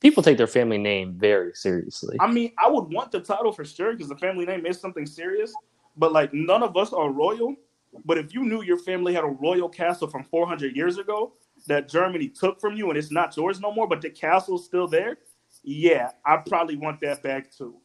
people 0.00 0.22
take 0.22 0.38
their 0.38 0.46
family 0.46 0.78
name 0.78 1.14
very 1.14 1.52
seriously. 1.54 2.16
I 2.20 2.30
mean, 2.30 2.52
I 2.58 2.68
would 2.68 2.92
want 2.92 3.10
the 3.10 3.20
title 3.20 3.52
for 3.52 3.64
sure 3.64 3.92
because 3.92 4.08
the 4.08 4.16
family 4.16 4.46
name 4.46 4.66
is 4.66 4.80
something 4.80 5.06
serious. 5.06 5.52
But 5.96 6.12
like, 6.12 6.32
none 6.32 6.62
of 6.62 6.76
us 6.76 6.92
are 6.92 7.10
royal. 7.10 7.56
But 8.04 8.18
if 8.18 8.32
you 8.32 8.44
knew 8.44 8.62
your 8.62 8.78
family 8.78 9.14
had 9.14 9.24
a 9.24 9.28
royal 9.28 9.68
castle 9.68 10.08
from 10.08 10.22
400 10.22 10.76
years 10.76 10.98
ago 10.98 11.32
that 11.66 11.88
Germany 11.88 12.28
took 12.28 12.60
from 12.60 12.74
you 12.74 12.88
and 12.88 12.98
it's 12.98 13.10
not 13.10 13.36
yours 13.36 13.60
no 13.60 13.72
more, 13.72 13.88
but 13.88 14.00
the 14.00 14.10
castle's 14.10 14.64
still 14.64 14.86
there, 14.88 15.18
yeah, 15.62 16.10
I 16.24 16.38
probably 16.38 16.76
want 16.76 17.00
that 17.00 17.22
back 17.22 17.50
too. 17.50 17.76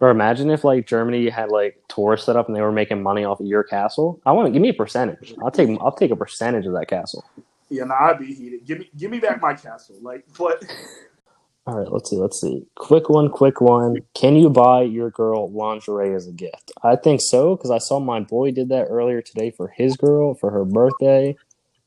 Or 0.00 0.10
imagine 0.10 0.50
if 0.50 0.64
like 0.64 0.86
Germany 0.86 1.28
had 1.30 1.50
like 1.50 1.82
tours 1.88 2.24
set 2.24 2.36
up 2.36 2.48
and 2.48 2.56
they 2.56 2.60
were 2.60 2.72
making 2.72 3.02
money 3.02 3.24
off 3.24 3.40
of 3.40 3.46
your 3.46 3.62
castle. 3.62 4.20
I 4.26 4.32
want 4.32 4.46
to 4.46 4.52
give 4.52 4.60
me 4.60 4.68
a 4.68 4.74
percentage. 4.74 5.34
I'll 5.42 5.50
take 5.50 5.70
I'll 5.80 5.92
take 5.92 6.10
a 6.10 6.16
percentage 6.16 6.66
of 6.66 6.72
that 6.74 6.88
castle. 6.88 7.24
Yeah, 7.68 7.84
nah, 7.84 8.10
I'd 8.10 8.18
be 8.18 8.32
heated. 8.32 8.64
Give 8.64 8.78
me, 8.78 8.90
give 8.96 9.10
me 9.10 9.18
back 9.18 9.40
my 9.40 9.54
castle. 9.54 9.96
Like, 10.02 10.24
but 10.38 10.64
All 11.66 11.76
right, 11.80 11.90
let's 11.90 12.10
see. 12.10 12.16
Let's 12.16 12.40
see. 12.40 12.64
Quick 12.76 13.08
one, 13.08 13.28
quick 13.28 13.60
one. 13.60 13.96
Can 14.14 14.36
you 14.36 14.48
buy 14.48 14.82
your 14.82 15.10
girl 15.10 15.50
lingerie 15.50 16.14
as 16.14 16.28
a 16.28 16.32
gift? 16.32 16.70
I 16.84 16.94
think 16.94 17.20
so 17.20 17.56
because 17.56 17.72
I 17.72 17.78
saw 17.78 17.98
my 17.98 18.20
boy 18.20 18.52
did 18.52 18.68
that 18.68 18.84
earlier 18.84 19.20
today 19.20 19.50
for 19.50 19.68
his 19.76 19.96
girl 19.96 20.34
for 20.34 20.52
her 20.52 20.64
birthday. 20.64 21.36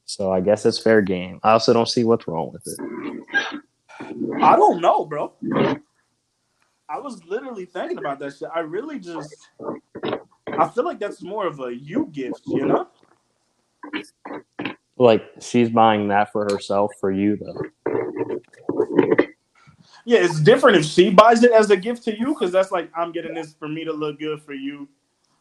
So 0.09 0.33
I 0.33 0.41
guess 0.41 0.65
it's 0.65 0.79
fair 0.79 1.03
game. 1.03 1.39
I 1.43 1.51
also 1.51 1.71
don't 1.71 1.87
see 1.87 2.03
what's 2.03 2.27
wrong 2.27 2.51
with 2.51 2.65
it. 2.65 2.79
I 4.41 4.55
don't 4.55 4.81
know, 4.81 5.05
bro. 5.05 5.33
I 6.89 6.97
was 6.97 7.23
literally 7.25 7.65
thinking 7.65 7.99
about 7.99 8.17
that 8.17 8.35
shit. 8.35 8.49
I 8.53 8.61
really 8.61 8.97
just, 8.97 9.35
I 10.47 10.67
feel 10.69 10.83
like 10.83 10.97
that's 10.99 11.21
more 11.21 11.45
of 11.45 11.59
a 11.59 11.75
you 11.75 12.09
gift, 12.11 12.41
you 12.47 12.65
know? 12.65 12.87
Like 14.97 15.29
she's 15.41 15.69
buying 15.69 16.07
that 16.07 16.31
for 16.31 16.45
herself 16.45 16.91
for 16.99 17.11
you 17.11 17.37
though. 17.37 17.61
Yeah, 20.05 20.21
it's 20.21 20.39
different 20.39 20.77
if 20.77 20.85
she 20.85 21.11
buys 21.11 21.43
it 21.43 21.51
as 21.51 21.69
a 21.69 21.77
gift 21.77 22.03
to 22.05 22.17
you 22.17 22.33
because 22.33 22.51
that's 22.51 22.71
like 22.71 22.89
I'm 22.97 23.11
getting 23.11 23.35
this 23.35 23.53
for 23.53 23.67
me 23.67 23.83
to 23.83 23.93
look 23.93 24.17
good 24.17 24.41
for 24.41 24.53
you. 24.53 24.89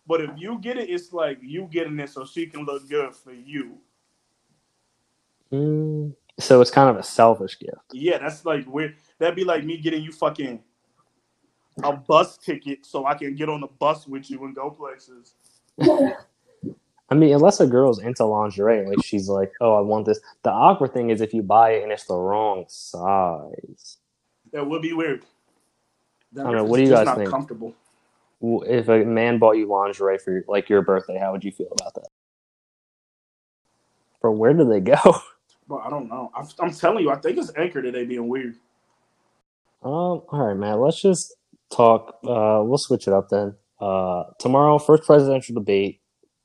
But 0.06 0.20
if 0.20 0.30
you 0.36 0.58
get 0.58 0.76
it, 0.76 0.90
it's 0.90 1.14
like 1.14 1.38
you 1.40 1.70
getting 1.72 1.98
it 2.00 2.10
so 2.10 2.26
she 2.26 2.46
can 2.46 2.66
look 2.66 2.86
good 2.90 3.14
for 3.14 3.32
you. 3.32 3.78
Mm, 5.52 6.14
so 6.38 6.60
it's 6.60 6.70
kind 6.70 6.90
of 6.90 6.96
a 6.96 7.02
selfish 7.02 7.58
gift. 7.58 7.76
Yeah, 7.92 8.18
that's 8.18 8.44
like 8.44 8.66
weird. 8.66 8.96
That'd 9.18 9.36
be 9.36 9.44
like 9.44 9.64
me 9.64 9.78
getting 9.78 10.02
you 10.02 10.12
fucking 10.12 10.60
a 11.82 11.92
bus 11.96 12.36
ticket 12.38 12.84
so 12.84 13.06
I 13.06 13.14
can 13.14 13.34
get 13.34 13.48
on 13.48 13.60
the 13.60 13.68
bus 13.78 14.06
with 14.06 14.30
you 14.30 14.44
and 14.44 14.54
go 14.54 14.70
places. 14.70 15.34
I 17.10 17.14
mean, 17.14 17.32
unless 17.32 17.60
a 17.60 17.66
girl's 17.66 18.00
into 18.00 18.24
lingerie, 18.24 18.86
like 18.86 19.02
she's 19.02 19.28
like, 19.28 19.52
"Oh, 19.60 19.74
I 19.74 19.80
want 19.80 20.04
this." 20.04 20.20
The 20.42 20.50
awkward 20.50 20.92
thing 20.92 21.10
is 21.10 21.20
if 21.20 21.32
you 21.32 21.42
buy 21.42 21.70
it 21.70 21.82
and 21.82 21.90
it's 21.90 22.04
the 22.04 22.16
wrong 22.16 22.66
size. 22.68 23.96
That 24.52 24.66
would 24.66 24.82
be 24.82 24.92
weird. 24.92 25.24
That 26.32 26.42
I 26.42 26.44
don't 26.44 26.56
know, 26.56 26.64
what 26.64 26.76
do 26.76 26.82
you 26.82 26.90
guys 26.90 27.06
not 27.06 27.16
think? 27.16 27.30
Comfortable. 27.30 27.74
If 28.40 28.88
a 28.88 29.04
man 29.04 29.38
bought 29.38 29.56
you 29.56 29.66
lingerie 29.66 30.18
for 30.18 30.44
like 30.48 30.68
your 30.68 30.82
birthday, 30.82 31.18
how 31.18 31.32
would 31.32 31.44
you 31.44 31.50
feel 31.50 31.72
about 31.80 31.94
that? 31.94 32.08
Bro, 34.20 34.32
where 34.32 34.52
do 34.52 34.64
they 34.64 34.80
go? 34.80 34.96
But 35.68 35.76
I 35.84 35.90
don't 35.90 36.08
know. 36.08 36.30
I'm, 36.34 36.46
I'm 36.60 36.72
telling 36.72 37.04
you, 37.04 37.10
I 37.10 37.16
think 37.16 37.38
it's 37.38 37.52
Anchor 37.56 37.82
today 37.82 38.04
being 38.04 38.28
weird. 38.28 38.56
Um, 39.82 40.22
all 40.30 40.46
right, 40.48 40.56
man. 40.56 40.80
Let's 40.80 41.00
just 41.00 41.36
talk. 41.70 42.18
Uh, 42.24 42.62
we'll 42.64 42.78
switch 42.78 43.06
it 43.06 43.12
up 43.12 43.28
then. 43.28 43.54
Uh, 43.80 44.24
tomorrow, 44.38 44.78
first 44.78 45.04
presidential 45.04 45.54
debate, 45.54 46.00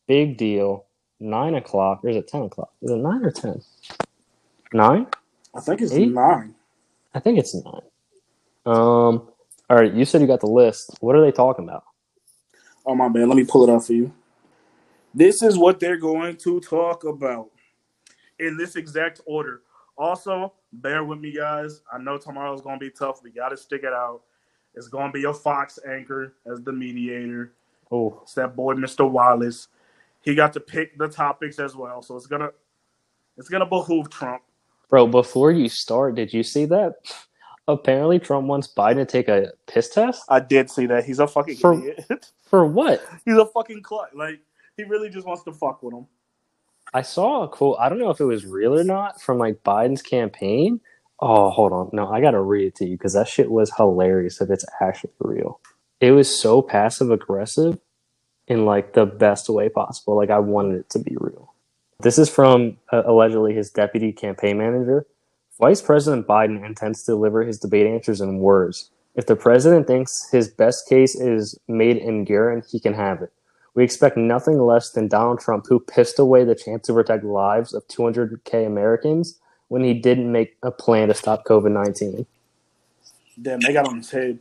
big 0.07 0.37
deal. 0.37 0.85
Nine 1.19 1.55
o'clock, 1.55 2.01
or 2.03 2.09
is 2.09 2.17
it 2.17 2.27
ten 2.27 2.41
o'clock? 2.43 2.73
Is 2.81 2.91
it 2.91 2.97
nine 2.97 3.23
or 3.23 3.31
ten? 3.31 3.61
Nine? 4.73 5.07
I 5.55 5.61
think 5.61 5.81
it's 5.81 5.93
Eight? 5.93 6.13
nine. 6.13 6.55
I 7.13 7.19
think 7.19 7.39
it's 7.39 7.55
nine. 7.55 7.81
Um, 8.65 9.29
all 9.69 9.77
right. 9.77 9.93
You 9.93 10.03
said 10.05 10.21
you 10.21 10.27
got 10.27 10.41
the 10.41 10.47
list. 10.47 10.97
What 10.99 11.15
are 11.15 11.21
they 11.21 11.31
talking 11.31 11.63
about? 11.65 11.83
Oh 12.85 12.95
my 12.95 13.07
man, 13.07 13.29
Let 13.29 13.37
me 13.37 13.45
pull 13.45 13.63
it 13.63 13.69
up 13.73 13.83
for 13.83 13.93
you. 13.93 14.11
This 15.13 15.41
is 15.43 15.57
what 15.57 15.79
they're 15.79 15.97
going 15.97 16.37
to 16.37 16.59
talk 16.59 17.05
about 17.05 17.49
in 18.39 18.57
this 18.57 18.75
exact 18.75 19.21
order. 19.25 19.61
Also, 19.97 20.53
bear 20.73 21.03
with 21.03 21.19
me, 21.19 21.31
guys. 21.35 21.81
I 21.91 21.97
know 21.99 22.17
tomorrow's 22.17 22.61
going 22.61 22.79
to 22.79 22.85
be 22.85 22.89
tough. 22.91 23.21
We 23.23 23.29
got 23.31 23.49
to 23.49 23.57
stick 23.57 23.83
it 23.83 23.93
out. 23.93 24.21
It's 24.75 24.87
going 24.87 25.07
to 25.07 25.13
be 25.13 25.25
a 25.25 25.33
Fox 25.33 25.77
anchor 25.87 26.33
as 26.51 26.61
the 26.61 26.71
mediator. 26.73 27.53
Oh, 27.91 28.19
It's 28.23 28.33
that 28.33 28.55
boy, 28.55 28.73
Mr. 28.73 29.09
Wallace. 29.09 29.67
He 30.21 30.33
got 30.33 30.51
to 30.53 30.59
pick 30.59 30.97
the 30.97 31.07
topics 31.07 31.59
as 31.59 31.75
well, 31.75 32.01
so 32.01 32.15
it's 32.15 32.27
gonna 32.27 32.49
it's 33.37 33.49
gonna 33.49 33.65
behoove 33.65 34.09
Trump. 34.09 34.41
bro. 34.89 35.05
Before 35.05 35.51
you 35.51 35.67
start, 35.67 36.15
did 36.15 36.33
you 36.33 36.43
see 36.43 36.63
that? 36.65 36.93
Apparently, 37.67 38.19
Trump 38.19 38.47
wants 38.47 38.67
Biden 38.73 38.95
to 38.95 39.05
take 39.05 39.27
a 39.27 39.51
piss 39.67 39.89
test. 39.89 40.23
I 40.29 40.39
did 40.39 40.69
see 40.69 40.85
that. 40.87 41.03
He's 41.05 41.19
a 41.19 41.27
fucking 41.27 41.57
For- 41.57 41.73
idiot. 41.77 42.31
For 42.47 42.65
what? 42.65 43.05
He's 43.25 43.37
a 43.37 43.45
fucking 43.45 43.83
clut. 43.83 44.15
Like 44.15 44.39
he 44.77 44.83
really 44.83 45.09
just 45.09 45.27
wants 45.27 45.43
to 45.43 45.51
fuck 45.51 45.83
with 45.83 45.93
him. 45.93 46.07
I 46.93 47.01
saw 47.01 47.43
a 47.43 47.47
quote. 47.47 47.77
I 47.79 47.89
don't 47.89 47.99
know 47.99 48.09
if 48.09 48.19
it 48.19 48.25
was 48.25 48.45
real 48.45 48.77
or 48.77 48.83
not 48.83 49.21
from 49.21 49.37
like 49.37 49.63
Biden's 49.63 50.01
campaign. 50.01 50.81
Oh, 51.19 51.49
hold 51.49 51.71
on. 51.71 51.89
No, 51.93 52.07
I 52.07 52.21
gotta 52.21 52.41
read 52.41 52.67
it 52.67 52.75
to 52.75 52.85
you 52.85 52.97
because 52.97 53.13
that 53.13 53.27
shit 53.27 53.51
was 53.51 53.73
hilarious. 53.77 54.41
If 54.41 54.49
it's 54.49 54.65
actually 54.81 55.13
real, 55.19 55.59
it 55.99 56.11
was 56.11 56.29
so 56.29 56.61
passive 56.61 57.11
aggressive 57.11 57.79
in 58.47 58.65
like 58.65 58.93
the 58.93 59.05
best 59.05 59.49
way 59.49 59.69
possible. 59.69 60.17
Like 60.17 60.29
I 60.29 60.39
wanted 60.39 60.79
it 60.79 60.89
to 60.91 60.99
be 60.99 61.15
real. 61.19 61.53
This 61.99 62.17
is 62.17 62.29
from 62.29 62.77
uh, 62.91 63.03
allegedly 63.05 63.53
his 63.53 63.69
deputy 63.69 64.11
campaign 64.11 64.57
manager. 64.57 65.05
Vice 65.59 65.81
President 65.81 66.27
Biden 66.27 66.65
intends 66.65 67.03
to 67.03 67.11
deliver 67.13 67.43
his 67.43 67.59
debate 67.59 67.87
answers 67.87 68.21
in 68.21 68.39
words. 68.39 68.91
If 69.15 69.27
the 69.27 69.35
president 69.35 69.87
thinks 69.87 70.29
his 70.31 70.49
best 70.49 70.89
case 70.89 71.15
is 71.15 71.57
made 71.67 71.97
in 71.97 72.25
Garen, 72.25 72.63
he 72.67 72.79
can 72.79 72.93
have 72.95 73.21
it. 73.21 73.31
We 73.75 73.83
expect 73.83 74.17
nothing 74.17 74.59
less 74.59 74.91
than 74.91 75.07
Donald 75.07 75.39
Trump, 75.39 75.65
who 75.67 75.79
pissed 75.79 76.19
away 76.19 76.43
the 76.43 76.55
chance 76.55 76.85
to 76.87 76.93
protect 76.93 77.23
lives 77.23 77.73
of 77.73 77.87
200K 77.87 78.67
Americans 78.67 79.39
when 79.67 79.83
he 79.83 79.93
didn't 79.93 80.31
make 80.31 80.57
a 80.61 80.71
plan 80.71 81.07
to 81.07 81.13
stop 81.13 81.45
COVID 81.45 81.71
19. 81.71 82.25
Damn, 83.41 83.59
they 83.61 83.73
got 83.73 83.87
on 83.87 83.97
his 83.97 84.11
head. 84.11 84.37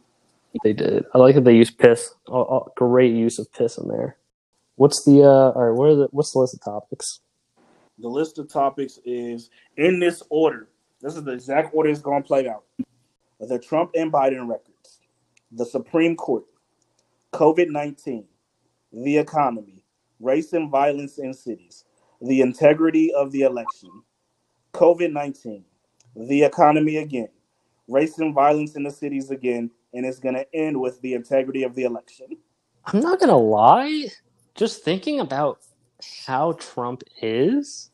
They 0.62 0.74
did. 0.74 1.06
I 1.14 1.18
like 1.18 1.34
that 1.34 1.44
they 1.44 1.56
used 1.56 1.78
piss. 1.78 2.14
Oh, 2.28 2.40
oh, 2.40 2.72
great 2.76 3.14
use 3.14 3.38
of 3.38 3.50
piss 3.52 3.78
in 3.78 3.88
there. 3.88 4.16
What's 4.76 5.04
the, 5.04 5.22
uh, 5.22 5.52
all 5.52 5.64
right, 5.64 5.78
what 5.78 5.88
are 5.88 5.94
the, 5.94 6.08
what's 6.10 6.32
the 6.32 6.40
list 6.40 6.54
of 6.54 6.60
topics? 6.60 7.20
The 7.98 8.08
list 8.08 8.38
of 8.38 8.52
topics 8.52 8.98
is 9.04 9.48
in 9.76 9.98
this 9.98 10.22
order. 10.28 10.68
This 11.00 11.16
is 11.16 11.24
the 11.24 11.32
exact 11.32 11.74
order 11.74 11.88
it's 11.88 12.00
going 12.00 12.22
to 12.22 12.26
play 12.26 12.48
out. 12.48 12.64
The 13.40 13.58
Trump 13.58 13.92
and 13.94 14.12
Biden 14.12 14.48
records, 14.48 15.00
the 15.50 15.64
Supreme 15.64 16.16
Court, 16.16 16.44
COVID 17.32 17.70
19, 17.70 18.24
the 18.92 19.16
economy, 19.16 19.84
race 20.20 20.52
and 20.52 20.70
violence 20.70 21.18
in 21.18 21.32
cities, 21.32 21.84
the 22.20 22.40
integrity 22.40 23.12
of 23.14 23.32
the 23.32 23.42
election, 23.42 23.90
COVID 24.74 25.12
19, 25.12 25.64
the 26.16 26.42
economy 26.42 26.98
again, 26.98 27.28
race 27.88 28.18
and 28.18 28.34
violence 28.34 28.76
in 28.76 28.82
the 28.82 28.90
cities 28.90 29.30
again, 29.30 29.70
and 29.94 30.06
it's 30.06 30.18
going 30.18 30.34
to 30.34 30.54
end 30.54 30.80
with 30.80 31.00
the 31.02 31.14
integrity 31.14 31.62
of 31.62 31.74
the 31.74 31.84
election. 31.84 32.26
I'm 32.86 33.00
not 33.00 33.18
going 33.18 33.28
to 33.28 33.36
lie. 33.36 34.08
Just 34.54 34.82
thinking 34.82 35.20
about 35.20 35.60
how 36.26 36.52
Trump 36.52 37.02
is, 37.20 37.90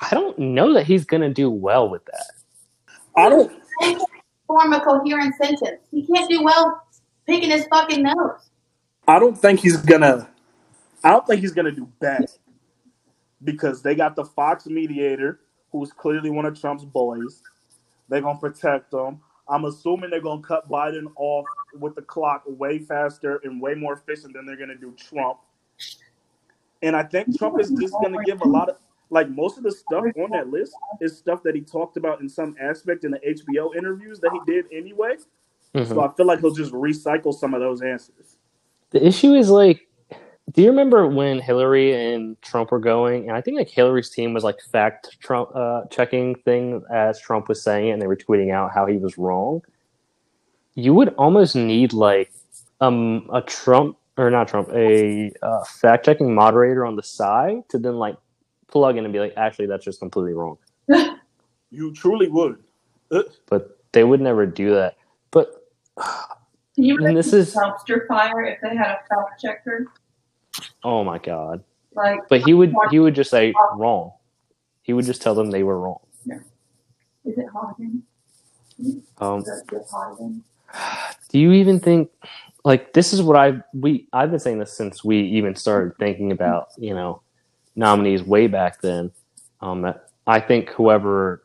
I 0.00 0.10
don't 0.10 0.38
know 0.38 0.74
that 0.74 0.86
he's 0.86 1.04
going 1.04 1.22
to 1.22 1.32
do 1.32 1.50
well 1.50 1.88
with 1.88 2.04
that. 2.06 2.26
I 3.16 3.28
don't. 3.28 3.50
He 3.80 3.94
can't 3.94 4.02
form 4.46 4.72
a 4.72 4.80
coherent 4.80 5.34
sentence. 5.36 5.80
He 5.90 6.06
can't 6.06 6.28
do 6.28 6.42
well 6.42 6.82
picking 7.26 7.50
his 7.50 7.66
fucking 7.66 8.02
nose. 8.02 8.50
I 9.06 9.18
don't 9.18 9.36
think 9.36 9.60
he's 9.60 9.76
gonna. 9.76 10.28
I 11.04 11.10
don't 11.10 11.26
think 11.26 11.42
he's 11.42 11.52
gonna 11.52 11.70
do 11.70 11.86
bad 12.00 12.30
because 13.44 13.82
they 13.82 13.94
got 13.94 14.16
the 14.16 14.24
Fox 14.24 14.66
mediator, 14.66 15.40
who's 15.70 15.92
clearly 15.92 16.30
one 16.30 16.46
of 16.46 16.58
Trump's 16.58 16.84
boys. 16.84 17.42
They're 18.08 18.22
gonna 18.22 18.38
protect 18.38 18.92
him. 18.92 19.20
I'm 19.48 19.66
assuming 19.66 20.10
they're 20.10 20.22
gonna 20.22 20.42
cut 20.42 20.68
Biden 20.68 21.12
off 21.16 21.44
with 21.78 21.94
the 21.94 22.02
clock 22.02 22.42
way 22.46 22.78
faster 22.78 23.40
and 23.44 23.60
way 23.60 23.74
more 23.74 23.92
efficient 23.92 24.32
than 24.32 24.46
they're 24.46 24.56
gonna 24.56 24.76
do 24.76 24.94
Trump. 24.96 25.38
And 26.82 26.96
I 26.96 27.02
think 27.02 27.36
Trump 27.38 27.60
is 27.60 27.70
just 27.70 27.94
gonna 28.02 28.24
give 28.24 28.40
a 28.40 28.48
lot 28.48 28.70
of 28.70 28.78
like 29.10 29.28
most 29.28 29.58
of 29.58 29.64
the 29.64 29.72
stuff 29.72 30.04
on 30.16 30.30
that 30.30 30.48
list 30.48 30.74
is 31.00 31.16
stuff 31.16 31.42
that 31.42 31.54
he 31.54 31.60
talked 31.60 31.98
about 31.98 32.20
in 32.20 32.28
some 32.28 32.56
aspect 32.58 33.04
in 33.04 33.10
the 33.10 33.20
HBO 33.20 33.76
interviews 33.76 34.20
that 34.20 34.32
he 34.32 34.40
did 34.50 34.66
anyway. 34.72 35.16
Mhm. 35.74 35.86
So 35.86 36.00
I 36.00 36.08
feel 36.14 36.26
like 36.26 36.40
he'll 36.40 36.54
just 36.54 36.72
recycle 36.72 37.34
some 37.34 37.52
of 37.52 37.60
those 37.60 37.82
answers. 37.82 38.38
The 38.90 39.06
issue 39.06 39.34
is 39.34 39.50
like, 39.50 39.83
do 40.54 40.62
you 40.62 40.68
remember 40.70 41.06
when 41.06 41.40
Hillary 41.40 41.92
and 42.14 42.40
Trump 42.42 42.70
were 42.70 42.78
going? 42.78 43.28
And 43.28 43.36
I 43.36 43.40
think 43.40 43.58
like 43.58 43.68
Hillary's 43.68 44.08
team 44.08 44.32
was 44.32 44.44
like 44.44 44.60
fact 44.72 45.18
Trump 45.20 45.50
uh, 45.54 45.82
checking 45.90 46.36
thing 46.36 46.82
as 46.92 47.20
Trump 47.20 47.48
was 47.48 47.60
saying 47.62 47.88
it, 47.88 47.90
and 47.92 48.00
they 48.02 48.06
were 48.06 48.16
tweeting 48.16 48.52
out 48.52 48.72
how 48.72 48.86
he 48.86 48.96
was 48.96 49.18
wrong. 49.18 49.62
You 50.74 50.94
would 50.94 51.10
almost 51.18 51.54
need 51.56 51.92
like 51.92 52.32
um 52.80 53.28
a 53.32 53.42
Trump 53.42 53.96
or 54.16 54.30
not 54.30 54.46
Trump 54.48 54.68
a 54.72 55.32
uh, 55.42 55.64
fact 55.64 56.04
checking 56.04 56.34
moderator 56.34 56.86
on 56.86 56.96
the 56.96 57.02
side 57.02 57.68
to 57.70 57.78
then 57.78 57.96
like 57.96 58.16
plug 58.68 58.96
in 58.96 59.04
and 59.04 59.12
be 59.12 59.18
like, 59.20 59.34
actually, 59.36 59.66
that's 59.66 59.84
just 59.84 59.98
completely 60.00 60.32
wrong. 60.32 60.56
You 61.70 61.92
truly 61.92 62.28
would. 62.28 62.62
Uh, 63.10 63.24
But 63.46 63.78
they 63.90 64.04
would 64.04 64.20
never 64.20 64.46
do 64.46 64.72
that. 64.74 64.96
But 65.32 65.66
Can 65.96 66.84
you 66.84 66.96
And 67.04 67.16
this 67.16 67.32
is- 67.32 67.52
dumpster 67.52 68.06
fire 68.06 68.44
if 68.44 68.60
they 68.60 68.76
had 68.76 68.92
a 68.92 68.98
fact 69.08 69.40
checker? 69.42 69.88
Oh 70.84 71.02
my 71.04 71.18
god. 71.18 71.64
Like, 71.94 72.20
But 72.28 72.42
he 72.42 72.54
would 72.54 72.74
he 72.90 72.98
would 72.98 73.14
just 73.14 73.30
say 73.30 73.54
wrong. 73.74 74.12
He 74.82 74.92
would 74.92 75.04
just 75.06 75.22
tell 75.22 75.34
them 75.34 75.50
they 75.50 75.62
were 75.62 75.80
wrong. 75.80 76.00
Yeah. 76.24 76.38
is 77.24 77.38
it 77.38 77.46
Hodgkin? 77.52 78.02
Um, 79.18 79.40
Is 79.40 79.62
it 79.72 79.82
Hodgkin? 79.90 80.42
do 81.28 81.38
you 81.38 81.52
even 81.52 81.78
think 81.78 82.10
like 82.64 82.92
this 82.92 83.12
is 83.12 83.22
what 83.22 83.36
I 83.36 83.62
we 83.72 84.08
I've 84.12 84.30
been 84.30 84.40
saying 84.40 84.58
this 84.58 84.76
since 84.76 85.04
we 85.04 85.18
even 85.20 85.54
started 85.54 85.96
thinking 85.98 86.32
about 86.32 86.68
you 86.78 86.94
know 86.94 87.22
nominees 87.76 88.22
way 88.22 88.46
back 88.46 88.80
then. 88.80 89.10
Um, 89.60 89.82
that 89.82 90.08
I 90.26 90.40
think 90.40 90.70
whoever 90.70 91.42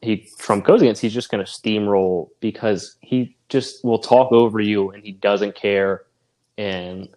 he 0.00 0.28
Trump 0.38 0.64
goes 0.64 0.82
against, 0.82 1.00
he's 1.00 1.14
just 1.14 1.30
going 1.30 1.44
to 1.44 1.50
steamroll 1.50 2.30
because 2.40 2.96
he 3.00 3.36
just 3.48 3.84
will 3.84 3.98
talk 3.98 4.32
over 4.32 4.60
you 4.60 4.90
and 4.90 5.04
he 5.04 5.12
doesn't 5.12 5.54
care, 5.54 6.02
and 6.58 7.08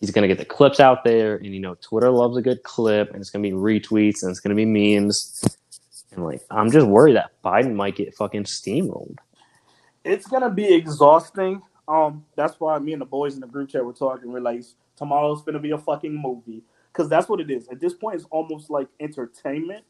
he's 0.00 0.10
going 0.10 0.22
to 0.22 0.28
get 0.28 0.38
the 0.38 0.44
clips 0.44 0.80
out 0.80 1.04
there, 1.04 1.36
and 1.36 1.46
you 1.54 1.60
know 1.60 1.76
Twitter 1.82 2.10
loves 2.10 2.36
a 2.36 2.42
good 2.42 2.62
clip, 2.62 3.10
and 3.12 3.20
it's 3.20 3.30
going 3.30 3.42
to 3.42 3.50
be 3.50 3.56
retweets 3.56 4.22
and 4.22 4.30
it's 4.30 4.40
going 4.40 4.56
to 4.56 4.56
be 4.56 4.66
memes, 4.66 5.44
and 6.12 6.24
like 6.24 6.42
I'm 6.50 6.70
just 6.70 6.86
worried 6.86 7.16
that 7.16 7.30
Biden 7.44 7.74
might 7.74 7.96
get 7.96 8.14
fucking 8.14 8.44
steamrolled. 8.44 9.16
it's 10.04 10.26
gonna 10.26 10.50
be 10.50 10.74
exhausting. 10.74 11.62
Um, 11.88 12.24
that's 12.36 12.58
why 12.60 12.78
me 12.78 12.92
and 12.92 13.02
the 13.02 13.06
boys 13.06 13.34
in 13.34 13.40
the 13.40 13.46
group 13.46 13.70
chat 13.70 13.84
were 13.84 13.92
talking. 13.92 14.32
We're 14.32 14.40
like, 14.40 14.62
tomorrow's 14.96 15.42
gonna 15.42 15.60
be 15.60 15.72
a 15.72 15.78
fucking 15.78 16.14
movie 16.14 16.62
because 16.92 17.08
that's 17.08 17.28
what 17.28 17.40
it 17.40 17.50
is. 17.50 17.68
At 17.68 17.80
this 17.80 17.94
point, 17.94 18.16
it's 18.16 18.26
almost 18.30 18.70
like 18.70 18.88
entertainment, 19.00 19.84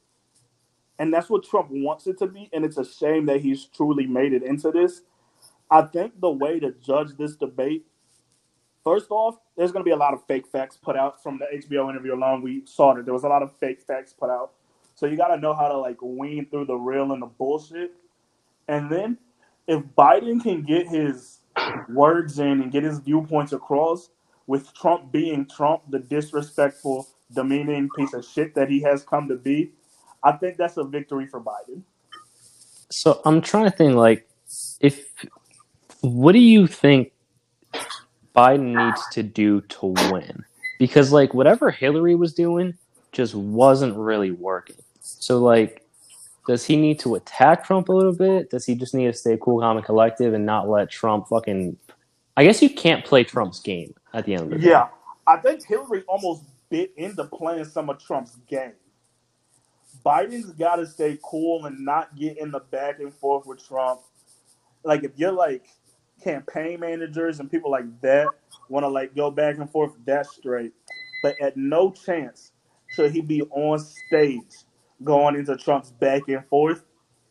and 0.99 1.13
that's 1.13 1.31
what 1.31 1.45
Trump 1.45 1.69
wants 1.71 2.07
it 2.07 2.19
to 2.19 2.27
be. 2.27 2.51
And 2.53 2.65
it's 2.65 2.79
a 2.79 2.85
shame 2.85 3.27
that 3.27 3.41
he's 3.41 3.67
truly 3.67 4.07
made 4.07 4.33
it 4.33 4.43
into 4.43 4.71
this. 4.71 5.03
I 5.71 5.83
think 5.83 6.21
the 6.21 6.31
way 6.31 6.61
to 6.61 6.73
judge 6.73 7.17
this 7.19 7.37
debate, 7.37 7.87
first 8.87 9.11
off, 9.11 9.35
there's 9.57 9.73
gonna 9.73 9.85
be 9.85 9.91
a 9.91 9.97
lot 9.97 10.15
of 10.15 10.25
fake 10.27 10.47
facts 10.47 10.77
put 10.77 10.97
out 10.97 11.21
from 11.21 11.41
the 11.41 11.47
HBO 11.59 11.91
interview 11.91 12.15
alone. 12.15 12.41
We 12.41 12.63
saw 12.67 12.95
that 12.95 13.05
there 13.05 13.13
was 13.13 13.25
a 13.25 13.29
lot 13.29 13.43
of 13.43 13.51
fake 13.59 13.83
facts 13.83 14.13
put 14.13 14.31
out, 14.31 14.53
so 14.95 15.07
you 15.07 15.17
got 15.17 15.35
to 15.35 15.41
know 15.41 15.53
how 15.53 15.67
to 15.67 15.77
like 15.77 16.01
wean 16.01 16.47
through 16.49 16.67
the 16.67 16.77
real 16.77 17.11
and 17.11 17.21
the 17.21 17.27
bullshit. 17.27 17.95
And 18.69 18.89
then 18.89 19.19
if 19.67 19.83
Biden 19.99 20.41
can 20.41 20.63
get 20.63 20.87
his 20.87 21.41
words 21.89 22.39
in 22.39 22.63
and 22.63 22.71
get 22.71 22.85
his 22.85 23.01
viewpoints 23.01 23.53
across, 23.53 24.11
with 24.47 24.73
Trump 24.73 25.11
being 25.11 25.47
Trump, 25.47 25.83
the 25.91 25.99
disrespectful, 25.99 27.09
demeaning 27.35 27.89
piece 27.97 28.15
of 28.15 28.25
shit 28.25 28.55
that 28.55 28.71
he 28.71 28.81
has 28.83 29.03
come 29.03 29.27
to 29.29 29.35
be, 29.35 29.73
I 30.23 30.33
think 30.33 30.59
that's 30.59 30.77
a 30.77 30.85
victory 30.85 31.27
for 31.27 31.41
Biden. 31.41 31.83
So 32.91 33.21
I'm 33.25 33.41
trying 33.41 33.65
to 33.65 33.77
think 33.77 33.97
like 33.97 34.29
if 34.81 35.13
what 36.03 36.33
do 36.33 36.39
you 36.39 36.69
think 36.69 37.13
Biden 38.37 38.75
needs 38.77 39.03
to 39.13 39.23
do 39.23 39.61
to 39.63 39.87
win? 39.87 40.45
Because 40.79 41.13
like 41.13 41.35
whatever 41.35 41.71
Hillary 41.71 42.15
was 42.15 42.35
doing 42.35 42.75
just 43.13 43.35
wasn't 43.35 43.97
really 43.97 44.31
working. 44.31 44.77
So 45.01 45.39
like 45.39 45.83
does 46.47 46.65
he 46.65 46.77
need 46.77 47.01
to 47.01 47.17
attack 47.17 47.65
Trump 47.65 47.89
a 47.89 47.93
little 47.93 48.15
bit? 48.15 48.51
Does 48.51 48.65
he 48.65 48.77
just 48.77 48.95
need 48.95 49.07
to 49.07 49.13
stay 49.13 49.37
cool, 49.41 49.61
calm, 49.61 49.77
and 49.77 49.85
collective 49.85 50.33
and 50.33 50.47
not 50.47 50.69
let 50.69 50.91
Trump 50.91 51.29
fucking 51.29 51.77
I 52.37 52.45
guess 52.45 52.63
you 52.63 52.71
can't 52.71 53.05
play 53.05 53.25
Trump's 53.25 53.61
game 53.61 53.95
at 54.13 54.27
the 54.27 54.35
end 54.35 54.43
of 54.43 54.51
the 54.51 54.59
day. 54.59 54.69
Yeah, 54.69 54.89
I 55.27 55.39
think 55.39 55.65
Hillary 55.65 56.05
almost 56.07 56.45
bit 56.69 56.93
into 56.97 57.25
playing 57.25 57.65
some 57.65 57.89
of 57.89 57.99
Trump's 57.99 58.37
game. 58.49 58.73
Biden's 60.05 60.53
got 60.53 60.77
to 60.77 60.87
stay 60.87 61.19
cool 61.25 61.65
and 61.65 61.85
not 61.85 62.15
get 62.17 62.39
in 62.39 62.51
the 62.51 62.61
back 62.61 63.01
and 63.01 63.13
forth 63.13 63.47
with 63.47 63.67
Trump. 63.67 64.01
Like 64.85 65.03
if 65.03 65.13
you're 65.17 65.33
like 65.33 65.67
campaign 66.23 66.81
managers 66.81 67.41
and 67.41 67.51
people 67.51 67.71
like 67.71 68.01
that 68.01 68.29
want 68.69 68.85
to 68.85 68.89
like 68.89 69.15
go 69.15 69.31
back 69.31 69.59
and 69.59 69.71
forth, 69.71 69.93
that's 70.05 70.35
straight. 70.35 70.73
But 71.23 71.35
at 71.41 71.57
no 71.57 71.91
chance 71.91 72.53
should 72.89 73.13
he 73.13 73.21
be 73.21 73.43
on 73.43 73.79
stage 73.79 74.65
going 75.05 75.37
into 75.37 75.57
Trump's 75.57 75.93
back 75.93 76.23
and 76.29 76.45
forth 76.47 76.85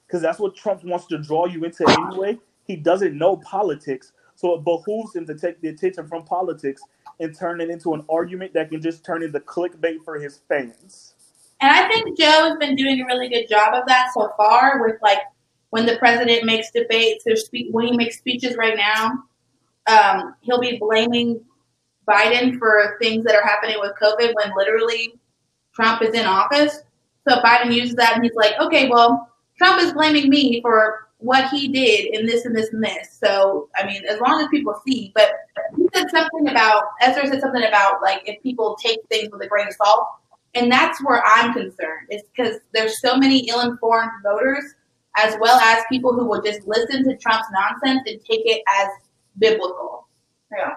because 0.06 0.22
that's 0.22 0.40
what 0.40 0.56
Trump 0.56 0.84
wants 0.84 1.08
to 1.08 1.18
draw 1.18 1.46
you 1.46 1.64
into 1.64 1.86
anyway. 1.88 2.38
He 2.66 2.76
doesn't 2.76 3.18
know 3.18 3.38
politics, 3.38 4.12
so 4.36 4.56
it 4.56 4.64
behooves 4.64 5.16
him 5.16 5.26
to 5.28 5.36
take 5.36 5.62
the 5.62 5.70
attention 5.70 6.08
from 6.08 6.24
politics 6.24 6.82
and 7.20 7.38
turn 7.38 7.62
it 7.62 7.70
into 7.70 7.94
an 7.94 8.04
argument 8.10 8.54
that 8.54 8.70
can 8.70 8.82
just 8.82 9.06
turn 9.06 9.24
into 9.24 9.40
clickbait 9.40 10.04
for 10.04 10.20
his 10.20 10.42
fans. 10.50 11.16
And 11.62 11.72
I 11.72 11.88
think 11.88 12.18
Joe 12.18 12.50
has 12.50 12.58
been 12.58 12.76
doing 12.76 13.02
a 13.02 13.06
really 13.06 13.30
good 13.30 13.48
job 13.50 13.74
of 13.74 13.88
that 13.88 14.10
so 14.14 14.32
far 14.36 14.82
with 14.82 14.98
like 15.02 15.20
when 15.76 15.86
the 15.86 15.98
president 15.98 16.46
makes 16.46 16.72
debates 16.72 17.26
or 17.28 17.36
when 17.72 17.88
he 17.88 17.98
makes 17.98 18.18
speeches 18.18 18.56
right 18.56 18.78
now, 18.78 19.12
um, 19.88 20.34
he'll 20.40 20.62
be 20.62 20.78
blaming 20.78 21.44
Biden 22.08 22.58
for 22.58 22.98
things 23.02 23.26
that 23.26 23.36
are 23.36 23.44
happening 23.44 23.76
with 23.82 23.92
COVID 24.02 24.34
when 24.36 24.54
literally 24.56 25.20
Trump 25.74 26.02
is 26.02 26.14
in 26.14 26.26
office. 26.26 26.80
So 27.28 27.42
Biden 27.42 27.74
uses 27.74 27.96
that 27.96 28.16
and 28.16 28.24
he's 28.24 28.36
like, 28.36 28.54
okay, 28.58 28.88
well, 28.88 29.30
Trump 29.58 29.82
is 29.82 29.92
blaming 29.92 30.30
me 30.30 30.62
for 30.62 31.10
what 31.18 31.50
he 31.50 31.68
did 31.68 32.16
in 32.18 32.26
this 32.26 32.46
and 32.46 32.56
this 32.56 32.72
and 32.72 32.82
this. 32.82 33.20
So, 33.22 33.68
I 33.76 33.86
mean, 33.86 34.02
as 34.08 34.22
long 34.22 34.40
as 34.40 34.48
people 34.48 34.80
see, 34.88 35.12
but 35.14 35.30
he 35.76 35.90
said 35.94 36.10
something 36.10 36.48
about, 36.48 36.84
Esther 37.02 37.28
said 37.28 37.42
something 37.42 37.66
about 37.66 38.02
like 38.02 38.22
if 38.26 38.42
people 38.42 38.78
take 38.82 39.00
things 39.10 39.28
with 39.30 39.42
a 39.42 39.48
grain 39.48 39.68
of 39.68 39.74
salt. 39.74 40.08
And 40.54 40.72
that's 40.72 41.04
where 41.04 41.22
I'm 41.26 41.52
concerned. 41.52 42.08
It's 42.08 42.30
because 42.30 42.62
there's 42.74 43.02
so 43.02 43.18
many 43.18 43.50
ill-informed 43.50 44.12
voters, 44.24 44.64
as 45.18 45.36
well 45.40 45.60
as 45.60 45.84
people 45.90 46.14
who 46.14 46.28
will 46.28 46.42
just 46.42 46.68
listen 46.68 47.04
to 47.04 47.18
Trump's 47.18 47.48
nonsense 47.52 48.02
and 48.06 48.20
take 48.30 48.42
it 48.46 48.62
as 48.80 48.88
biblical. 49.38 50.08
Yeah. 50.52 50.72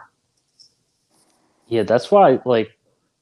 Yeah, 1.66 1.82
that's 1.82 2.10
why 2.10 2.38
like 2.44 2.70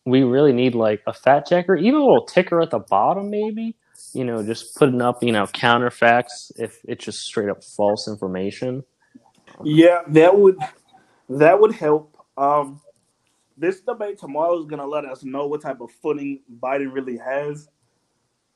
we 0.05 0.23
really 0.23 0.53
need 0.53 0.75
like 0.75 1.03
a 1.07 1.13
fact 1.13 1.49
checker, 1.49 1.77
even 1.77 1.95
a 1.95 2.05
little 2.05 2.25
ticker 2.27 2.61
at 2.61 2.71
the 2.71 2.79
bottom, 2.79 3.29
maybe. 3.31 3.77
You 4.13 4.25
know, 4.25 4.43
just 4.45 4.77
putting 4.77 5.03
up, 5.03 5.23
you 5.23 5.33
know, 5.33 5.45
counterfacts 5.47 6.53
if 6.57 6.79
it's 6.85 7.05
just 7.05 7.21
straight 7.21 7.49
up 7.49 7.65
false 7.65 8.09
information. 8.09 8.85
Yeah, 9.65 10.03
that 10.09 10.39
would 10.39 10.59
that 11.29 11.61
would 11.61 11.73
help. 11.73 12.17
Um, 12.37 12.81
this 13.57 13.81
debate 13.81 14.19
tomorrow 14.19 14.59
is 14.61 14.67
going 14.67 14.81
to 14.81 14.87
let 14.87 15.05
us 15.05 15.25
know 15.25 15.47
what 15.47 15.63
type 15.63 15.81
of 15.81 15.91
footing 16.03 16.41
Biden 16.63 16.93
really 16.93 17.17
has, 17.17 17.69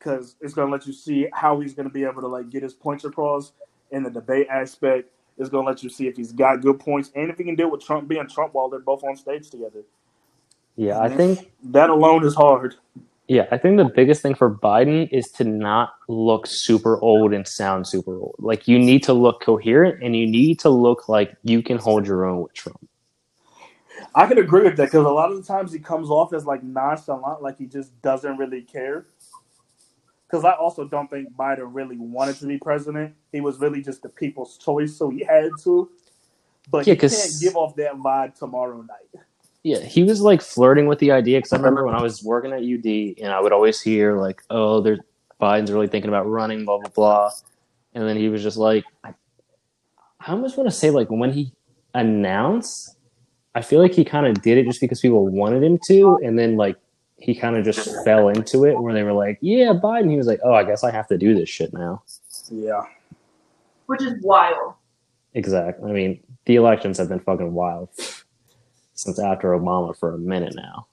because 0.01 0.37
it's 0.41 0.55
going 0.55 0.67
to 0.67 0.73
let 0.73 0.87
you 0.87 0.93
see 0.93 1.29
how 1.33 1.61
he's 1.61 1.75
going 1.75 1.87
to 1.87 1.93
be 1.93 2.05
able 2.05 2.23
to 2.23 2.29
like 2.29 2.51
get 2.51 2.63
his 2.63 2.73
points 2.73 3.05
across 3.05 3.53
in 3.91 4.03
the 4.03 4.11
debate 4.11 4.49
aspect. 4.51 5.11
It's 5.39 5.49
going 5.49 5.65
to 5.65 5.71
let 5.71 5.83
you 5.83 5.91
see 5.91 6.09
if 6.09 6.17
he's 6.17 6.33
got 6.33 6.63
good 6.63 6.81
points 6.81 7.11
and 7.15 7.31
if 7.31 7.39
he 7.39 7.45
can 7.45 7.55
deal 7.55 7.71
with 7.71 7.85
Trump 7.85 8.09
being 8.09 8.27
Trump 8.27 8.55
while 8.55 8.69
they're 8.69 8.81
both 8.81 9.05
on 9.05 9.17
stage 9.17 9.51
together. 9.51 9.83
Yeah, 10.77 10.99
I 11.01 11.09
think 11.09 11.53
that 11.65 11.91
alone 11.91 12.25
is 12.25 12.35
hard. 12.35 12.77
yeah, 13.29 13.47
I 13.53 13.59
think 13.59 13.77
the 13.77 13.85
biggest 13.85 14.23
thing 14.23 14.35
for 14.35 14.53
Biden 14.53 15.09
is 15.13 15.31
to 15.33 15.45
not 15.45 15.95
look 16.09 16.47
super 16.47 16.99
old 17.01 17.33
and 17.35 17.47
sound 17.47 17.87
super 17.87 18.17
old. 18.17 18.37
Like 18.39 18.67
you 18.67 18.79
need 18.79 19.03
to 19.05 19.13
look 19.13 19.43
coherent 19.43 20.03
and 20.03 20.17
you 20.17 20.27
need 20.27 20.59
to 20.61 20.71
look 20.71 21.09
like 21.09 21.37
you 21.43 21.63
can 21.63 21.77
hold 21.77 22.07
your 22.07 22.25
own 22.25 22.43
with 22.43 22.55
Trump. 22.55 22.81
I 24.15 24.27
can 24.27 24.39
agree 24.39 24.63
with 24.63 24.77
that 24.77 24.87
because 24.87 25.05
a 25.07 25.11
lot 25.11 25.31
of 25.31 25.37
the 25.37 25.43
times 25.43 25.73
he 25.73 25.79
comes 25.79 26.11
off 26.11 26.33
as 26.33 26.45
like 26.45 26.63
nonchalant, 26.63 27.43
like 27.43 27.59
he 27.59 27.67
just 27.67 28.01
doesn't 28.03 28.37
really 28.39 28.63
care. 28.63 29.07
Because 30.31 30.45
I 30.45 30.53
also 30.53 30.87
don't 30.87 31.11
think 31.11 31.35
Biden 31.35 31.71
really 31.73 31.97
wanted 31.99 32.37
to 32.37 32.47
be 32.47 32.59
president. 32.59 33.15
He 33.33 33.41
was 33.41 33.59
really 33.59 33.83
just 33.83 34.03
the 34.03 34.09
people's 34.09 34.59
choice, 34.59 34.97
so 34.97 35.11
he 35.11 35.25
had 35.25 35.51
to. 35.65 35.91
But 36.71 36.87
Yeah, 36.87 36.95
he 36.95 37.01
can't 37.01 37.41
give 37.41 37.57
off 37.57 37.75
that 37.77 37.95
vibe 37.97 38.39
tomorrow 38.39 38.81
night. 38.83 39.25
Yeah, 39.65 39.81
he 39.81 40.05
was 40.05 40.21
like 40.21 40.41
flirting 40.41 40.87
with 40.87 41.01
the 41.01 41.11
idea 41.11 41.39
because 41.39 41.53
I 41.53 41.57
remember 41.57 41.85
when 41.85 41.95
I 41.95 42.03
was 42.03 42.23
working 42.23 42.53
at 42.53 42.63
UD 42.63 43.23
and 43.23 43.33
I 43.33 43.41
would 43.41 43.53
always 43.53 43.81
hear 43.81 44.19
like, 44.19 44.41
"Oh, 44.49 44.81
there's 44.81 45.01
Biden's 45.41 45.73
really 45.73 45.89
thinking 45.89 46.09
about 46.09 46.27
running," 46.29 46.65
blah 46.65 46.79
blah 46.79 46.91
blah, 46.91 47.31
and 47.95 48.09
then 48.09 48.17
he 48.17 48.29
was 48.29 48.43
just 48.43 48.57
like, 48.57 48.85
I, 49.05 49.13
I 50.21 50.33
almost 50.33 50.57
want 50.57 50.71
to 50.71 50.75
say 50.75 50.91
like 50.91 51.09
when 51.09 51.33
he 51.33 51.53
announced, 51.93 52.97
I 53.55 53.61
feel 53.61 53.81
like 53.81 53.93
he 53.93 54.05
kind 54.05 54.27
of 54.27 54.41
did 54.41 54.57
it 54.57 54.65
just 54.65 54.81
because 54.81 55.01
people 55.01 55.27
wanted 55.27 55.63
him 55.63 55.79
to, 55.89 56.19
and 56.23 56.39
then 56.39 56.57
like 56.57 56.77
he 57.21 57.35
kind 57.35 57.57
of 57.57 57.65
just 57.65 57.89
fell 58.05 58.29
into 58.29 58.65
it 58.65 58.81
where 58.81 58.95
they 58.95 59.03
were 59.03 59.13
like, 59.13 59.39
"Yeah, 59.41 59.73
Biden," 59.73 60.11
he 60.11 60.17
was 60.17 60.27
like, 60.27 60.41
"Oh, 60.43 60.53
I 60.53 60.65
guess 60.65 60.83
I 60.83 60.91
have 60.91 61.07
to 61.09 61.19
do 61.19 61.35
this 61.35 61.49
shit 61.49 61.73
now." 61.73 62.03
Yeah. 62.51 62.83
Which 63.87 64.03
is 64.03 64.15
wild. 64.23 64.75
Exactly. 65.35 65.89
I 65.89 65.93
mean, 65.93 66.21
the 66.47 66.57
elections 66.57 66.99
have 66.99 67.09
been 67.09 67.21
fucking 67.21 67.53
wild 67.53 67.91
since 68.95 69.19
after 69.19 69.49
Obama 69.49 69.97
for 69.97 70.15
a 70.15 70.19
minute 70.19 70.55
now. 70.55 70.87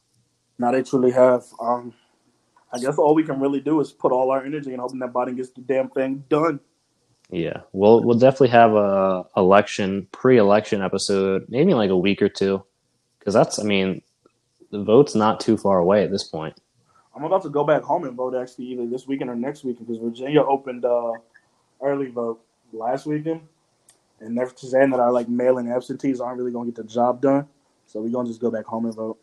Now 0.60 0.72
they 0.72 0.84
truly 0.84 1.12
have. 1.12 1.44
Um, 1.60 1.94
I 2.72 2.80
guess 2.80 2.98
all 2.98 3.16
we 3.16 3.24
can 3.24 3.40
really 3.40 3.62
do 3.62 3.80
is 3.80 3.92
put 3.92 4.12
all 4.12 4.30
our 4.30 4.44
energy 4.44 4.74
in 4.74 4.80
hoping 4.80 5.00
that 5.00 5.14
Biden 5.14 5.38
gets 5.38 5.52
the 5.52 5.62
damn 5.62 5.90
thing 5.90 6.24
done. 6.30 6.60
Yeah, 7.30 7.62
we'll 7.74 8.04
we'll 8.04 8.18
definitely 8.18 8.50
have 8.50 8.74
a 8.74 9.26
election 9.36 10.08
pre-election 10.12 10.82
episode, 10.82 11.46
maybe 11.50 11.72
in 11.72 11.78
like 11.78 11.90
a 11.90 11.98
week 11.98 12.22
or 12.22 12.30
two, 12.30 12.64
because 13.20 13.34
that's 13.34 13.60
I 13.60 13.64
mean, 13.64 14.02
the 14.72 14.84
vote's 14.84 15.16
not 15.16 15.40
too 15.40 15.58
far 15.58 15.80
away 15.80 16.04
at 16.04 16.12
this 16.12 16.24
point. 16.24 16.60
I'm 17.16 17.24
about 17.24 17.42
to 17.44 17.50
go 17.50 17.64
back 17.64 17.82
home 17.82 18.04
and 18.04 18.16
vote 18.16 18.36
actually 18.36 18.66
either 18.66 18.86
this 18.86 19.08
weekend 19.08 19.30
or 19.30 19.36
next 19.36 19.64
weekend 19.64 19.88
because 19.88 20.02
Virginia 20.02 20.42
opened 20.42 20.86
uh, 20.86 21.14
early 21.82 22.10
vote 22.10 22.40
last 22.72 23.06
weekend, 23.06 23.42
and 24.20 24.38
they're 24.38 24.52
saying 24.56 24.92
that 24.92 25.00
our 25.00 25.12
like 25.12 25.28
mail-in 25.28 25.72
absentees 25.72 26.22
aren't 26.22 26.38
really 26.38 26.52
gonna 26.52 26.68
get 26.68 26.76
the 26.76 26.84
job 26.84 27.22
done, 27.22 27.48
so 27.88 28.02
we're 28.02 28.10
gonna 28.12 28.28
just 28.28 28.42
go 28.42 28.52
back 28.52 28.66
home 28.66 28.86
and 28.86 28.96
vote. 28.96 29.18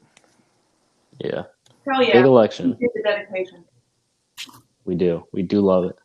Yeah, 1.19 1.45
Hell 1.89 2.03
yeah. 2.03 2.15
big 2.15 2.25
election. 2.25 2.77
Get 2.81 2.91
the 2.95 3.03
dedication. 3.03 3.65
We 4.85 4.97
do, 4.97 5.27
we 5.33 5.43
do 5.43 5.61
love 5.61 5.85
it. 5.85 5.97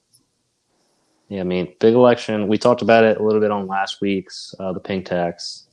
Yeah, 1.30 1.42
I 1.42 1.44
mean, 1.44 1.74
big 1.80 1.94
election. 1.94 2.48
We 2.48 2.58
talked 2.58 2.82
about 2.82 3.04
it 3.04 3.20
a 3.20 3.24
little 3.24 3.42
bit 3.42 3.52
on 3.52 3.68
last 3.68 4.02
week's 4.02 4.54
uh, 4.60 4.74
the 4.74 4.80
pink 4.80 5.06
tax. 5.06 5.68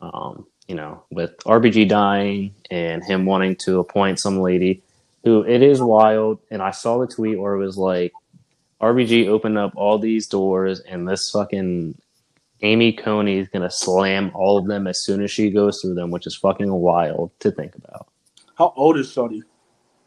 Um, 0.00 0.46
you 0.70 0.76
know, 0.76 1.02
with 1.10 1.36
RBG 1.38 1.88
dying 1.88 2.54
and 2.70 3.02
him 3.02 3.26
wanting 3.26 3.56
to 3.56 3.80
appoint 3.80 4.20
some 4.20 4.38
lady 4.38 4.80
who 5.24 5.42
it 5.42 5.62
is 5.62 5.82
wild. 5.82 6.38
And 6.48 6.62
I 6.62 6.70
saw 6.70 6.98
the 6.98 7.08
tweet 7.08 7.40
where 7.40 7.54
it 7.54 7.58
was 7.58 7.76
like, 7.76 8.12
RBG 8.80 9.26
opened 9.26 9.58
up 9.58 9.72
all 9.74 9.98
these 9.98 10.28
doors, 10.28 10.78
and 10.78 11.08
this 11.08 11.28
fucking 11.28 12.00
Amy 12.62 12.92
Coney 12.92 13.38
is 13.38 13.48
gonna 13.48 13.70
slam 13.70 14.30
all 14.32 14.58
of 14.58 14.68
them 14.68 14.86
as 14.86 15.02
soon 15.02 15.24
as 15.24 15.32
she 15.32 15.50
goes 15.50 15.80
through 15.80 15.94
them, 15.94 16.12
which 16.12 16.26
is 16.28 16.36
fucking 16.36 16.72
wild 16.72 17.32
to 17.40 17.50
think 17.50 17.74
about. 17.74 18.06
How 18.54 18.72
old 18.76 18.96
is 18.96 19.10
Shorty? 19.10 19.42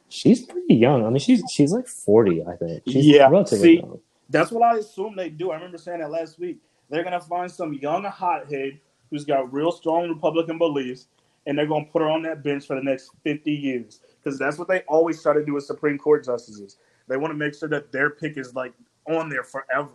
She's 0.07 0.45
pretty 0.45 0.75
young. 0.75 1.05
I 1.05 1.09
mean, 1.09 1.19
she's 1.19 1.43
she's 1.51 1.73
like 1.73 1.87
forty, 1.87 2.41
I 2.41 2.55
think. 2.55 2.83
She's 2.87 3.05
Yeah, 3.05 3.27
relatively 3.27 3.63
see, 3.63 3.75
young. 3.81 3.99
That's 4.29 4.49
what 4.49 4.63
I 4.63 4.77
assume 4.77 5.17
they 5.17 5.29
do. 5.29 5.51
I 5.51 5.55
remember 5.55 5.77
saying 5.77 5.99
that 5.99 6.09
last 6.09 6.39
week. 6.39 6.59
They're 6.89 7.03
gonna 7.03 7.19
find 7.19 7.51
some 7.51 7.73
young 7.73 8.05
hothead 8.05 8.79
who's 9.13 9.25
got 9.25 9.53
real 9.53 9.71
strong 9.71 10.09
Republican 10.09 10.57
beliefs, 10.57 11.07
and 11.45 11.55
they're 11.55 11.67
gonna 11.67 11.85
put 11.85 12.01
her 12.01 12.09
on 12.09 12.23
that 12.23 12.43
bench 12.43 12.65
for 12.65 12.75
the 12.75 12.81
next 12.81 13.11
fifty 13.23 13.53
years. 13.53 14.01
Because 14.21 14.39
that's 14.39 14.57
what 14.57 14.67
they 14.67 14.79
always 14.87 15.21
try 15.21 15.33
to 15.33 15.45
do 15.45 15.53
with 15.53 15.65
Supreme 15.65 15.99
Court 15.99 16.25
justices. 16.25 16.77
They 17.07 17.17
want 17.17 17.31
to 17.31 17.37
make 17.37 17.53
sure 17.53 17.69
that 17.69 17.91
their 17.91 18.09
pick 18.09 18.37
is 18.37 18.55
like 18.55 18.73
on 19.07 19.29
there 19.29 19.43
forever. 19.43 19.91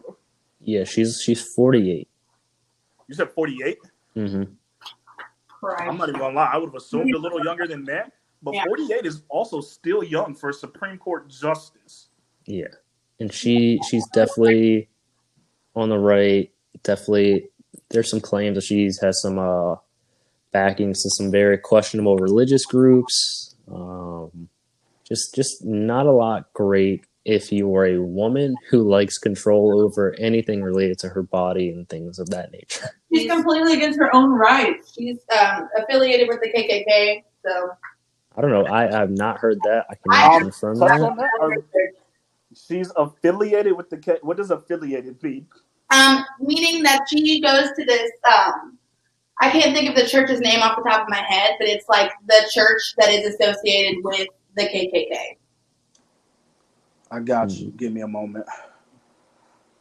Yeah, 0.61 0.85
she's 0.85 1.21
she's 1.21 1.43
forty 1.43 1.91
eight. 1.91 2.09
You 3.09 3.15
said 3.17 3.31
forty 3.31 3.59
eight. 3.65 3.79
Mm-hmm. 4.17 4.45
Right. 5.61 5.89
I'm 5.89 5.97
not 5.97 6.11
even 6.11 6.21
gonna 6.21 6.37
lie. 6.37 6.51
I 6.53 6.57
would 6.59 6.69
have 6.69 6.77
assumed 6.77 7.13
a 7.13 7.19
little 7.19 7.45
younger 7.45 7.67
than 7.67 7.85
that. 7.87 8.13
But 8.41 8.55
Yeah. 8.55 8.65
48 8.67 9.05
is 9.05 9.23
also 9.29 9.61
still 9.61 10.05
young 10.05 10.33
for 10.33 10.51
a 10.51 10.55
Supreme 10.55 10.97
Court 10.97 11.29
justice. 11.29 12.11
Yeah, 12.47 12.69
and 13.19 13.33
she 13.33 13.81
she's 13.91 14.07
definitely 14.15 14.89
on 15.75 15.89
the 15.89 15.99
right. 15.99 16.53
Definitely, 16.85 17.49
there's 17.91 18.11
some 18.11 18.21
claims 18.21 18.57
that 18.57 18.65
she 18.65 18.85
has 19.03 19.21
some 19.23 19.39
uh 19.39 19.77
backings 20.53 21.03
to 21.03 21.11
some 21.11 21.31
very 21.31 21.59
questionable 21.59 22.17
religious 22.17 22.65
groups. 22.65 23.55
Um, 23.71 24.49
just 25.05 25.35
just 25.35 25.65
not 25.65 26.07
a 26.07 26.13
lot 26.13 26.53
great 26.55 27.05
if 27.25 27.53
you 27.53 27.75
are 27.77 27.85
a 27.87 27.99
woman 28.01 28.55
who 28.71 28.89
likes 28.89 29.19
control 29.19 29.81
over 29.83 30.15
anything 30.19 30.63
related 30.63 30.99
to 30.99 31.09
her 31.11 31.23
body 31.23 31.69
and 31.71 31.87
things 31.89 32.19
of 32.19 32.31
that 32.31 32.51
nature. 32.53 32.89
She's 33.15 33.31
completely 33.31 33.75
against 33.75 33.99
her 33.99 34.15
own 34.15 34.31
rights. 34.31 34.95
She's 34.97 35.19
um, 35.39 35.69
affiliated 35.79 36.29
with 36.29 36.41
the 36.41 36.49
KKK, 36.51 37.23
so 37.45 37.71
I 38.37 38.41
don't 38.41 38.51
know. 38.51 38.67
I 38.67 38.83
have 38.91 39.11
not 39.11 39.39
heard 39.39 39.59
that. 39.65 39.85
I 39.91 39.95
I- 40.11 40.29
cannot 40.29 40.41
confirm 40.43 40.79
that. 40.79 40.99
that? 41.17 41.93
She's 42.57 42.91
affiliated 42.97 43.77
with 43.77 43.91
the. 43.91 43.99
K- 43.99 44.19
What 44.23 44.37
does 44.39 44.51
affiliated 44.51 45.23
mean? 45.23 45.47
Um, 45.91 46.25
meaning 46.41 46.83
that 46.83 47.07
she 47.09 47.41
goes 47.41 47.69
to 47.77 47.85
this. 47.85 48.11
Um, 48.27 48.79
I 49.41 49.51
can't 49.51 49.75
think 49.75 49.89
of 49.89 49.95
the 49.95 50.07
church's 50.07 50.41
name 50.41 50.61
off 50.61 50.77
the 50.77 50.89
top 50.89 51.03
of 51.03 51.09
my 51.09 51.23
head, 51.23 51.55
but 51.59 51.69
it's 51.69 51.89
like 51.89 52.11
the 52.27 52.51
church 52.53 52.83
that 52.99 53.11
is 53.11 53.35
associated 53.35 54.03
with 54.03 54.29
the 54.57 54.65
KKK. 54.65 55.37
I 57.11 57.21
got 57.21 57.51
you. 57.51 57.71
Give 57.77 57.93
me 57.93 58.01
a 58.01 58.09
moment. 58.09 58.47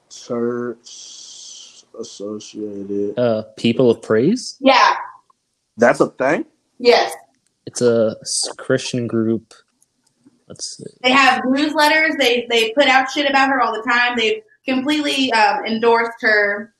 Church 0.09 1.83
associated. 1.99 3.17
Uh, 3.17 3.43
People 3.57 3.89
of 3.89 4.01
Praise. 4.01 4.57
Yeah. 4.59 4.95
That's 5.75 5.99
a 5.99 6.07
thing. 6.07 6.45
Yes. 6.77 7.13
It's 7.65 7.81
a 7.81 8.15
Christian 8.57 9.07
group. 9.07 9.53
Let's 10.47 10.77
see. 10.77 10.85
They 11.03 11.11
have 11.11 11.43
newsletters. 11.43 12.17
They 12.17 12.47
they 12.49 12.71
put 12.71 12.87
out 12.87 13.11
shit 13.11 13.29
about 13.29 13.49
her 13.49 13.61
all 13.61 13.73
the 13.73 13.83
time. 13.83 14.17
They've 14.17 14.41
completely 14.67 15.31
um, 15.33 15.65
endorsed 15.65 16.21
her 16.21 16.73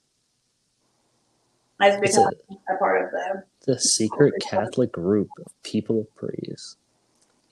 as 1.82 2.00
becoming 2.00 2.34
a, 2.50 2.74
a 2.74 2.78
part 2.78 3.06
of 3.06 3.12
them. 3.12 3.44
the 3.66 3.80
secret 3.80 4.34
Catholic 4.42 4.92
group 4.92 5.30
of 5.46 5.52
People 5.64 6.02
of 6.02 6.16
Praise. 6.16 6.76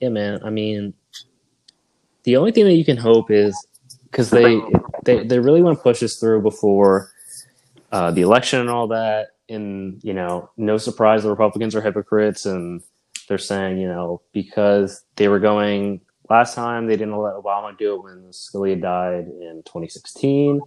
Yeah, 0.00 0.10
man. 0.10 0.40
I 0.44 0.50
mean, 0.50 0.94
the 2.24 2.36
only 2.36 2.52
thing 2.52 2.64
that 2.64 2.74
you 2.74 2.84
can 2.84 2.96
hope 2.96 3.30
is 3.30 3.56
because 4.10 4.30
they, 4.30 4.60
they 5.04 5.24
they 5.24 5.38
really 5.38 5.62
want 5.62 5.78
to 5.78 5.82
push 5.82 6.00
this 6.00 6.18
through 6.18 6.42
before 6.42 7.10
uh, 7.92 8.10
the 8.10 8.22
election 8.22 8.60
and 8.60 8.68
all 8.68 8.88
that. 8.88 9.28
And 9.48 10.02
you 10.02 10.12
know, 10.12 10.50
no 10.56 10.76
surprise, 10.76 11.22
the 11.22 11.30
Republicans 11.30 11.74
are 11.74 11.80
hypocrites, 11.80 12.46
and 12.46 12.82
they're 13.28 13.38
saying 13.38 13.78
you 13.78 13.88
know 13.88 14.20
because 14.32 15.04
they 15.16 15.28
were 15.28 15.38
going 15.38 16.00
last 16.28 16.54
time 16.54 16.86
they 16.86 16.96
didn't 16.96 17.16
let 17.16 17.34
Obama 17.34 17.76
do 17.76 17.94
it 17.94 18.02
when 18.02 18.24
Scalia 18.30 18.80
died 18.80 19.26
in 19.26 19.62
2016 19.64 20.60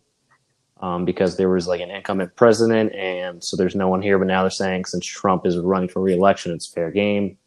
um, 0.81 1.05
because 1.05 1.37
there 1.37 1.49
was 1.49 1.67
like 1.67 1.81
an 1.81 1.91
incumbent 1.91 2.35
president, 2.35 2.93
and 2.93 3.43
so 3.43 3.57
there's 3.57 3.75
no 3.75 3.87
one 3.87 4.01
here. 4.01 4.17
But 4.17 4.27
now 4.27 4.41
they're 4.43 4.49
saying 4.49 4.85
since 4.85 5.05
Trump 5.05 5.45
is 5.45 5.57
running 5.57 5.89
for 5.89 6.01
reelection, 6.01 6.53
it's 6.53 6.67
fair 6.67 6.91
game. 6.91 7.37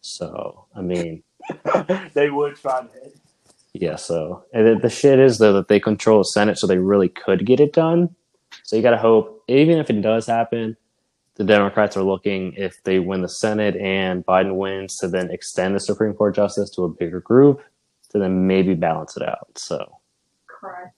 So 0.00 0.66
I 0.74 0.82
mean, 0.82 1.22
they 2.14 2.30
would 2.30 2.56
try 2.56 2.82
to. 2.82 2.88
yeah. 3.72 3.96
So 3.96 4.44
and 4.52 4.66
the, 4.66 4.74
the 4.80 4.90
shit 4.90 5.18
is 5.18 5.38
though 5.38 5.52
that 5.54 5.68
they 5.68 5.80
control 5.80 6.18
the 6.18 6.24
Senate, 6.24 6.58
so 6.58 6.66
they 6.66 6.78
really 6.78 7.08
could 7.08 7.46
get 7.46 7.60
it 7.60 7.72
done. 7.72 8.14
So 8.62 8.74
you 8.74 8.82
got 8.82 8.92
to 8.92 8.96
hope, 8.96 9.44
even 9.48 9.78
if 9.78 9.90
it 9.90 10.00
does 10.00 10.26
happen, 10.26 10.76
the 11.36 11.44
Democrats 11.44 11.96
are 11.96 12.02
looking 12.02 12.54
if 12.54 12.82
they 12.84 12.98
win 12.98 13.22
the 13.22 13.28
Senate 13.28 13.76
and 13.76 14.24
Biden 14.26 14.56
wins 14.56 14.96
to 14.96 15.08
then 15.08 15.30
extend 15.30 15.74
the 15.74 15.80
Supreme 15.80 16.14
Court 16.14 16.34
justice 16.34 16.70
to 16.70 16.84
a 16.84 16.88
bigger 16.88 17.20
group 17.20 17.62
to 18.10 18.18
then 18.18 18.46
maybe 18.46 18.74
balance 18.74 19.16
it 19.16 19.22
out. 19.22 19.48
So 19.56 19.98
Christ. 20.46 20.94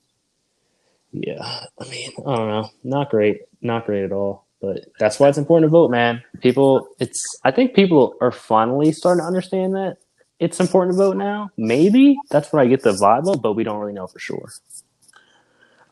Yeah, 1.11 1.41
I 1.79 1.89
mean, 1.89 2.11
I 2.25 2.35
don't 2.35 2.49
know. 2.49 2.69
Not 2.83 3.09
great. 3.09 3.41
Not 3.61 3.85
great 3.85 4.03
at 4.03 4.11
all. 4.11 4.45
But 4.61 4.85
that's 4.99 5.19
why 5.19 5.29
it's 5.29 5.37
important 5.37 5.69
to 5.69 5.71
vote, 5.71 5.89
man. 5.89 6.21
People, 6.41 6.87
it's, 6.99 7.23
I 7.43 7.51
think 7.51 7.73
people 7.73 8.15
are 8.21 8.31
finally 8.31 8.91
starting 8.91 9.21
to 9.21 9.27
understand 9.27 9.73
that 9.75 9.97
it's 10.39 10.59
important 10.59 10.93
to 10.93 10.97
vote 10.97 11.17
now. 11.17 11.49
Maybe 11.57 12.17
that's 12.29 12.51
what 12.51 12.61
I 12.61 12.67
get 12.67 12.83
the 12.83 12.91
vibe 12.91 13.33
of, 13.33 13.41
but 13.41 13.53
we 13.53 13.63
don't 13.63 13.79
really 13.79 13.93
know 13.93 14.07
for 14.07 14.19
sure. 14.19 14.51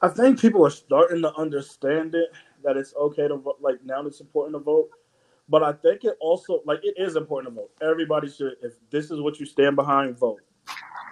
I 0.02 0.10
think 0.10 0.40
people 0.40 0.66
are 0.66 0.70
starting 0.70 1.22
to 1.24 1.34
understand 1.36 2.14
it 2.14 2.30
that 2.64 2.78
it's 2.78 2.94
okay 2.96 3.28
to 3.28 3.38
vote. 3.38 3.58
Like 3.62 3.84
now, 3.84 4.06
it's 4.06 4.22
important 4.22 4.56
to 4.56 4.60
vote. 4.60 4.90
But 5.50 5.64
I 5.64 5.72
think 5.74 6.04
it 6.04 6.18
also 6.20 6.62
like 6.66 6.80
it 6.84 6.96
is 6.98 7.16
important 7.16 7.54
to 7.54 7.62
vote. 7.62 7.72
Everybody 7.82 8.30
should. 8.30 8.56
If 8.62 8.74
this 8.90 9.12
is 9.12 9.22
what 9.22 9.40
you 9.40 9.46
stand 9.46 9.76
behind, 9.76 10.18
vote. 10.18 10.42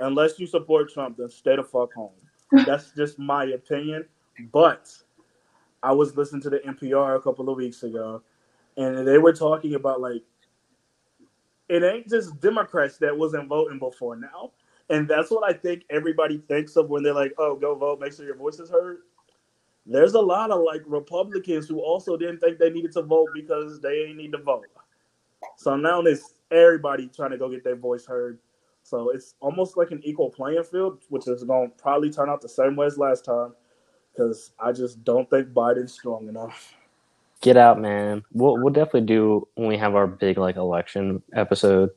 Unless 0.02 0.40
you 0.40 0.48
support 0.48 0.92
Trump, 0.92 1.18
then 1.18 1.30
stay 1.30 1.56
the 1.56 1.64
fuck 1.64 1.94
home. 1.94 2.12
That's 2.66 2.92
just 2.92 3.18
my 3.18 3.46
opinion. 3.46 4.06
But 4.52 4.92
I 5.82 5.94
was 5.94 6.18
listening 6.18 6.42
to 6.44 6.50
the 6.50 6.60
NPR 6.60 7.16
a 7.16 7.22
couple 7.22 7.50
of 7.50 7.56
weeks 7.56 7.84
ago, 7.84 8.22
and 8.76 9.08
they 9.08 9.18
were 9.18 9.34
talking 9.34 9.76
about 9.76 10.02
like 10.02 10.24
it 11.70 11.84
ain't 11.84 12.10
just 12.10 12.40
Democrats 12.42 12.98
that 12.98 13.18
wasn't 13.18 13.48
voting 13.48 13.80
before 13.80 14.16
now. 14.16 14.52
And 14.90 15.08
that's 15.08 15.32
what 15.32 15.50
I 15.50 15.54
think 15.58 15.84
everybody 15.90 16.38
thinks 16.38 16.76
of 16.76 16.90
when 16.90 17.02
they're 17.02 17.14
like, 17.14 17.34
oh, 17.38 17.56
go 17.56 17.74
vote, 17.74 18.00
make 18.00 18.14
sure 18.14 18.26
your 18.26 18.36
voice 18.36 18.60
is 18.60 18.70
heard. 18.70 19.00
There's 19.86 20.14
a 20.14 20.22
lot 20.22 20.52
of 20.52 20.62
like 20.62 20.82
Republicans 20.86 21.68
who 21.68 21.80
also 21.80 22.18
didn't 22.18 22.40
think 22.40 22.58
they 22.58 22.70
needed 22.70 22.92
to 22.94 23.04
vote 23.04 23.30
because 23.34 23.80
they 23.80 24.06
ain't 24.08 24.18
need 24.18 24.32
to 24.32 24.40
vote. 24.40 24.66
So 25.58 25.76
now 25.76 26.02
it's 26.02 26.34
everybody 26.52 27.08
trying 27.08 27.32
to 27.32 27.38
go 27.38 27.50
get 27.50 27.64
their 27.64 27.76
voice 27.76 28.06
heard. 28.06 28.40
So 28.84 29.10
it's 29.10 29.36
almost 29.40 29.78
like 29.78 29.92
an 29.92 30.02
equal 30.04 30.30
playing 30.30 30.64
field, 30.64 31.04
which 31.10 31.28
is 31.28 31.44
going 31.44 31.70
to 31.70 31.76
probably 31.76 32.12
turn 32.12 32.30
out 32.30 32.42
the 32.42 32.50
same 32.50 32.76
way 32.76 32.88
as 32.88 32.98
last 32.98 33.26
time 33.26 33.54
because 34.12 34.52
I 34.60 34.72
just 34.72 35.04
don't 35.04 35.30
think 35.30 35.50
Biden's 35.50 35.94
strong 35.94 36.28
enough. 36.30 36.74
Get 37.42 37.58
out, 37.58 37.80
man. 37.80 38.24
We'll, 38.32 38.58
we'll 38.58 38.74
definitely 38.74 39.02
do 39.02 39.48
when 39.56 39.68
we 39.68 39.78
have 39.78 39.96
our 39.96 40.08
big 40.08 40.38
like 40.38 40.56
election 40.56 41.22
episode. 41.34 41.92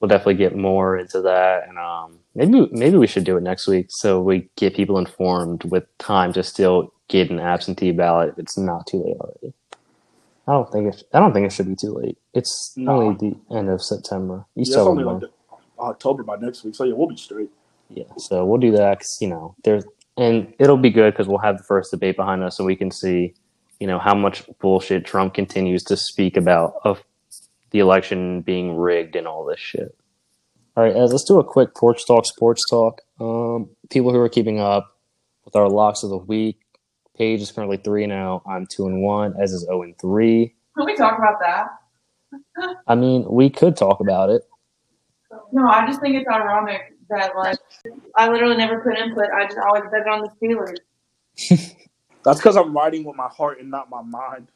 We'll 0.00 0.08
definitely 0.08 0.34
get 0.34 0.56
more 0.56 0.98
into 0.98 1.22
that, 1.22 1.68
and 1.68 1.78
um, 1.78 2.18
maybe 2.34 2.68
maybe 2.70 2.96
we 2.98 3.06
should 3.06 3.24
do 3.24 3.36
it 3.36 3.42
next 3.42 3.66
week 3.66 3.86
so 3.88 4.20
we 4.20 4.48
get 4.56 4.74
people 4.74 4.98
informed 4.98 5.64
with 5.64 5.84
time 5.98 6.34
to 6.34 6.42
still 6.42 6.92
get 7.08 7.30
an 7.30 7.38
absentee 7.40 7.92
ballot 7.92 8.30
if 8.30 8.38
it's 8.38 8.58
not 8.58 8.86
too 8.86 8.98
late 9.02 9.16
already. 9.20 9.52
I 10.48 10.52
don't 10.52 10.70
think 10.70 10.94
it. 10.94 11.02
I 11.12 11.18
don't 11.20 11.32
think 11.32 11.46
it 11.46 11.52
should 11.52 11.68
be 11.68 11.74
too 11.76 11.92
late. 11.94 12.18
It's 12.34 12.72
No. 12.76 13.00
only 13.02 13.14
the 13.48 13.56
end 13.56 13.68
of 13.68 13.82
September. 13.82 14.44
You 14.54 14.60
Yeah, 14.60 14.62
it's 14.62 14.70
still 14.70 14.88
only 14.88 15.04
like 15.04 15.22
October 15.78 16.22
by 16.22 16.36
next 16.36 16.64
week. 16.64 16.74
So 16.74 16.84
yeah, 16.84 16.94
we'll 16.94 17.08
be 17.08 17.16
straight. 17.16 17.50
Yeah, 17.90 18.04
so 18.16 18.44
we'll 18.44 18.58
do 18.60 18.72
that 18.72 19.00
'cause, 19.00 19.18
you 19.20 19.28
know 19.28 19.54
there's 19.64 19.84
and 20.18 20.52
it'll 20.58 20.78
be 20.78 20.90
good 20.90 21.12
because 21.12 21.28
we'll 21.28 21.38
have 21.38 21.58
the 21.58 21.62
first 21.64 21.90
debate 21.90 22.16
behind 22.16 22.42
us, 22.42 22.58
and 22.58 22.64
we 22.66 22.74
can 22.74 22.90
see, 22.90 23.34
you 23.80 23.86
know, 23.86 23.98
how 23.98 24.14
much 24.14 24.48
bullshit 24.60 25.04
Trump 25.04 25.34
continues 25.34 25.84
to 25.84 25.96
speak 25.96 26.36
about 26.38 26.74
of 26.84 27.04
the 27.70 27.80
election 27.80 28.40
being 28.40 28.76
rigged 28.76 29.14
and 29.14 29.26
all 29.28 29.44
this 29.44 29.60
shit. 29.60 29.94
All 30.76 30.84
right, 30.84 30.96
Ez 30.96 31.12
let's 31.12 31.24
do 31.24 31.38
a 31.38 31.44
quick 31.44 31.74
porch 31.74 32.06
talk, 32.06 32.24
sports 32.24 32.62
talk. 32.70 33.02
Um, 33.20 33.68
people 33.90 34.10
who 34.12 34.18
are 34.20 34.28
keeping 34.30 34.58
up 34.58 34.96
with 35.44 35.54
our 35.54 35.68
locks 35.68 36.02
of 36.02 36.08
the 36.10 36.16
week. 36.18 36.58
Paige 37.16 37.40
is 37.40 37.50
currently 37.50 37.78
three 37.78 38.04
and 38.04 38.12
zero. 38.12 38.42
I'm 38.46 38.66
two 38.66 38.86
and 38.86 39.02
one. 39.02 39.34
Ez 39.40 39.52
is 39.52 39.62
zero 39.62 39.82
and 39.82 39.98
three. 39.98 40.54
Can 40.76 40.86
we 40.86 40.94
talk 40.94 41.18
about 41.18 41.40
that? 41.40 41.68
I 42.86 42.94
mean, 42.94 43.24
we 43.28 43.48
could 43.48 43.76
talk 43.76 44.00
about 44.00 44.30
it. 44.30 44.42
No, 45.52 45.66
I 45.68 45.86
just 45.86 46.00
think 46.00 46.16
it's 46.16 46.28
ironic 46.28 46.92
that 47.08 47.36
like 47.36 47.58
I 48.16 48.28
literally 48.28 48.56
never 48.56 48.80
put 48.80 48.98
input. 48.98 49.26
I 49.34 49.44
just 49.46 49.58
always 49.58 49.84
bet 49.90 50.06
on 50.08 50.22
the 50.22 50.30
Steelers. 50.40 50.76
That's 52.24 52.38
because 52.38 52.56
I'm 52.56 52.74
riding 52.74 53.04
with 53.04 53.16
my 53.16 53.28
heart 53.28 53.60
and 53.60 53.70
not 53.70 53.88
my 53.88 54.02
mind. 54.02 54.48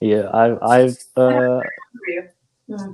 Yeah, 0.00 0.30
I've 0.32 0.58
I've 0.62 0.96
uh, 1.16 1.60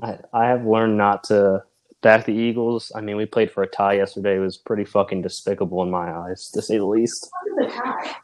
I, 0.02 0.18
I 0.32 0.46
have 0.46 0.64
learned 0.64 0.96
not 0.96 1.24
to 1.24 1.62
back 2.02 2.24
the 2.26 2.32
Eagles. 2.32 2.90
I 2.94 3.00
mean, 3.00 3.16
we 3.16 3.26
played 3.26 3.50
for 3.50 3.62
a 3.62 3.66
tie 3.66 3.94
yesterday. 3.94 4.36
It 4.36 4.40
was 4.40 4.58
pretty 4.58 4.84
fucking 4.84 5.22
despicable 5.22 5.82
in 5.82 5.90
my 5.90 6.12
eyes, 6.12 6.50
to 6.50 6.62
say 6.62 6.78
the 6.78 6.84
least. 6.84 7.30
Look 7.56 7.70
at 7.70 7.76
the 7.76 7.82
tie. 7.82 8.16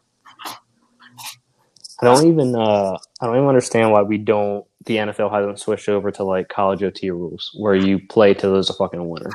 I 2.01 2.05
don't 2.07 2.27
even 2.27 2.55
uh, 2.57 2.97
I 3.21 3.27
don't 3.27 3.37
even 3.37 3.49
understand 3.49 3.93
why 3.93 4.03
we 4.03 4.19
don't. 4.19 4.65
The 4.87 4.97
NFL 4.97 5.31
hasn't 5.33 5.61
switched 5.61 5.89
over 5.89 6.11
to 6.13 6.25
like 6.25 6.49
college 6.49 6.83
OT 6.83 7.11
rules, 7.11 7.51
where 7.59 7.75
you 7.75 7.99
play 8.09 8.35
till 8.35 8.53
there's 8.55 8.71
a 8.71 8.75
fucking 8.75 9.09
winner. 9.09 9.31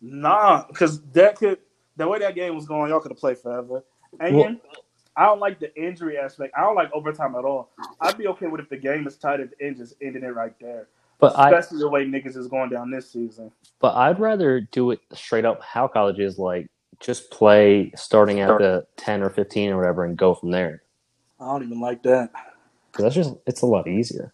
Nah, 0.00 0.64
because 0.68 1.02
that 1.12 1.36
could 1.36 1.58
the 1.96 2.06
way 2.08 2.18
that 2.18 2.34
game 2.34 2.54
was 2.54 2.66
going, 2.66 2.90
y'all 2.90 3.00
could 3.00 3.12
have 3.12 3.18
played 3.18 3.38
forever. 3.38 3.84
And 4.20 4.36
Well- 4.36 4.56
I 5.14 5.26
don't 5.26 5.40
like 5.40 5.60
the 5.60 5.74
injury 5.76 6.16
aspect. 6.16 6.54
I 6.56 6.62
don't 6.62 6.74
like 6.74 6.90
overtime 6.94 7.34
at 7.34 7.44
all. 7.44 7.68
I'd 8.00 8.16
be 8.16 8.28
okay 8.28 8.46
with 8.46 8.62
if 8.62 8.70
the 8.70 8.78
game 8.78 9.06
is 9.06 9.18
tied 9.18 9.40
at 9.40 9.50
the 9.50 9.66
end, 9.66 9.76
just 9.76 9.94
ending 10.00 10.22
it 10.24 10.34
right 10.34 10.54
there. 10.58 10.88
But 11.18 11.38
I 11.38 11.50
Especially 11.50 11.80
the 11.80 11.90
way 11.90 12.06
niggas 12.06 12.34
is 12.36 12.48
going 12.48 12.70
down 12.70 12.90
this 12.90 13.10
season. 13.12 13.52
but 13.78 13.94
I'd 13.94 14.18
rather 14.18 14.60
do 14.60 14.90
it 14.90 15.00
straight 15.12 15.44
up 15.44 15.62
how 15.62 15.86
college 15.86 16.18
is 16.18 16.38
like. 16.38 16.66
Just 16.98 17.30
play 17.30 17.90
starting 17.96 18.40
at 18.40 18.58
the 18.58 18.86
ten 18.96 19.22
or 19.22 19.28
fifteen 19.30 19.70
or 19.70 19.76
whatever, 19.76 20.04
and 20.04 20.16
go 20.16 20.34
from 20.34 20.50
there. 20.50 20.82
I 21.42 21.46
don't 21.52 21.64
even 21.64 21.80
like 21.80 22.02
that. 22.04 22.30
Because 22.90 23.02
that's 23.04 23.14
just 23.14 23.34
it's 23.46 23.62
a 23.62 23.66
lot 23.66 23.88
easier. 23.88 24.32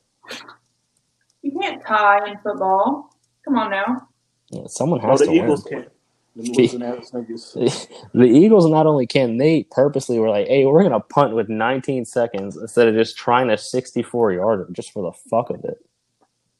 You 1.43 1.53
can't 1.59 1.85
tie 1.87 2.29
in 2.31 2.39
football. 2.43 3.15
Come 3.45 3.57
on 3.57 3.71
now. 3.71 4.09
Yeah, 4.51 4.63
someone 4.67 5.01
Oh, 5.03 5.09
has 5.09 5.21
the 5.21 5.27
to 5.27 5.33
Eagles 5.33 5.65
win. 5.65 5.83
can't. 5.83 5.93
Them 6.37 6.47
losing 6.55 6.83
ass 6.83 7.11
niggas. 7.13 7.89
the 8.15 8.25
Eagles 8.27 8.67
not 8.71 8.87
only 8.87 9.07
can 9.07 9.39
they 9.39 9.65
purposely 9.71 10.19
were 10.19 10.29
like, 10.31 10.47
hey, 10.47 10.67
we're 10.67 10.83
gonna 10.83 11.01
punt 11.01 11.35
with 11.35 11.49
19 11.49 12.05
seconds 12.05 12.57
instead 12.57 12.89
of 12.89 12.95
just 12.95 13.17
trying 13.17 13.51
a 13.51 13.57
64 13.59 14.33
yarder 14.33 14.69
just 14.73 14.93
for 14.93 15.03
the 15.03 15.13
fuck 15.31 15.51
of 15.51 15.65
it. 15.65 15.79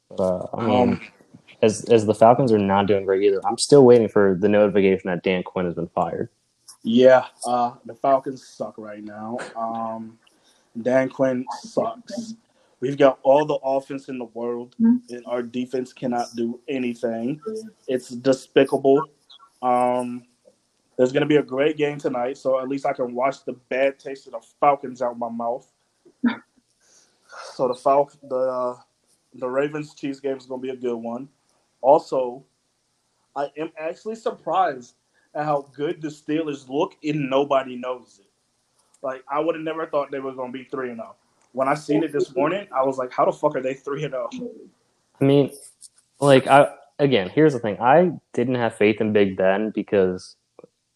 But, 0.09 0.21
uh, 0.23 0.47
I 0.57 0.67
mean, 0.67 0.89
Um, 0.95 1.01
as 1.63 1.85
as 1.91 2.07
the 2.07 2.15
Falcons 2.15 2.53
are 2.53 2.59
not 2.59 2.87
doing 2.87 3.05
great 3.05 3.23
either. 3.23 3.41
I'm 3.47 3.59
still 3.59 3.85
waiting 3.85 4.09
for 4.09 4.37
the 4.41 4.49
notification 4.49 5.09
that 5.11 5.23
Dan 5.23 5.43
Quinn 5.43 5.67
has 5.67 5.75
been 5.75 5.89
fired. 5.89 6.29
Yeah, 6.85 7.27
uh, 7.47 7.73
the 7.85 7.95
Falcons 7.95 8.47
suck 8.47 8.75
right 8.79 9.03
now. 9.05 9.39
Um, 9.57 10.19
Dan 10.83 11.09
Quinn 11.09 11.45
sucks. 11.63 12.35
We've 12.81 12.97
got 12.97 13.19
all 13.23 13.45
the 13.45 13.59
offense 13.65 14.09
in 14.09 14.19
the 14.19 14.27
world, 14.27 14.77
and 14.79 15.25
our 15.27 15.43
defense 15.43 15.93
cannot 15.93 16.29
do 16.37 16.61
anything. 16.69 17.41
It's 17.89 18.11
despicable. 18.11 19.03
Um, 19.63 20.25
there's 20.97 21.13
going 21.13 21.23
to 21.23 21.27
be 21.27 21.37
a 21.37 21.43
great 21.43 21.77
game 21.77 21.99
tonight, 21.99 22.39
so 22.39 22.61
at 22.61 22.69
least 22.69 22.87
I 22.87 22.93
can 22.93 23.15
wash 23.15 23.39
the 23.41 23.55
bad 23.69 23.99
taste 23.99 24.27
of 24.27 24.33
the 24.33 24.41
Falcons 24.61 25.03
out 25.03 25.19
my 25.19 25.29
mouth. 25.29 25.71
so 27.55 27.69
the 27.69 27.75
Fal- 27.75 28.11
the 28.23 28.37
uh, 28.37 28.77
the 29.35 29.49
Ravens 29.49 29.95
Chiefs 29.95 30.21
game 30.21 30.37
is 30.37 30.47
going 30.47 30.61
to 30.61 30.67
be 30.67 30.73
a 30.73 30.77
good 30.77 30.97
one. 30.97 31.29
Also, 31.81 32.45
I 33.37 33.49
am 33.57 33.71
actually 33.79 34.17
surprised 34.17 34.95
at 35.35 35.45
how 35.45 35.69
good 35.75 36.01
the 36.01 36.09
Steelers 36.09 36.69
look, 36.69 36.97
and 37.05 37.29
nobody 37.29 37.77
knows 37.77 38.21
it. 38.21 38.28
Like 39.03 39.25
I 39.31 39.41
would 39.41 39.55
have 39.55 39.65
never 39.65 39.87
thought 39.87 40.11
they 40.11 40.19
were 40.19 40.33
going 40.33 40.53
to 40.53 40.59
be 40.59 40.65
three 40.65 40.89
and 40.89 40.99
zero. 40.99 41.15
When 41.53 41.69
I 41.69 41.75
seen 41.75 42.03
it 42.03 42.13
this 42.13 42.35
morning, 42.35 42.67
I 42.75 42.85
was 42.85 42.99
like, 42.99 43.13
"How 43.13 43.25
the 43.25 43.33
fuck 43.33 43.57
are 43.57 43.63
they 43.63 43.75
three 43.75 44.05
and 44.05 44.15
oh?" 44.15 44.29
zero? 44.33 44.51
I 45.21 45.25
mean, 45.25 45.53
like 46.21 46.47
I 46.47 46.69
again, 46.99 47.31
here's 47.31 47.53
the 47.53 47.59
thing. 47.59 47.81
I 47.81 48.13
didn't 48.33 48.57
have 48.57 48.75
faith 48.75 49.01
in 49.01 49.13
Big 49.13 49.37
Ben 49.37 49.71
because 49.71 50.37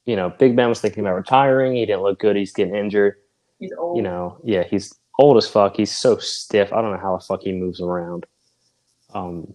you 0.05 0.17
know 0.17 0.31
Big 0.31 0.57
Ben 0.57 0.69
was 0.69 0.81
thinking 0.81 1.01
about 1.05 1.17
retiring. 1.17 1.75
He 1.75 1.87
didn't 1.87 2.03
look 2.03 2.19
good. 2.19 2.37
He's 2.37 2.53
getting 2.53 2.75
injured. 2.75 3.17
He's 3.59 3.73
old. 3.79 3.97
You 3.97 4.03
know, 4.03 4.39
yeah, 4.43 4.65
he's 4.65 4.95
old 5.19 5.37
as 5.37 5.49
fuck. 5.49 5.77
He's 5.77 5.97
so 5.97 6.19
stiff. 6.19 6.73
I 6.73 6.83
don't 6.83 6.93
know 6.93 6.99
how 6.99 7.17
the 7.17 7.25
fuck 7.25 7.43
he 7.43 7.53
moves 7.53 7.81
around. 7.81 8.27
Um, 9.15 9.55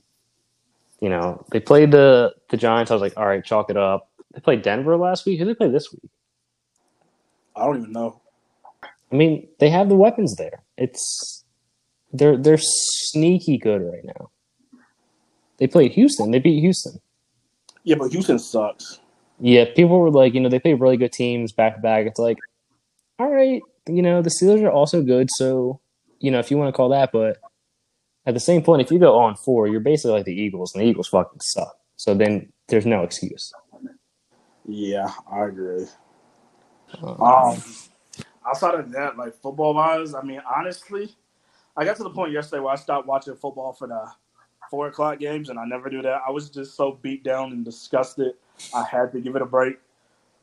you 1.01 1.09
know, 1.09 1.45
they 1.51 1.59
played 1.59 1.91
the 1.91 2.33
the 2.49 2.57
Giants. 2.57 2.91
I 2.91 2.95
was 2.95 3.01
like, 3.01 3.17
all 3.17 3.25
right, 3.25 3.43
chalk 3.43 3.69
it 3.69 3.77
up. 3.77 4.09
They 4.33 4.39
played 4.39 4.61
Denver 4.61 4.97
last 4.97 5.25
week. 5.25 5.39
Who 5.39 5.45
did 5.45 5.55
they 5.55 5.57
play 5.57 5.71
this 5.71 5.91
week? 5.91 6.09
I 7.55 7.65
don't 7.65 7.77
even 7.77 7.91
know. 7.91 8.21
I 9.11 9.15
mean, 9.15 9.47
they 9.59 9.69
have 9.69 9.89
the 9.89 9.95
weapons 9.95 10.35
there. 10.35 10.63
It's 10.77 11.43
they're 12.13 12.38
they're 12.38 12.59
sneaky 12.59 13.57
good 13.57 13.81
right 13.81 14.03
now. 14.03 14.31
They 15.57 15.67
played 15.67 15.93
Houston. 15.93 16.31
They 16.31 16.39
beat 16.39 16.59
Houston. 16.59 16.99
Yeah, 17.84 17.95
but 17.95 18.11
Houston 18.11 18.38
sucks. 18.38 18.99
Yeah, 19.39 19.65
people 19.75 19.99
were 19.99 20.11
like, 20.11 20.34
you 20.34 20.39
know, 20.39 20.49
they 20.49 20.59
play 20.59 20.73
really 20.73 20.97
good 20.97 21.11
teams 21.11 21.51
back 21.51 21.75
to 21.75 21.81
back. 21.81 22.05
It's 22.05 22.19
like, 22.19 22.38
all 23.19 23.29
right, 23.29 23.61
you 23.88 24.01
know, 24.01 24.21
the 24.21 24.29
Steelers 24.29 24.63
are 24.63 24.71
also 24.71 25.01
good, 25.01 25.29
so 25.31 25.79
you 26.19 26.31
know, 26.31 26.39
if 26.39 26.51
you 26.51 26.57
want 26.57 26.73
to 26.73 26.75
call 26.75 26.89
that, 26.89 27.11
but 27.11 27.38
at 28.25 28.34
the 28.34 28.39
same 28.39 28.61
point, 28.61 28.81
if 28.81 28.91
you 28.91 28.99
go 28.99 29.17
on 29.17 29.35
four, 29.35 29.67
you're 29.67 29.79
basically 29.79 30.11
like 30.11 30.25
the 30.25 30.34
Eagles, 30.34 30.73
and 30.73 30.84
the 30.84 30.88
Eagles 30.88 31.07
fucking 31.07 31.39
suck. 31.41 31.77
So 31.95 32.13
then 32.13 32.51
there's 32.67 32.85
no 32.85 33.03
excuse. 33.03 33.53
Yeah, 34.67 35.11
I 35.31 35.45
agree. 35.45 35.85
Um, 37.01 37.21
Um, 37.21 37.63
outside 38.47 38.75
of 38.75 38.91
that, 38.91 39.17
like 39.17 39.35
football 39.35 39.73
wise, 39.73 40.13
I 40.13 40.21
mean, 40.21 40.41
honestly, 40.55 41.15
I 41.75 41.85
got 41.85 41.95
to 41.97 42.03
the 42.03 42.09
point 42.09 42.31
yesterday 42.31 42.61
where 42.61 42.73
I 42.73 42.75
stopped 42.75 43.07
watching 43.07 43.35
football 43.35 43.73
for 43.73 43.87
the 43.87 44.11
four 44.69 44.87
o'clock 44.87 45.19
games, 45.19 45.49
and 45.49 45.59
I 45.59 45.65
never 45.65 45.89
do 45.89 46.01
that. 46.01 46.21
I 46.27 46.31
was 46.31 46.49
just 46.49 46.75
so 46.75 46.99
beat 47.01 47.23
down 47.23 47.51
and 47.51 47.63
disgusted. 47.63 48.33
I 48.73 48.83
had 48.83 49.11
to 49.13 49.21
give 49.21 49.35
it 49.35 49.41
a 49.41 49.45
break. 49.45 49.77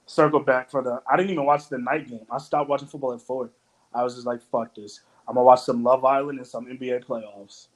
Circle 0.07 0.41
back 0.41 0.71
for 0.71 0.83
the. 0.83 1.01
I 1.11 1.17
didn't 1.17 1.31
even 1.31 1.47
watch 1.47 1.69
the 1.69 1.79
night 1.79 2.09
game. 2.09 2.27
I 2.31 2.39
stopped 2.39 2.69
watching 2.69 2.89
football 2.89 3.15
at 3.15 3.21
four. 3.23 3.51
I 3.95 4.03
was 4.03 4.15
just 4.15 4.27
like, 4.27 4.43
"Fuck 4.43 4.75
this." 4.75 5.01
I'm 5.27 5.35
gonna 5.35 5.45
watch 5.45 5.63
some 5.63 5.83
Love 5.83 6.05
Island 6.05 6.39
and 6.39 6.47
some 6.47 6.67
NBA 6.67 7.05
playoffs. 7.05 7.69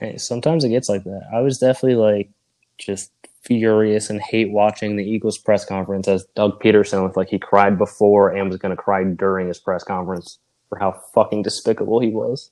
Hey, 0.00 0.16
sometimes 0.16 0.64
it 0.64 0.70
gets 0.70 0.88
like 0.88 1.04
that. 1.04 1.28
I 1.32 1.40
was 1.40 1.58
definitely 1.58 1.94
like 1.94 2.30
just 2.78 3.12
furious 3.46 4.10
and 4.10 4.20
hate 4.20 4.50
watching 4.50 4.96
the 4.96 5.04
Eagles 5.04 5.38
press 5.38 5.64
conference 5.64 6.08
as 6.08 6.26
Doug 6.34 6.60
Pederson 6.60 7.02
looked 7.02 7.16
like 7.16 7.28
he 7.28 7.38
cried 7.38 7.78
before 7.78 8.30
and 8.30 8.48
was 8.48 8.58
going 8.58 8.74
to 8.74 8.82
cry 8.82 9.04
during 9.04 9.48
his 9.48 9.58
press 9.58 9.84
conference 9.84 10.38
for 10.68 10.78
how 10.78 10.92
fucking 11.14 11.42
despicable 11.42 12.00
he 12.00 12.08
was. 12.08 12.50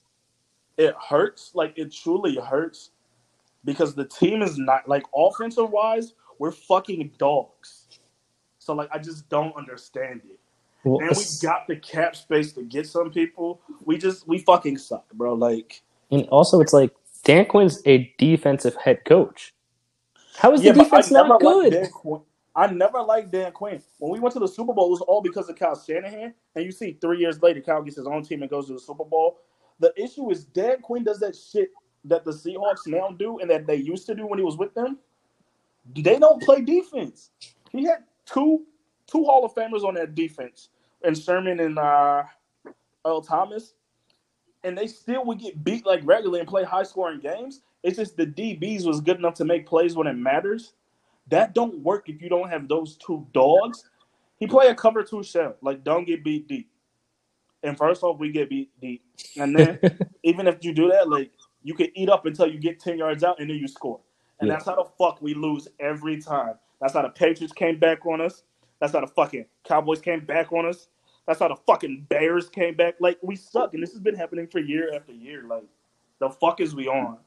It 0.77 0.95
hurts, 1.09 1.53
like 1.55 1.77
it 1.77 1.93
truly 1.93 2.37
hurts, 2.37 2.91
because 3.65 3.95
the 3.95 4.05
team 4.05 4.43
is 4.43 4.59
not 4.59 4.89
like 4.89 5.05
offensive 5.15 5.71
wise, 5.71 6.15
we're 6.39 6.53
fucking 6.53 7.13
dogs. 7.19 7.87
So 8.59 8.75
like, 8.75 8.89
I 8.93 8.99
just 8.99 9.29
don't 9.29 9.55
understand 9.57 10.23
it. 10.25 10.39
Well, 10.85 11.01
And 11.01 11.17
we 11.17 11.25
got 11.43 11.67
the 11.67 11.77
cap 11.77 12.15
space 12.15 12.53
to 12.53 12.63
get 12.63 12.87
some 12.87 13.11
people. 13.11 13.61
We 13.85 13.97
just 13.97 14.29
we 14.29 14.39
fucking 14.39 14.79
suck, 14.79 15.11
bro. 15.13 15.35
Like 15.35 15.83
and 16.11 16.27
also, 16.29 16.61
it's 16.61 16.73
like 16.73 16.91
Dan 17.25 17.47
Quinn's 17.47 17.81
a 17.87 18.13
defensive 18.19 18.77
head 18.77 19.05
coach. 19.05 19.54
How 20.37 20.53
is 20.53 20.63
yeah, 20.63 20.73
the 20.73 20.79
but 20.79 20.85
defense 20.85 21.11
never 21.11 21.29
not 21.29 21.43
liked 21.43 21.71
good? 21.71 21.73
Dan 21.73 21.91
Quinn. 21.91 22.21
I 22.57 22.67
never 22.69 23.01
liked 23.03 23.33
Dan 23.33 23.53
Quinn. 23.53 23.83
When 23.99 24.13
we 24.13 24.21
went 24.21 24.33
to 24.35 24.39
the 24.39 24.49
Super 24.49 24.73
Bowl, 24.73 24.87
it 24.87 24.91
was 24.91 25.01
all 25.03 25.21
because 25.21 25.49
of 25.49 25.57
Kyle 25.57 25.81
Shanahan. 25.81 26.35
And 26.55 26.65
you 26.65 26.71
see, 26.71 26.97
three 27.01 27.19
years 27.19 27.43
later, 27.43 27.61
Kyle 27.61 27.83
gets 27.83 27.97
his 27.97 28.07
own 28.07 28.23
team 28.23 28.43
and 28.43 28.51
goes 28.51 28.69
to 28.69 28.75
the 28.75 28.81
Super 28.81 29.05
Bowl. 29.05 29.39
The 29.81 29.93
issue 30.01 30.31
is 30.31 30.45
Dan 30.45 30.81
Quinn 30.81 31.03
does 31.03 31.19
that 31.21 31.35
shit 31.37 31.71
that 32.05 32.25
the 32.25 32.31
Seahawks 32.31 32.87
now 32.87 33.11
do 33.11 33.39
and 33.39 33.51
that 33.51 33.67
they 33.67 33.77
used 33.77 34.07
to 34.07 34.15
do 34.15 34.27
when 34.27 34.39
he 34.39 34.45
was 34.45 34.57
with 34.57 34.73
them. 34.75 34.99
They 35.95 36.19
don't 36.19 36.43
play 36.43 36.63
defense. 36.63 37.31
He 37.71 37.85
had 37.85 38.05
two 38.25 38.65
two 39.07 39.25
Hall 39.25 39.45
of 39.45 39.55
Famers 39.55 39.85
on 39.85 39.95
that 39.95 40.15
defense, 40.15 40.71
and 41.03 41.17
Sherman 41.17 41.61
and 41.61 41.79
uh, 41.79 42.23
Earl 43.05 43.21
Thomas, 43.21 43.75
and 44.63 44.77
they 44.79 44.87
still 44.87 45.25
would 45.27 45.39
get 45.39 45.63
beat 45.63 45.85
like 45.85 46.01
regularly 46.05 46.41
and 46.41 46.49
play 46.49 46.65
high 46.65 46.85
scoring 46.85 47.21
games. 47.21 47.61
It's 47.85 47.99
just 47.99 48.17
the 48.19 48.27
DBs 48.27 48.87
was 48.87 49.03
good 49.03 49.19
enough 49.19 49.35
to 49.37 49.47
make 49.47 49.67
plays 49.67 49.97
when 49.97 50.09
it 50.09 50.15
matters. 50.15 50.75
That 51.29 51.55
don't 51.55 51.81
work 51.81 52.09
if 52.09 52.23
you 52.23 52.31
don't 52.31 52.51
have 52.51 52.69
those 52.69 52.97
two 52.97 53.27
dogs. 53.35 53.85
He 54.39 54.49
play 54.49 54.69
a 54.69 54.77
cover 54.77 55.05
two 55.05 55.23
shell, 55.23 55.57
like 55.63 55.85
don't 55.85 56.07
get 56.07 56.25
beat 56.25 56.49
deep. 56.49 56.71
And 57.63 57.79
first 57.79 58.03
off, 58.03 58.19
we 58.21 58.33
get 58.33 58.51
beat 58.51 58.71
deep, 58.81 59.05
and 59.39 59.57
then 59.57 59.79
even 60.25 60.49
if 60.49 60.59
you 60.63 60.75
do 60.75 60.89
that, 60.91 61.09
like 61.11 61.33
you 61.63 61.75
can 61.75 61.89
eat 61.95 62.11
up 62.11 62.27
until 62.27 62.49
you 62.49 62.59
get 62.59 62.81
ten 62.81 62.99
yards 62.99 63.25
out, 63.25 63.41
and 63.41 63.51
then 63.51 63.59
you 63.59 63.69
score. 63.69 64.01
And 64.41 64.49
Yeah. 64.49 64.57
that's 64.57 64.67
how 64.67 64.77
the 64.77 64.91
fuck 64.99 65.23
we 65.23 65.35
lose 65.35 65.69
every 65.81 66.21
time. 66.21 66.55
That's 66.81 66.95
how 66.95 67.03
the 67.03 67.11
Patriots 67.11 67.53
came 67.55 67.79
back 67.79 68.07
on 68.07 68.21
us. 68.21 68.45
That's 68.81 68.93
how 68.95 69.01
the 69.03 69.09
fucking 69.09 69.47
Cowboys 69.65 70.01
came 70.03 70.25
back 70.27 70.53
on 70.53 70.67
us. 70.67 70.89
That's 71.27 71.41
how 71.41 71.49
the 71.49 71.57
fucking 71.67 72.07
Bears 72.11 72.51
came 72.51 72.77
back. 72.77 72.97
Like 73.01 73.19
we 73.23 73.37
suck, 73.37 73.75
and 73.75 73.83
this 73.83 73.93
has 73.93 74.01
been 74.01 74.17
happening 74.17 74.49
for 74.49 74.61
year 74.61 74.95
after 74.95 75.13
year. 75.13 75.45
Like 75.49 75.65
the 76.21 76.31
fuck 76.31 76.61
is 76.61 76.75
we 76.75 76.89
on? 76.89 77.19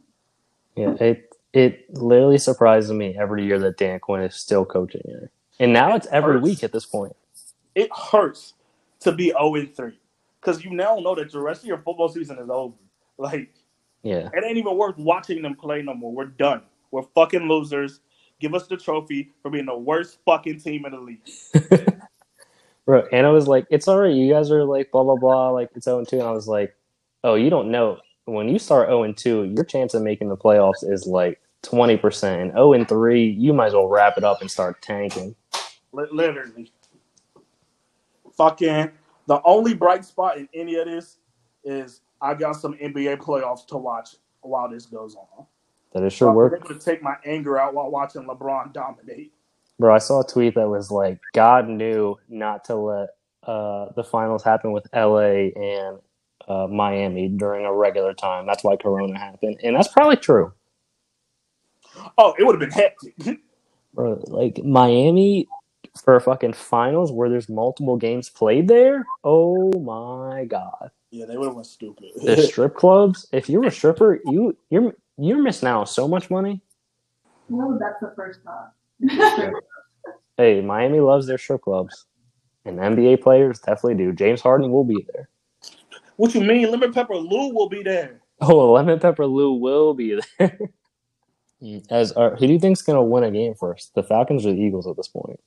Yeah, 0.77 0.93
it 1.01 1.35
it 1.53 1.93
literally 1.95 2.37
surprises 2.37 2.91
me 2.91 3.15
every 3.19 3.45
year 3.45 3.59
that 3.59 3.77
Dan 3.77 3.99
Quinn 3.99 4.21
is 4.21 4.35
still 4.35 4.65
coaching 4.65 5.01
here. 5.05 5.31
And 5.59 5.73
now 5.73 5.95
it's 5.95 6.07
every 6.11 6.35
hurts. 6.35 6.43
week 6.43 6.63
at 6.63 6.71
this 6.71 6.85
point. 6.85 7.15
It 7.75 7.89
hurts 7.95 8.53
to 9.01 9.11
be 9.11 9.27
zero 9.29 9.55
and 9.55 9.75
three 9.75 9.99
because 10.41 10.63
you 10.63 10.71
now 10.71 10.99
know 10.99 11.15
that 11.15 11.31
the 11.31 11.39
rest 11.39 11.61
of 11.63 11.67
your 11.67 11.79
football 11.79 12.09
season 12.09 12.39
is 12.39 12.49
over. 12.49 12.75
Like 13.17 13.53
Yeah. 14.03 14.29
it 14.33 14.43
ain't 14.45 14.57
even 14.57 14.77
worth 14.77 14.97
watching 14.97 15.41
them 15.41 15.55
play 15.55 15.81
no 15.81 15.93
more. 15.95 16.13
We're 16.13 16.25
done. 16.25 16.61
We're 16.91 17.03
fucking 17.03 17.47
losers. 17.47 18.01
Give 18.39 18.53
us 18.53 18.67
the 18.67 18.77
trophy 18.77 19.31
for 19.41 19.49
being 19.49 19.65
the 19.65 19.77
worst 19.77 20.19
fucking 20.25 20.59
team 20.59 20.85
in 20.85 20.91
the 20.91 20.99
league. 20.99 21.21
Bro, 22.85 23.07
and 23.11 23.25
I 23.25 23.31
was 23.31 23.47
like, 23.47 23.65
it's 23.69 23.87
all 23.87 23.99
right. 23.99 24.13
You 24.13 24.31
guys 24.31 24.51
are 24.51 24.63
like, 24.63 24.91
blah, 24.91 25.03
blah, 25.03 25.15
blah. 25.17 25.49
Like, 25.49 25.69
it's 25.75 25.85
0 25.85 26.05
2. 26.05 26.19
And 26.19 26.27
I 26.27 26.31
was 26.31 26.47
like, 26.47 26.73
oh, 27.23 27.35
you 27.35 27.49
don't 27.49 27.69
know. 27.71 27.97
When 28.27 28.49
you 28.49 28.59
start 28.59 28.89
0 28.89 29.03
and 29.03 29.15
2, 29.17 29.53
your 29.55 29.63
chance 29.63 29.93
of 29.93 30.03
making 30.03 30.27
the 30.29 30.35
playoffs 30.37 30.83
is 30.83 31.07
like 31.07 31.39
20%. 31.63 32.41
And 32.41 32.51
0 32.51 32.73
and 32.73 32.87
3, 32.87 33.25
you 33.25 33.53
might 33.53 33.67
as 33.67 33.73
well 33.73 33.87
wrap 33.87 34.17
it 34.17 34.23
up 34.25 34.41
and 34.41 34.51
start 34.51 34.81
tanking. 34.81 35.33
Li- 35.93 36.07
Literally. 36.11 36.71
Fucking 38.35 38.91
the 39.27 39.41
only 39.45 39.73
bright 39.73 40.05
spot 40.05 40.37
in 40.37 40.47
any 40.53 40.75
of 40.75 40.85
this 40.85 41.17
is 41.63 42.01
I 42.21 42.33
got 42.33 42.53
some 42.53 42.73
NBA 42.75 43.17
playoffs 43.17 43.65
to 43.67 43.77
watch 43.77 44.09
while 44.41 44.69
this 44.69 44.85
goes 44.85 45.15
on. 45.15 45.45
That 45.93 46.03
is 46.03 46.13
So 46.13 46.17
sure 46.17 46.29
I'm 46.29 46.35
work. 46.35 46.53
able 46.55 46.67
to 46.67 46.79
take 46.79 47.01
my 47.01 47.15
anger 47.25 47.57
out 47.59 47.73
while 47.73 47.89
watching 47.89 48.23
LeBron 48.23 48.73
dominate. 48.73 49.31
Bro, 49.79 49.93
I 49.95 49.99
saw 49.99 50.21
a 50.21 50.27
tweet 50.27 50.55
that 50.55 50.67
was 50.67 50.91
like, 50.91 51.19
God 51.33 51.67
knew 51.69 52.17
not 52.29 52.65
to 52.65 52.75
let 52.75 53.09
uh, 53.43 53.87
the 53.95 54.03
finals 54.03 54.43
happen 54.43 54.71
with 54.71 54.87
LA 54.93 55.49
and 55.55 55.99
uh, 56.47 56.67
Miami 56.67 57.29
during 57.29 57.65
a 57.65 57.73
regular 57.73 58.13
time. 58.13 58.45
That's 58.47 58.63
why 58.63 58.77
Corona 58.77 59.17
happened. 59.17 59.59
And 59.63 59.75
that's 59.75 59.89
probably 59.89 60.17
true. 60.17 60.53
Oh, 62.17 62.35
it 62.39 62.45
would 62.45 62.59
have 62.61 62.69
been 62.69 62.71
hectic. 62.71 63.39
Bro, 63.93 64.23
like 64.27 64.63
Miami 64.63 65.47
for 66.03 66.19
fucking 66.19 66.53
finals 66.53 67.11
where 67.11 67.29
there's 67.29 67.49
multiple 67.49 67.97
games 67.97 68.29
played 68.29 68.67
there. 68.67 69.05
Oh 69.23 69.71
my 69.79 70.45
god. 70.45 70.91
yeah, 71.11 71.25
they 71.25 71.37
would 71.37 71.47
have 71.47 71.55
went 71.55 71.67
stupid. 71.67 72.09
The 72.23 72.37
strip 72.49 72.75
clubs, 72.75 73.27
if 73.31 73.49
you're 73.49 73.65
a 73.65 73.71
stripper, 73.71 74.19
you 74.25 74.55
you're 74.69 74.93
you're 75.17 75.41
missing 75.41 75.67
out 75.69 75.79
on 75.81 75.87
so 75.87 76.07
much 76.07 76.29
money. 76.29 76.61
No, 77.49 77.77
that's 77.79 77.99
the 78.01 78.13
first 78.15 78.41
thought. 78.43 78.73
Hey, 80.37 80.61
Miami 80.61 80.99
loves 80.99 81.27
their 81.27 81.39
strip 81.39 81.63
clubs. 81.63 82.05
And 82.65 82.77
NBA 82.77 83.21
players 83.21 83.59
definitely 83.59 83.95
do. 83.95 84.13
James 84.13 84.41
Harden 84.41 84.71
will 84.71 84.83
be 84.83 85.05
there. 85.13 85.29
What 86.17 86.33
you 86.33 86.41
mean? 86.41 86.69
Lemon 86.69 86.91
Pepper 86.91 87.15
Lou 87.15 87.53
will 87.53 87.69
be 87.69 87.83
there. 87.83 88.21
Oh, 88.41 88.73
Lemon 88.73 88.99
Pepper 88.99 89.25
Lou 89.25 89.53
will 89.53 89.93
be 89.93 90.19
there. 90.39 90.59
Ez 91.89 92.13
uh, 92.15 92.31
who 92.31 92.45
do 92.45 92.53
you 92.53 92.59
think's 92.59 92.83
gonna 92.83 93.01
win 93.01 93.23
a 93.23 93.31
game 93.31 93.55
first? 93.55 93.95
The 93.95 94.03
Falcons 94.03 94.45
or 94.45 94.51
the 94.51 94.59
Eagles 94.59 94.87
at 94.87 94.95
this 94.95 95.07
point? 95.07 95.39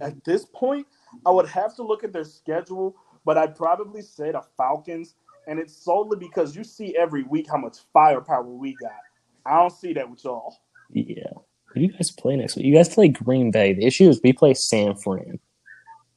At 0.00 0.24
this 0.24 0.44
point, 0.44 0.86
I 1.24 1.30
would 1.30 1.48
have 1.48 1.76
to 1.76 1.82
look 1.82 2.02
at 2.02 2.12
their 2.12 2.24
schedule, 2.24 2.96
but 3.24 3.38
I'd 3.38 3.54
probably 3.54 4.02
say 4.02 4.32
the 4.32 4.42
Falcons, 4.56 5.14
and 5.46 5.58
it's 5.58 5.76
solely 5.76 6.18
because 6.18 6.56
you 6.56 6.64
see 6.64 6.96
every 6.96 7.22
week 7.22 7.46
how 7.48 7.56
much 7.56 7.78
firepower 7.92 8.42
we 8.42 8.74
got. 8.74 9.00
I 9.46 9.56
don't 9.56 9.72
see 9.72 9.92
that 9.94 10.10
with 10.10 10.24
y'all. 10.24 10.56
Yeah. 10.90 11.30
Who 11.66 11.80
do 11.80 11.86
you 11.86 11.92
guys 11.92 12.10
play 12.10 12.36
next 12.36 12.56
week? 12.56 12.66
You 12.66 12.74
guys 12.74 12.92
play 12.92 13.08
Green 13.08 13.50
Bay. 13.50 13.74
The 13.74 13.86
issue 13.86 14.08
is 14.08 14.20
we 14.22 14.32
play 14.32 14.54
San 14.54 14.96
Fran. 14.96 15.38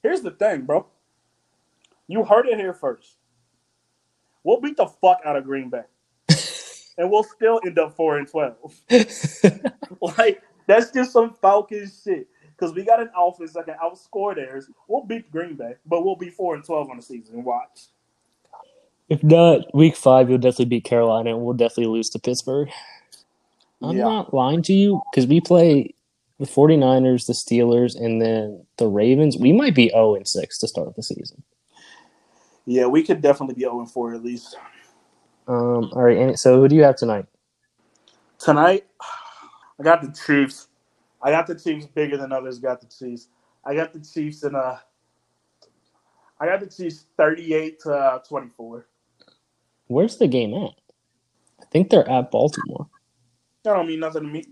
Here's 0.02 0.22
the 0.22 0.32
thing, 0.32 0.64
bro. 0.64 0.88
You 2.08 2.24
heard 2.24 2.48
it 2.48 2.58
here 2.58 2.74
first. 2.74 3.18
We'll 4.44 4.60
beat 4.62 4.78
the 4.78 4.88
fuck 4.88 5.20
out 5.26 5.36
of 5.36 5.44
Green 5.46 5.70
Bay. 5.70 5.84
and 6.98 7.10
we'll 7.12 7.24
still 7.24 7.60
end 7.66 7.78
up 7.80 7.96
four 7.96 8.18
and 8.18 8.28
twelve. 8.28 8.74
like 10.18 10.42
that's 10.68 10.92
just 10.92 11.12
some 11.12 11.34
Falcons 11.34 12.02
shit. 12.04 12.28
Because 12.58 12.76
we 12.76 12.84
got 12.84 13.00
an 13.02 13.10
offense 13.18 13.54
that 13.54 13.66
can 13.66 13.76
outscore 13.84 14.36
theirs. 14.36 14.70
We'll 14.88 15.04
beat 15.04 15.32
Green 15.32 15.56
Bay, 15.56 15.74
but 15.86 16.06
we'll 16.06 16.16
be 16.16 16.30
four 16.30 16.56
and 16.56 16.64
twelve 16.64 16.90
on 16.90 16.98
the 16.98 17.02
season. 17.04 17.44
Watch. 17.44 17.88
if 19.10 19.24
not, 19.24 19.74
week 19.76 19.96
five, 19.96 20.30
you'll 20.30 20.38
definitely 20.38 20.66
beat 20.66 20.84
Carolina 20.86 21.32
and 21.36 21.42
we'll 21.44 21.56
definitely 21.56 21.88
lose 21.92 22.10
to 22.12 22.20
Pittsburgh. 22.20 22.70
I'm 23.82 23.98
Yeah. 23.98 24.04
not 24.04 24.34
lying 24.34 24.62
to 24.64 24.74
you 24.74 25.02
because 25.12 25.26
we 25.28 25.42
play 25.42 25.94
the 26.40 26.46
49ers, 26.46 27.26
the 27.28 27.34
Steelers, 27.34 27.96
and 28.00 28.22
then 28.22 28.64
the 28.78 28.88
Ravens. 28.88 29.38
We 29.38 29.52
might 29.52 29.74
be 29.76 29.90
0 29.90 30.16
and 30.16 30.28
6 30.28 30.58
to 30.60 30.68
start 30.68 30.96
the 30.96 31.04
season. 31.04 31.44
Yeah, 32.66 32.86
we 32.86 33.04
could 33.04 33.22
definitely 33.22 33.56
be 33.56 33.62
0 33.62 33.80
and 33.80 33.92
4 33.92 34.14
at 34.14 34.24
least. 34.24 34.56
Um, 35.48 35.92
all 35.94 36.04
right. 36.04 36.18
And 36.18 36.40
so 36.40 36.60
who 36.60 36.68
do 36.68 36.76
you 36.76 36.84
have 36.84 36.96
tonight? 36.96 37.26
Tonight, 38.40 38.86
I 39.80 39.84
got 39.84 40.02
the 40.02 40.12
Chiefs. 40.12 40.68
I 41.22 41.32
got 41.32 41.48
the 41.48 41.56
Chiefs 41.56 41.86
bigger 41.88 42.18
than 42.18 42.32
others 42.32 42.60
got 42.60 42.82
the 42.82 42.88
Chiefs. 42.88 43.28
I 43.66 43.76
got 43.76 43.94
the 43.94 44.00
Chiefs 44.00 44.44
in 44.44 44.56
a. 44.56 44.82
I 46.40 46.46
got 46.48 46.60
the 46.60 46.68
Chiefs 46.68 47.06
38 47.18 47.80
to 47.82 47.94
uh, 47.94 48.20
24. 48.20 48.88
Where's 49.88 50.18
the 50.18 50.28
game 50.28 50.54
at? 50.56 50.72
I 51.60 51.66
think 51.72 51.90
they're 51.90 52.10
at 52.10 52.32
Baltimore. 52.32 52.88
That 53.64 53.74
don't 53.74 53.88
mean 53.88 54.00
nothing 54.00 54.24
to 54.24 54.28
me. 54.28 54.46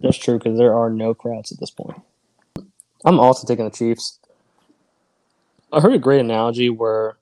That's 0.00 0.18
true 0.18 0.38
because 0.38 0.56
there 0.56 0.74
are 0.74 0.90
no 0.90 1.14
crowds 1.14 1.50
at 1.50 1.58
this 1.58 1.70
point. 1.70 2.00
I'm 3.04 3.18
also 3.18 3.46
taking 3.46 3.64
the 3.64 3.70
Chiefs. 3.70 4.20
I 5.72 5.80
heard 5.80 5.94
a 5.94 5.98
great 5.98 6.20
analogy 6.20 6.68
where 6.68 7.16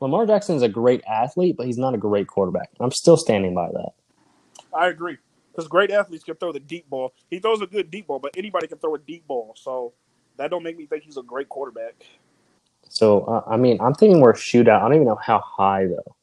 Lamar 0.00 0.26
Jackson 0.26 0.56
is 0.56 0.62
a 0.62 0.68
great 0.68 1.02
athlete, 1.04 1.56
but 1.56 1.66
he's 1.66 1.78
not 1.78 1.94
a 1.94 1.98
great 1.98 2.26
quarterback. 2.26 2.70
I'm 2.80 2.90
still 2.90 3.16
standing 3.16 3.54
by 3.54 3.68
that. 3.68 3.92
I 4.74 4.88
agree. 4.88 5.16
Because 5.50 5.68
great 5.68 5.90
athletes 5.90 6.22
can 6.22 6.34
throw 6.34 6.52
the 6.52 6.60
deep 6.60 6.88
ball. 6.90 7.14
He 7.30 7.38
throws 7.38 7.62
a 7.62 7.66
good 7.66 7.90
deep 7.90 8.08
ball, 8.08 8.18
but 8.18 8.36
anybody 8.36 8.66
can 8.66 8.78
throw 8.78 8.94
a 8.94 8.98
deep 8.98 9.26
ball. 9.26 9.54
So 9.56 9.94
that 10.36 10.50
don't 10.50 10.62
make 10.62 10.76
me 10.76 10.86
think 10.86 11.04
he's 11.04 11.16
a 11.16 11.22
great 11.22 11.48
quarterback. 11.48 11.94
So 12.88 13.22
uh, 13.22 13.42
I 13.46 13.56
mean, 13.56 13.78
I'm 13.80 13.94
thinking 13.94 14.20
we're 14.20 14.32
a 14.32 14.36
shootout. 14.36 14.78
I 14.78 14.80
don't 14.80 14.94
even 14.94 15.06
know 15.06 15.18
how 15.20 15.40
high 15.40 15.86
though, 15.86 16.16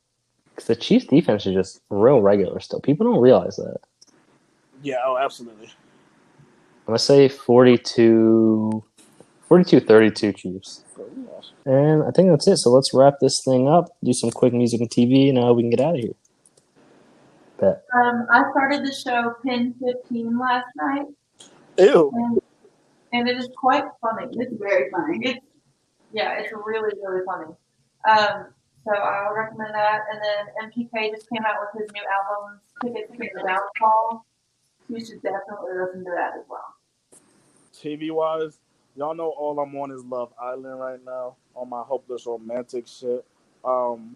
because 0.49 0.67
the 0.67 0.75
Chiefs' 0.75 1.05
defense 1.05 1.45
is 1.45 1.53
just 1.53 1.81
real 1.89 2.21
regular 2.21 2.59
still. 2.59 2.79
People 2.79 3.11
don't 3.11 3.21
realize 3.21 3.55
that. 3.57 3.77
Yeah, 4.81 4.97
oh, 5.05 5.17
absolutely. 5.17 5.67
I'm 5.67 6.87
gonna 6.87 6.99
say 6.99 7.29
42, 7.29 8.83
42-32 9.53 10.35
Chiefs. 10.35 10.83
And 11.65 12.03
I 12.03 12.11
think 12.11 12.29
that's 12.29 12.47
it. 12.47 12.57
So 12.57 12.71
let's 12.71 12.93
wrap 12.93 13.15
this 13.21 13.41
thing 13.43 13.67
up. 13.67 13.95
Do 14.03 14.11
some 14.13 14.31
quick 14.31 14.53
music 14.53 14.81
and 14.81 14.89
TV, 14.89 15.29
and 15.29 15.37
uh, 15.37 15.53
we 15.53 15.61
can 15.61 15.69
get 15.69 15.79
out 15.79 15.95
of 15.95 16.01
here. 16.01 16.13
Bet. 17.59 17.83
Um, 17.93 18.27
I 18.31 18.43
started 18.51 18.85
the 18.85 18.91
show 18.91 19.35
Pen 19.45 19.75
15 19.79 20.39
last 20.39 20.65
night, 20.75 21.05
Ew. 21.77 22.11
and, 22.13 22.39
and 23.13 23.29
it 23.29 23.37
is 23.37 23.47
quite 23.55 23.85
funny. 24.01 24.27
It's 24.31 24.53
very 24.59 24.89
funny. 24.89 25.19
It's 25.21 25.45
yeah, 26.13 26.39
it's 26.39 26.51
really 26.51 26.91
really 27.01 27.23
funny. 27.25 27.53
Um, 28.09 28.47
so 28.83 28.91
I 28.91 29.29
would 29.29 29.35
recommend 29.37 29.73
that. 29.75 30.01
And 30.11 30.19
then 30.21 30.71
MGK 30.71 31.11
just 31.11 31.29
came 31.29 31.43
out 31.45 31.55
with 31.61 31.83
his 31.83 31.91
new 31.93 32.01
album, 32.01 32.59
Ticket 32.81 33.11
to 33.11 33.17
the 33.17 33.43
Downfall. 33.47 34.25
You 34.89 34.99
should 34.99 35.21
definitely 35.21 35.71
listen 35.79 36.03
to 36.03 36.11
that 36.11 36.33
as 36.37 36.45
well. 36.49 36.75
TV 37.73 38.11
wise, 38.11 38.59
y'all 38.95 39.15
know 39.15 39.29
all 39.29 39.59
I'm 39.59 39.75
on 39.75 39.91
is 39.91 40.03
Love 40.03 40.33
Island 40.41 40.79
right 40.79 41.03
now 41.05 41.35
on 41.55 41.69
my 41.69 41.81
hopeless 41.81 42.25
romantic 42.25 42.87
shit. 42.87 43.25
Um, 43.63 44.15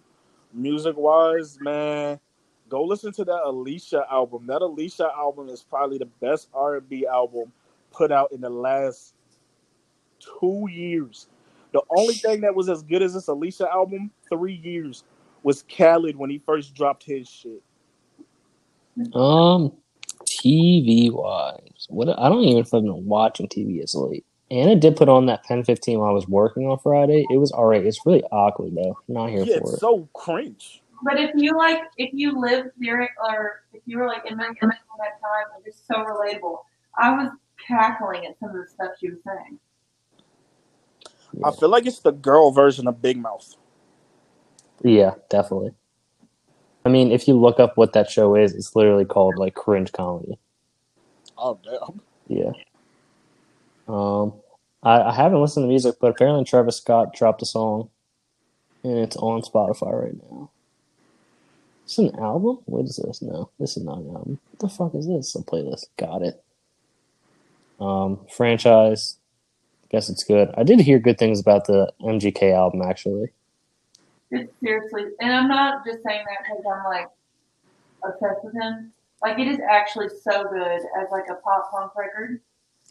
music 0.53 0.95
wise, 0.97 1.57
man, 1.61 2.19
go 2.69 2.83
listen 2.83 3.11
to 3.13 3.25
that 3.25 3.41
Alicia 3.45 4.05
album. 4.11 4.47
That 4.47 4.61
Alicia 4.61 5.09
album 5.15 5.49
is 5.49 5.63
probably 5.63 5.97
the 5.97 6.09
best 6.21 6.49
R&B 6.53 7.05
album 7.07 7.51
put 7.91 8.11
out 8.11 8.31
in 8.31 8.41
the 8.41 8.49
last 8.49 9.13
two 10.19 10.67
years. 10.71 11.27
The 11.73 11.81
only 11.95 12.15
thing 12.15 12.41
that 12.41 12.55
was 12.55 12.69
as 12.69 12.81
good 12.83 13.01
as 13.01 13.13
this 13.13 13.27
Alicia 13.27 13.69
album 13.71 14.11
three 14.29 14.55
years 14.55 15.03
was 15.43 15.63
Khalid 15.63 16.15
when 16.15 16.29
he 16.29 16.39
first 16.39 16.73
dropped 16.73 17.03
his 17.03 17.29
shit. 17.29 17.61
Um, 19.13 19.73
TV 20.25 21.11
wise, 21.11 21.85
what 21.89 22.09
I 22.17 22.29
don't 22.29 22.43
even 22.43 22.63
been 22.63 23.05
watching 23.05 23.47
TV 23.47 23.83
as 23.83 23.93
late. 23.95 24.25
Anna 24.49 24.75
did 24.75 24.95
put 24.95 25.09
on 25.09 25.25
that 25.25 25.43
Pen 25.43 25.63
15 25.63 25.99
while 25.99 26.09
I 26.09 26.13
was 26.13 26.27
working 26.27 26.67
on 26.67 26.79
Friday. 26.79 27.25
It 27.29 27.37
was 27.37 27.51
alright. 27.51 27.85
It's 27.85 28.05
really 28.05 28.23
awkward 28.31 28.75
though. 28.75 28.97
I'm 29.07 29.13
not 29.13 29.29
here 29.29 29.43
Yeah, 29.43 29.57
for 29.59 29.61
it's 29.61 29.73
it. 29.73 29.79
so 29.79 30.07
cringe. 30.13 30.81
But 31.03 31.19
if 31.19 31.31
you 31.35 31.55
like, 31.57 31.79
if 31.97 32.11
you 32.13 32.39
lived 32.39 32.69
during, 32.81 33.09
or 33.29 33.63
if 33.73 33.81
you 33.85 33.97
were 33.99 34.07
like 34.07 34.23
in 34.29 34.37
that 34.37 34.49
in 34.61 34.69
that 34.69 35.19
time, 35.21 35.45
it 35.59 35.65
was 35.65 35.81
so 35.85 35.95
relatable. 36.03 36.57
I 36.97 37.11
was 37.11 37.31
cackling 37.67 38.25
at 38.25 38.39
some 38.39 38.49
of 38.49 38.55
the 38.55 38.67
stuff 38.67 38.91
she 38.99 39.09
was 39.09 39.19
saying. 39.25 39.59
I 41.43 41.51
feel 41.51 41.69
like 41.69 41.85
it's 41.85 41.99
the 41.99 42.11
girl 42.11 42.51
version 42.51 42.87
of 42.87 43.01
Big 43.01 43.17
Mouth. 43.17 43.55
Yeah, 44.83 45.15
definitely. 45.29 45.71
I 46.85 46.89
mean, 46.89 47.11
if 47.11 47.27
you 47.27 47.35
look 47.39 47.59
up 47.59 47.77
what 47.77 47.93
that 47.93 48.09
show 48.09 48.35
is, 48.35 48.55
it's 48.55 48.75
literally 48.75 49.05
called 49.05 49.37
like 49.37 49.53
cringe 49.53 49.91
comedy. 49.91 50.39
Oh 51.37 51.59
damn. 51.63 52.01
Yeah. 52.27 52.51
Um, 53.87 54.33
I, 54.83 55.01
I 55.01 55.13
haven't 55.13 55.41
listened 55.41 55.63
to 55.63 55.67
music, 55.67 55.95
but 55.99 56.11
apparently 56.11 56.45
Travis 56.45 56.77
Scott 56.77 57.13
dropped 57.13 57.41
a 57.41 57.45
song, 57.45 57.89
and 58.83 58.97
it's 58.97 59.15
on 59.17 59.41
Spotify 59.41 60.03
right 60.03 60.31
now. 60.31 60.51
It's 61.85 61.97
an 61.97 62.19
album. 62.19 62.59
What 62.65 62.85
is 62.85 62.97
this? 62.97 63.21
No, 63.21 63.49
this 63.59 63.77
is 63.77 63.83
not 63.83 63.99
an 63.99 64.09
album. 64.09 64.39
What 64.51 64.59
the 64.59 64.69
fuck 64.69 64.93
is 64.93 65.07
this? 65.07 65.35
A 65.35 65.39
playlist. 65.39 65.85
Got 65.97 66.21
it. 66.21 66.43
Um, 67.79 68.19
franchise. 68.29 69.17
Guess 69.89 70.09
it's 70.09 70.25
good. 70.25 70.49
I 70.57 70.63
did 70.63 70.81
hear 70.81 70.99
good 70.99 71.17
things 71.17 71.39
about 71.39 71.65
the 71.65 71.93
MGK 72.01 72.53
album 72.53 72.81
actually. 72.81 73.29
It's 74.31 74.51
seriously, 74.61 75.03
and 75.21 75.31
I'm 75.31 75.47
not 75.47 75.85
just 75.85 75.99
saying 76.03 76.25
that 76.27 76.45
because 76.45 76.65
I'm 76.69 76.83
like 76.83 77.07
obsessed 78.03 78.43
with 78.43 78.53
him. 78.53 78.91
Like 79.21 79.39
it 79.39 79.47
is 79.47 79.59
actually 79.69 80.09
so 80.09 80.43
good 80.43 80.67
as 80.67 81.07
like 81.09 81.29
a 81.31 81.35
pop 81.35 81.71
punk 81.71 81.95
record. 81.95 82.41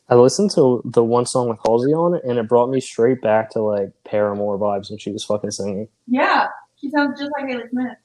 I 0.09 0.15
listened 0.15 0.53
to 0.53 0.83
the 0.85 1.03
one 1.03 1.27
song 1.27 1.49
with 1.49 1.59
Halsey 1.65 1.93
on 1.93 2.15
it, 2.15 2.23
and 2.25 2.39
it 2.39 2.49
brought 2.49 2.71
me 2.71 2.81
straight 2.81 3.21
back 3.21 3.51
to 3.51 3.61
like 3.61 3.91
Paramore 4.05 4.59
vibes 4.59 4.89
when 4.91 4.99
she 4.99 5.11
was 5.11 5.25
fucking 5.25 5.51
singing. 5.51 5.89
Yeah, 6.07 6.47
she 6.81 6.91
sounds 6.91 7.19
just 7.19 7.33
like 7.37 7.49
Haley 7.51 7.69
Smith. 7.71 7.97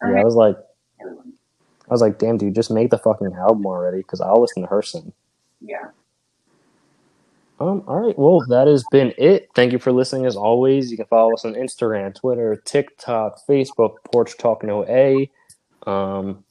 Or 0.00 0.12
Yeah, 0.12 0.20
I 0.20 0.24
was 0.24 0.34
like, 0.34 0.56
I 1.00 1.92
was 1.92 2.00
like, 2.00 2.18
damn, 2.18 2.38
dude, 2.38 2.54
just 2.54 2.70
make 2.70 2.90
the 2.90 2.98
fucking 2.98 3.32
album 3.34 3.66
already, 3.66 3.98
because 3.98 4.20
I'll 4.20 4.40
listen 4.40 4.62
to 4.62 4.68
her 4.68 4.82
sing. 4.82 5.12
Yeah. 5.60 5.90
Um, 7.60 7.84
all 7.86 8.00
right, 8.00 8.18
well, 8.18 8.44
that 8.48 8.66
has 8.66 8.84
been 8.90 9.14
it. 9.16 9.48
Thank 9.54 9.72
you 9.72 9.78
for 9.78 9.92
listening. 9.92 10.26
As 10.26 10.36
always, 10.36 10.90
you 10.90 10.96
can 10.96 11.06
follow 11.06 11.32
us 11.34 11.44
on 11.44 11.54
Instagram, 11.54 12.14
Twitter, 12.14 12.60
TikTok, 12.64 13.38
Facebook, 13.48 13.96
Porch 14.12 14.36
Talk 14.36 14.64
No 14.64 14.84
A. 14.86 15.30
Um, 15.88 16.43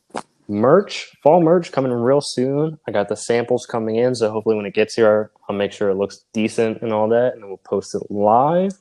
merch, 0.48 1.12
fall 1.22 1.42
merch 1.42 1.72
coming 1.72 1.92
real 1.92 2.22
soon. 2.22 2.80
I 2.88 2.92
got 2.92 3.08
the 3.10 3.16
samples 3.16 3.66
coming 3.66 3.96
in, 3.98 4.14
so 4.16 4.32
hopefully 4.32 4.56
when 4.56 4.66
it 4.66 4.74
gets 4.74 4.96
here, 4.96 5.32
I'll 5.50 5.56
make 5.56 5.72
sure 5.72 5.90
it 5.90 5.96
looks 5.96 6.26
decent 6.34 6.82
and 6.82 6.92
all 6.94 7.08
that, 7.10 7.34
and 7.34 7.42
then 7.44 7.50
we'll 7.50 7.58
post 7.58 7.96
it 7.96 8.04
live. 8.10 8.74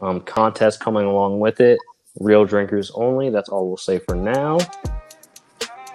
Um, 0.00 0.20
contest 0.22 0.80
coming 0.80 1.04
along 1.04 1.40
with 1.40 1.60
it. 1.60 1.78
Real 2.18 2.44
drinkers 2.44 2.90
only. 2.94 3.30
That's 3.30 3.48
all 3.48 3.68
we'll 3.68 3.76
say 3.76 3.98
for 3.98 4.14
now. 4.14 4.58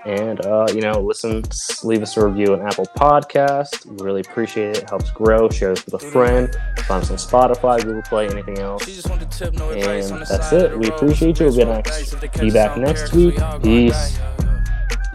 And 0.06 0.46
uh, 0.46 0.68
you 0.72 0.82
know, 0.82 1.00
listen, 1.02 1.42
leave 1.84 2.04
us 2.04 2.16
a 2.16 2.28
review 2.28 2.54
on 2.54 2.62
Apple 2.62 2.86
Podcast. 2.96 3.88
We 3.88 4.06
really 4.06 4.22
appreciate 4.22 4.70
it. 4.78 4.84
It 4.84 4.90
helps 4.90 5.10
grow. 5.10 5.50
Share 5.50 5.74
this 5.74 5.84
with 5.84 5.96
a 5.96 6.12
friend. 6.12 6.56
Find 6.86 7.02
us 7.02 7.10
on 7.10 7.18
Spotify, 7.18 7.84
Google 7.84 8.04
Play, 8.04 8.28
anything 8.30 8.60
else. 8.60 8.86
She 8.86 8.94
just 8.94 9.10
want 9.10 9.22
to 9.30 9.38
tip, 9.38 9.56
no 9.56 9.72
And 9.72 10.22
that's 10.28 10.54
it. 10.54 10.78
We 10.78 10.90
appreciate 10.90 11.40
you. 11.40 11.48
We'll 11.48 11.56
be 11.56 11.64
Roll 11.64 11.74
next- 11.74 11.90
dice 11.90 12.14
if 12.14 12.22
they 12.22 12.40
be 12.40 12.52
back 12.52 12.78
next 12.78 13.10
care, 13.10 13.10
'cause 13.10 13.16
we 13.16 13.26
week. 13.26 13.64
Peace. 13.64 14.20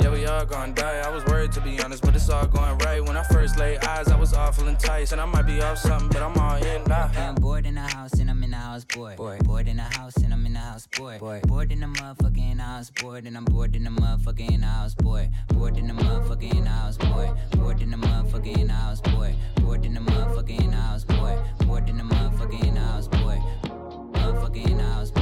Yeah, 0.01 0.11
we 0.11 0.25
all 0.25 0.47
gonna 0.47 0.73
die. 0.73 0.99
I 0.99 1.11
was 1.11 1.25
worried 1.27 1.53
to 1.53 1.61
be 1.61 1.79
honest, 1.83 2.03
but 2.03 2.17
it's 2.17 2.31
all 2.31 2.47
going 2.47 2.79
right. 2.79 3.05
When 3.05 3.17
I 3.17 3.23
first 3.25 3.59
laid 3.59 3.85
eyes, 3.85 4.09
I 4.09 4.19
was 4.19 4.33
awful 4.33 4.67
enticed. 4.69 5.13
And 5.13 5.21
I 5.21 5.27
might 5.27 5.47
be 5.47 5.61
off 5.61 5.79
something, 5.79 6.09
but 6.09 6.23
I'm 6.23 6.37
all 6.39 6.57
in 6.57 6.85
now. 6.85 7.11
I'm 7.17 7.35
bored 7.35 7.67
in 7.67 7.75
the 7.75 7.83
house 7.83 8.15
and 8.15 8.31
I'm 8.31 8.43
in 8.43 8.51
the 8.51 8.57
house, 8.57 8.85
bored. 8.85 9.17
Bored, 9.17 9.45
bored 9.45 9.69
in 9.69 9.77
the 9.77 9.83
house 9.83 10.17
and 10.17 10.33
I'm 10.33 10.47
in 10.47 10.55
the 10.55 10.59
house, 10.59 10.87
bored. 10.87 11.21
Bored, 11.21 11.43
bored 11.43 11.71
in 11.71 11.81
the 11.81 11.87
motherfucking 11.87 12.59
house, 12.61 12.91
bored. 12.91 13.27
And 13.27 13.37
I'm 13.37 13.45
bored 13.45 13.77
in 13.77 13.85
the 13.85 13.91
motherfucking 13.91 14.63
house, 14.63 14.95
bored. 14.95 15.29
Bored 15.49 15.77
in 15.77 15.87
the 15.87 15.95
motherfucking 15.95 16.67
house, 16.67 16.97
bored. 16.97 17.31
Bored 17.51 17.83
in 17.83 17.91
the 17.91 17.97
motherfucking 17.99 18.71
house, 18.71 19.01
bored. 19.01 19.35
Bored 19.57 19.85
in 19.85 19.95
the 19.95 20.01
motherfucking 20.01 20.73
house, 20.73 21.05
bored. 21.05 21.39
Bored 21.67 21.89
in 21.89 21.99
the 21.99 22.05
motherfucking 22.05 22.77
house, 22.77 23.09
bored. 23.09 23.41
Motherfucking 24.15 24.81
house. 24.81 25.11
Bored 25.11 25.20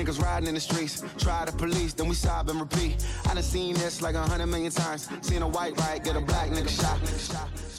niggas 0.00 0.20
riding 0.22 0.48
in 0.48 0.54
the 0.54 0.60
streets. 0.60 1.02
Try 1.18 1.44
the 1.44 1.52
police, 1.52 1.94
then 1.94 2.08
we 2.08 2.14
sob 2.14 2.48
and 2.48 2.60
repeat. 2.60 3.04
I 3.28 3.34
done 3.34 3.42
seen 3.42 3.74
this 3.74 4.00
like 4.02 4.14
a 4.14 4.22
hundred 4.22 4.46
million 4.46 4.72
times. 4.72 5.08
Seen 5.20 5.42
a 5.42 5.48
white 5.48 5.76
light 5.78 6.04
get 6.04 6.16
a 6.16 6.20
black 6.20 6.48
nigga 6.50 6.68
shot. 6.68 7.69